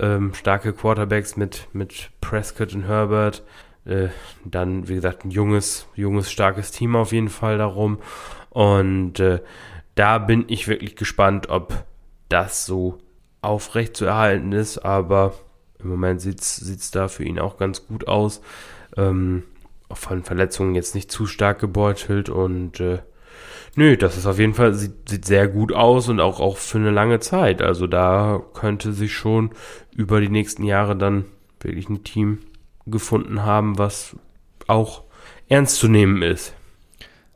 ähm, 0.00 0.32
starke 0.32 0.72
Quarterbacks 0.72 1.36
mit, 1.36 1.68
mit 1.74 2.10
Prescott 2.22 2.74
und 2.74 2.84
Herbert. 2.84 3.42
Äh, 3.84 4.08
dann, 4.46 4.88
wie 4.88 4.94
gesagt, 4.94 5.26
ein 5.26 5.30
junges, 5.30 5.86
junges, 5.94 6.32
starkes 6.32 6.70
Team 6.70 6.96
auf 6.96 7.12
jeden 7.12 7.28
Fall 7.28 7.58
darum. 7.58 7.98
Und 8.48 9.20
äh, 9.20 9.40
da 9.94 10.16
bin 10.16 10.46
ich 10.48 10.68
wirklich 10.68 10.96
gespannt, 10.96 11.50
ob 11.50 11.84
das 12.30 12.64
so 12.64 12.96
aufrecht 13.42 13.94
zu 13.94 14.06
erhalten 14.06 14.52
ist. 14.52 14.78
Aber 14.78 15.34
im 15.82 15.90
Moment 15.90 16.20
sieht 16.20 16.40
es 16.40 16.90
da 16.90 17.08
für 17.08 17.24
ihn 17.24 17.38
auch 17.38 17.58
ganz 17.58 17.86
gut 17.86 18.08
aus. 18.08 18.40
Ähm, 18.96 19.44
von 19.90 20.22
Verletzungen 20.22 20.74
jetzt 20.74 20.94
nicht 20.94 21.10
zu 21.10 21.26
stark 21.26 21.58
gebeutelt 21.58 22.28
und 22.28 22.80
äh, 22.80 23.00
nö, 23.76 23.96
das 23.96 24.16
ist 24.16 24.26
auf 24.26 24.38
jeden 24.38 24.54
Fall, 24.54 24.74
sieht, 24.74 25.08
sieht 25.08 25.24
sehr 25.24 25.48
gut 25.48 25.72
aus 25.72 26.08
und 26.08 26.20
auch, 26.20 26.40
auch 26.40 26.56
für 26.56 26.78
eine 26.78 26.90
lange 26.90 27.20
Zeit. 27.20 27.62
Also 27.62 27.86
da 27.86 28.42
könnte 28.54 28.92
sich 28.92 29.14
schon 29.14 29.50
über 29.94 30.20
die 30.20 30.28
nächsten 30.28 30.64
Jahre 30.64 30.96
dann 30.96 31.26
wirklich 31.60 31.88
ein 31.88 32.04
Team 32.04 32.38
gefunden 32.86 33.42
haben, 33.42 33.78
was 33.78 34.16
auch 34.66 35.04
ernst 35.48 35.76
zu 35.76 35.88
nehmen 35.88 36.22
ist. 36.22 36.54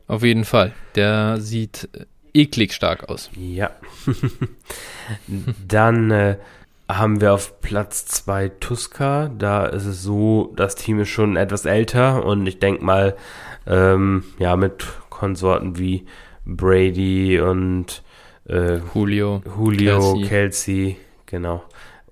Auf 0.09 0.23
jeden 0.23 0.45
Fall. 0.45 0.73
Der 0.95 1.41
sieht 1.41 1.89
eklig 2.33 2.73
stark 2.73 3.09
aus. 3.09 3.31
Ja. 3.35 3.71
Dann 5.69 6.11
äh, 6.11 6.37
haben 6.89 7.21
wir 7.21 7.35
auf 7.35 7.61
Platz 7.61 8.07
2 8.07 8.51
Tuska. 8.61 9.31
Da 9.37 9.67
ist 9.67 9.87
es 9.87 10.03
so, 10.03 10.53
das 10.57 10.75
Team 10.75 11.01
ist 11.01 11.09
schon 11.09 11.37
etwas 11.37 11.65
älter 11.65 12.25
und 12.25 12.47
ich 12.47 12.59
denke 12.59 12.85
mal, 12.85 13.17
ähm, 13.67 14.25
ja, 14.39 14.57
mit 14.57 14.85
Konsorten 15.11 15.79
wie 15.79 16.07
Brady 16.45 17.41
und 17.41 18.03
äh, 18.49 18.79
Julio, 18.95 19.43
Julio, 19.45 20.15
Kelsey. 20.15 20.29
Kelsey, 20.29 20.97
genau 21.27 21.63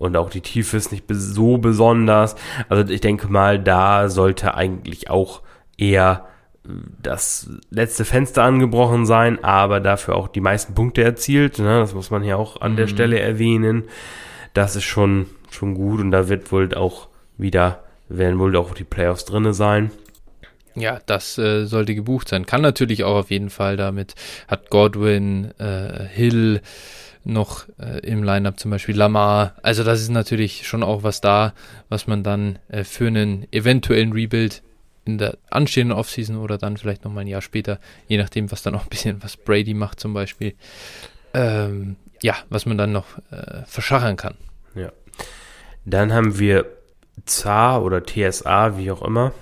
und 0.05 0.17
auch 0.17 0.31
die 0.31 0.41
Tiefe 0.41 0.77
ist 0.77 0.93
nicht 0.93 1.05
so 1.09 1.59
besonders. 1.59 2.37
Also 2.69 2.93
ich 2.93 3.01
denke 3.01 3.29
mal, 3.29 3.59
da 3.59 4.09
sollte 4.09 4.55
eigentlich 4.55 5.11
auch 5.11 5.43
eher 5.79 6.27
äh, 6.65 6.69
das 7.03 7.49
letzte 7.71 8.05
Fenster 8.05 8.43
angebrochen 8.43 9.07
sein, 9.07 9.43
aber 9.43 9.81
dafür 9.81 10.17
auch 10.17 10.29
die 10.29 10.41
meisten 10.41 10.75
Punkte 10.75 11.03
erzielt. 11.03 11.59
Ne? 11.59 11.79
Das 11.81 11.95
muss 11.95 12.11
man 12.11 12.23
hier 12.23 12.39
auch 12.39 12.61
an 12.61 12.73
mhm. 12.73 12.77
der 12.77 12.87
Stelle 12.89 13.19
erwähnen. 13.21 13.85
Das 14.55 14.77
ist 14.77 14.85
schon, 14.85 15.27
schon 15.51 15.75
gut 15.75 16.01
und 16.01 16.11
da 16.11 16.29
wird 16.29 16.51
wohl 16.51 16.73
auch 16.75 17.09
wieder, 17.37 17.85
werden 18.09 18.39
wohl 18.39 18.57
auch 18.57 18.75
die 18.75 18.85
Playoffs 18.85 19.25
drinne 19.25 19.53
sein. 19.53 19.91
Ja, 20.77 21.01
das 21.07 21.39
äh, 21.39 21.67
sollte 21.67 21.95
gebucht 21.95 22.29
sein. 22.29 22.47
Kann 22.47 22.63
natürlich 22.63 23.05
auch 23.05 23.17
auf 23.17 23.31
jeden 23.31 23.51
Fall 23.51 23.77
damit, 23.77 24.15
hat 24.49 24.71
Godwin, 24.71 25.53
äh, 25.59 26.05
Hill, 26.07 26.63
noch 27.25 27.67
äh, 27.79 28.01
im 28.01 28.23
Lineup, 28.23 28.59
zum 28.59 28.71
Beispiel 28.71 28.97
Lamar. 28.97 29.55
Also 29.63 29.83
das 29.83 30.01
ist 30.01 30.11
natürlich 30.11 30.67
schon 30.67 30.83
auch 30.83 31.03
was 31.03 31.21
da, 31.21 31.55
was 31.89 32.07
man 32.07 32.23
dann 32.23 32.59
äh, 32.69 32.85
für 32.85 33.07
einen 33.07 33.47
eventuellen 33.51 34.13
Rebuild 34.13 34.63
in 35.05 35.19
der 35.19 35.39
anstehenden 35.51 35.97
Offseason 35.97 36.37
oder 36.37 36.59
dann 36.59 36.77
vielleicht 36.77 37.05
nochmal 37.05 37.25
ein 37.25 37.29
Jahr 37.29 37.43
später, 37.43 37.79
je 38.09 38.19
nachdem, 38.19 38.51
was 38.51 38.63
dann 38.63 38.75
auch 38.75 38.85
ein 38.85 38.91
bisschen, 38.91 39.23
was 39.23 39.37
Brady 39.37 39.75
macht 39.75 40.01
zum 40.01 40.15
Beispiel, 40.15 40.55
ähm, 41.33 41.97
ja, 42.25 42.37
was 42.49 42.65
man 42.65 42.79
dann 42.79 42.91
noch 42.91 43.19
äh, 43.31 43.67
verschachern 43.67 44.17
kann. 44.17 44.37
Ja. 44.75 44.91
Dann 45.85 46.15
haben 46.15 46.39
wir 46.39 46.65
ZA 47.27 47.77
oder 47.77 48.03
TSA, 48.03 48.79
wie 48.79 48.91
auch 48.91 49.03
immer 49.03 49.33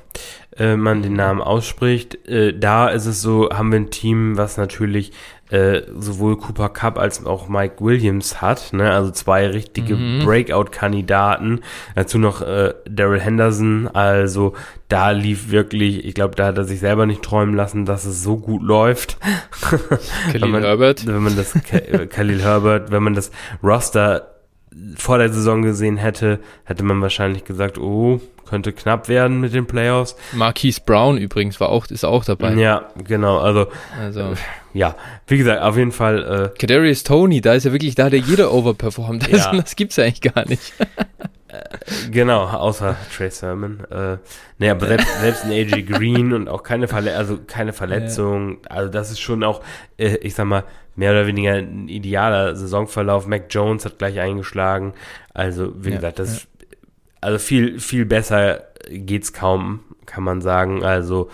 äh, 0.57 0.75
man 0.75 1.01
den 1.01 1.13
Namen 1.13 1.41
ausspricht. 1.41 2.27
Äh, 2.27 2.59
da 2.59 2.89
ist 2.89 3.07
es 3.07 3.23
so, 3.23 3.51
haben 3.51 3.71
wir 3.71 3.79
ein 3.79 3.91
Team, 3.91 4.37
was 4.37 4.57
natürlich 4.57 5.13
äh, 5.53 5.83
sowohl 5.99 6.39
Cooper 6.39 6.71
Cup 6.71 6.99
als 6.99 7.27
auch 7.27 7.47
Mike 7.47 7.85
Williams 7.85 8.41
hat, 8.41 8.73
ne? 8.73 8.91
also 8.91 9.11
zwei 9.11 9.47
richtige 9.47 9.97
mhm. 9.97 10.25
Breakout-Kandidaten. 10.25 11.61
Dazu 11.95 12.19
noch 12.19 12.41
äh, 12.41 12.73
Daryl 12.89 13.21
Henderson, 13.21 13.87
also 13.89 14.55
da 14.89 15.11
lief 15.11 15.51
wirklich, 15.51 16.07
ich 16.07 16.15
glaube, 16.15 16.37
da 16.37 16.47
hat 16.47 16.57
er 16.57 16.65
sich 16.65 16.81
selber 16.81 17.05
nicht 17.05 17.23
träumen 17.23 17.55
lassen, 17.55 17.85
dass 17.85 18.07
es 18.07 18.23
so 18.23 18.39
gut 18.39 18.63
läuft. 18.63 19.19
Khalil 20.33 20.49
man, 20.49 20.63
Herbert. 20.63 21.07
Wenn 21.07 21.23
man 21.23 21.37
das, 21.37 21.53
Khalil 22.09 22.43
Herbert, 22.43 22.91
wenn 22.91 23.03
man 23.03 23.15
das 23.15 23.31
Roster 23.63 24.29
vor 24.97 25.19
der 25.19 25.31
Saison 25.31 25.61
gesehen 25.61 25.99
hätte, 25.99 26.41
hätte 26.65 26.83
man 26.83 27.03
wahrscheinlich 27.03 27.45
gesagt, 27.45 27.77
oh, 27.77 28.23
könnte 28.47 28.73
knapp 28.73 29.09
werden 29.09 29.41
mit 29.41 29.53
den 29.53 29.67
Playoffs. 29.67 30.17
Marquise 30.33 30.81
Brown 30.85 31.19
übrigens 31.19 31.61
war 31.61 31.69
auch, 31.69 31.87
ist 31.87 32.05
auch 32.05 32.25
dabei. 32.25 32.55
Ja, 32.55 32.89
genau. 32.97 33.39
Also, 33.39 33.67
also. 34.01 34.33
Ja, 34.75 34.97
wie 35.27 35.39
gesagt, 35.39 35.63
auf 35.63 35.77
jeden 35.77 35.93
Fall. 35.93 36.51
Äh, 36.55 36.59
Kadarius 36.59 37.03
Tony, 37.03 37.41
da 37.41 37.55
ist 37.55 37.65
ja 37.65 37.73
wirklich, 37.73 37.95
da 37.95 38.05
hat 38.05 38.13
ja 38.13 38.19
jeder 38.19 38.53
overperformed. 38.53 39.33
Das, 39.33 39.45
ja. 39.45 39.53
das 39.57 39.77
gibt's 39.77 39.97
ja 39.97 40.05
eigentlich 40.05 40.35
gar 40.35 40.49
nicht. 40.49 40.73
Äh, 41.49 42.11
genau, 42.11 42.45
außer 42.45 42.97
Trey 43.15 43.31
Sermon. 43.31 43.85
Äh, 43.91 44.17
nee, 44.59 44.71
aber 44.71 44.87
selbst, 44.87 45.21
selbst 45.21 45.45
ein 45.45 45.51
AJ 45.51 45.83
Green 45.87 46.33
und 46.33 46.49
auch 46.49 46.63
keine, 46.63 46.89
Verle 46.89 47.17
also 47.17 47.39
keine 47.47 47.73
Verletzung. 47.73 48.59
Ja. 48.65 48.71
Also 48.71 48.91
das 48.91 49.11
ist 49.11 49.21
schon 49.21 49.45
auch, 49.45 49.63
äh, 49.99 50.17
ich 50.17 50.35
sag 50.35 50.47
mal, 50.47 50.65
mehr 50.95 51.13
oder 51.13 51.27
weniger 51.27 51.55
ein 51.55 51.89
idealer 51.89 52.57
Saisonverlauf. 52.57 53.27
Mac 53.27 53.45
Jones 53.51 53.85
hat 53.85 53.99
gleich 53.99 54.21
eingeschlagen. 54.21 54.95
Also, 55.33 55.73
wie 55.83 55.91
ja, 55.91 55.97
gesagt, 55.97 56.19
das 56.19 56.47
also 57.23 57.39
viel, 57.39 57.81
viel 57.81 58.05
besser 58.05 58.65
geht's 58.91 59.33
kaum, 59.33 59.81
kann 60.07 60.25
man 60.25 60.43
sagen. 60.43 60.85
Also 60.85 61.31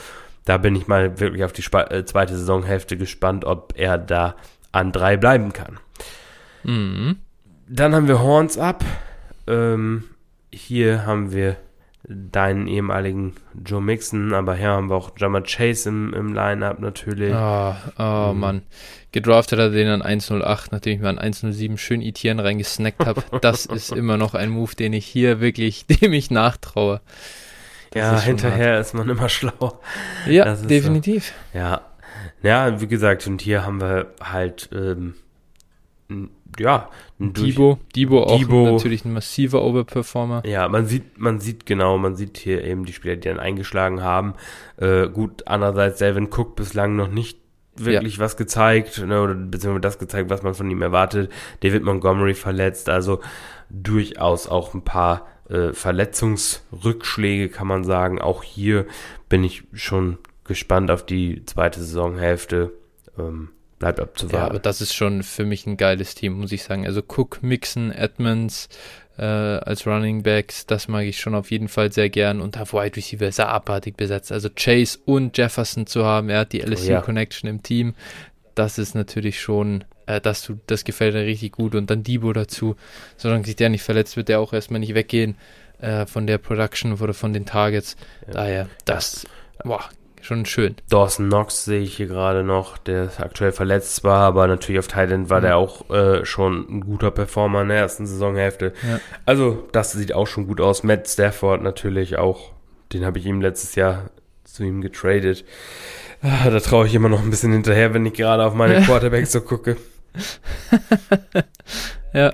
da 0.49 0.57
bin 0.57 0.74
ich 0.74 0.86
mal 0.86 1.20
wirklich 1.20 1.44
auf 1.44 1.53
die 1.53 1.62
äh, 1.62 2.05
zweite 2.05 2.34
Saisonhälfte 2.34 2.96
gespannt, 2.96 3.44
ob 3.44 3.74
er 3.76 3.99
da 3.99 4.34
an 4.72 4.92
drei 4.92 5.18
bleiben 5.18 5.53
kann. 5.53 5.78
Mhm. 6.64 7.16
Dann 7.68 7.94
haben 7.94 8.09
wir 8.09 8.20
Horns 8.20 8.57
ab. 8.57 8.82
Ähm, 9.46 10.05
hier 10.51 11.05
haben 11.05 11.32
wir 11.32 11.57
deinen 12.09 12.66
ehemaligen 12.66 13.34
Joe 13.62 13.82
Mixon, 13.82 14.32
aber 14.32 14.55
hier 14.55 14.68
haben 14.68 14.88
wir 14.88 14.96
auch 14.96 15.11
Jammer 15.18 15.42
Chase 15.42 15.90
im, 15.90 16.14
im 16.14 16.32
Line-Up 16.32 16.78
natürlich. 16.78 17.34
Oh, 17.34 17.74
oh 17.99 18.32
mhm. 18.32 18.40
Mann. 18.40 18.62
Gedraftet 19.12 19.59
hat 19.59 19.66
er 19.66 19.70
den 19.70 19.88
an 19.88 20.01
108, 20.01 20.72
nachdem 20.72 20.94
ich 20.94 21.01
mir 21.01 21.11
an 21.11 21.18
107 21.18 21.76
schön 21.76 22.01
Etienne 22.01 22.42
reingesnackt 22.42 23.05
habe. 23.05 23.22
Das 23.42 23.66
ist 23.66 23.92
immer 23.92 24.16
noch 24.16 24.32
ein 24.32 24.49
Move, 24.49 24.74
den 24.74 24.94
ich 24.94 25.05
hier 25.05 25.40
wirklich, 25.40 25.84
dem 26.01 26.14
ich 26.14 26.30
nachtraue. 26.30 27.03
Ja, 27.95 28.20
hinterher 28.20 28.80
ist 28.80 28.95
man 28.95 29.09
immer 29.09 29.28
schlau. 29.28 29.80
Ja, 30.26 30.55
definitiv. 30.55 31.32
So. 31.53 31.59
Ja. 31.59 31.82
Ja, 32.43 32.80
wie 32.80 32.86
gesagt, 32.86 33.26
und 33.26 33.41
hier 33.43 33.64
haben 33.64 33.80
wir 33.80 34.14
halt 34.22 34.68
ähm, 34.72 35.14
ja, 36.59 36.89
Debo, 37.18 37.78
Debo 37.95 38.24
auch 38.24 38.39
Debo, 38.39 38.70
natürlich 38.70 39.05
ein 39.05 39.12
massiver 39.12 39.62
Overperformer. 39.62 40.43
Ja, 40.47 40.68
man 40.68 40.86
sieht, 40.86 41.18
man 41.18 41.41
sieht 41.41 41.66
genau, 41.66 41.99
man 41.99 42.16
sieht 42.16 42.39
hier 42.39 42.64
eben 42.64 42.84
die 42.84 42.93
Spieler, 42.93 43.16
die 43.16 43.28
dann 43.28 43.41
eingeschlagen 43.41 44.03
haben. 44.03 44.34
Äh, 44.76 45.09
gut, 45.09 45.47
andererseits 45.47 45.99
Delvin 45.99 46.28
Cook 46.32 46.57
bislang 46.57 46.97
noch 46.97 47.09
nicht 47.09 47.39
wirklich 47.76 48.16
ja. 48.16 48.24
was 48.24 48.36
gezeigt, 48.36 48.99
ne, 49.05 49.20
oder 49.20 49.34
beziehungsweise 49.34 49.80
das 49.80 49.99
gezeigt, 49.99 50.30
was 50.30 50.43
man 50.43 50.55
von 50.55 50.70
ihm 50.70 50.82
erwartet. 50.82 51.30
David 51.61 51.84
Montgomery 51.84 52.34
verletzt, 52.34 52.89
also 52.89 53.20
durchaus 53.70 54.49
auch 54.49 54.74
ein 54.74 54.82
paar 54.82 55.26
äh, 55.49 55.72
Verletzungsrückschläge, 55.72 57.49
kann 57.49 57.66
man 57.66 57.84
sagen. 57.84 58.20
Auch 58.20 58.42
hier 58.42 58.86
bin 59.28 59.44
ich 59.44 59.64
schon 59.72 60.18
gespannt 60.44 60.90
auf 60.90 61.05
die 61.05 61.44
zweite 61.46 61.80
Saisonhälfte. 61.80 62.72
Ähm, 63.18 63.51
bleibt 63.78 64.01
abzuwarten. 64.01 64.36
Ja, 64.36 64.46
aber 64.46 64.59
das 64.59 64.80
ist 64.80 64.94
schon 64.94 65.22
für 65.22 65.44
mich 65.44 65.66
ein 65.66 65.76
geiles 65.76 66.14
Team, 66.14 66.34
muss 66.40 66.53
ich 66.53 66.64
sagen. 66.64 66.86
Also 66.86 67.01
Cook, 67.01 67.42
Mixon, 67.42 67.92
Edmonds 67.92 68.68
äh, 69.16 69.22
als 69.22 69.86
Running 69.86 70.22
Backs, 70.22 70.66
das 70.66 70.88
mag 70.88 71.05
ich 71.05 71.20
schon 71.20 71.34
auf 71.34 71.51
jeden 71.51 71.68
Fall 71.68 71.92
sehr 71.92 72.11
gern. 72.11 72.40
Und 72.40 72.59
auf 72.59 72.72
Wide 72.72 72.96
Receiver 72.96 73.26
ist 73.26 73.38
er 73.38 73.49
abartig 73.49 73.96
besetzt. 73.96 74.32
Also 74.32 74.49
Chase 74.55 74.99
und 75.05 75.36
Jefferson 75.36 75.86
zu 75.86 76.05
haben, 76.05 76.28
er 76.28 76.40
hat 76.40 76.53
die 76.53 76.61
LSU 76.61 76.88
oh, 76.88 76.90
ja. 76.92 77.01
Connection 77.01 77.49
im 77.49 77.62
Team. 77.62 77.94
Das 78.55 78.78
ist 78.78 78.94
natürlich 78.94 79.40
schon, 79.40 79.84
äh, 80.09 80.20
das, 80.20 80.42
tut, 80.42 80.59
das 80.66 80.84
gefällt 80.84 81.14
mir 81.14 81.24
richtig 81.24 81.52
gut. 81.52 81.74
Und 81.74 81.90
dann 81.90 82.02
Debo 82.02 82.32
dazu. 82.32 82.76
Solange 83.16 83.44
sich 83.44 83.56
der 83.56 83.68
nicht 83.68 83.82
verletzt, 83.82 84.16
wird 84.16 84.28
der 84.28 84.40
auch 84.40 84.52
erstmal 84.52 84.80
nicht 84.80 84.94
weggehen 84.94 85.36
äh, 85.80 86.06
von 86.06 86.26
der 86.26 86.38
Production 86.38 86.92
oder 86.94 87.14
von 87.14 87.32
den 87.32 87.44
Targets. 87.44 87.96
Ja. 88.26 88.32
Daher, 88.32 88.68
das, 88.86 89.26
boah, 89.62 89.84
schon 90.22 90.46
schön. 90.46 90.76
Dawson 90.88 91.28
Knox 91.28 91.66
sehe 91.66 91.80
ich 91.80 91.96
hier 91.96 92.06
gerade 92.06 92.42
noch, 92.42 92.78
der 92.78 93.11
aktuell 93.18 93.52
verletzt 93.52 94.02
war, 94.02 94.20
aber 94.20 94.46
natürlich 94.46 94.78
auf 94.78 94.88
Thailand 94.88 95.28
war 95.30 95.40
mhm. 95.40 95.44
der 95.44 95.56
auch 95.59 95.90
äh, 95.90 96.24
schon 96.24 96.66
ein 96.68 96.80
guter 96.80 97.11
Performer 97.11 97.62
in 97.62 97.68
der 97.68 97.78
ersten 97.78 98.06
Saisonhälfte. 98.06 98.72
Ja. 98.88 99.00
Also, 99.26 99.68
das 99.72 99.92
sieht 99.92 100.14
auch 100.14 100.26
schon 100.26 100.46
gut 100.46 100.61
aus. 100.61 100.82
Matt 100.82 101.06
Stafford 101.06 101.62
natürlich 101.62 102.16
auch, 102.16 102.52
den 102.92 103.04
habe 103.04 103.18
ich 103.18 103.26
ihm 103.26 103.42
letztes 103.42 103.74
Jahr 103.74 104.11
zu 104.44 104.64
ihm 104.64 104.80
getradet. 104.80 105.44
Ah, 106.22 106.50
da 106.50 106.59
traue 106.59 106.86
ich 106.86 106.94
immer 106.94 107.11
noch 107.11 107.22
ein 107.22 107.30
bisschen 107.30 107.52
hinterher, 107.52 107.94
wenn 107.94 108.06
ich 108.06 108.14
gerade 108.14 108.44
auf 108.44 108.54
meine 108.54 108.82
Quarterbacks 108.86 109.32
so 109.32 109.42
gucke. 109.42 109.76
ja. 112.12 112.32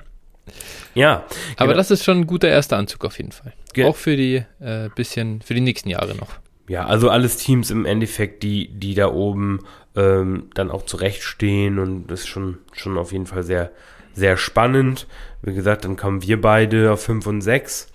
Ja. 0.94 1.24
Aber 1.56 1.68
genau. 1.68 1.76
das 1.76 1.90
ist 1.90 2.04
schon 2.04 2.18
ein 2.18 2.26
guter 2.26 2.48
erster 2.48 2.76
Anzug 2.76 3.04
auf 3.04 3.18
jeden 3.18 3.32
Fall. 3.32 3.52
Ge 3.72 3.84
auch 3.84 3.96
für 3.96 4.16
die 4.16 4.44
äh, 4.60 4.88
bisschen, 4.94 5.42
für 5.42 5.54
die 5.54 5.60
nächsten 5.60 5.90
Jahre 5.90 6.14
noch 6.14 6.38
ja, 6.68 6.86
also 6.86 7.10
alles 7.10 7.36
Teams 7.36 7.70
im 7.70 7.84
Endeffekt, 7.84 8.42
die, 8.42 8.68
die 8.68 8.94
da 8.94 9.08
oben 9.12 9.60
ähm, 9.96 10.50
dann 10.54 10.70
auch 10.70 10.84
zurechtstehen 10.86 11.78
und 11.78 12.06
das 12.06 12.20
ist 12.20 12.28
schon, 12.28 12.58
schon 12.72 12.96
auf 12.96 13.12
jeden 13.12 13.26
Fall 13.26 13.42
sehr, 13.42 13.70
sehr 14.14 14.36
spannend. 14.36 15.06
Wie 15.42 15.54
gesagt, 15.54 15.84
dann 15.84 15.96
kommen 15.96 16.22
wir 16.22 16.40
beide 16.40 16.92
auf 16.92 17.02
5 17.02 17.26
und 17.26 17.40
6. 17.42 17.88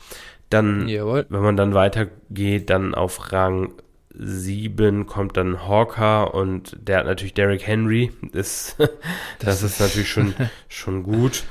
Dann, 0.49 0.87
Jawohl. 0.87 1.25
wenn 1.29 1.41
man 1.41 1.57
dann 1.57 1.73
weitergeht, 1.73 2.69
dann 2.69 2.93
auf 2.93 3.31
Rang 3.31 3.73
7 4.19 5.05
kommt 5.05 5.37
dann 5.37 5.67
Hawker 5.67 6.33
und 6.33 6.75
der 6.79 6.99
hat 6.99 7.05
natürlich 7.05 7.33
Derrick 7.33 7.65
Henry. 7.65 8.11
Das, 8.33 8.75
das, 9.39 9.61
das 9.61 9.63
ist 9.63 9.79
natürlich 9.79 10.09
schon, 10.09 10.33
schon 10.67 11.03
gut. 11.03 11.43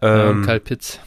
Ja, 0.00 0.30
ähm, 0.30 0.42
Kyle 0.42 0.60
Pitts. 0.60 1.00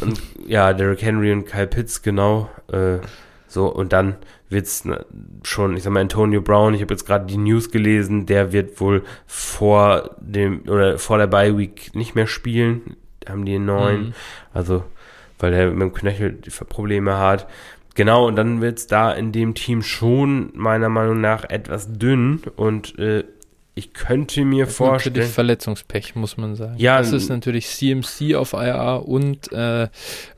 und, 0.00 0.20
ja, 0.46 0.72
Derrick 0.72 1.02
Henry 1.02 1.30
und 1.30 1.44
Kyle 1.44 1.66
Pitts, 1.66 2.02
genau. 2.02 2.50
Äh, 2.72 2.98
so, 3.46 3.68
und 3.68 3.92
dann 3.92 4.16
wird's 4.48 4.84
ne, 4.84 5.04
schon, 5.42 5.76
ich 5.76 5.82
sag 5.82 5.92
mal, 5.92 6.00
Antonio 6.00 6.40
Brown, 6.40 6.74
ich 6.74 6.80
habe 6.80 6.94
jetzt 6.94 7.06
gerade 7.06 7.26
die 7.26 7.36
News 7.36 7.70
gelesen, 7.70 8.26
der 8.26 8.52
wird 8.52 8.80
wohl 8.80 9.04
vor 9.26 10.16
dem 10.20 10.62
oder 10.68 10.98
vor 10.98 11.18
der 11.18 11.26
Bye 11.26 11.56
Week 11.56 11.94
nicht 11.94 12.14
mehr 12.14 12.26
spielen. 12.26 12.96
Haben 13.28 13.44
die 13.44 13.54
einen 13.54 13.66
neuen. 13.66 14.00
Mhm. 14.06 14.14
Also, 14.52 14.84
weil 15.38 15.52
er 15.52 15.70
mit 15.70 15.82
dem 15.82 15.92
Knöchel 15.92 16.38
Probleme 16.68 17.18
hat. 17.18 17.46
Genau, 17.94 18.26
und 18.26 18.36
dann 18.36 18.60
wird's 18.60 18.86
da 18.86 19.12
in 19.12 19.32
dem 19.32 19.54
Team 19.54 19.82
schon 19.82 20.50
meiner 20.54 20.88
Meinung 20.88 21.20
nach 21.20 21.44
etwas 21.44 21.92
dünn 21.92 22.42
und 22.56 22.98
äh, 22.98 23.24
ich 23.76 23.92
könnte 23.92 24.44
mir 24.44 24.66
das 24.66 24.76
vorstellen. 24.76 25.14
Natürlich 25.14 25.34
Verletzungspech, 25.34 26.14
muss 26.14 26.36
man 26.36 26.54
sagen. 26.54 26.74
Ja, 26.78 26.98
das 26.98 27.12
ist 27.12 27.28
natürlich 27.28 27.66
CMC 27.66 28.36
auf 28.36 28.52
IR 28.52 29.02
und 29.04 29.50
äh, 29.52 29.88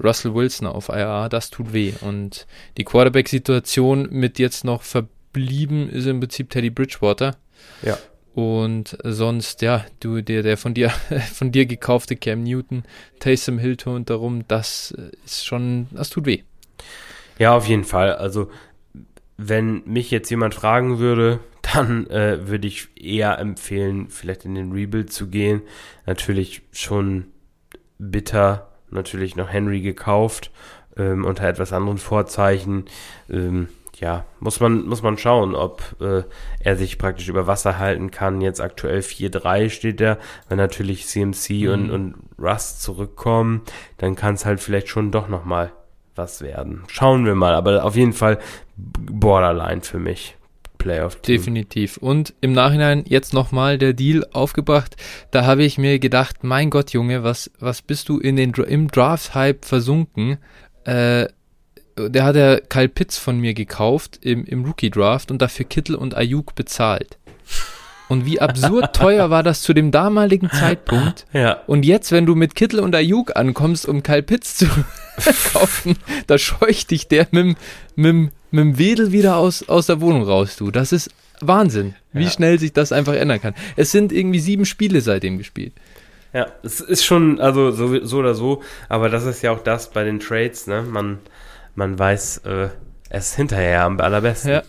Russell 0.03 0.35
Wilson 0.35 0.67
auf 0.67 0.89
IR. 0.89 1.29
Das 1.29 1.51
tut 1.51 1.75
weh. 1.75 1.93
Und 2.01 2.47
die 2.79 2.85
Quarterback-Situation 2.85 4.09
mit 4.11 4.39
jetzt 4.39 4.65
noch 4.65 4.81
verblieben 4.81 5.91
ist 5.91 6.07
im 6.07 6.21
Prinzip 6.21 6.49
Teddy 6.49 6.71
Bridgewater. 6.71 7.37
Ja. 7.83 7.99
Und 8.35 8.97
sonst, 9.03 9.61
ja, 9.61 9.85
du, 10.01 10.23
der, 10.23 10.43
der 10.43 10.57
von 10.57 10.73
dir, 10.73 10.91
von 11.35 11.53
dir 11.53 11.67
gekaufte 11.67 12.17
Cam 12.17 12.43
Newton, 12.43 12.85
Taysom 13.21 13.59
Hilton 13.59 13.97
und 13.97 14.11
darum, 14.11 14.49
das 14.49 14.95
ist 15.27 15.45
schon, 15.45 15.89
das 15.91 16.09
tut 16.09 16.25
weh. 16.25 16.43
Ja, 17.39 17.57
auf 17.57 17.66
jeden 17.66 17.84
Fall. 17.84 18.14
Also, 18.14 18.51
wenn 19.37 19.82
mich 19.84 20.11
jetzt 20.11 20.30
jemand 20.30 20.55
fragen 20.55 20.99
würde, 20.99 21.41
dann 21.74 22.07
äh, 22.09 22.49
würde 22.49 22.66
ich 22.66 22.89
eher 22.97 23.39
empfehlen, 23.39 24.09
vielleicht 24.09 24.45
in 24.45 24.55
den 24.55 24.72
Rebuild 24.72 25.12
zu 25.12 25.28
gehen. 25.28 25.62
Natürlich 26.07 26.62
schon 26.72 27.26
bitter, 27.99 28.68
natürlich 28.91 29.37
noch 29.37 29.49
Henry 29.53 29.80
gekauft, 29.80 30.51
ähm, 30.97 31.24
unter 31.24 31.49
etwas 31.49 31.72
anderen 31.72 31.99
Vorzeichen. 31.99 32.84
Ähm, 33.28 33.68
ja, 33.99 34.26
muss 34.41 34.61
man, 34.61 34.87
muss 34.87 35.03
man 35.03 35.16
schauen, 35.16 35.55
ob 35.55 35.82
äh, 36.01 36.22
er 36.61 36.76
sich 36.76 36.99
praktisch 36.99 37.28
über 37.28 37.47
Wasser 37.47 37.78
halten 37.78 38.11
kann. 38.11 38.41
Jetzt 38.43 38.61
aktuell 38.61 39.01
4-3 39.01 39.70
steht 39.70 40.01
er. 40.01 40.18
Wenn 40.49 40.59
natürlich 40.59 41.07
CMC 41.07 41.51
mhm. 41.51 41.68
und, 41.70 41.91
und 41.91 42.14
Rust 42.39 42.82
zurückkommen, 42.82 43.62
dann 43.97 44.14
kann 44.14 44.34
es 44.34 44.45
halt 44.45 44.61
vielleicht 44.61 44.89
schon 44.89 45.11
doch 45.11 45.28
nochmal 45.28 45.72
was 46.17 46.41
werden. 46.41 46.85
Schauen 46.89 47.25
wir 47.25 47.35
mal, 47.35 47.55
aber 47.55 47.85
auf 47.85 47.97
jeden 47.97 48.12
Fall 48.12 48.39
Borderline 48.77 49.83
für 49.83 49.99
mich. 49.99 50.37
Playoff-Team. 50.79 51.37
Definitiv. 51.37 51.97
Und 51.97 52.35
im 52.41 52.53
Nachhinein 52.53 53.05
jetzt 53.07 53.35
nochmal 53.35 53.79
der 53.79 53.93
Deal 53.93 54.25
aufgebracht. 54.33 54.97
Da 55.31 55.45
habe 55.45 55.64
ich 55.64 55.79
mir 55.79 55.99
gedacht, 55.99 56.45
mein 56.45 56.71
Gott, 56.71 56.93
Junge, 56.93 57.25
was, 57.25 57.51
was 57.59 57.83
bist 57.83 58.09
du 58.09 58.19
in 58.19 58.37
den, 58.37 58.53
im 58.53 58.89
Draft-Hype 58.89 59.64
versunken? 59.64 60.39
Äh, 60.85 61.27
der 61.99 62.25
hat 62.25 62.37
der 62.37 62.61
Kyle 62.61 62.89
Pitts 62.89 63.19
von 63.19 63.41
mir 63.41 63.55
gekauft 63.55 64.19
im, 64.21 64.45
im 64.45 64.64
Rookie-Draft 64.64 65.31
und 65.31 65.41
dafür 65.41 65.64
Kittel 65.64 65.97
und 65.97 66.14
Ayuk 66.14 66.55
bezahlt. 66.55 67.19
Und 68.09 68.25
wie 68.25 68.41
absurd 68.41 68.93
teuer 68.95 69.31
war 69.31 69.43
das 69.43 69.63
zu 69.63 69.75
dem 69.75 69.91
damaligen 69.91 70.51
Zeitpunkt. 70.51 71.27
Ja. 71.33 71.61
Und 71.67 71.85
jetzt, 71.85 72.13
wenn 72.13 72.27
du 72.27 72.35
mit 72.35 72.55
Kittel 72.55 72.81
und 72.81 72.95
Ayuk 72.95 73.37
ankommst, 73.37 73.87
um 73.87 74.03
Kyle 74.03 74.23
Pitts 74.23 74.57
zu 74.57 74.67
kaufen, 75.53 75.97
da 76.27 76.39
scheucht 76.39 76.91
dich 76.91 77.09
der 77.09 77.27
mit, 77.33 77.57
mit, 77.97 78.15
mit 78.15 78.33
dem 78.53 78.78
Wedel 78.78 79.12
wieder 79.12 79.37
aus, 79.37 79.69
aus 79.69 79.87
der 79.87 80.01
Wohnung 80.01 80.23
raus, 80.23 80.57
du. 80.57 80.70
Das 80.70 80.93
ist 80.93 81.11
Wahnsinn, 81.41 81.95
wie 82.12 82.24
ja. 82.24 82.31
schnell 82.31 82.59
sich 82.59 82.73
das 82.73 82.93
einfach 82.93 83.15
ändern 83.15 83.41
kann. 83.41 83.55
Es 83.77 83.93
sind 83.93 84.12
irgendwie 84.12 84.41
sieben 84.41 84.66
Spiele 84.66 85.01
seitdem 85.01 85.39
gespielt. 85.39 85.73
Ja, 86.33 86.49
es 86.62 86.81
ist 86.81 87.05
schon, 87.05 87.41
also 87.41 87.70
so, 87.70 88.05
so 88.05 88.19
oder 88.19 88.35
so, 88.35 88.62
aber 88.89 89.09
das 89.09 89.24
ist 89.24 89.43
ja 89.43 89.53
auch 89.53 89.62
das 89.62 89.91
bei 89.91 90.05
den 90.05 90.20
Trades, 90.20 90.66
ne? 90.66 90.83
Man, 90.83 91.19
man 91.74 91.99
weiß 91.99 92.39
äh, 92.39 92.69
es 93.09 93.35
hinterher 93.35 93.85
am 93.85 94.01
allerbesten. 94.01 94.51
Ja. 94.51 94.62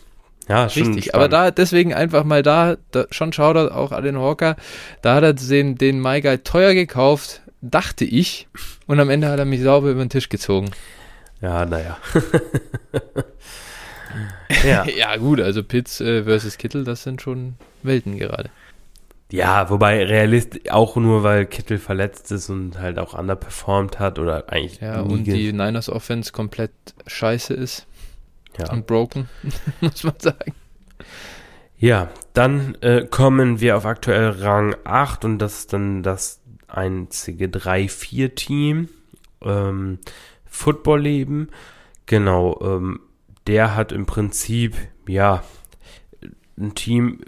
Ja, 0.47 0.63
richtig. 0.63 0.83
Spannend. 0.83 1.13
Aber 1.13 1.29
da 1.29 1.51
deswegen 1.51 1.93
einfach 1.93 2.23
mal 2.23 2.43
da, 2.43 2.77
da 2.91 3.05
schon 3.11 3.33
Shoutout 3.33 3.73
auch 3.73 3.91
an 3.91 4.03
den 4.03 4.17
Hawker. 4.17 4.55
Da 5.01 5.15
hat 5.15 5.23
er 5.23 5.33
den, 5.33 5.75
den 5.75 6.01
MyGuide 6.01 6.43
teuer 6.43 6.73
gekauft, 6.73 7.41
dachte 7.61 8.05
ich. 8.05 8.47
Und 8.85 8.99
am 8.99 9.09
Ende 9.09 9.29
hat 9.29 9.39
er 9.39 9.45
mich 9.45 9.61
sauber 9.61 9.89
über 9.89 10.03
den 10.03 10.09
Tisch 10.09 10.29
gezogen. 10.29 10.71
Ja, 11.41 11.65
naja. 11.65 11.97
ja. 14.65 14.85
ja, 14.85 15.15
gut, 15.17 15.39
also 15.39 15.63
Pitts 15.63 16.01
äh, 16.01 16.23
versus 16.23 16.57
Kittel, 16.57 16.83
das 16.83 17.03
sind 17.03 17.21
schon 17.21 17.55
Welten 17.83 18.17
gerade. 18.17 18.49
Ja, 19.29 19.69
wobei 19.69 20.05
Realist 20.05 20.71
auch 20.71 20.95
nur, 20.95 21.23
weil 21.23 21.45
Kittel 21.45 21.79
verletzt 21.79 22.31
ist 22.31 22.49
und 22.49 22.79
halt 22.79 22.97
auch 22.97 23.13
underperformed 23.13 23.99
hat 23.99 24.19
oder 24.19 24.51
eigentlich. 24.51 24.79
Ja, 24.79 25.01
und 25.01 25.25
die 25.25 25.51
Niners 25.51 25.89
Offense 25.89 26.31
komplett 26.31 26.71
scheiße 27.07 27.53
ist. 27.53 27.85
Ja. 28.57 28.71
Und 28.71 28.87
broken, 28.87 29.29
muss 29.81 30.03
man 30.03 30.19
sagen. 30.19 30.53
Ja, 31.77 32.09
dann 32.33 32.75
äh, 32.81 33.05
kommen 33.05 33.59
wir 33.59 33.77
auf 33.77 33.85
aktuell 33.85 34.29
Rang 34.29 34.75
8 34.83 35.25
und 35.25 35.39
das 35.39 35.59
ist 35.59 35.73
dann 35.73 36.01
das 36.01 36.41
einzige 36.67 37.47
3-4-Team. 37.47 38.89
Ähm, 39.41 39.99
Football-Leben. 40.45 41.49
Genau, 42.07 42.59
ähm, 42.61 43.01
der 43.45 43.75
hat 43.75 43.91
im 43.91 44.05
Prinzip, 44.05 44.75
ja, 45.07 45.43
ein 46.57 46.73
Team 46.73 47.21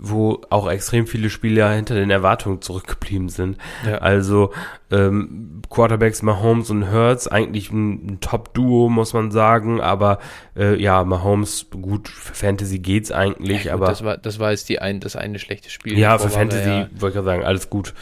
wo 0.00 0.40
auch 0.48 0.68
extrem 0.70 1.06
viele 1.06 1.30
Spieler 1.30 1.70
hinter 1.72 1.94
den 1.94 2.10
Erwartungen 2.10 2.62
zurückgeblieben 2.62 3.28
sind. 3.28 3.58
Ja. 3.86 3.98
Also 3.98 4.52
ähm, 4.90 5.60
Quarterbacks 5.68 6.22
Mahomes 6.22 6.70
und 6.70 6.90
Hurts, 6.90 7.28
eigentlich 7.28 7.70
ein, 7.70 8.06
ein 8.06 8.20
Top-Duo, 8.20 8.88
muss 8.88 9.12
man 9.12 9.30
sagen, 9.30 9.80
aber 9.80 10.18
äh, 10.56 10.80
ja, 10.80 11.04
Mahomes, 11.04 11.66
gut, 11.70 12.08
für 12.08 12.34
Fantasy 12.34 12.78
geht's 12.78 13.12
eigentlich, 13.12 13.64
ja, 13.64 13.74
gut, 13.74 13.82
aber. 13.82 13.86
Das 13.88 14.04
war, 14.04 14.16
das 14.16 14.38
war 14.38 14.50
jetzt 14.50 14.68
die 14.68 14.80
ein, 14.80 15.00
das 15.00 15.16
eine 15.16 15.38
schlechte 15.38 15.70
Spiel. 15.70 15.98
Ja, 15.98 16.18
für 16.18 16.30
Fantasy, 16.30 16.68
ja. 16.68 16.88
wollte 16.98 17.18
ich 17.18 17.24
sagen, 17.24 17.44
alles 17.44 17.70
gut. 17.70 17.94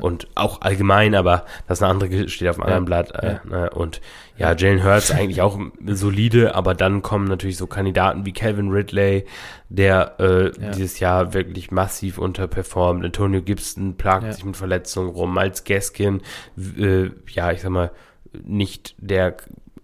Und 0.00 0.28
auch 0.36 0.60
allgemein, 0.60 1.16
aber 1.16 1.44
das 1.66 1.82
eine 1.82 1.90
andere 1.90 2.28
steht 2.28 2.48
auf 2.48 2.60
einem 2.60 2.66
anderen 2.66 2.84
Blatt. 2.84 3.12
Äh, 3.14 3.38
ne? 3.48 3.70
Und 3.70 4.00
ja, 4.40 4.56
Jalen 4.56 4.82
Hurts 4.82 5.10
eigentlich 5.10 5.42
auch 5.42 5.60
solide, 5.86 6.54
aber 6.54 6.74
dann 6.74 7.02
kommen 7.02 7.26
natürlich 7.26 7.58
so 7.58 7.66
Kandidaten 7.66 8.24
wie 8.24 8.32
Calvin 8.32 8.70
Ridley, 8.70 9.26
der 9.68 10.18
äh, 10.18 10.50
dieses 10.72 10.98
Jahr 10.98 11.34
wirklich 11.34 11.70
massiv 11.70 12.16
unterperformt. 12.16 13.04
Antonio 13.04 13.42
Gibson 13.42 13.98
plagt 13.98 14.32
sich 14.32 14.42
mit 14.42 14.56
Verletzungen 14.56 15.10
rum. 15.10 15.34
Miles 15.34 15.64
Gaskin, 15.64 16.22
äh, 16.56 17.10
ja, 17.28 17.52
ich 17.52 17.60
sag 17.60 17.70
mal, 17.70 17.90
nicht 18.42 18.94
der 18.96 19.36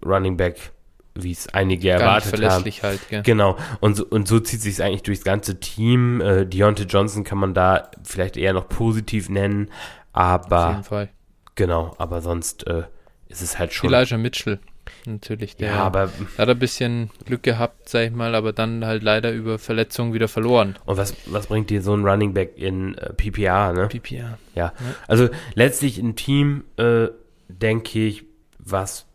Running 0.03 0.37
Back 0.37 0.71
wie 1.13 1.31
es 1.31 1.47
einige 1.53 1.89
Gar 1.89 1.99
erwartet 1.99 2.29
verlässlich 2.29 2.83
haben. 2.83 2.89
Halt, 2.89 3.09
gell? 3.09 3.21
Genau. 3.23 3.57
Und 3.79 3.95
so, 3.95 4.05
und 4.05 4.27
so 4.27 4.39
zieht 4.39 4.61
sich 4.61 4.73
es 4.73 4.81
eigentlich 4.81 5.01
durchs 5.01 5.23
ganze 5.23 5.59
Team. 5.59 6.21
Äh, 6.21 6.45
Deontay 6.45 6.85
Johnson 6.85 7.23
kann 7.23 7.39
man 7.39 7.55
da 7.55 7.89
vielleicht 8.03 8.37
eher 8.37 8.53
noch 8.53 8.69
positiv 8.69 9.27
nennen, 9.29 9.69
aber. 10.13 10.65
Auf 10.65 10.71
jeden 10.71 10.83
Fall. 10.83 11.09
Genau, 11.55 11.95
aber 11.97 12.21
sonst 12.21 12.67
äh, 12.67 12.83
ist 13.29 13.41
es 13.41 13.59
halt 13.59 13.73
schon. 13.73 13.93
Elijah 13.93 14.17
Mitchell, 14.17 14.59
natürlich. 15.05 15.55
Der 15.55 15.71
ja, 15.71 15.83
aber, 15.83 16.11
hat 16.37 16.49
ein 16.49 16.59
bisschen 16.59 17.09
Glück 17.25 17.43
gehabt, 17.43 17.89
sag 17.89 18.07
ich 18.07 18.11
mal, 18.11 18.35
aber 18.35 18.53
dann 18.53 18.85
halt 18.85 19.03
leider 19.03 19.31
über 19.31 19.59
Verletzungen 19.59 20.13
wieder 20.13 20.27
verloren. 20.27 20.75
Und 20.85 20.97
was, 20.97 21.15
was 21.25 21.47
bringt 21.47 21.69
dir 21.69 21.81
so 21.81 21.93
ein 21.93 22.05
Running 22.05 22.33
Back 22.33 22.57
in 22.57 22.95
äh, 22.95 23.13
PPR, 23.13 23.73
ne? 23.73 23.87
PPR. 23.87 24.15
Ja. 24.15 24.37
ja. 24.55 24.73
Also 25.07 25.29
letztlich 25.55 25.97
ein 25.97 26.15
Team, 26.15 26.63
äh, 26.77 27.07
denke 27.47 27.99
ich, 27.99 28.23
was 28.59 29.05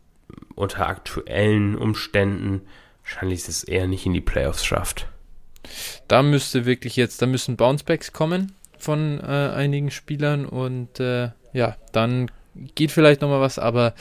unter 0.55 0.87
aktuellen 0.87 1.77
Umständen 1.77 2.63
wahrscheinlich 3.03 3.49
es 3.49 3.65
eher 3.65 3.87
nicht 3.87 4.07
in 4.07 4.15
die 4.15 4.21
Playoffs 4.21 4.65
schafft. 4.65 5.07
Da 6.09 6.23
müsste 6.23 6.65
wirklich 6.65 6.97
jetzt, 6.97 7.23
da 7.23 7.27
müssen 7.27 7.57
Bouncebacks 7.57 8.13
kommen 8.13 8.53
von 8.79 9.21
äh, 9.21 9.53
einigen 9.55 9.91
Spielern 9.91 10.47
und 10.47 10.99
äh, 10.99 11.31
ja, 11.53 11.77
dann 11.93 12.31
geht 12.75 12.91
vielleicht 12.91 13.21
nochmal 13.21 13.41
was, 13.41 13.59
aber 13.59 13.95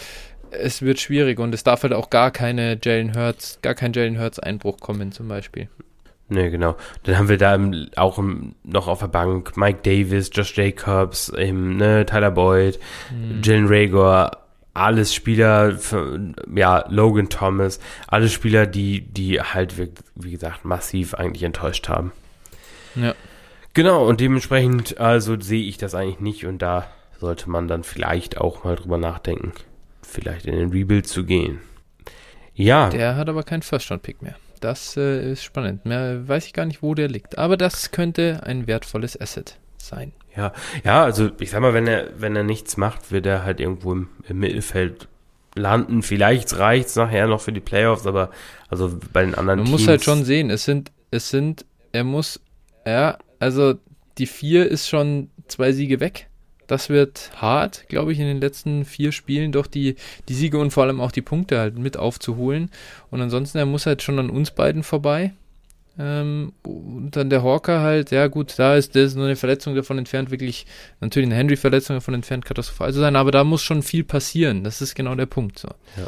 es 0.52 0.82
wird 0.82 1.00
schwierig 1.00 1.40
und 1.40 1.54
es 1.54 1.64
darf 1.64 1.84
halt 1.84 1.94
auch 1.94 2.10
gar 2.10 2.32
keine 2.32 2.78
Jalen 2.82 3.16
Hurts, 3.16 3.60
gar 3.62 3.74
kein 3.74 3.94
Jalen 3.94 4.20
Hurts 4.20 4.40
Einbruch 4.40 4.80
kommen 4.80 5.12
zum 5.12 5.28
Beispiel. 5.28 5.70
Ne, 6.30 6.50
genau. 6.50 6.78
Dann 7.04 7.18
haben 7.18 7.28
wir 7.28 7.38
da 7.38 7.60
auch 7.98 8.18
im, 8.18 8.56
noch 8.64 8.88
auf 8.88 9.00
der 9.00 9.08
Bank 9.08 9.58
Mike 9.58 9.80
Davis, 9.84 10.30
Josh 10.34 10.56
Jacobs, 10.56 11.30
eben, 11.30 11.76
ne, 11.76 12.06
Tyler 12.06 12.32
Boyd, 12.32 12.80
hm. 13.10 13.42
Jalen 13.44 13.68
Rager, 13.68 14.38
alles 14.74 15.14
Spieler, 15.14 15.78
für, 15.78 16.34
ja, 16.56 16.86
Logan 16.88 17.28
Thomas, 17.28 17.80
alle 18.08 18.30
Spieler, 18.30 18.66
die, 18.66 19.02
die 19.02 19.42
halt, 19.42 19.76
wie 20.16 20.32
gesagt, 20.32 20.64
massiv 20.64 21.14
eigentlich 21.14 21.44
enttäuscht 21.44 21.90
haben. 21.90 22.14
Ja. 22.96 23.14
Genau, 23.74 24.08
und 24.08 24.22
dementsprechend, 24.22 25.00
also 25.00 25.40
sehe 25.40 25.64
ich 25.64 25.78
das 25.78 25.96
eigentlich 25.96 26.20
nicht 26.20 26.46
und 26.46 26.62
da 26.62 26.88
sollte 27.22 27.50
man 27.50 27.68
dann 27.68 27.84
vielleicht 27.84 28.38
auch 28.38 28.66
mal 28.66 28.76
drüber 28.76 28.98
nachdenken, 28.98 29.54
vielleicht 30.02 30.46
in 30.48 30.56
den 30.56 30.72
Rebuild 30.72 31.08
zu 31.08 31.24
gehen. 31.24 31.62
Ja. 32.54 32.90
Der 32.90 33.16
hat 33.16 33.30
aber 33.30 33.44
keinen 33.44 33.62
First-Round-Pick 33.62 34.22
mehr. 34.22 34.36
Das 34.60 34.98
äh, 34.98 35.32
ist 35.32 35.44
spannend. 35.44 35.86
Mehr 35.86 36.28
weiß 36.28 36.48
ich 36.48 36.54
gar 36.54 36.66
nicht, 36.66 36.82
wo 36.82 36.94
der 36.94 37.08
liegt. 37.08 37.38
Aber 37.38 37.58
das 37.58 37.92
könnte 37.92 38.42
ein 38.44 38.68
wertvolles 38.68 39.20
Asset 39.20 39.58
sein. 39.78 40.12
Ja, 40.36 40.52
ja, 40.84 41.04
also 41.04 41.30
ich 41.40 41.52
sag 41.52 41.62
mal, 41.62 41.74
wenn 41.74 41.88
er, 41.88 42.10
wenn 42.20 42.36
er 42.36 42.44
nichts 42.44 42.76
macht, 42.78 43.12
wird 43.12 43.26
er 43.26 43.44
halt 43.44 43.60
irgendwo 43.60 43.94
im, 43.94 44.10
im 44.28 44.40
Mittelfeld 44.40 45.08
landen. 45.56 46.02
Vielleicht 46.02 46.58
reicht 46.58 46.88
es 46.88 46.96
nachher 46.96 47.28
noch 47.28 47.42
für 47.42 47.52
die 47.52 47.60
Playoffs, 47.60 48.08
aber 48.08 48.32
also 48.70 48.98
bei 49.14 49.24
den 49.24 49.36
anderen 49.36 49.60
Man 49.60 49.68
Teams. 49.68 49.82
muss 49.82 49.88
halt 49.88 50.04
schon 50.04 50.24
sehen, 50.24 50.50
es 50.50 50.64
sind, 50.66 50.92
es 51.12 51.30
sind, 51.30 51.66
er 51.92 52.04
muss, 52.04 52.40
ja, 52.86 53.18
also 53.40 53.76
die 54.18 54.28
vier 54.28 54.70
ist 54.70 54.88
schon 54.88 55.30
zwei 55.48 55.72
Siege 55.72 56.00
weg. 56.00 56.30
Das 56.72 56.88
wird 56.88 57.32
hart, 57.36 57.90
glaube 57.90 58.14
ich, 58.14 58.20
in 58.22 58.28
den 58.28 58.40
letzten 58.40 58.86
vier 58.86 59.12
Spielen 59.12 59.52
doch 59.52 59.68
die, 59.68 59.98
die 60.30 60.34
Siege 60.34 60.58
und 60.58 60.72
vor 60.72 60.84
allem 60.84 61.02
auch 61.02 61.12
die 61.12 61.22
Punkte 61.22 61.60
halt 61.60 61.78
mit 61.78 61.98
aufzuholen. 61.98 62.72
Und 63.10 63.20
ansonsten, 63.20 63.58
er 63.58 63.66
muss 63.66 63.86
halt 63.86 64.02
schon 64.02 64.18
an 64.20 64.30
uns 64.30 64.52
beiden 64.52 64.82
vorbei. 64.82 65.34
Ähm, 66.00 66.54
und 66.64 67.12
dann 67.12 67.30
der 67.30 67.44
Hawker 67.44 67.82
halt, 67.82 68.12
ja 68.12 68.28
gut, 68.28 68.54
da 68.58 68.78
ist 68.78 68.96
das 68.96 69.16
nur 69.16 69.26
eine 69.26 69.36
Verletzung 69.36 69.76
davon 69.76 69.98
entfernt, 69.98 70.32
wirklich, 70.32 70.66
natürlich 71.02 71.28
eine 71.28 71.36
Henry-Verletzung 71.36 71.98
davon 71.98 72.14
entfernt, 72.14 72.46
katastrophal 72.46 72.94
zu 72.94 73.02
sein, 73.02 73.18
aber 73.18 73.32
da 73.32 73.44
muss 73.44 73.62
schon 73.62 73.84
viel 73.84 74.06
passieren. 74.06 74.64
Das 74.64 74.82
ist 74.82 74.96
genau 74.96 75.14
der 75.16 75.26
Punkt. 75.26 75.60
So. 75.60 75.68
Ja. 75.98 76.08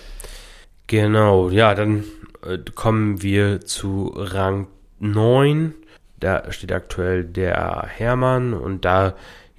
Genau, 0.88 1.50
ja, 1.50 1.76
dann 1.76 2.06
äh, 2.48 2.58
kommen 2.74 3.22
wir 3.22 3.60
zu 3.66 4.14
Rang 4.16 4.68
9. 5.02 5.74
Da 6.22 6.50
steht 6.54 6.72
aktuell 6.72 7.26
der 7.26 7.86
Hermann 7.86 8.54
und 8.54 8.86
da 8.86 9.14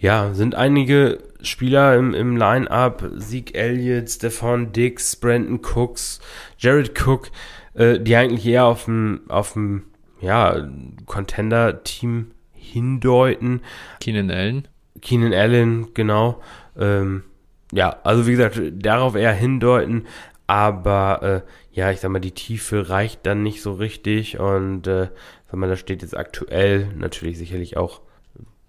ja, 0.05 0.35
sind 0.35 0.55
einige 0.55 1.17
Spieler 1.41 1.97
im, 1.97 2.13
im 2.13 2.37
Line-Up, 2.37 3.11
Zeke 3.21 3.55
Elliott, 3.55 4.11
Stefan 4.11 4.71
Dix, 4.71 5.17
Brandon 5.17 5.61
Cooks, 5.65 6.21
Jared 6.59 6.93
Cook, 7.01 7.31
äh, 7.73 7.99
die 7.99 8.15
eigentlich 8.15 8.45
eher 8.45 8.67
auf 8.67 8.85
dem, 8.85 9.23
auf 9.29 9.55
dem, 9.55 9.85
ja, 10.21 10.69
Contender-Team 11.07 12.33
hindeuten. 12.53 13.63
Keenan 14.01 14.31
Allen. 14.31 14.69
Keenan 15.01 15.33
Allen, 15.33 15.95
genau. 15.95 16.43
Ähm, 16.79 17.23
ja, 17.73 17.97
also 18.05 18.27
wie 18.27 18.33
gesagt, 18.33 18.61
darauf 18.75 19.15
eher 19.15 19.33
hindeuten, 19.33 20.07
aber 20.47 21.23
äh, 21.23 21.51
ja, 21.73 21.91
ich 21.91 22.01
sag 22.01 22.11
mal, 22.11 22.21
die 22.21 22.33
Tiefe 22.33 22.91
reicht 22.91 23.25
dann 23.25 23.43
nicht 23.43 23.63
so 23.63 23.73
richtig 23.73 24.39
und 24.39 24.87
äh, 24.87 25.09
sag 25.47 25.55
mal, 25.55 25.71
da 25.71 25.77
steht 25.77 26.03
jetzt 26.03 26.15
aktuell 26.15 26.89
natürlich 26.95 27.39
sicherlich 27.39 27.79
auch 27.79 28.03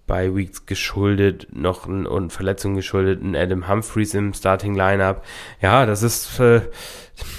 bei 0.07 0.35
Weeks 0.35 0.65
geschuldet, 0.65 1.47
noch 1.51 1.87
ein, 1.87 2.05
und 2.05 2.31
Verletzungen 2.31 2.75
geschuldet, 2.75 3.23
ein 3.23 3.35
Adam 3.35 3.67
Humphreys 3.67 4.13
im 4.13 4.33
Starting 4.33 4.75
Lineup. 4.75 5.23
Ja, 5.61 5.85
das 5.85 6.03
ist 6.03 6.39
äh, 6.39 6.61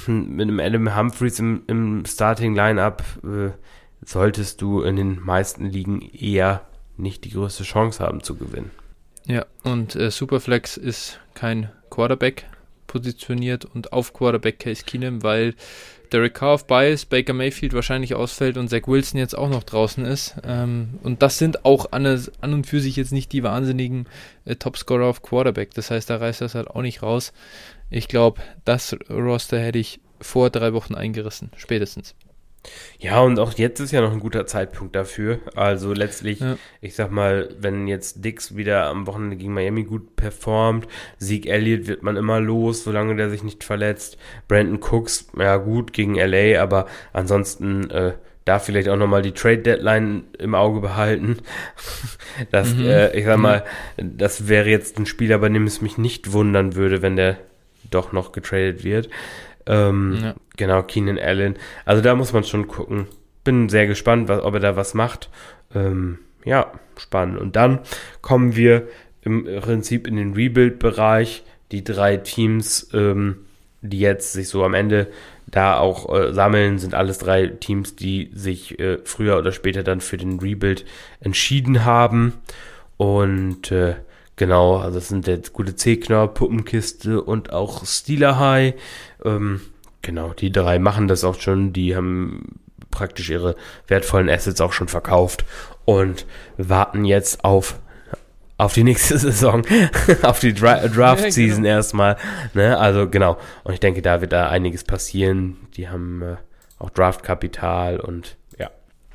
mit 0.07 0.49
einem 0.49 0.61
Adam 0.61 0.97
Humphreys 0.97 1.39
im, 1.39 1.63
im 1.67 2.05
Starting 2.07 2.55
Lineup 2.55 3.03
äh, 3.25 3.51
solltest 4.05 4.63
du 4.63 4.83
in 4.83 4.97
den 4.97 5.21
meisten 5.21 5.67
Ligen 5.67 6.01
eher 6.01 6.67
nicht 6.97 7.25
die 7.25 7.31
größte 7.31 7.65
Chance 7.65 8.03
haben 8.03 8.23
zu 8.23 8.37
gewinnen. 8.37 8.71
Ja, 9.27 9.45
und 9.65 9.97
äh, 9.97 10.11
Superflex 10.11 10.77
ist 10.77 11.21
kein 11.35 11.71
Quarterback 11.91 12.47
positioniert 12.87 13.65
und 13.65 13.93
auf 13.93 14.13
Quarterback 14.13 14.61
Case 14.61 14.85
Keenum, 14.85 15.23
weil 15.23 15.55
Derek 16.11 16.35
Carr 16.35 16.55
auf 16.55 16.67
Bias, 16.67 17.05
Baker 17.05 17.33
Mayfield 17.33 17.73
wahrscheinlich 17.73 18.15
ausfällt 18.15 18.57
und 18.57 18.69
Zach 18.69 18.87
Wilson 18.87 19.19
jetzt 19.19 19.37
auch 19.37 19.49
noch 19.49 19.63
draußen 19.63 20.05
ist. 20.05 20.37
Ähm, 20.45 20.99
und 21.03 21.23
das 21.23 21.39
sind 21.39 21.65
auch 21.65 21.93
an, 21.93 22.07
an, 22.07 22.53
und 22.53 22.67
für 22.67 22.81
sich 22.81 22.97
jetzt 22.97 23.13
nicht 23.13 23.33
die 23.33 23.43
wahnsinnigen 23.43 24.07
äh, 24.45 24.57
Topscorer 24.57 25.07
auf 25.07 25.23
Quarterback. 25.23 25.75
Das 25.75 25.91
heißt, 25.91 26.09
da 26.11 26.17
reißt 26.17 26.41
das 26.41 26.55
halt 26.55 26.69
auch 26.69 26.83
nicht 26.83 27.03
raus. 27.03 27.33
Ich 27.91 28.09
glaube, 28.09 28.41
das 28.65 28.97
Roster 29.11 29.59
hätte 29.59 29.79
ich 29.79 30.01
vor 30.21 30.51
drei 30.51 30.73
Wochen 30.73 30.95
eingerissen, 30.95 31.51
spätestens. 31.57 32.15
Ja, 32.99 33.21
und 33.21 33.39
auch 33.39 33.53
jetzt 33.55 33.81
ist 33.81 33.93
ja 33.93 34.01
noch 34.01 34.13
ein 34.13 34.21
guter 34.21 34.47
Zeitpunkt 34.47 34.97
dafür. 34.97 35.41
Also 35.55 35.93
letztlich, 35.93 36.41
ja. 36.41 36.57
ich 36.81 36.95
sag 36.95 37.11
mal, 37.11 37.49
wenn 37.59 37.87
jetzt 37.87 38.25
Dix 38.25 38.57
wieder 38.57 38.87
am 38.87 39.07
Wochenende 39.07 39.37
gegen 39.37 39.53
Miami 39.53 39.85
gut 39.85 40.17
performt, 40.17 40.89
Sieg 41.19 41.47
Elliott 41.47 41.87
wird 41.87 42.03
man 42.03 42.17
immer 42.17 42.41
los, 42.41 42.85
solange 42.85 43.17
der 43.17 43.31
sich 43.31 43.43
nicht 43.43 43.65
verletzt. 43.65 44.19
Brandon 44.49 44.81
Cooks, 44.81 45.29
ja 45.39 45.57
gut, 45.57 45.93
gegen 45.93 46.15
LA, 46.15 46.61
aber 46.61 46.87
ansonsten 47.13 47.91
äh, 47.91 48.13
da 48.47 48.61
vielleicht 48.61 48.89
auch 48.89 48.97
nochmal 48.97 49.23
die 49.23 49.33
Trade 49.33 49.59
Deadline 49.59 50.25
im 50.39 50.55
Auge 50.55 50.81
behalten. 50.81 51.39
Das, 52.51 52.75
mhm. 52.75 52.85
äh, 52.85 53.17
ich 53.17 53.25
sag 53.25 53.39
mal, 53.39 53.65
das 53.97 54.47
wäre 54.47 54.69
jetzt 54.69 54.99
ein 54.99 55.07
Spieler, 55.07 55.39
bei 55.39 55.49
dem 55.49 55.67
es 55.67 55.81
mich 55.81 55.97
nicht 55.97 56.35
wundern 56.35 56.75
würde, 56.75 57.01
wenn 57.01 57.17
der 57.17 57.39
doch 57.91 58.13
noch 58.13 58.33
getradet 58.33 58.85
wird. 58.85 59.09
Ähm, 59.67 60.19
ja. 60.23 60.35
Genau, 60.57 60.83
Keenan 60.83 61.19
Allen. 61.19 61.57
Also 61.85 62.03
da 62.03 62.15
muss 62.15 62.33
man 62.33 62.45
schon 62.45 62.69
gucken. 62.69 63.07
Bin 63.45 63.69
sehr 63.69 63.87
gespannt, 63.87 64.29
was, 64.29 64.43
ob 64.43 64.55
er 64.55 64.61
da 64.61 64.77
was 64.77 64.95
macht. 64.95 65.31
Ähm, 65.75 66.19
ja, 66.45 66.73
spannend. 66.97 67.39
Und 67.39 67.57
dann 67.57 67.81
kommen 68.23 68.57
wir 68.57 68.89
im 69.23 69.45
Prinzip 69.61 70.07
in 70.07 70.17
den 70.17 70.35
Rebuild-Bereich. 70.35 71.45
Die 71.73 71.83
drei 71.83 72.17
Teams, 72.17 72.91
ähm, 72.95 73.39
die 73.83 73.99
jetzt 73.99 74.33
sich 74.33 74.49
so 74.49 74.65
am 74.65 74.75
Ende 74.75 75.09
da 75.49 75.79
auch 75.79 76.13
äh, 76.15 76.33
sammeln, 76.33 76.79
sind 76.79 76.95
alles 76.95 77.19
drei 77.19 77.49
Teams, 77.49 77.97
die 77.97 78.31
sich 78.33 78.79
äh, 78.79 78.99
früher 79.05 79.37
oder 79.39 79.53
später 79.53 79.83
dann 79.83 80.01
für 80.01 80.17
den 80.17 80.39
Rebuild 80.39 80.85
entschieden 81.21 81.85
haben. 81.85 82.35
Und 82.97 83.73
äh, 83.73 83.97
genau, 84.37 84.77
also 84.79 84.99
es 84.99 85.09
sind 85.09 85.27
jetzt 85.27 85.53
gute 85.53 85.77
Zekner, 85.77 86.29
Puppenkiste 86.29 87.23
und 87.23 87.53
auch 87.53 87.85
Steeler 87.85 88.39
High. 88.39 88.75
Ähm, 89.25 89.61
Genau, 90.07 90.33
die 90.33 90.53
drei 90.53 90.79
machen 90.79 91.09
das 91.09 91.25
auch 91.25 91.41
schon. 91.41 91.73
Die 91.73 91.97
haben 91.97 92.61
praktisch 92.93 93.29
ihre 93.29 93.57
wertvollen 93.89 94.31
Assets 94.31 94.61
auch 94.61 94.73
schon 94.73 94.87
verkauft 94.87 95.45
und 95.85 96.27
warten 96.59 97.05
jetzt 97.05 97.45
auf 97.45 97.81
auf 98.57 98.73
die 98.73 98.85
nächste 98.85 99.19
Saison, 99.19 99.65
auf 100.23 100.39
die 100.39 100.55
Dra 100.55 100.87
Draft 100.87 101.33
Season 101.33 101.65
ja, 101.65 101.71
genau. 101.71 101.77
erstmal. 101.77 102.17
Ne? 102.55 102.79
Also 102.79 103.09
genau. 103.09 103.37
Und 103.65 103.75
ich 103.75 103.81
denke, 103.81 104.01
da 104.01 104.21
wird 104.21 104.33
da 104.33 104.49
einiges 104.49 104.85
passieren. 104.85 105.57
Die 105.77 105.89
haben 105.89 106.23
äh, 106.23 106.37
auch 106.79 106.91
Draftkapital 106.91 107.99
und 107.99 108.37
ja, 108.61 108.71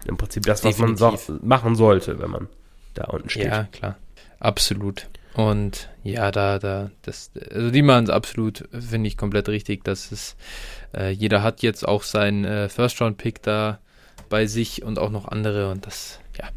im 0.07 0.18
Prinzip 0.18 0.43
das, 0.43 0.61
was 0.65 0.76
Definitiv. 0.76 0.99
man 0.99 1.18
so 1.18 1.39
machen 1.41 1.76
sollte, 1.76 2.19
wenn 2.19 2.31
man 2.31 2.49
da 2.95 3.06
unten 3.06 3.30
steht. 3.30 3.45
Ja, 3.45 3.64
klar. 3.72 3.95
Absolut. 4.41 5.07
Und 5.35 5.88
ja, 6.03 6.31
da, 6.31 6.59
da, 6.59 6.91
das, 7.03 7.31
also 7.51 7.72
die 7.72 7.84
machen 7.84 8.05
es 8.05 8.09
absolut, 8.09 8.68
finde 8.77 9.07
ich 9.07 9.15
komplett 9.15 9.47
richtig, 9.47 9.84
dass 9.85 10.11
es, 10.11 10.35
äh, 10.93 11.11
jeder 11.11 11.41
hat 11.41 11.61
jetzt 11.61 11.88
auch 11.88 12.03
seinen 12.03 12.43
äh, 12.43 12.68
First-Round-Pick 12.68 13.41
da 13.43 13.80
bei 14.30 14.47
sich 14.47 14.84
und 14.84 14.99
auch 14.99 15.09
noch 15.09 15.27
andere 15.27 15.72
und 15.72 15.85
das, 15.85 16.19
ja. 16.38 16.49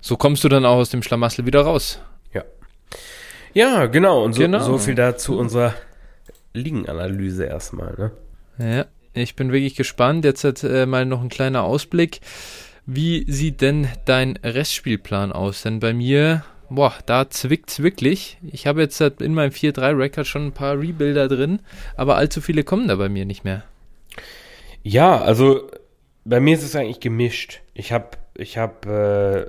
So 0.00 0.16
kommst 0.16 0.44
du 0.44 0.48
dann 0.48 0.64
auch 0.64 0.76
aus 0.76 0.90
dem 0.90 1.02
Schlamassel 1.02 1.46
wieder 1.46 1.62
raus. 1.62 2.00
Ja. 2.32 2.44
Ja, 3.54 3.86
genau. 3.86 4.22
Und 4.22 4.34
so, 4.34 4.42
genau. 4.42 4.62
so 4.62 4.78
viel 4.78 4.94
dazu 4.94 5.36
unserer 5.36 5.74
Ligenanalyse 6.52 7.44
erstmal, 7.44 7.94
ne? 7.94 8.10
Ja, 8.58 8.86
ich 9.14 9.34
bin 9.34 9.52
wirklich 9.52 9.74
gespannt. 9.74 10.24
Jetzt 10.24 10.44
hat 10.44 10.62
äh, 10.62 10.86
mal 10.86 11.06
noch 11.06 11.22
ein 11.22 11.28
kleiner 11.28 11.64
Ausblick. 11.64 12.20
Wie 12.84 13.24
sieht 13.30 13.62
denn 13.62 13.88
dein 14.04 14.36
Restspielplan 14.36 15.32
aus? 15.32 15.62
Denn 15.62 15.80
bei 15.80 15.92
mir 15.92 16.44
boah, 16.70 16.94
da 17.06 17.28
zwickt's 17.30 17.82
wirklich. 17.82 18.38
Ich 18.50 18.66
habe 18.66 18.80
jetzt 18.82 19.00
in 19.00 19.34
meinem 19.34 19.52
4-3-Record 19.52 20.26
schon 20.26 20.46
ein 20.46 20.52
paar 20.52 20.78
Rebuilder 20.78 21.28
drin, 21.28 21.60
aber 21.96 22.16
allzu 22.16 22.40
viele 22.40 22.64
kommen 22.64 22.88
da 22.88 22.96
bei 22.96 23.08
mir 23.08 23.24
nicht 23.24 23.44
mehr. 23.44 23.64
Ja, 24.82 25.20
also 25.20 25.70
bei 26.24 26.40
mir 26.40 26.54
ist 26.54 26.62
es 26.62 26.76
eigentlich 26.76 27.00
gemischt. 27.00 27.60
Ich 27.74 27.92
habe 27.92 28.10
ich 28.34 28.58
hab, 28.58 28.86
äh, 28.86 29.46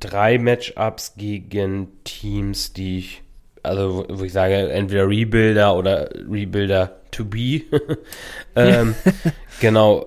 drei 0.00 0.38
Matchups 0.38 1.14
gegen 1.16 1.88
Teams, 2.04 2.72
die 2.72 2.98
ich, 2.98 3.22
also 3.62 4.04
wo 4.08 4.24
ich 4.24 4.32
sage, 4.32 4.54
entweder 4.70 5.08
Rebuilder 5.08 5.76
oder 5.76 6.10
Rebuilder 6.30 7.00
to 7.10 7.24
be. 7.24 7.62
ähm, 8.56 8.94
genau. 9.60 10.06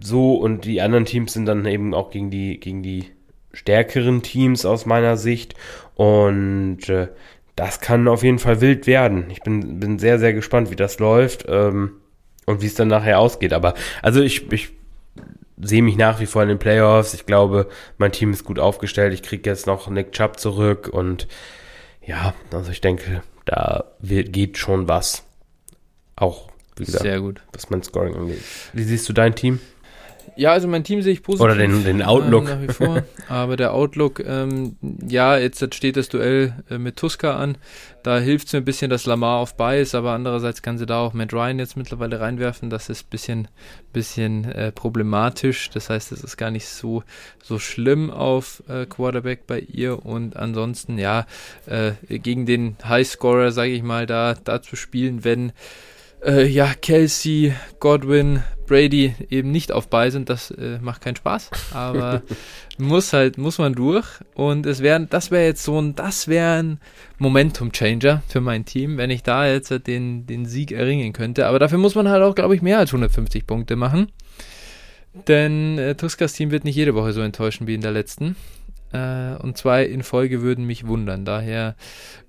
So, 0.00 0.34
und 0.34 0.64
die 0.64 0.80
anderen 0.80 1.04
Teams 1.04 1.32
sind 1.32 1.46
dann 1.46 1.66
eben 1.66 1.92
auch 1.94 2.10
gegen 2.10 2.30
die, 2.30 2.60
gegen 2.60 2.82
die 2.82 3.06
stärkeren 3.52 4.22
Teams 4.22 4.64
aus 4.64 4.86
meiner 4.86 5.16
Sicht. 5.16 5.54
Und 5.94 6.88
äh, 6.88 7.08
das 7.56 7.80
kann 7.80 8.06
auf 8.08 8.22
jeden 8.22 8.38
Fall 8.38 8.60
wild 8.60 8.86
werden. 8.86 9.30
Ich 9.30 9.40
bin, 9.40 9.80
bin 9.80 9.98
sehr, 9.98 10.18
sehr 10.18 10.32
gespannt, 10.32 10.70
wie 10.70 10.76
das 10.76 10.98
läuft 10.98 11.44
ähm, 11.48 11.92
und 12.46 12.62
wie 12.62 12.66
es 12.66 12.74
dann 12.74 12.88
nachher 12.88 13.18
ausgeht. 13.18 13.52
Aber 13.52 13.74
also 14.00 14.20
ich, 14.20 14.50
ich 14.52 14.70
sehe 15.60 15.82
mich 15.82 15.96
nach 15.96 16.20
wie 16.20 16.26
vor 16.26 16.42
in 16.42 16.48
den 16.48 16.58
Playoffs. 16.58 17.14
Ich 17.14 17.26
glaube, 17.26 17.68
mein 17.96 18.12
Team 18.12 18.32
ist 18.32 18.44
gut 18.44 18.58
aufgestellt. 18.58 19.12
Ich 19.12 19.22
kriege 19.22 19.48
jetzt 19.50 19.66
noch 19.66 19.88
Nick 19.88 20.12
Chubb 20.12 20.38
zurück 20.38 20.88
und 20.92 21.26
ja, 22.06 22.32
also 22.52 22.70
ich 22.70 22.80
denke, 22.80 23.22
da 23.44 23.84
wird, 23.98 24.32
geht 24.32 24.56
schon 24.56 24.88
was. 24.88 25.24
Auch, 26.16 26.48
wie 26.76 26.84
gesagt, 26.84 27.02
Sehr 27.02 27.20
gut. 27.20 27.42
was 27.52 27.70
mein 27.70 27.82
Scoring 27.82 28.14
angeht. 28.14 28.40
Wie 28.72 28.82
siehst 28.82 29.08
du 29.08 29.12
dein 29.12 29.34
Team? 29.34 29.60
Ja, 30.38 30.52
also 30.52 30.68
mein 30.68 30.84
Team 30.84 31.02
sehe 31.02 31.12
ich 31.12 31.24
positiv. 31.24 31.44
Oder 31.44 31.56
den, 31.56 31.82
den 31.82 32.00
Outlook. 32.00 32.48
Äh, 32.48 32.54
nach 32.54 32.62
wie 32.62 32.72
vor. 32.72 33.02
Aber 33.28 33.56
der 33.56 33.74
Outlook, 33.74 34.20
ähm, 34.20 34.76
ja, 35.04 35.36
jetzt 35.36 35.74
steht 35.74 35.96
das 35.96 36.08
Duell 36.08 36.54
äh, 36.70 36.78
mit 36.78 36.94
Tuska 36.94 37.36
an. 37.36 37.58
Da 38.04 38.20
hilft 38.20 38.46
es 38.46 38.52
mir 38.52 38.60
ein 38.60 38.64
bisschen, 38.64 38.88
dass 38.88 39.04
Lamar 39.04 39.40
auf 39.40 39.56
bei 39.56 39.80
ist, 39.80 39.96
aber 39.96 40.12
andererseits 40.12 40.62
kann 40.62 40.78
sie 40.78 40.86
da 40.86 41.00
auch 41.00 41.12
Matt 41.12 41.34
Ryan 41.34 41.58
jetzt 41.58 41.76
mittlerweile 41.76 42.20
reinwerfen. 42.20 42.70
Das 42.70 42.88
ist 42.88 43.06
ein 43.06 43.10
bisschen, 43.10 43.48
bisschen 43.92 44.44
äh, 44.44 44.70
problematisch. 44.70 45.70
Das 45.70 45.90
heißt, 45.90 46.12
es 46.12 46.22
ist 46.22 46.36
gar 46.36 46.52
nicht 46.52 46.68
so, 46.68 47.02
so 47.42 47.58
schlimm 47.58 48.10
auf 48.10 48.62
äh, 48.68 48.86
Quarterback 48.86 49.48
bei 49.48 49.58
ihr. 49.58 50.06
Und 50.06 50.36
ansonsten, 50.36 50.98
ja, 50.98 51.26
äh, 51.66 51.92
gegen 52.08 52.46
den 52.46 52.76
Highscorer, 52.84 53.50
sage 53.50 53.72
ich 53.72 53.82
mal, 53.82 54.06
da, 54.06 54.34
da 54.34 54.62
zu 54.62 54.76
spielen, 54.76 55.24
wenn 55.24 55.52
äh, 56.24 56.46
ja, 56.46 56.72
Kelsey, 56.74 57.54
Godwin, 57.80 58.42
Brady 58.66 59.14
eben 59.30 59.50
nicht 59.50 59.72
auf 59.72 59.88
bei 59.88 60.10
sind, 60.10 60.28
das 60.28 60.50
äh, 60.52 60.78
macht 60.80 61.00
keinen 61.00 61.16
Spaß. 61.16 61.50
Aber 61.72 62.22
muss 62.78 63.12
halt, 63.12 63.38
muss 63.38 63.58
man 63.58 63.72
durch. 63.72 64.06
Und 64.34 64.66
es 64.66 64.80
wäre, 64.80 65.06
das 65.06 65.30
wäre 65.30 65.44
jetzt 65.44 65.64
so 65.64 65.80
ein, 65.80 65.94
das 65.96 66.28
wäre 66.28 66.62
ein 66.62 66.80
Momentum-Changer 67.18 68.22
für 68.28 68.40
mein 68.40 68.64
Team, 68.64 68.98
wenn 68.98 69.10
ich 69.10 69.22
da 69.22 69.48
jetzt 69.48 69.72
den, 69.86 70.26
den 70.26 70.46
Sieg 70.46 70.70
erringen 70.70 71.12
könnte. 71.12 71.46
Aber 71.46 71.58
dafür 71.58 71.78
muss 71.78 71.94
man 71.94 72.08
halt 72.08 72.22
auch, 72.22 72.34
glaube 72.34 72.54
ich, 72.54 72.62
mehr 72.62 72.78
als 72.78 72.90
150 72.90 73.46
Punkte 73.46 73.74
machen. 73.74 74.12
Denn 75.26 75.78
äh, 75.78 75.94
Tuskas 75.96 76.34
Team 76.34 76.50
wird 76.50 76.64
nicht 76.64 76.76
jede 76.76 76.94
Woche 76.94 77.12
so 77.12 77.22
enttäuschen 77.22 77.66
wie 77.66 77.74
in 77.74 77.80
der 77.80 77.92
letzten 77.92 78.36
äh, 78.92 79.34
und 79.36 79.56
zwei 79.56 79.84
in 79.84 80.02
Folge 80.02 80.42
würden 80.42 80.64
mich 80.64 80.86
wundern. 80.86 81.24
Daher 81.24 81.76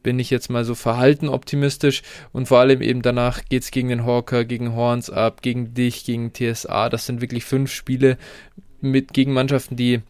bin 0.04 0.20
ich 0.20 0.30
jetzt 0.30 0.50
mal 0.50 0.66
so 0.66 0.76
verhalten 0.76 1.30
optimistisch 1.30 2.02
und 2.32 2.48
vor 2.48 2.60
allem 2.60 2.82
eben 2.82 3.02
danach 3.02 3.46
geht 3.46 3.64
es 3.64 3.72
gegen 3.72 3.90
den 3.90 4.06
Hawker, 4.06 4.46
gegen 4.46 4.76
Horns 4.76 5.10
ab, 5.10 5.42
gegen 5.42 5.74
dich, 5.74 6.06
gegen 6.06 6.34
TSA. 6.34 6.90
Das 6.90 7.06
sind 7.06 7.22
wirklich 7.22 7.46
fünf 7.46 7.72
Spiele 7.72 8.18
mit 8.82 9.14
gegen 9.14 9.34
Mannschaften, 9.34 9.76
die 9.76 10.02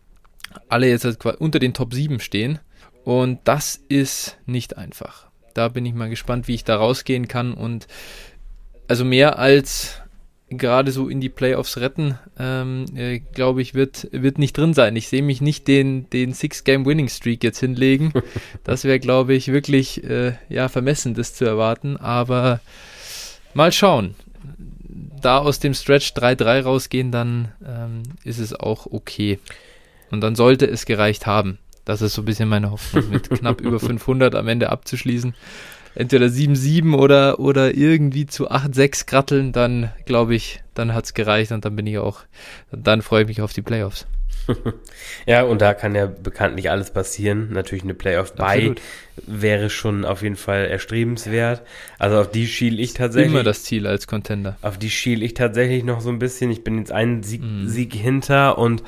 alle 0.67 0.88
jetzt 0.88 1.05
halt 1.05 1.23
unter 1.26 1.59
den 1.59 1.73
Top 1.73 1.93
7 1.93 2.19
stehen. 2.19 2.59
Und 3.03 3.39
das 3.43 3.80
ist 3.88 4.38
nicht 4.45 4.77
einfach. 4.77 5.27
Da 5.53 5.69
bin 5.69 5.85
ich 5.85 5.93
mal 5.93 6.09
gespannt, 6.09 6.47
wie 6.47 6.55
ich 6.55 6.63
da 6.63 6.76
rausgehen 6.76 7.27
kann. 7.27 7.53
Und 7.53 7.88
also 8.88 9.05
mehr 9.05 9.39
als 9.39 10.01
gerade 10.49 10.91
so 10.91 11.07
in 11.09 11.21
die 11.21 11.30
Playoffs 11.30 11.77
retten, 11.77 12.17
ähm, 12.38 12.85
äh, 12.95 13.19
glaube 13.19 13.61
ich, 13.61 13.73
wird, 13.73 14.07
wird 14.11 14.38
nicht 14.38 14.57
drin 14.57 14.73
sein. 14.73 14.95
Ich 14.95 15.07
sehe 15.07 15.21
mich 15.21 15.41
nicht 15.41 15.67
den, 15.67 16.09
den 16.09 16.34
Six-Game-Winning-Streak 16.34 17.43
jetzt 17.43 17.59
hinlegen. 17.59 18.13
Das 18.63 18.84
wäre, 18.84 18.99
glaube 18.99 19.34
ich, 19.34 19.51
wirklich 19.51 20.03
äh, 20.03 20.34
ja, 20.47 20.69
vermessen, 20.69 21.13
das 21.13 21.34
zu 21.34 21.45
erwarten. 21.45 21.97
Aber 21.97 22.59
mal 23.53 23.71
schauen. 23.71 24.15
Da 25.21 25.39
aus 25.39 25.59
dem 25.59 25.73
Stretch 25.73 26.11
3-3 26.11 26.61
rausgehen, 26.61 27.11
dann 27.11 27.51
ähm, 27.65 28.03
ist 28.23 28.38
es 28.38 28.53
auch 28.53 28.85
okay. 28.85 29.39
Und 30.11 30.21
dann 30.21 30.35
sollte 30.35 30.65
es 30.65 30.85
gereicht 30.85 31.26
haben. 31.26 31.57
Das 31.85 32.01
ist 32.01 32.13
so 32.13 32.21
ein 32.21 32.26
bisschen 32.26 32.49
meine 32.49 32.71
Hoffnung, 32.71 33.09
mit 33.09 33.30
knapp 33.30 33.61
über 33.61 33.80
500 33.80 34.35
am 34.35 34.47
Ende 34.47 34.69
abzuschließen 34.69 35.34
entweder 35.95 36.28
7-7 36.28 36.95
oder, 36.95 37.40
oder 37.40 37.76
irgendwie 37.76 38.26
zu 38.26 38.49
8-6 38.52 39.06
kratteln, 39.06 39.52
dann 39.52 39.91
glaube 40.06 40.36
ich, 40.36 40.61
dann 40.74 40.94
hat 40.94 41.06
es 41.06 41.14
gereicht 41.14 41.52
und 41.52 41.66
dann 41.66 41.76
bin 41.76 41.88
ich 41.88 41.98
auch, 41.98 42.22
dann 42.72 43.02
freue 43.02 43.24
ich 43.24 43.28
mich 43.28 43.41
auf 43.41 43.53
die 43.53 43.61
Playoffs. 43.61 44.07
ja, 45.26 45.44
und 45.44 45.61
da 45.61 45.74
kann 45.74 45.95
ja 45.95 46.07
bekanntlich 46.07 46.70
alles 46.72 46.91
passieren. 46.91 47.49
Natürlich 47.52 47.84
eine 47.84 47.94
Playoff 47.94 48.34
bei 48.34 48.76
wäre 49.28 49.70
schon 49.70 50.06
auf 50.06 50.22
jeden 50.22 50.36
Fall 50.36 50.66
erstrebenswert. 50.66 51.61
Also 51.98 52.20
auf 52.20 52.32
die 52.32 52.48
schiel 52.48 52.80
ich 52.80 52.94
tatsächlich. 52.94 53.34
Immer 53.34 53.44
das 53.44 53.64
Ziel 53.64 53.86
als 53.86 54.07
Contender. 54.07 54.57
Auf 54.61 54.78
die 54.78 54.90
schiel 54.90 55.24
ich 55.24 55.34
tatsächlich 55.34 55.84
noch 55.84 56.02
so 56.02 56.10
ein 56.10 56.20
bisschen. 56.20 56.52
Ich 56.52 56.64
bin 56.64 56.78
jetzt 56.78 56.91
einen 56.91 57.24
Sieg, 57.24 57.41
mm. 57.41 57.68
Sieg 57.68 57.94
hinter 57.94 58.57
und 58.57 58.84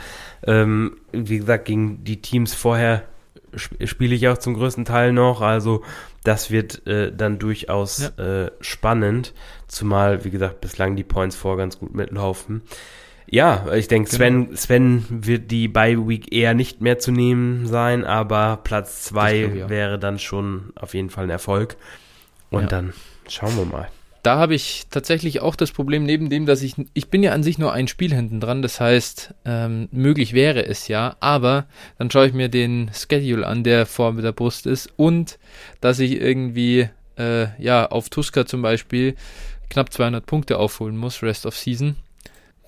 ähm, 0.46 0.98
wie 1.12 1.38
gesagt, 1.38 1.66
gegen 1.66 2.04
die 2.04 2.22
Teams 2.22 2.54
vorher 2.54 3.04
spiele 3.56 4.16
ich 4.16 4.28
auch 4.30 4.38
zum 4.38 4.54
größten 4.54 4.86
Teil 4.86 5.12
noch. 5.12 5.42
Also 5.42 5.84
das 6.24 6.52
wird 6.52 6.86
äh, 6.88 7.12
dann 7.16 7.40
durchaus 7.40 8.12
ja. 8.18 8.44
äh, 8.44 8.52
spannend, 8.62 9.34
zumal, 9.68 10.24
wie 10.24 10.32
gesagt, 10.32 10.62
bislang 10.62 10.96
die 10.96 11.04
Points 11.04 11.36
vor 11.36 11.58
ganz 11.58 11.80
gut 11.80 11.96
mitlaufen. 11.96 12.62
Ja, 13.28 13.72
ich 13.74 13.88
denke, 13.88 14.10
Sven, 14.10 14.46
genau. 14.46 14.58
Sven 14.58 15.06
wird 15.10 15.52
die 15.52 15.68
Bye 15.68 16.08
Week 16.08 16.34
eher 16.34 16.54
nicht 16.54 16.82
mehr 16.82 17.00
zu 17.00 17.12
nehmen 17.12 17.66
sein, 17.66 18.04
aber 18.04 18.60
Platz 18.64 19.04
zwei 19.04 19.70
wäre 19.70 19.98
dann 19.98 20.20
schon 20.20 20.74
auf 20.76 20.94
jeden 20.94 21.10
Fall 21.10 21.26
ein 21.26 21.30
Erfolg. 21.30 21.78
Und 22.50 22.64
ja. 22.64 22.68
dann 22.68 22.94
schauen 23.28 23.56
wir 23.56 23.66
mal 23.66 23.88
da 24.24 24.38
habe 24.38 24.54
ich 24.54 24.84
tatsächlich 24.90 25.42
auch 25.42 25.56
das 25.56 25.72
Problem, 25.72 26.04
neben 26.04 26.30
dem, 26.30 26.46
dass 26.46 26.62
ich, 26.62 26.76
ich 26.94 27.10
bin 27.10 27.24
ja 27.24 27.32
an 27.32 27.44
sich 27.44 27.58
nur 27.58 27.74
ein 27.74 27.88
Spiel 27.88 28.14
hinten 28.14 28.40
dran, 28.40 28.62
das 28.62 28.80
heißt, 28.80 29.34
ähm, 29.46 29.90
möglich 29.92 30.34
wäre 30.34 30.66
es 30.66 30.88
ja, 30.88 31.16
aber 31.20 31.66
dann 31.98 32.12
schaue 32.12 32.28
ich 32.28 32.34
mir 32.34 32.50
den 32.50 32.92
Schedule 32.94 33.46
an, 33.46 33.64
der 33.64 33.86
vor 33.86 34.14
der 34.14 34.32
Brust 34.32 34.68
ist 34.68 34.94
und 34.96 35.40
dass 35.80 36.00
ich 36.00 36.14
irgendwie, 36.14 36.90
äh, 37.18 37.48
ja, 37.62 37.88
auf 37.88 38.10
Tuska 38.10 38.46
zum 38.46 38.62
Beispiel 38.62 39.16
knapp 39.70 39.92
200 39.92 40.26
Punkte 40.26 40.58
aufholen 40.58 40.98
muss, 40.98 41.24
Rest 41.24 41.46
of 41.46 41.58
Season. 41.58 41.96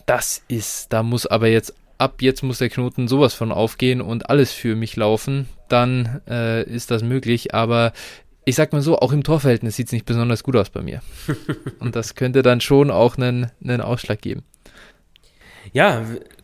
Das 0.06 0.44
ist, 0.48 0.92
da 0.92 1.04
muss 1.04 1.28
aber 1.28 1.48
jetzt, 1.48 1.76
ab 1.98 2.22
jetzt 2.22 2.42
muss 2.42 2.58
der 2.58 2.70
Knoten 2.70 3.08
sowas 3.08 3.34
von 3.34 3.52
aufgehen 3.52 4.02
und 4.02 4.30
alles 4.30 4.52
für 4.52 4.76
mich 4.76 4.96
laufen, 4.96 5.48
dann 5.70 6.22
äh, 6.28 6.64
ist 6.64 6.92
das 6.92 7.04
möglich, 7.04 7.54
aber 7.54 7.94
ich 8.46 8.56
sag 8.56 8.74
mal 8.74 8.82
so, 8.82 8.98
auch 8.98 9.12
im 9.12 9.24
Torverhältnis 9.24 9.76
sieht 9.76 9.88
es 9.88 9.94
nicht 9.94 10.06
besonders 10.06 10.44
gut 10.44 10.56
aus 10.56 10.70
bei 10.70 10.82
mir. 10.82 11.02
Und 11.80 11.96
das 11.96 12.16
könnte 12.16 12.42
dann 12.42 12.62
schon 12.62 12.92
auch 12.92 13.18
einen, 13.18 13.52
einen 13.64 13.82
Ausschlag 13.82 14.22
geben. 14.22 14.44
Ja, 15.72 16.04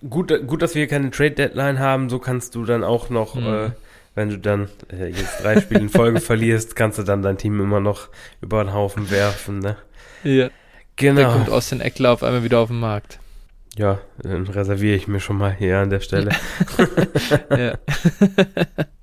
gut, 0.10 0.34
gut, 0.48 0.62
dass 0.62 0.76
wir 0.76 0.88
keine 0.88 1.12
Trade-Deadline 1.12 1.80
haben. 1.80 2.10
So 2.10 2.20
kannst 2.20 2.56
du 2.56 2.66
dann 2.66 2.84
auch 2.84 3.10
noch, 3.10 3.36
mhm. 3.36 3.46
äh, 3.46 3.70
wenn 4.16 4.30
du 4.30 4.38
dann 4.40 4.70
äh, 4.92 5.08
jetzt 5.08 5.44
drei 5.44 5.60
Spiele 5.60 5.82
in 5.82 5.90
Folge 5.90 6.20
verlierst, 6.22 6.76
kannst 6.76 6.98
du 6.98 7.04
dann 7.04 7.22
dein 7.22 7.38
Team 7.38 7.60
immer 7.60 7.80
noch 7.80 8.10
über 8.42 8.64
den 8.64 8.74
Haufen 8.74 9.12
werfen. 9.12 9.60
Ne? 9.60 9.76
Ja. 10.24 10.50
Genau. 10.96 11.22
Der 11.22 11.30
kommt 11.30 11.50
aus 11.50 11.70
den 11.70 11.82
Eckler 11.82 12.12
auf 12.12 12.24
einmal 12.24 12.44
wieder 12.44 12.60
auf 12.60 12.70
den 12.70 12.80
Markt. 12.80 13.20
Ja, 13.78 14.00
dann 14.22 14.48
reserviere 14.48 14.96
ich 14.96 15.08
mir 15.08 15.20
schon 15.20 15.38
mal 15.38 15.54
hier 15.54 15.78
an 15.78 15.90
der 15.90 16.02
Stelle. 16.02 16.32
ja. 17.50 17.78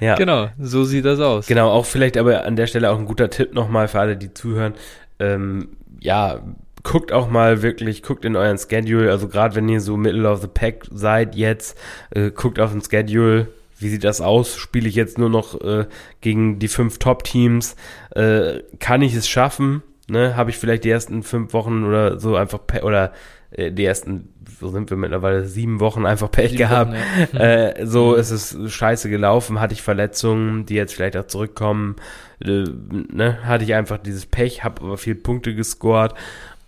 ja. 0.00 0.14
Genau, 0.14 0.48
so 0.58 0.84
sieht 0.84 1.04
das 1.04 1.20
aus. 1.20 1.46
Genau, 1.46 1.70
auch 1.70 1.86
vielleicht 1.86 2.16
aber 2.16 2.44
an 2.44 2.56
der 2.56 2.66
Stelle 2.66 2.90
auch 2.90 2.98
ein 2.98 3.06
guter 3.06 3.30
Tipp 3.30 3.54
nochmal 3.54 3.88
für 3.88 4.00
alle, 4.00 4.16
die 4.16 4.32
zuhören. 4.32 4.74
Ähm, 5.18 5.76
ja, 6.00 6.40
guckt 6.82 7.12
auch 7.12 7.28
mal 7.30 7.62
wirklich, 7.62 8.02
guckt 8.02 8.24
in 8.24 8.36
euren 8.36 8.58
Schedule, 8.58 9.10
also 9.10 9.28
gerade 9.28 9.54
wenn 9.54 9.68
ihr 9.68 9.80
so 9.80 9.96
Middle 9.96 10.28
of 10.28 10.40
the 10.40 10.48
Pack 10.48 10.86
seid 10.90 11.34
jetzt, 11.34 11.78
äh, 12.10 12.30
guckt 12.30 12.58
auf 12.58 12.72
den 12.72 12.82
Schedule, 12.82 13.48
wie 13.78 13.88
sieht 13.88 14.04
das 14.04 14.20
aus? 14.20 14.56
Spiele 14.56 14.88
ich 14.88 14.94
jetzt 14.94 15.18
nur 15.18 15.28
noch 15.28 15.60
äh, 15.60 15.86
gegen 16.20 16.58
die 16.58 16.68
fünf 16.68 16.98
Top-Teams? 16.98 17.76
Äh, 18.14 18.60
kann 18.78 19.02
ich 19.02 19.14
es 19.14 19.28
schaffen? 19.28 19.82
Ne? 20.08 20.36
Habe 20.36 20.50
ich 20.50 20.56
vielleicht 20.56 20.84
die 20.84 20.90
ersten 20.90 21.22
fünf 21.22 21.52
Wochen 21.52 21.84
oder 21.84 22.20
so 22.20 22.36
einfach 22.36 22.60
oder 22.82 23.12
äh, 23.50 23.72
die 23.72 23.84
ersten, 23.84 24.28
so 24.62 24.68
sind 24.68 24.90
wir 24.90 24.96
mittlerweile, 24.96 25.44
sieben 25.44 25.80
Wochen 25.80 26.06
einfach 26.06 26.30
Pech 26.30 26.50
sieben 26.50 26.58
gehabt. 26.58 26.92
Wochen, 26.92 27.36
ja. 27.36 27.40
äh, 27.70 27.86
so 27.86 28.12
mhm. 28.12 28.20
ist 28.20 28.30
es 28.30 28.72
scheiße 28.72 29.10
gelaufen, 29.10 29.60
hatte 29.60 29.74
ich 29.74 29.82
Verletzungen, 29.82 30.66
die 30.66 30.74
jetzt 30.74 30.94
vielleicht 30.94 31.16
auch 31.16 31.26
zurückkommen. 31.26 31.96
Äh, 32.40 32.64
ne? 33.12 33.38
Hatte 33.44 33.64
ich 33.64 33.74
einfach 33.74 33.98
dieses 33.98 34.24
Pech, 34.24 34.62
habe 34.62 34.82
aber 34.82 34.96
viel 34.96 35.16
Punkte 35.16 35.54
gescored 35.56 36.14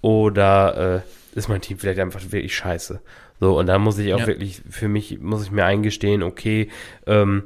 oder 0.01 1.05
äh, 1.05 1.39
ist 1.39 1.49
mein 1.49 1.61
Team 1.61 1.79
vielleicht 1.79 2.01
einfach 2.01 2.21
wirklich 2.33 2.57
scheiße. 2.57 3.01
So, 3.39 3.59
und 3.59 3.66
da 3.66 3.79
muss 3.79 3.97
ich 3.99 4.12
auch 4.12 4.21
ja. 4.21 4.27
wirklich, 4.27 4.62
für 4.69 4.89
mich 4.89 5.21
muss 5.21 5.45
ich 5.45 5.53
mir 5.53 5.65
eingestehen, 5.65 6.25
okay, 6.25 6.69
ähm, 7.07 7.45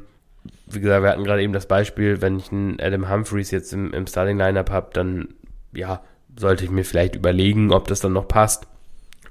wie 0.66 0.80
gesagt, 0.80 1.02
wir 1.02 1.10
hatten 1.10 1.24
gerade 1.24 1.42
eben 1.42 1.52
das 1.52 1.66
Beispiel, 1.66 2.22
wenn 2.22 2.38
ich 2.38 2.50
einen 2.50 2.80
Adam 2.80 3.10
Humphreys 3.10 3.50
jetzt 3.50 3.74
im, 3.74 3.92
im 3.92 4.06
Starting-Lineup 4.06 4.70
habe, 4.70 4.88
dann 4.94 5.28
ja, 5.72 6.00
sollte 6.38 6.64
ich 6.64 6.70
mir 6.70 6.84
vielleicht 6.84 7.16
überlegen, 7.16 7.70
ob 7.70 7.88
das 7.88 8.00
dann 8.00 8.14
noch 8.14 8.28
passt. 8.28 8.66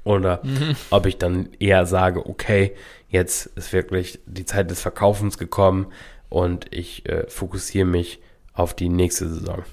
Oder 0.08 0.42
mhm. 0.44 0.76
ob 0.90 1.06
ich 1.06 1.18
dann 1.18 1.50
eher 1.60 1.86
sage, 1.86 2.26
okay, 2.26 2.74
jetzt 3.10 3.48
ist 3.56 3.74
wirklich 3.74 4.20
die 4.26 4.46
Zeit 4.46 4.70
des 4.72 4.82
Verkaufens 4.82 5.38
gekommen 5.38 5.88
und 6.30 6.66
ich 6.72 7.08
äh, 7.08 7.26
fokussiere 7.28 7.86
mich 7.86 8.20
auf 8.54 8.74
die 8.74 8.90
nächste 8.90 9.30
Saison. 9.30 9.64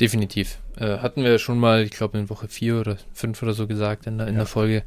Definitiv. 0.00 0.58
Äh, 0.76 0.98
hatten 0.98 1.24
wir 1.24 1.40
schon 1.40 1.58
mal, 1.58 1.82
ich 1.82 1.90
glaube 1.90 2.18
in 2.18 2.30
Woche 2.30 2.46
4 2.46 2.76
oder 2.76 2.96
5 3.12 3.42
oder 3.42 3.52
so 3.52 3.66
gesagt 3.66 4.06
in 4.06 4.18
der, 4.18 4.28
in 4.28 4.34
ja. 4.34 4.40
der 4.40 4.46
Folge, 4.46 4.84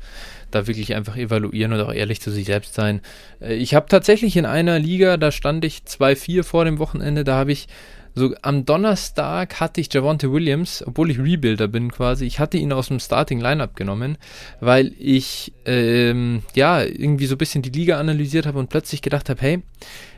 da 0.52 0.68
wirklich 0.68 0.96
einfach 0.96 1.18
evaluieren 1.18 1.74
und 1.74 1.82
auch 1.82 1.94
ehrlich 1.94 2.22
zu 2.22 2.32
sich 2.32 2.46
selbst 2.46 2.74
sein. 2.74 3.02
Äh, 3.42 3.56
ich 3.56 3.76
habe 3.76 3.88
tatsächlich 3.88 4.38
in 4.38 4.46
einer 4.46 4.80
Liga, 4.80 5.18
da 5.18 5.32
stand 5.32 5.66
ich 5.66 5.80
2-4 5.80 6.44
vor 6.44 6.64
dem 6.64 6.80
Wochenende, 6.80 7.26
da 7.26 7.36
habe 7.36 7.52
ich 7.52 7.68
so 8.14 8.34
am 8.42 8.66
Donnerstag 8.66 9.60
hatte 9.60 9.82
ich 9.82 9.94
Javonte 9.94 10.32
Williams, 10.32 10.84
obwohl 10.86 11.12
ich 11.12 11.20
Rebuilder 11.20 11.68
bin 11.68 11.92
quasi, 11.92 12.26
ich 12.26 12.40
hatte 12.40 12.58
ihn 12.58 12.74
aus 12.74 12.90
dem 12.90 13.00
Starting 13.00 13.40
Lineup 13.40 13.76
genommen, 13.76 14.18
weil 14.60 14.94
ich 14.98 15.54
ähm, 15.66 16.44
ja 16.56 16.82
irgendwie 16.82 17.26
so 17.26 17.36
ein 17.36 17.38
bisschen 17.38 17.62
die 17.62 17.70
Liga 17.70 18.00
analysiert 18.00 18.46
habe 18.46 18.60
und 18.60 18.70
plötzlich 18.70 19.02
gedacht 19.02 19.30
habe, 19.30 19.42
hey, 19.42 19.64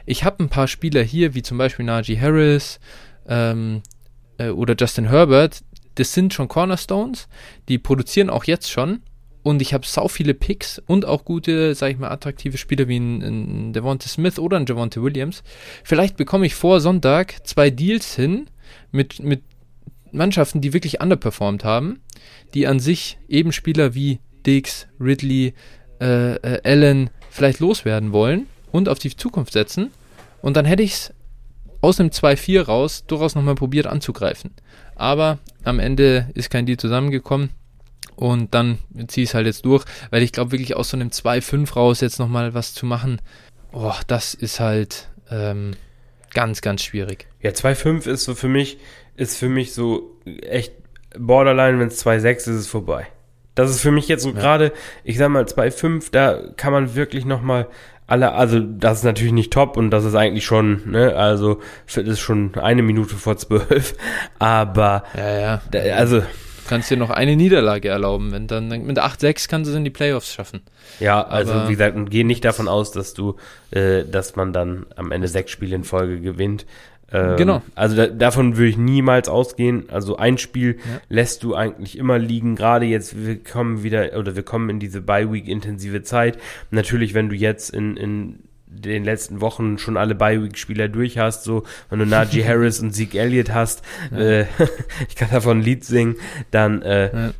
ich 0.05 0.23
habe 0.23 0.43
ein 0.43 0.49
paar 0.49 0.67
Spieler 0.67 1.03
hier, 1.03 1.35
wie 1.35 1.43
zum 1.43 1.57
Beispiel 1.57 1.85
Najee 1.85 2.19
Harris, 2.19 2.79
ähm, 3.27 3.81
äh, 4.37 4.49
oder 4.49 4.75
Justin 4.77 5.09
Herbert, 5.09 5.63
das 5.95 6.13
sind 6.13 6.33
schon 6.33 6.47
Cornerstones, 6.47 7.27
die 7.69 7.77
produzieren 7.77 8.29
auch 8.29 8.45
jetzt 8.45 8.71
schon. 8.71 9.01
Und 9.43 9.61
ich 9.61 9.73
habe 9.73 9.85
sau 9.85 10.07
viele 10.07 10.33
Picks 10.33 10.81
und 10.87 11.05
auch 11.05 11.25
gute, 11.25 11.75
sag 11.75 11.91
ich 11.91 11.99
mal, 11.99 12.09
attraktive 12.09 12.57
Spieler 12.57 12.87
wie 12.87 12.97
ein, 12.97 13.21
ein 13.21 13.73
Devonta 13.73 14.07
Smith 14.07 14.39
oder 14.39 14.57
ein 14.57 14.65
Javonte 14.65 15.03
Williams. 15.03 15.43
Vielleicht 15.83 16.15
bekomme 16.15 16.45
ich 16.45 16.55
vor 16.55 16.79
Sonntag 16.79 17.45
zwei 17.45 17.69
Deals 17.69 18.15
hin 18.15 18.47
mit, 18.91 19.19
mit 19.21 19.43
Mannschaften, 20.13 20.61
die 20.61 20.73
wirklich 20.73 21.01
underperformed 21.01 21.65
haben, 21.65 21.99
die 22.53 22.67
an 22.67 22.79
sich 22.79 23.17
eben 23.27 23.51
Spieler 23.51 23.93
wie 23.93 24.19
Dix, 24.45 24.87
Ridley, 24.99 25.53
äh, 25.99 26.35
äh, 26.35 26.61
Allen 26.63 27.09
vielleicht 27.29 27.59
loswerden 27.59 28.13
wollen 28.13 28.47
und 28.71 28.87
auf 28.87 28.99
die 28.99 29.15
Zukunft 29.15 29.53
setzen. 29.53 29.91
Und 30.41 30.55
dann 30.55 30.65
hätte 30.65 30.83
ich 30.83 30.93
es 30.93 31.13
aus 31.81 31.99
einem 31.99 32.09
2-4 32.09 32.61
raus 32.61 33.05
durchaus 33.07 33.35
nochmal 33.35 33.55
probiert 33.55 33.87
anzugreifen. 33.87 34.51
Aber 34.95 35.39
am 35.63 35.79
Ende 35.79 36.29
ist 36.33 36.49
kein 36.49 36.65
Deal 36.65 36.77
zusammengekommen. 36.77 37.49
Und 38.15 38.53
dann 38.53 38.79
ziehe 39.07 39.23
ich 39.23 39.29
es 39.29 39.33
halt 39.33 39.45
jetzt 39.45 39.65
durch, 39.65 39.85
weil 40.09 40.23
ich 40.23 40.31
glaube 40.31 40.51
wirklich 40.51 40.75
aus 40.75 40.89
so 40.89 40.97
einem 40.97 41.09
2-5 41.09 41.73
raus 41.73 42.01
jetzt 42.01 42.19
nochmal 42.19 42.53
was 42.53 42.73
zu 42.73 42.85
machen, 42.85 43.21
oh, 43.71 43.93
das 44.07 44.33
ist 44.33 44.59
halt 44.59 45.09
ähm, 45.29 45.71
ganz, 46.33 46.61
ganz 46.61 46.83
schwierig. 46.83 47.27
Ja, 47.41 47.51
2-5 47.51 48.07
ist 48.07 48.23
so 48.23 48.35
für 48.35 48.47
mich, 48.47 48.77
ist 49.15 49.37
für 49.37 49.49
mich 49.49 49.73
so 49.73 50.17
echt 50.41 50.73
Borderline, 51.17 51.79
wenn 51.79 51.87
es 51.87 52.03
2-6 52.05 52.35
ist, 52.35 52.47
ist 52.47 52.55
es 52.55 52.67
vorbei. 52.67 53.07
Das 53.55 53.69
ist 53.69 53.81
für 53.81 53.91
mich 53.91 54.07
jetzt 54.07 54.23
so 54.23 54.29
ja. 54.29 54.35
gerade, 54.35 54.71
ich 55.03 55.17
sag 55.17 55.29
mal 55.29 55.43
2-5, 55.43 56.07
da 56.11 56.41
kann 56.57 56.73
man 56.73 56.95
wirklich 56.95 57.25
nochmal 57.25 57.67
alle, 58.07 58.33
also 58.33 58.59
das 58.59 58.99
ist 58.99 59.03
natürlich 59.03 59.33
nicht 59.33 59.53
top 59.53 59.77
und 59.77 59.89
das 59.89 60.03
ist 60.05 60.15
eigentlich 60.15 60.45
schon, 60.45 60.89
ne, 60.91 61.15
also 61.15 61.61
das 61.87 61.97
ist 61.97 62.19
schon 62.19 62.55
eine 62.55 62.81
Minute 62.81 63.15
vor 63.15 63.37
zwölf, 63.37 63.95
aber 64.39 65.03
ja, 65.15 65.39
ja. 65.39 65.61
Da, 65.71 65.79
also 65.95 66.21
kannst 66.67 66.89
dir 66.89 66.97
noch 66.97 67.09
eine 67.09 67.35
Niederlage 67.35 67.89
erlauben, 67.89 68.31
wenn 68.31 68.47
dann 68.47 68.67
mit 68.67 68.99
8-6 68.99 69.49
kannst 69.49 69.67
du 69.67 69.71
es 69.71 69.77
in 69.77 69.83
die 69.83 69.89
Playoffs 69.89 70.33
schaffen. 70.33 70.61
Ja, 70.99 71.23
also 71.23 71.53
aber, 71.53 71.67
wie 71.69 71.73
gesagt, 71.73 71.97
geh 72.09 72.23
nicht 72.23 72.45
davon 72.45 72.67
aus, 72.67 72.91
dass 72.91 73.13
du, 73.13 73.35
äh, 73.71 74.03
dass 74.03 74.35
man 74.35 74.53
dann 74.53 74.85
am 74.95 75.11
Ende 75.11 75.27
sechs 75.27 75.51
Spiele 75.51 75.75
in 75.75 75.83
Folge 75.83 76.19
gewinnt. 76.19 76.65
Ähm, 77.11 77.37
genau. 77.37 77.61
Also 77.75 77.95
da, 77.95 78.07
davon 78.07 78.57
würde 78.57 78.69
ich 78.69 78.77
niemals 78.77 79.29
ausgehen. 79.29 79.89
Also 79.89 80.17
ein 80.17 80.37
Spiel 80.37 80.77
ja. 80.77 81.01
lässt 81.09 81.43
du 81.43 81.53
eigentlich 81.53 81.97
immer 81.97 82.17
liegen. 82.17 82.55
Gerade 82.55 82.85
jetzt, 82.85 83.25
wir 83.25 83.41
kommen 83.41 83.83
wieder, 83.83 84.17
oder 84.17 84.35
wir 84.35 84.43
kommen 84.43 84.69
in 84.69 84.79
diese 84.79 85.01
Bye-Week-intensive 85.01 86.01
Zeit. 86.01 86.39
Natürlich, 86.71 87.13
wenn 87.13 87.29
du 87.29 87.35
jetzt 87.35 87.69
in, 87.69 87.97
in 87.97 88.39
den 88.73 89.03
letzten 89.03 89.41
Wochen 89.41 89.77
schon 89.77 89.97
alle 89.97 90.15
Bye-Week-Spieler 90.15 90.87
durch 90.87 91.17
hast, 91.17 91.43
so 91.43 91.63
wenn 91.89 91.99
du 91.99 92.05
Najee 92.05 92.43
Harris 92.47 92.79
und 92.79 92.93
Zeke 92.93 93.19
Elliott 93.19 93.53
hast, 93.53 93.83
ja. 94.11 94.17
äh, 94.17 94.45
ich 95.07 95.15
kann 95.15 95.29
davon 95.31 95.59
ein 95.59 95.63
Lied 95.63 95.85
singen, 95.85 96.15
dann 96.51 96.81
äh, 96.81 97.27
ja. 97.27 97.33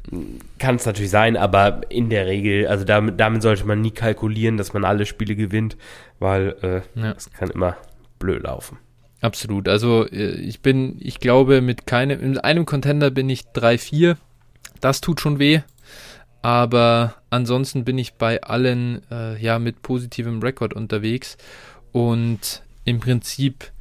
kann 0.60 0.76
es 0.76 0.86
natürlich 0.86 1.12
sein, 1.12 1.38
aber 1.38 1.82
in 1.90 2.10
der 2.10 2.26
Regel, 2.26 2.68
also 2.68 2.86
damit, 2.86 3.20
damit 3.20 3.42
sollte 3.42 3.66
man 3.66 3.82
nie 3.82 3.92
kalkulieren, 3.92 4.58
dass 4.58 4.74
man 4.74 4.86
alle 4.86 5.06
Spiele 5.06 5.36
gewinnt, 5.36 5.78
weil 6.20 6.56
äh, 6.62 7.00
ja. 7.00 7.12
es 7.12 7.32
kann 7.32 7.50
immer 7.50 7.78
blöd 8.20 8.44
laufen. 8.44 8.78
Absolut. 9.22 9.70
Also 9.70 10.06
äh, 10.08 10.36
ich 10.36 10.62
bin, 10.62 10.98
ich 11.00 11.20
glaube, 11.20 11.62
mit 11.62 11.88
keinem, 11.88 12.20
in 12.22 12.38
einem 12.38 12.66
Contender 12.66 13.10
bin 13.10 13.30
ich 13.30 13.44
3-4. 13.56 14.18
Das 14.82 15.00
tut 15.00 15.22
schon 15.22 15.40
weh. 15.40 15.62
Aber 16.44 17.16
ansonsten 17.30 17.86
bin 17.86 17.98
ich 17.98 18.16
bei 18.16 18.44
allen 18.44 19.02
äh, 19.10 19.42
ja 19.42 19.60
mit 19.60 19.82
positivem 19.82 20.42
Rekord 20.42 20.74
unterwegs. 20.74 21.38
Und 21.94 22.64
im 22.84 23.00
Prinzip, 23.00 23.72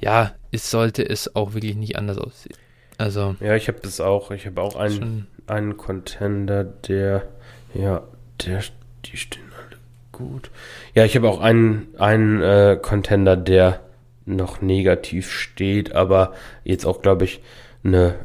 ja, 0.00 0.32
es 0.50 0.70
sollte 0.70 1.08
es 1.08 1.36
auch 1.36 1.54
wirklich 1.54 1.76
nicht 1.76 1.96
anders 1.96 2.18
aussehen. 2.18 2.56
Also. 2.98 3.36
Ja, 3.38 3.54
ich 3.54 3.68
habe 3.68 3.78
das 3.80 4.00
auch. 4.00 4.32
Ich 4.32 4.46
habe 4.46 4.60
auch 4.60 4.74
einen, 4.74 5.28
einen 5.46 5.76
Contender, 5.76 6.64
der, 6.64 7.28
ja, 7.72 8.02
der, 8.44 8.64
die 9.04 9.16
stehen 9.16 9.52
alle 9.56 9.76
gut. 10.10 10.50
Ja, 10.94 11.04
ich 11.04 11.14
habe 11.14 11.28
auch 11.28 11.40
einen, 11.40 11.86
einen 11.98 12.42
äh, 12.42 12.78
Contender, 12.82 13.36
der 13.36 13.80
noch 14.26 14.60
negativ 14.60 15.30
steht, 15.30 15.94
aber 15.94 16.32
jetzt 16.64 16.84
auch, 16.84 17.00
glaube 17.00 17.24
ich, 17.24 17.40
eine 17.84 18.16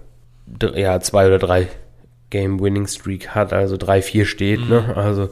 ja, 0.74 0.99
zwei 0.99 1.28
oder 1.28 1.38
drei 1.38 1.68
Game-Winning-Streak 2.34 3.30
hat, 3.30 3.53
also 3.53 3.76
3-4 3.76 4.26
steht, 4.26 4.68
ne? 4.68 4.81
mhm. 4.81 4.88
ne? 4.88 4.97
Also 4.97 5.30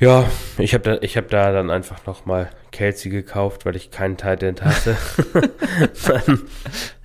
ja, 0.00 0.24
ich 0.56 0.72
habe 0.72 0.82
da, 0.82 0.98
ich 1.02 1.18
hab 1.18 1.28
da 1.28 1.52
dann 1.52 1.70
einfach 1.70 2.06
nochmal 2.06 2.48
Kelsey 2.72 3.10
gekauft, 3.10 3.66
weil 3.66 3.76
ich 3.76 3.90
keinen 3.90 4.16
Titan 4.16 4.56
hatte. 4.62 4.96
dann, 6.06 6.40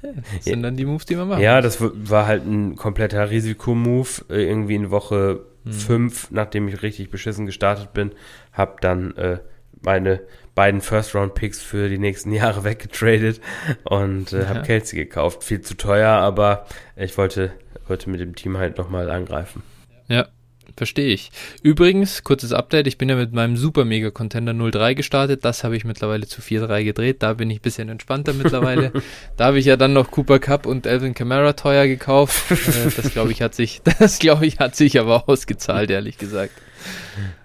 das 0.01 0.45
sind 0.45 0.63
dann 0.63 0.77
die 0.77 0.85
Moves, 0.85 1.05
die 1.05 1.17
man 1.17 1.27
macht. 1.27 1.41
Ja, 1.41 1.59
das 1.59 1.79
war 1.81 2.25
halt 2.25 2.45
ein 2.45 2.77
kompletter 2.77 3.29
Risikomove. 3.29 4.23
Äh, 4.29 4.47
irgendwie 4.47 4.75
in 4.75 4.91
Woche 4.91 5.41
5, 5.69 6.31
mhm. 6.31 6.35
nachdem 6.35 6.69
ich 6.69 6.81
richtig 6.83 7.09
beschissen 7.09 7.45
gestartet 7.45 7.93
bin, 7.93 8.11
habe 8.53 8.77
dann 8.79 9.17
äh, 9.17 9.39
meine 9.81 10.21
beiden 10.53 10.79
First-Round-Picks 10.79 11.61
für 11.61 11.89
die 11.89 11.97
nächsten 11.97 12.31
Jahre 12.33 12.63
weggetradet 12.63 13.41
und 13.83 14.31
äh, 14.31 14.45
habe 14.45 14.61
Kelsey 14.61 14.97
gekauft. 14.97 15.43
Viel 15.43 15.59
zu 15.59 15.75
teuer, 15.75 16.11
aber 16.11 16.65
ich 16.95 17.17
wollte, 17.17 17.51
wollte 17.89 18.09
mit 18.09 18.19
dem 18.19 18.35
Team 18.35 18.57
halt 18.57 18.77
nochmal 18.77 19.09
angreifen. 19.09 19.63
Ja, 20.07 20.27
verstehe 20.75 21.13
ich. 21.13 21.31
Übrigens, 21.61 22.23
kurzes 22.23 22.53
Update, 22.53 22.87
ich 22.87 22.97
bin 22.97 23.09
ja 23.09 23.15
mit 23.15 23.33
meinem 23.33 23.57
Super 23.57 23.85
Mega 23.85 24.11
Contender 24.11 24.53
03 24.53 24.93
gestartet, 24.93 25.45
das 25.45 25.63
habe 25.63 25.77
ich 25.77 25.85
mittlerweile 25.85 26.27
zu 26.27 26.41
4-3 26.41 26.83
gedreht, 26.83 27.23
da 27.23 27.33
bin 27.33 27.49
ich 27.49 27.59
ein 27.59 27.61
bisschen 27.61 27.89
entspannter 27.89 28.33
mittlerweile. 28.41 28.91
da 29.37 29.45
habe 29.45 29.59
ich 29.59 29.65
ja 29.65 29.77
dann 29.77 29.93
noch 29.93 30.11
Cooper 30.11 30.39
Cup 30.39 30.65
und 30.65 30.85
Elvin 30.85 31.13
Kamara 31.13 31.53
teuer 31.53 31.87
gekauft. 31.87 32.51
äh, 32.51 32.91
das 32.95 33.11
glaube 33.11 33.31
ich 33.31 33.41
hat 33.41 33.55
sich, 33.55 33.81
das 33.99 34.19
glaube 34.19 34.45
ich 34.45 34.59
hat 34.59 34.75
sich 34.75 34.99
aber 34.99 35.29
ausgezahlt, 35.29 35.89
ehrlich 35.89 36.17
gesagt. 36.17 36.53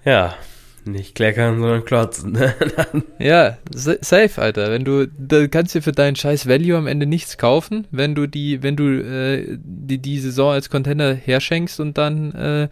Ja, 0.05 0.37
Nicht 0.85 1.15
kleckern, 1.15 1.59
sondern 1.59 1.85
klotzen. 1.85 2.39
Ja, 3.19 3.59
safe, 3.71 4.41
Alter. 4.41 4.71
Wenn 4.71 4.85
du, 4.85 5.07
da 5.07 5.47
kannst 5.47 5.75
du 5.75 5.83
für 5.83 5.93
deinen 5.93 6.17
scheiß 6.17 6.49
Value 6.49 6.77
am 6.77 6.87
Ende 6.87 7.07
nichts 7.07 7.37
kaufen, 7.37 7.87
wenn 7.91 8.15
du 8.15 8.27
die, 8.27 8.63
wenn 8.63 8.77
du 8.77 8.85
äh, 8.85 9.59
die, 9.63 9.99
die 9.99 10.19
Saison 10.19 10.53
als 10.53 10.71
Contender 10.71 11.15
herschenkst 11.15 11.81
und 11.81 11.99
dann 11.99 12.33
äh, 12.33 12.69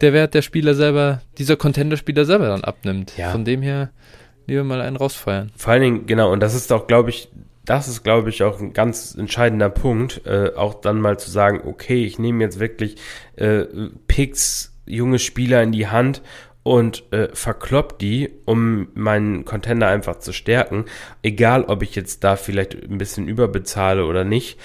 der 0.00 0.12
Wert 0.12 0.34
der 0.34 0.42
Spieler 0.42 0.74
selber, 0.74 1.20
dieser 1.36 1.56
Contender-Spieler 1.56 2.24
selber 2.24 2.48
dann 2.48 2.64
abnimmt. 2.64 3.12
Ja. 3.16 3.30
Von 3.30 3.44
dem 3.44 3.60
her 3.60 3.90
lieber 4.46 4.64
mal 4.64 4.80
einen 4.80 4.96
rausfeuern. 4.96 5.52
Vor 5.56 5.72
allen 5.72 5.82
Dingen, 5.82 6.06
genau, 6.06 6.32
und 6.32 6.40
das 6.40 6.54
ist 6.54 6.72
auch, 6.72 6.86
glaube 6.86 7.10
ich, 7.10 7.30
das 7.64 7.88
ist, 7.88 8.02
glaube 8.02 8.30
ich, 8.30 8.42
auch 8.42 8.58
ein 8.58 8.72
ganz 8.72 9.14
entscheidender 9.14 9.70
Punkt, 9.70 10.26
äh, 10.26 10.50
auch 10.56 10.74
dann 10.74 11.00
mal 11.00 11.18
zu 11.18 11.30
sagen, 11.30 11.60
okay, 11.66 12.04
ich 12.04 12.18
nehme 12.18 12.42
jetzt 12.42 12.58
wirklich 12.58 12.96
äh, 13.36 13.64
Picks, 14.08 14.74
junge 14.86 15.18
Spieler 15.18 15.62
in 15.62 15.72
die 15.72 15.86
Hand 15.86 16.22
und 16.62 17.10
äh, 17.12 17.28
verklopp 17.32 17.98
die, 17.98 18.30
um 18.44 18.88
meinen 18.94 19.44
Contender 19.44 19.88
einfach 19.88 20.18
zu 20.18 20.32
stärken. 20.32 20.84
Egal, 21.22 21.64
ob 21.64 21.82
ich 21.82 21.94
jetzt 21.94 22.22
da 22.24 22.36
vielleicht 22.36 22.74
ein 22.74 22.98
bisschen 22.98 23.28
überbezahle 23.28 24.04
oder 24.04 24.24
nicht. 24.24 24.58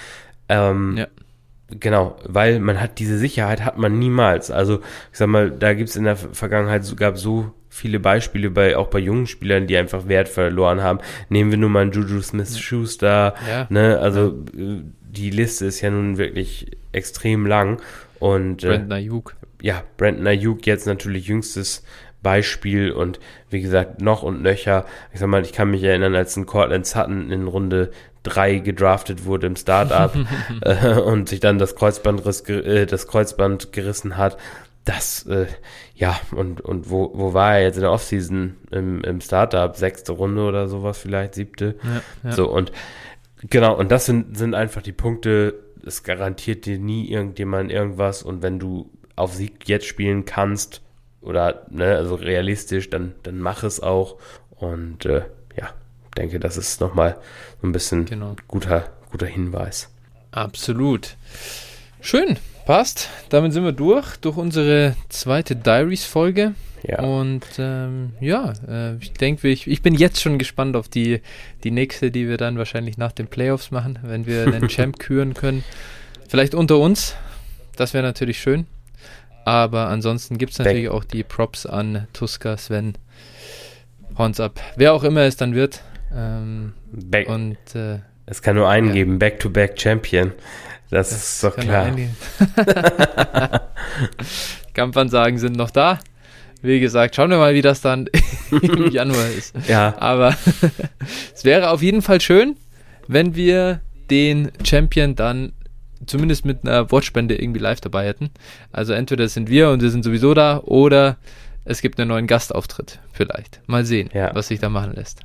Ähm, 0.48 0.96
ja. 0.98 1.06
Genau, 1.68 2.16
weil 2.24 2.60
man 2.60 2.80
hat 2.80 3.00
diese 3.00 3.18
Sicherheit 3.18 3.64
hat 3.64 3.76
man 3.76 3.98
niemals. 3.98 4.52
Also 4.52 4.80
ich 5.10 5.18
sag 5.18 5.26
mal, 5.26 5.50
da 5.50 5.74
gibt's 5.74 5.96
in 5.96 6.04
der 6.04 6.16
Vergangenheit 6.16 6.84
gab 6.96 7.18
so 7.18 7.52
viele 7.68 7.98
Beispiele 7.98 8.50
bei 8.50 8.76
auch 8.76 8.86
bei 8.86 9.00
jungen 9.00 9.26
Spielern, 9.26 9.66
die 9.66 9.76
einfach 9.76 10.06
Wert 10.06 10.28
verloren 10.28 10.82
haben. 10.82 11.00
Nehmen 11.28 11.50
wir 11.50 11.58
nur 11.58 11.70
mal 11.70 11.82
einen 11.82 11.92
Juju 11.92 12.22
Smith-Schuster. 12.22 13.34
Ja. 13.48 13.66
Ne, 13.68 13.98
also 13.98 14.44
ja. 14.56 14.76
die 15.10 15.30
Liste 15.30 15.66
ist 15.66 15.80
ja 15.80 15.90
nun 15.90 16.18
wirklich 16.18 16.70
extrem 16.92 17.46
lang 17.46 17.82
und 18.20 18.62
äh, 18.62 18.68
Brandon 18.68 18.92
Ayuk 18.92 19.36
ja, 19.66 19.82
Brandon 19.96 20.28
Ayuk 20.28 20.64
jetzt 20.64 20.86
natürlich 20.86 21.26
jüngstes 21.26 21.82
Beispiel 22.22 22.92
und 22.92 23.18
wie 23.50 23.60
gesagt, 23.60 24.00
noch 24.00 24.22
und 24.22 24.40
nöcher. 24.40 24.86
Ich 25.12 25.18
sag 25.18 25.28
mal, 25.28 25.42
ich 25.42 25.52
kann 25.52 25.72
mich 25.72 25.82
erinnern, 25.82 26.14
als 26.14 26.36
ein 26.36 26.46
Cortland 26.46 26.86
Sutton 26.86 27.32
in 27.32 27.48
Runde 27.48 27.90
3 28.22 28.60
gedraftet 28.60 29.24
wurde 29.24 29.48
im 29.48 29.56
Startup 29.56 30.14
äh, 30.60 31.00
und 31.00 31.28
sich 31.28 31.40
dann 31.40 31.58
das 31.58 31.74
Kreuzband, 31.74 32.24
äh, 32.48 32.86
das 32.86 33.08
Kreuzband 33.08 33.72
gerissen 33.72 34.16
hat. 34.16 34.36
Das, 34.84 35.26
äh, 35.26 35.46
ja, 35.96 36.16
und, 36.30 36.60
und 36.60 36.88
wo, 36.88 37.10
wo 37.12 37.34
war 37.34 37.56
er 37.56 37.62
jetzt 37.64 37.74
in 37.74 37.82
der 37.82 37.90
Offseason 37.90 38.54
im, 38.70 39.00
im 39.02 39.20
Startup? 39.20 39.74
Sechste 39.74 40.12
Runde 40.12 40.42
oder 40.42 40.68
sowas, 40.68 40.96
vielleicht 40.96 41.34
siebte. 41.34 41.74
Ja, 41.82 42.02
ja. 42.22 42.32
So, 42.36 42.48
und 42.48 42.70
genau, 43.50 43.76
und 43.76 43.90
das 43.90 44.06
sind, 44.06 44.38
sind 44.38 44.54
einfach 44.54 44.82
die 44.82 44.92
Punkte, 44.92 45.54
es 45.84 46.04
garantiert 46.04 46.66
dir 46.66 46.78
nie 46.78 47.08
irgendjemand 47.08 47.72
irgendwas 47.72 48.22
und 48.22 48.42
wenn 48.42 48.58
du 48.58 48.90
auf 49.16 49.34
Sieg 49.34 49.68
jetzt 49.68 49.86
spielen 49.86 50.24
kannst 50.24 50.82
oder 51.22 51.66
ne, 51.70 51.96
also 51.96 52.14
realistisch, 52.14 52.88
dann, 52.90 53.14
dann 53.22 53.40
mach 53.40 53.64
es 53.64 53.80
auch. 53.80 54.16
Und 54.50 55.04
äh, 55.06 55.22
ja, 55.56 55.70
denke, 56.16 56.38
das 56.38 56.56
ist 56.56 56.80
nochmal 56.80 57.18
so 57.60 57.66
ein 57.66 57.72
bisschen 57.72 58.04
genau. 58.04 58.36
guter, 58.46 58.88
guter 59.10 59.26
Hinweis. 59.26 59.88
Absolut. 60.30 61.16
Schön, 62.00 62.38
passt. 62.66 63.08
Damit 63.30 63.52
sind 63.52 63.64
wir 63.64 63.72
durch, 63.72 64.16
durch 64.18 64.36
unsere 64.36 64.94
zweite 65.08 65.56
Diaries-Folge. 65.56 66.54
Ja. 66.86 67.00
Und 67.02 67.44
ähm, 67.58 68.12
ja, 68.20 68.52
äh, 68.68 68.96
ich 68.96 69.12
denke, 69.12 69.48
ich, 69.48 69.66
ich 69.66 69.82
bin 69.82 69.94
jetzt 69.94 70.20
schon 70.20 70.38
gespannt 70.38 70.76
auf 70.76 70.88
die, 70.88 71.20
die 71.64 71.70
nächste, 71.70 72.10
die 72.10 72.28
wir 72.28 72.36
dann 72.36 72.58
wahrscheinlich 72.58 72.96
nach 72.96 73.12
den 73.12 73.26
Playoffs 73.26 73.70
machen, 73.70 73.98
wenn 74.02 74.26
wir 74.26 74.46
den 74.46 74.68
Champ 74.68 74.98
küren 74.98 75.34
können. 75.34 75.64
Vielleicht 76.28 76.54
unter 76.54 76.78
uns. 76.78 77.16
Das 77.76 77.92
wäre 77.92 78.04
natürlich 78.04 78.40
schön. 78.40 78.66
Aber 79.46 79.86
ansonsten 79.86 80.38
gibt 80.38 80.52
es 80.52 80.58
natürlich 80.58 80.88
auch 80.88 81.04
die 81.04 81.22
Props 81.22 81.66
an 81.66 82.08
Tuska, 82.12 82.56
Sven, 82.56 82.98
Horns 84.18 84.40
ab. 84.40 84.60
Wer 84.74 84.92
auch 84.92 85.04
immer 85.04 85.20
es 85.20 85.36
dann 85.36 85.54
wird. 85.54 85.82
Ähm, 86.12 86.72
Back. 86.90 87.28
Und 87.28 87.56
äh, 87.76 88.00
es 88.26 88.42
kann 88.42 88.56
nur 88.56 88.68
einen 88.68 88.88
ja. 88.88 88.94
geben, 88.94 89.20
Back-to-Back-Champion. 89.20 90.32
Das, 90.90 91.10
das, 91.10 91.34
ist 91.34 91.44
doch 91.44 91.54
klar. 91.54 91.94
Kampfansagen 94.74 95.38
sind 95.38 95.56
noch 95.56 95.70
da. 95.70 96.00
Wie 96.60 96.80
gesagt, 96.80 97.14
schauen 97.14 97.30
wir 97.30 97.38
mal, 97.38 97.54
wie 97.54 97.62
das 97.62 97.80
dann 97.80 98.08
im 98.50 98.90
Januar 98.90 99.28
ist. 99.28 99.54
Ja. 99.68 99.94
Aber 99.98 100.34
es 101.32 101.44
wäre 101.44 101.70
auf 101.70 101.82
jeden 101.82 102.02
Fall 102.02 102.20
schön, 102.20 102.56
wenn 103.06 103.36
wir 103.36 103.80
den 104.10 104.50
Champion 104.64 105.14
dann 105.14 105.52
zumindest 106.06 106.44
mit 106.44 106.66
einer 106.66 106.90
Wortspende 106.90 107.40
irgendwie 107.40 107.60
live 107.60 107.80
dabei 107.80 108.06
hätten. 108.06 108.30
Also 108.72 108.92
entweder 108.92 109.28
sind 109.28 109.48
wir 109.50 109.70
und 109.70 109.82
wir 109.82 109.90
sind 109.90 110.04
sowieso 110.04 110.34
da 110.34 110.60
oder 110.60 111.16
es 111.64 111.80
gibt 111.80 111.98
einen 111.98 112.08
neuen 112.08 112.26
Gastauftritt 112.26 113.00
vielleicht. 113.12 113.60
Mal 113.66 113.84
sehen, 113.84 114.10
ja. 114.14 114.34
was 114.34 114.48
sich 114.48 114.60
da 114.60 114.68
machen 114.68 114.94
lässt. 114.94 115.20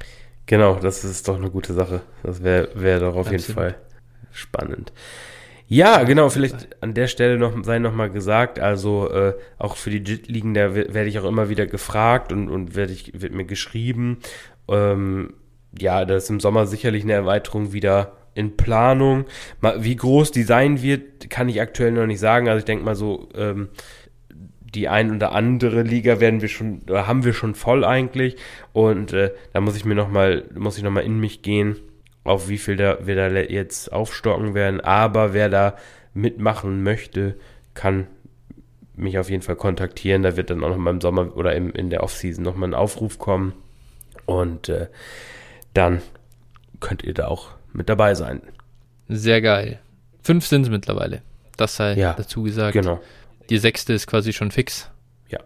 Genau, 0.47 0.79
das 0.79 1.03
ist 1.03 1.27
doch 1.27 1.37
eine 1.37 1.49
gute 1.49 1.73
Sache. 1.73 2.01
Das 2.23 2.43
wäre 2.43 2.69
wär 2.75 2.99
doch 2.99 3.15
auf 3.15 3.27
Absolut. 3.27 3.41
jeden 3.41 3.53
Fall 3.53 3.75
spannend. 4.31 4.91
Ja, 5.67 6.03
genau, 6.03 6.27
vielleicht 6.27 6.83
an 6.83 6.93
der 6.93 7.07
Stelle 7.07 7.37
noch 7.37 7.53
sei 7.63 7.79
noch 7.79 7.93
mal 7.93 8.09
gesagt, 8.09 8.59
also 8.59 9.09
äh, 9.09 9.35
auch 9.57 9.77
für 9.77 9.89
die 9.89 9.99
JIT-Ligen, 9.99 10.53
da 10.53 10.75
werde 10.75 11.05
ich 11.05 11.17
auch 11.17 11.23
immer 11.23 11.47
wieder 11.47 11.65
gefragt 11.65 12.33
und, 12.33 12.49
und 12.49 12.75
werde 12.75 12.91
ich, 12.91 13.21
wird 13.21 13.33
mir 13.33 13.45
geschrieben. 13.45 14.17
Ähm, 14.67 15.33
ja, 15.79 16.03
da 16.03 16.17
ist 16.17 16.29
im 16.29 16.41
Sommer 16.41 16.65
sicherlich 16.65 17.03
eine 17.03 17.13
Erweiterung 17.13 17.71
wieder 17.71 18.17
in 18.33 18.57
Planung. 18.57 19.25
Wie 19.77 19.95
groß 19.95 20.31
die 20.31 20.43
sein 20.43 20.81
wird, 20.81 21.29
kann 21.29 21.49
ich 21.49 21.61
aktuell 21.61 21.91
noch 21.91 22.05
nicht 22.05 22.19
sagen. 22.19 22.47
Also 22.47 22.59
ich 22.59 22.65
denke 22.65 22.85
mal 22.85 22.95
so, 22.95 23.29
ähm, 23.35 23.69
die 24.73 24.87
ein 24.87 25.13
oder 25.15 25.33
andere 25.33 25.81
Liga 25.83 26.19
werden 26.19 26.41
wir 26.41 26.47
schon, 26.47 26.81
haben 26.89 27.25
wir 27.25 27.33
schon 27.33 27.55
voll 27.55 27.83
eigentlich. 27.83 28.37
Und 28.73 29.13
äh, 29.13 29.31
da 29.53 29.61
muss 29.61 29.75
ich 29.75 29.85
mir 29.85 29.95
noch 29.95 30.09
mal, 30.09 30.45
muss 30.53 30.77
ich 30.77 30.83
noch 30.83 30.91
mal 30.91 31.01
in 31.03 31.19
mich 31.19 31.41
gehen, 31.41 31.77
auf 32.23 32.47
wie 32.47 32.57
viel 32.57 32.77
da, 32.77 33.05
wir 33.05 33.15
da 33.15 33.27
jetzt 33.27 33.91
aufstocken 33.91 34.53
werden. 34.53 34.79
Aber 34.79 35.33
wer 35.33 35.49
da 35.49 35.75
mitmachen 36.13 36.83
möchte, 36.83 37.35
kann 37.73 38.07
mich 38.95 39.17
auf 39.17 39.29
jeden 39.29 39.43
Fall 39.43 39.55
kontaktieren. 39.55 40.23
Da 40.23 40.37
wird 40.37 40.49
dann 40.49 40.63
auch 40.63 40.69
noch 40.69 40.77
mal 40.77 40.91
im 40.91 41.01
Sommer 41.01 41.35
oder 41.35 41.55
im, 41.55 41.71
in 41.71 41.89
der 41.89 42.03
Offseason 42.03 42.43
noch 42.43 42.55
mal 42.55 42.67
ein 42.67 42.73
Aufruf 42.73 43.19
kommen. 43.19 43.53
Und 44.25 44.69
äh, 44.69 44.87
dann 45.73 46.01
könnt 46.79 47.03
ihr 47.03 47.13
da 47.13 47.27
auch 47.27 47.49
mit 47.73 47.89
dabei 47.89 48.15
sein. 48.15 48.41
Sehr 49.07 49.41
geil. 49.41 49.79
Fünf 50.23 50.45
sind 50.45 50.63
es 50.63 50.69
mittlerweile. 50.69 51.21
Das 51.57 51.75
sei 51.75 51.95
ja, 51.95 52.13
dazu 52.13 52.43
gesagt. 52.43 52.73
Genau. 52.73 52.99
Die 53.49 53.57
sechste 53.57 53.93
ist 53.93 54.07
quasi 54.07 54.33
schon 54.33 54.51
fix. 54.51 54.89
Ja. 55.29 55.39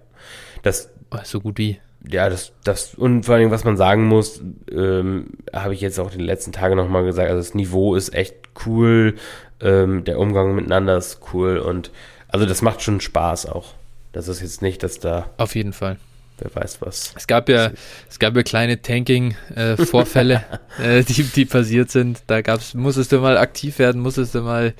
Das. 0.63 0.89
Oh, 1.11 1.17
so 1.23 1.41
gut 1.41 1.57
wie. 1.57 1.79
Ja, 2.07 2.29
das, 2.29 2.53
das, 2.63 2.93
und 2.93 3.25
vor 3.25 3.35
allem, 3.35 3.49
was 3.49 3.63
man 3.63 3.77
sagen 3.77 4.07
muss, 4.07 4.39
ähm, 4.71 5.31
habe 5.51 5.73
ich 5.73 5.81
jetzt 5.81 5.99
auch 5.99 6.11
die 6.11 6.19
letzten 6.19 6.51
Tage 6.51 6.75
nochmal 6.75 7.03
gesagt, 7.03 7.29
also 7.29 7.39
das 7.39 7.55
Niveau 7.55 7.95
ist 7.95 8.13
echt 8.13 8.35
cool, 8.67 9.15
ähm, 9.59 10.03
der 10.03 10.19
Umgang 10.19 10.53
miteinander 10.53 10.97
ist 10.97 11.19
cool 11.33 11.57
und 11.57 11.89
also 12.27 12.45
das 12.45 12.61
macht 12.61 12.83
schon 12.83 13.01
Spaß 13.01 13.47
auch. 13.47 13.73
Das 14.11 14.27
ist 14.27 14.41
jetzt 14.41 14.61
nicht, 14.61 14.83
dass 14.83 14.99
da. 14.99 15.31
Auf 15.37 15.55
jeden 15.55 15.73
Fall 15.73 15.97
wer 16.37 16.53
weiß 16.53 16.81
was. 16.81 17.13
Es 17.15 17.27
gab 17.27 17.49
ja, 17.49 17.71
es 18.09 18.19
gab 18.19 18.35
ja 18.35 18.43
kleine 18.43 18.81
Tanking-Vorfälle, 18.81 20.43
äh, 20.79 20.99
äh, 20.99 21.03
die, 21.03 21.23
die 21.23 21.45
passiert 21.45 21.91
sind. 21.91 22.23
Da 22.27 22.41
gab's, 22.41 22.73
musstest 22.73 23.11
du 23.11 23.19
mal 23.19 23.37
aktiv 23.37 23.79
werden, 23.79 24.01
musstest 24.01 24.35
du 24.35 24.41
mal 24.41 24.73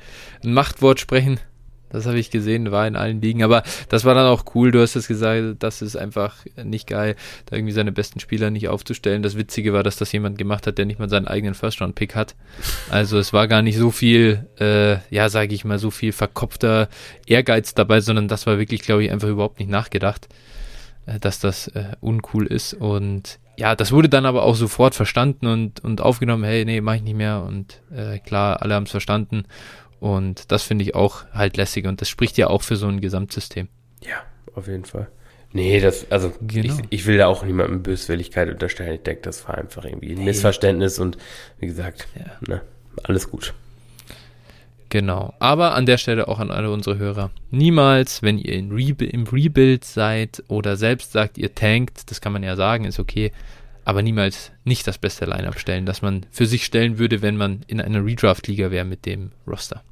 ein 0.44 0.52
Machtwort 0.52 1.00
sprechen. 1.00 1.40
Das 1.90 2.04
habe 2.06 2.18
ich 2.18 2.30
gesehen, 2.30 2.72
war 2.72 2.86
in 2.86 2.96
allen 2.96 3.20
Ligen. 3.20 3.42
Aber 3.42 3.62
das 3.88 4.04
war 4.04 4.14
dann 4.14 4.26
auch 4.26 4.44
cool. 4.54 4.70
Du 4.72 4.80
hast 4.80 4.96
es 4.96 5.06
gesagt, 5.06 5.56
das 5.60 5.82
ist 5.82 5.96
einfach 5.96 6.34
nicht 6.62 6.88
geil, 6.88 7.14
da 7.46 7.56
irgendwie 7.56 7.72
seine 7.72 7.92
besten 7.92 8.18
Spieler 8.20 8.50
nicht 8.50 8.68
aufzustellen. 8.68 9.22
Das 9.22 9.36
Witzige 9.36 9.72
war, 9.72 9.82
dass 9.82 9.96
das 9.96 10.10
jemand 10.12 10.36
gemacht 10.36 10.66
hat, 10.66 10.78
der 10.78 10.84
nicht 10.84 10.98
mal 10.98 11.08
seinen 11.08 11.28
eigenen 11.28 11.54
First-Round-Pick 11.54 12.14
hat. 12.14 12.34
Also 12.90 13.18
es 13.18 13.32
war 13.32 13.46
gar 13.46 13.62
nicht 13.62 13.78
so 13.78 13.90
viel, 13.90 14.46
äh, 14.58 14.98
ja, 15.14 15.28
sage 15.28 15.54
ich 15.54 15.64
mal, 15.64 15.78
so 15.78 15.90
viel 15.90 16.12
verkopfter 16.12 16.88
Ehrgeiz 17.26 17.74
dabei, 17.74 18.00
sondern 18.00 18.28
das 18.28 18.46
war 18.46 18.58
wirklich, 18.58 18.82
glaube 18.82 19.04
ich, 19.04 19.10
einfach 19.12 19.28
überhaupt 19.28 19.60
nicht 19.60 19.70
nachgedacht. 19.70 20.28
Äh, 21.06 21.20
dass 21.20 21.38
das 21.38 21.68
äh, 21.68 21.92
uncool 22.00 22.46
ist. 22.46 22.74
Und 22.74 23.38
ja, 23.56 23.74
das 23.74 23.92
wurde 23.92 24.08
dann 24.08 24.26
aber 24.26 24.42
auch 24.42 24.56
sofort 24.56 24.94
verstanden 24.94 25.46
und, 25.46 25.82
und 25.82 26.00
aufgenommen, 26.00 26.44
hey, 26.44 26.64
nee, 26.64 26.80
mach 26.80 26.96
ich 26.96 27.02
nicht 27.02 27.16
mehr. 27.16 27.42
Und 27.42 27.80
äh, 27.94 28.18
klar, 28.18 28.60
alle 28.60 28.74
haben 28.74 28.84
es 28.84 28.90
verstanden. 28.90 29.44
Und 30.00 30.52
das 30.52 30.62
finde 30.62 30.84
ich 30.84 30.94
auch 30.94 31.24
halt 31.32 31.56
lässig. 31.56 31.86
Und 31.86 32.00
das 32.00 32.08
spricht 32.08 32.36
ja 32.36 32.48
auch 32.48 32.62
für 32.62 32.76
so 32.76 32.86
ein 32.86 33.00
Gesamtsystem. 33.00 33.68
Ja, 34.02 34.16
auf 34.54 34.66
jeden 34.66 34.84
Fall. 34.84 35.08
Nee, 35.52 35.80
das, 35.80 36.10
also 36.10 36.32
genau. 36.42 36.74
ich, 36.74 36.84
ich 36.90 37.06
will 37.06 37.16
da 37.16 37.28
auch 37.28 37.44
niemandem 37.44 37.82
Böswilligkeit 37.82 38.50
unterstellen. 38.50 38.96
Ich 38.96 39.02
denke, 39.04 39.22
das 39.22 39.48
war 39.48 39.56
einfach 39.56 39.84
irgendwie 39.84 40.10
ein 40.10 40.18
nee. 40.18 40.24
Missverständnis 40.24 40.98
und 40.98 41.16
wie 41.60 41.66
gesagt, 41.66 42.08
ja. 42.18 42.32
ne, 42.46 42.60
alles 43.04 43.30
gut. 43.30 43.54
Genau. 44.88 45.34
Aber 45.40 45.74
an 45.74 45.86
der 45.86 45.98
Stelle 45.98 46.28
auch 46.28 46.38
an 46.38 46.50
alle 46.50 46.70
unsere 46.70 46.98
Hörer. 46.98 47.30
Niemals, 47.50 48.22
wenn 48.22 48.38
ihr 48.38 48.54
im, 48.54 48.70
Re 48.70 48.94
im 49.04 49.24
Rebuild 49.24 49.84
seid 49.84 50.42
oder 50.48 50.76
selbst 50.76 51.12
sagt, 51.12 51.38
ihr 51.38 51.54
tankt, 51.54 52.10
das 52.10 52.20
kann 52.20 52.32
man 52.32 52.42
ja 52.42 52.56
sagen, 52.56 52.84
ist 52.84 53.00
okay, 53.00 53.32
aber 53.84 54.02
niemals 54.02 54.52
nicht 54.64 54.86
das 54.86 54.98
beste 54.98 55.26
Line-Up 55.26 55.58
stellen, 55.58 55.86
das 55.86 56.02
man 56.02 56.26
für 56.30 56.46
sich 56.46 56.64
stellen 56.64 56.98
würde, 56.98 57.22
wenn 57.22 57.36
man 57.36 57.60
in 57.66 57.80
einer 57.80 58.04
Redraft-Liga 58.04 58.70
wäre 58.70 58.84
mit 58.84 59.06
dem 59.06 59.32
Roster. 59.46 59.82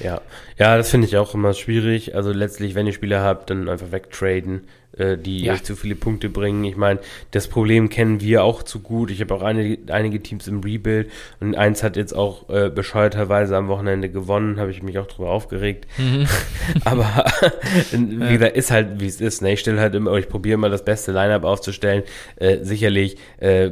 Ja, 0.00 0.20
ja, 0.58 0.76
das 0.76 0.90
finde 0.90 1.06
ich 1.06 1.16
auch 1.16 1.34
immer 1.34 1.54
schwierig. 1.54 2.14
Also 2.16 2.32
letztlich, 2.32 2.74
wenn 2.74 2.86
ihr 2.86 2.92
Spieler 2.92 3.22
habt, 3.22 3.50
dann 3.50 3.68
einfach 3.68 3.92
wegtraden, 3.92 4.62
die 4.98 5.44
ja. 5.44 5.54
euch 5.54 5.62
zu 5.62 5.76
viele 5.76 5.94
Punkte 5.94 6.28
bringen. 6.28 6.64
Ich 6.64 6.76
meine, 6.76 7.00
das 7.30 7.48
Problem 7.48 7.88
kennen 7.88 8.20
wir 8.20 8.44
auch 8.44 8.62
zu 8.62 8.80
gut. 8.80 9.10
Ich 9.10 9.20
habe 9.20 9.34
auch 9.34 9.42
einige, 9.42 9.92
einige 9.92 10.22
Teams 10.22 10.48
im 10.48 10.60
Rebuild 10.60 11.10
und 11.40 11.56
eins 11.56 11.82
hat 11.82 11.96
jetzt 11.96 12.12
auch 12.14 12.48
äh, 12.50 12.70
bescheuerterweise 12.70 13.56
am 13.56 13.68
Wochenende 13.68 14.10
gewonnen, 14.10 14.60
habe 14.60 14.70
ich 14.70 14.82
mich 14.82 14.98
auch 14.98 15.06
drüber 15.06 15.30
aufgeregt. 15.30 15.86
Mhm. 15.98 16.26
Aber 16.84 17.24
wie 17.92 18.32
gesagt, 18.32 18.56
ist 18.56 18.70
halt 18.70 19.00
wie 19.00 19.06
es 19.06 19.20
ist. 19.20 19.42
Ne? 19.42 19.54
Ich 19.54 19.60
stelle 19.60 19.80
halt 19.80 19.94
immer, 19.94 20.12
ich 20.14 20.28
probiere 20.28 20.54
immer 20.54 20.68
das 20.68 20.84
beste 20.84 21.12
Lineup 21.12 21.44
aufzustellen. 21.44 22.02
Äh, 22.36 22.58
sicherlich, 22.62 23.16
äh, 23.38 23.70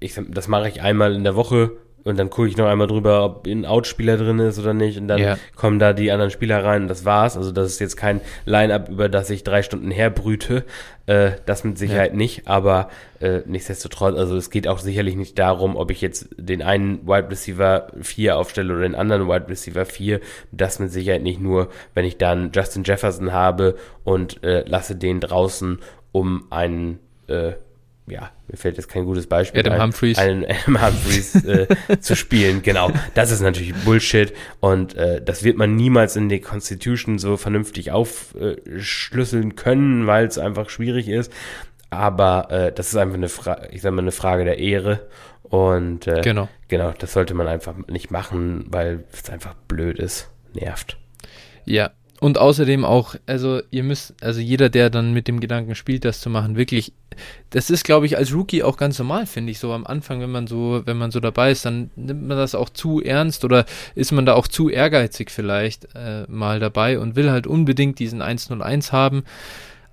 ich, 0.00 0.20
das 0.28 0.48
mache 0.48 0.68
ich 0.68 0.82
einmal 0.82 1.14
in 1.14 1.24
der 1.24 1.34
Woche 1.34 1.72
und 2.08 2.18
dann 2.18 2.30
gucke 2.30 2.48
ich 2.48 2.56
noch 2.56 2.66
einmal 2.66 2.86
drüber, 2.86 3.24
ob 3.24 3.46
ein 3.46 3.66
Outspieler 3.66 4.16
drin 4.16 4.38
ist 4.38 4.58
oder 4.58 4.74
nicht. 4.74 4.98
Und 4.98 5.08
dann 5.08 5.18
ja. 5.18 5.38
kommen 5.56 5.78
da 5.78 5.92
die 5.92 6.10
anderen 6.10 6.30
Spieler 6.30 6.64
rein 6.64 6.82
und 6.82 6.88
das 6.88 7.04
war's. 7.04 7.36
Also 7.36 7.52
das 7.52 7.72
ist 7.72 7.80
jetzt 7.80 7.96
kein 7.96 8.20
Line-Up, 8.46 8.88
über 8.88 9.08
das 9.08 9.30
ich 9.30 9.44
drei 9.44 9.62
Stunden 9.62 9.90
herbrüte. 9.90 10.64
Äh, 11.06 11.32
das 11.46 11.64
mit 11.64 11.78
Sicherheit 11.78 12.12
ja. 12.12 12.16
nicht. 12.16 12.48
Aber 12.48 12.88
äh, 13.20 13.40
nichtsdestotrotz, 13.46 14.16
also 14.16 14.36
es 14.36 14.50
geht 14.50 14.68
auch 14.68 14.78
sicherlich 14.78 15.16
nicht 15.16 15.38
darum, 15.38 15.76
ob 15.76 15.90
ich 15.90 16.00
jetzt 16.00 16.28
den 16.36 16.62
einen 16.62 17.06
Wide 17.06 17.30
Receiver 17.30 17.88
4 18.00 18.36
aufstelle 18.36 18.72
oder 18.72 18.82
den 18.82 18.94
anderen 18.94 19.28
Wide 19.28 19.48
Receiver 19.48 19.84
4. 19.84 20.20
Das 20.50 20.78
mit 20.78 20.90
Sicherheit 20.90 21.22
nicht 21.22 21.40
nur, 21.40 21.68
wenn 21.94 22.04
ich 22.04 22.16
dann 22.16 22.50
Justin 22.54 22.84
Jefferson 22.84 23.32
habe 23.32 23.76
und 24.04 24.42
äh, 24.42 24.64
lasse 24.66 24.96
den 24.96 25.20
draußen 25.20 25.78
um 26.12 26.44
einen 26.50 26.98
äh, 27.26 27.52
ja, 28.10 28.30
mir 28.48 28.56
fällt 28.56 28.76
jetzt 28.76 28.88
kein 28.88 29.04
gutes 29.04 29.26
Beispiel 29.26 29.60
Adam 29.60 29.74
ein, 29.74 29.82
Humphreys. 29.82 30.18
einen 30.18 30.44
Adam 30.44 30.82
Humphreys 30.86 31.44
äh, 31.44 32.00
zu 32.00 32.16
spielen. 32.16 32.62
Genau, 32.62 32.90
das 33.14 33.30
ist 33.30 33.40
natürlich 33.40 33.74
Bullshit 33.74 34.32
und 34.60 34.94
äh, 34.96 35.22
das 35.22 35.44
wird 35.44 35.56
man 35.56 35.76
niemals 35.76 36.16
in 36.16 36.28
die 36.28 36.40
Constitution 36.40 37.18
so 37.18 37.36
vernünftig 37.36 37.92
aufschlüsseln 37.92 39.56
können, 39.56 40.06
weil 40.06 40.26
es 40.26 40.38
einfach 40.38 40.70
schwierig 40.70 41.08
ist. 41.08 41.32
Aber 41.90 42.50
äh, 42.50 42.72
das 42.72 42.88
ist 42.88 42.96
einfach 42.96 43.16
eine, 43.16 43.28
Fra 43.28 43.62
ich 43.70 43.82
sag 43.82 43.92
mal, 43.92 44.02
eine 44.02 44.12
Frage 44.12 44.44
der 44.44 44.58
Ehre 44.58 45.06
und 45.42 46.06
äh, 46.06 46.20
genau. 46.20 46.48
genau, 46.68 46.92
das 46.98 47.12
sollte 47.12 47.34
man 47.34 47.48
einfach 47.48 47.74
nicht 47.88 48.10
machen, 48.10 48.66
weil 48.68 49.04
es 49.12 49.30
einfach 49.30 49.54
blöd 49.54 49.98
ist, 49.98 50.30
nervt. 50.52 50.98
Ja, 51.64 51.90
und 52.20 52.38
außerdem 52.38 52.84
auch, 52.84 53.14
also 53.26 53.60
ihr 53.70 53.84
müsst, 53.84 54.14
also 54.20 54.40
jeder, 54.40 54.68
der 54.68 54.90
dann 54.90 55.12
mit 55.12 55.28
dem 55.28 55.38
Gedanken 55.38 55.74
spielt, 55.74 56.04
das 56.04 56.20
zu 56.20 56.30
machen, 56.30 56.56
wirklich, 56.56 56.92
das 57.50 57.70
ist, 57.70 57.84
glaube 57.84 58.06
ich, 58.06 58.16
als 58.16 58.34
Rookie 58.34 58.62
auch 58.62 58.76
ganz 58.76 58.98
normal, 58.98 59.26
finde 59.26 59.52
ich, 59.52 59.60
so 59.60 59.72
am 59.72 59.86
Anfang, 59.86 60.20
wenn 60.20 60.30
man 60.30 60.46
so, 60.46 60.82
wenn 60.84 60.98
man 60.98 61.12
so 61.12 61.20
dabei 61.20 61.52
ist, 61.52 61.64
dann 61.64 61.90
nimmt 61.94 62.26
man 62.26 62.36
das 62.36 62.54
auch 62.54 62.70
zu 62.70 63.00
ernst 63.00 63.44
oder 63.44 63.66
ist 63.94 64.10
man 64.12 64.26
da 64.26 64.34
auch 64.34 64.48
zu 64.48 64.68
ehrgeizig 64.68 65.30
vielleicht 65.30 65.94
äh, 65.94 66.24
mal 66.28 66.58
dabei 66.58 66.98
und 66.98 67.14
will 67.14 67.30
halt 67.30 67.46
unbedingt 67.46 67.98
diesen 68.00 68.20
101 68.20 68.92
haben. 68.92 69.24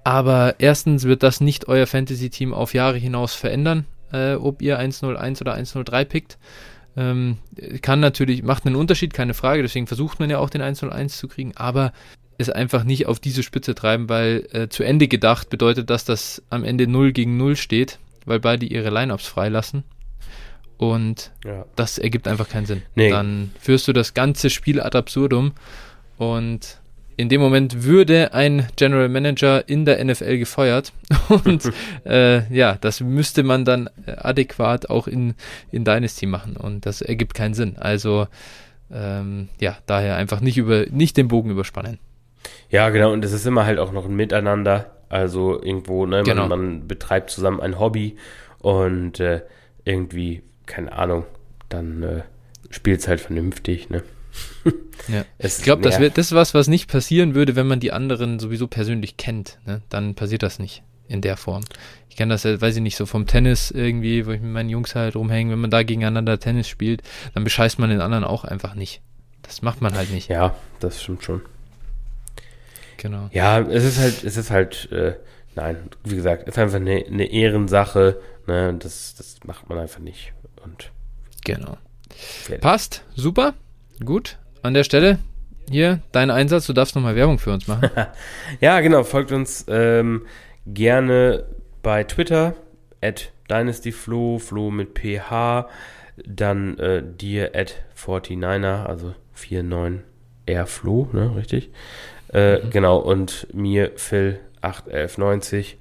Aber 0.04 0.56
erstens 0.60 1.04
wird 1.04 1.24
das 1.24 1.42
nicht 1.42 1.68
euer 1.68 1.88
Fantasy-Team 1.88 2.54
auf 2.54 2.74
Jahre 2.74 2.98
hinaus 2.98 3.34
verändern, 3.34 3.86
äh, 4.12 4.34
ob 4.34 4.62
ihr 4.62 4.80
101 4.80 5.42
oder 5.42 5.54
103 5.54 6.06
pickt. 6.06 6.38
Ähm, 6.98 7.38
kann 7.82 8.00
natürlich, 8.00 8.44
macht 8.44 8.66
einen 8.66 8.76
Unterschied, 8.76 9.14
keine 9.14 9.34
Frage, 9.34 9.62
deswegen 9.62 9.88
versucht 9.88 10.20
man 10.20 10.30
ja 10.30 10.40
auch 10.40 10.50
den 10.50 10.62
101 10.62 11.18
zu 11.18 11.28
kriegen, 11.28 11.52
aber 11.56 11.92
es 12.38 12.50
einfach 12.50 12.84
nicht 12.84 13.06
auf 13.08 13.20
diese 13.20 13.44
Spitze 13.44 13.76
treiben, 13.76 14.10
weil 14.10 14.48
äh, 14.52 14.70
zu 14.70 14.84
Ende 14.84 15.08
gedacht 15.08 15.50
bedeutet 15.50 15.90
das, 15.90 16.06
dass 16.06 16.42
am 16.50 16.64
Ende 16.64 16.88
0 16.88 17.12
gegen 17.12 17.38
0 17.38 17.56
steht, 17.56 18.00
weil 18.26 18.40
beide 18.40 18.66
ihre 18.66 18.90
Lineups 18.90 19.28
freilassen. 19.28 19.84
Und 20.78 21.32
ja. 21.46 21.66
das 21.76 21.98
ergibt 21.98 22.28
einfach 22.28 22.50
keinen 22.50 22.66
Sinn. 22.66 22.82
Nee. 22.96 23.10
Dann 23.10 23.52
führst 23.60 23.88
du 23.88 23.94
das 23.94 24.14
ganze 24.14 24.50
Spiel 24.50 24.82
ad 24.82 24.98
absurdum 24.98 25.54
und 26.18 26.80
in 27.18 27.30
dem 27.30 27.42
Moment 27.42 27.84
würde 27.84 28.34
ein 28.34 28.68
General 28.76 29.10
Manager 29.10 29.68
in 29.68 29.86
der 29.86 30.04
NFL 30.04 30.38
gefeuert. 30.38 30.92
Und 31.46 31.72
äh, 32.06 32.54
ja, 32.54 32.78
das 32.80 33.02
müsste 33.02 33.44
man 33.44 33.66
dann 33.66 33.90
adäquat 34.06 34.90
auch 34.90 35.08
in, 35.08 35.36
in 35.72 35.84
deines 35.84 36.16
Team 36.16 36.30
machen. 36.30 36.58
Und 36.58 36.86
das 36.86 37.02
ergibt 37.02 37.34
keinen 37.34 37.54
Sinn. 37.54 37.78
Also 37.78 38.28
ähm, 38.92 39.50
ja, 39.60 39.78
daher 39.86 40.16
einfach 40.16 40.42
nicht 40.42 40.58
über 40.58 40.86
nicht 40.90 41.18
den 41.18 41.28
Bogen 41.28 41.50
überspannen. 41.50 42.00
Ja, 42.70 42.90
genau, 42.90 43.12
und 43.12 43.26
es 43.26 43.32
ist 43.32 43.46
immer 43.46 43.66
halt 43.66 43.80
auch 43.80 43.92
noch 43.92 44.06
ein 44.06 44.16
Miteinander. 44.16 44.92
Also 45.10 45.62
irgendwo, 45.62 46.06
ne, 46.06 46.24
genau. 46.24 46.48
man, 46.48 46.60
man, 46.60 46.88
betreibt 46.88 47.30
zusammen 47.30 47.62
ein 47.62 47.80
Hobby 47.80 48.18
und 48.60 49.20
äh, 49.20 49.42
irgendwie, 49.84 50.42
keine 50.66 50.92
Ahnung, 50.94 51.26
dann 51.70 52.04
äh, 52.04 52.22
spielt 52.72 53.02
es 53.02 53.08
halt 53.08 53.22
vernünftig, 53.22 53.90
ne? 53.90 54.04
ja. 55.08 55.26
ich 55.38 55.58
glaube, 55.62 55.82
das, 55.84 55.98
das 55.98 56.28
ist 56.28 56.32
was, 56.34 56.54
was 56.54 56.68
nicht 56.68 56.90
passieren 56.90 57.36
würde, 57.36 57.56
wenn 57.56 57.68
man 57.68 57.80
die 57.80 57.92
anderen 57.92 58.40
sowieso 58.40 58.68
persönlich 58.68 59.18
kennt. 59.18 59.60
Ne? 59.66 59.82
Dann 59.90 60.16
passiert 60.16 60.44
das 60.44 60.60
nicht 60.60 60.84
in 61.08 61.22
der 61.22 61.38
Form. 61.38 61.64
Ich 62.10 62.16
kenne 62.16 62.34
das, 62.34 62.46
weiß 62.46 62.76
ich 62.78 62.82
nicht, 62.82 62.96
so 62.96 63.06
vom 63.06 63.28
Tennis 63.28 63.72
irgendwie, 63.72 64.26
wo 64.26 64.32
ich 64.32 64.42
mit 64.42 64.52
meinen 64.52 64.70
Jungs 64.70 64.96
halt 64.96 65.16
rumhänge, 65.16 65.52
wenn 65.52 65.60
man 65.60 65.70
da 65.70 65.84
gegeneinander 65.84 66.40
Tennis 66.40 66.68
spielt, 66.68 67.04
dann 67.34 67.44
bescheißt 67.44 67.78
man 67.80 67.90
den 67.90 68.02
anderen 68.02 68.24
auch 68.24 68.44
einfach 68.44 68.76
nicht. 68.76 69.02
Das 69.42 69.62
macht 69.62 69.82
man 69.82 69.96
halt 69.96 70.12
nicht. 70.12 70.30
Ja, 70.30 70.56
das 70.80 71.04
stimmt 71.04 71.24
schon. 71.24 71.42
Genau. 72.98 73.30
Ja, 73.32 73.60
es 73.60 73.84
ist 73.84 74.00
halt, 74.00 74.24
es 74.24 74.38
ist 74.38 74.50
halt, 74.50 74.92
äh, 74.92 75.16
nein, 75.56 75.90
wie 76.04 76.16
gesagt, 76.16 76.44
es 76.44 76.56
ist 76.56 76.58
einfach 76.58 76.78
eine, 76.78 77.06
eine 77.06 77.26
Ehrensache, 77.26 78.20
ne, 78.48 78.74
das, 78.80 79.16
das 79.16 79.38
macht 79.44 79.70
man 79.70 79.78
einfach 79.78 80.00
nicht. 80.00 80.34
Und 80.64 80.92
genau. 81.44 81.78
Fertig. 82.10 82.62
Passt, 82.62 83.04
super. 83.16 83.54
Gut, 84.04 84.38
an 84.62 84.74
der 84.74 84.84
Stelle 84.84 85.20
hier 85.70 86.02
dein 86.12 86.32
Einsatz. 86.32 86.68
Du 86.68 86.74
darfst 86.74 86.96
nochmal 86.96 87.16
Werbung 87.16 87.40
für 87.40 87.54
uns 87.54 87.68
machen. 87.68 87.90
ja, 88.62 88.80
genau. 88.82 89.04
Folgt 89.04 89.32
uns 89.32 89.66
ähm, 89.68 90.26
gerne 90.66 91.46
bei 91.82 92.04
Twitter 92.04 92.56
at 93.02 93.32
dynastyflo, 93.50 94.40
Flo 94.40 94.72
mit 94.72 95.00
PH, 95.00 95.68
dann 96.26 96.78
äh, 96.80 97.04
dir 97.04 97.52
at 97.56 97.76
49er, 97.96 98.86
also 98.86 99.14
49R 99.38 100.66
Flo, 100.66 101.10
ne, 101.14 101.36
richtig? 101.36 101.70
Äh, 102.34 102.58
mhm. 102.58 102.70
Genau, 102.72 102.98
und 102.98 103.48
mir 103.54 103.92
Phil 103.96 104.40
81190. 104.62 105.78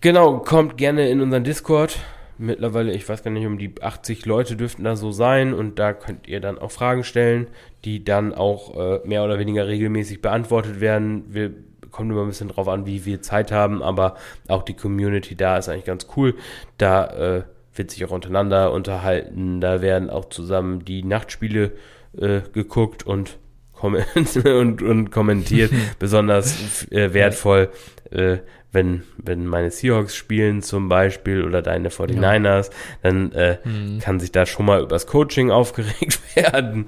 Genau, 0.00 0.38
kommt 0.38 0.76
gerne 0.76 1.08
in 1.08 1.20
unseren 1.20 1.44
Discord 1.44 1.98
mittlerweile, 2.38 2.92
ich 2.92 3.08
weiß 3.08 3.22
gar 3.22 3.30
nicht, 3.30 3.46
um 3.46 3.58
die 3.58 3.74
80 3.80 4.26
Leute 4.26 4.56
dürften 4.56 4.84
da 4.84 4.96
so 4.96 5.12
sein 5.12 5.54
und 5.54 5.78
da 5.78 5.92
könnt 5.92 6.26
ihr 6.28 6.40
dann 6.40 6.58
auch 6.58 6.70
Fragen 6.70 7.04
stellen, 7.04 7.48
die 7.84 8.04
dann 8.04 8.34
auch 8.34 8.76
äh, 8.76 9.06
mehr 9.06 9.24
oder 9.24 9.38
weniger 9.38 9.66
regelmäßig 9.66 10.22
beantwortet 10.22 10.80
werden. 10.80 11.24
Wir 11.28 11.52
kommen 11.90 12.10
immer 12.10 12.22
ein 12.22 12.28
bisschen 12.28 12.48
drauf 12.48 12.68
an, 12.68 12.86
wie 12.86 13.04
wir 13.04 13.22
Zeit 13.22 13.52
haben, 13.52 13.82
aber 13.82 14.16
auch 14.48 14.62
die 14.62 14.74
Community 14.74 15.36
da 15.36 15.58
ist 15.58 15.68
eigentlich 15.68 15.84
ganz 15.84 16.06
cool. 16.16 16.34
Da 16.78 17.06
äh, 17.06 17.42
wird 17.74 17.90
sich 17.90 18.04
auch 18.04 18.10
untereinander 18.10 18.72
unterhalten, 18.72 19.60
da 19.60 19.80
werden 19.80 20.10
auch 20.10 20.26
zusammen 20.26 20.84
die 20.84 21.04
Nachtspiele 21.04 21.72
äh, 22.18 22.40
geguckt 22.52 23.06
und, 23.06 23.38
und, 24.44 24.82
und 24.82 25.10
kommentiert. 25.10 25.72
Besonders 25.98 26.86
äh, 26.90 27.12
wertvoll 27.12 27.70
äh, 28.10 28.38
wenn, 28.72 29.02
wenn 29.18 29.46
meine 29.46 29.70
Seahawks 29.70 30.16
spielen 30.16 30.62
zum 30.62 30.88
Beispiel 30.88 31.44
oder 31.44 31.60
deine 31.60 31.90
49ers, 31.90 32.70
ja. 32.70 32.76
dann 33.02 33.32
äh, 33.32 33.58
mhm. 33.64 33.98
kann 34.00 34.18
sich 34.18 34.32
da 34.32 34.46
schon 34.46 34.66
mal 34.66 34.80
übers 34.80 35.06
Coaching 35.06 35.50
aufgeregt 35.50 36.20
werden. 36.34 36.86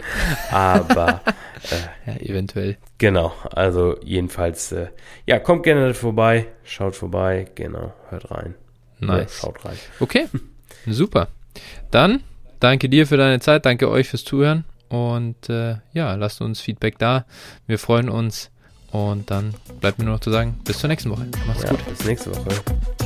Aber 0.50 1.20
äh, 1.70 2.10
ja, 2.10 2.16
eventuell. 2.20 2.78
Genau, 2.98 3.34
also 3.50 3.96
jedenfalls, 4.02 4.72
äh, 4.72 4.88
ja, 5.26 5.38
kommt 5.38 5.64
gerne 5.64 5.92
vorbei, 5.92 6.46
schaut 6.64 6.96
vorbei, 6.96 7.46
genau, 7.54 7.92
hört 8.08 8.30
rein. 8.30 8.54
Nice. 9.00 9.42
Ja, 9.42 9.46
schaut 9.46 9.64
rein. 9.66 9.76
Okay, 10.00 10.26
super. 10.86 11.28
Dann 11.90 12.22
danke 12.60 12.88
dir 12.88 13.06
für 13.06 13.18
deine 13.18 13.40
Zeit, 13.40 13.66
danke 13.66 13.90
euch 13.90 14.08
fürs 14.08 14.24
Zuhören 14.24 14.64
und 14.94 15.48
äh, 15.48 15.76
ja, 15.92 16.14
lasst 16.14 16.40
uns 16.40 16.60
Feedback 16.60 16.98
da. 16.98 17.24
Wir 17.66 17.78
freuen 17.78 18.08
uns 18.08 18.50
und 18.92 19.30
dann 19.30 19.54
bleibt 19.80 19.98
mir 19.98 20.04
nur 20.04 20.14
noch 20.14 20.20
zu 20.20 20.30
sagen, 20.30 20.60
bis 20.64 20.78
zur 20.78 20.88
nächsten 20.88 21.10
Woche. 21.10 21.26
Macht's 21.46 21.64
ja, 21.64 21.70
gut. 21.70 21.84
Bis 21.86 22.04
nächste 22.04 22.30
Woche. 22.30 23.03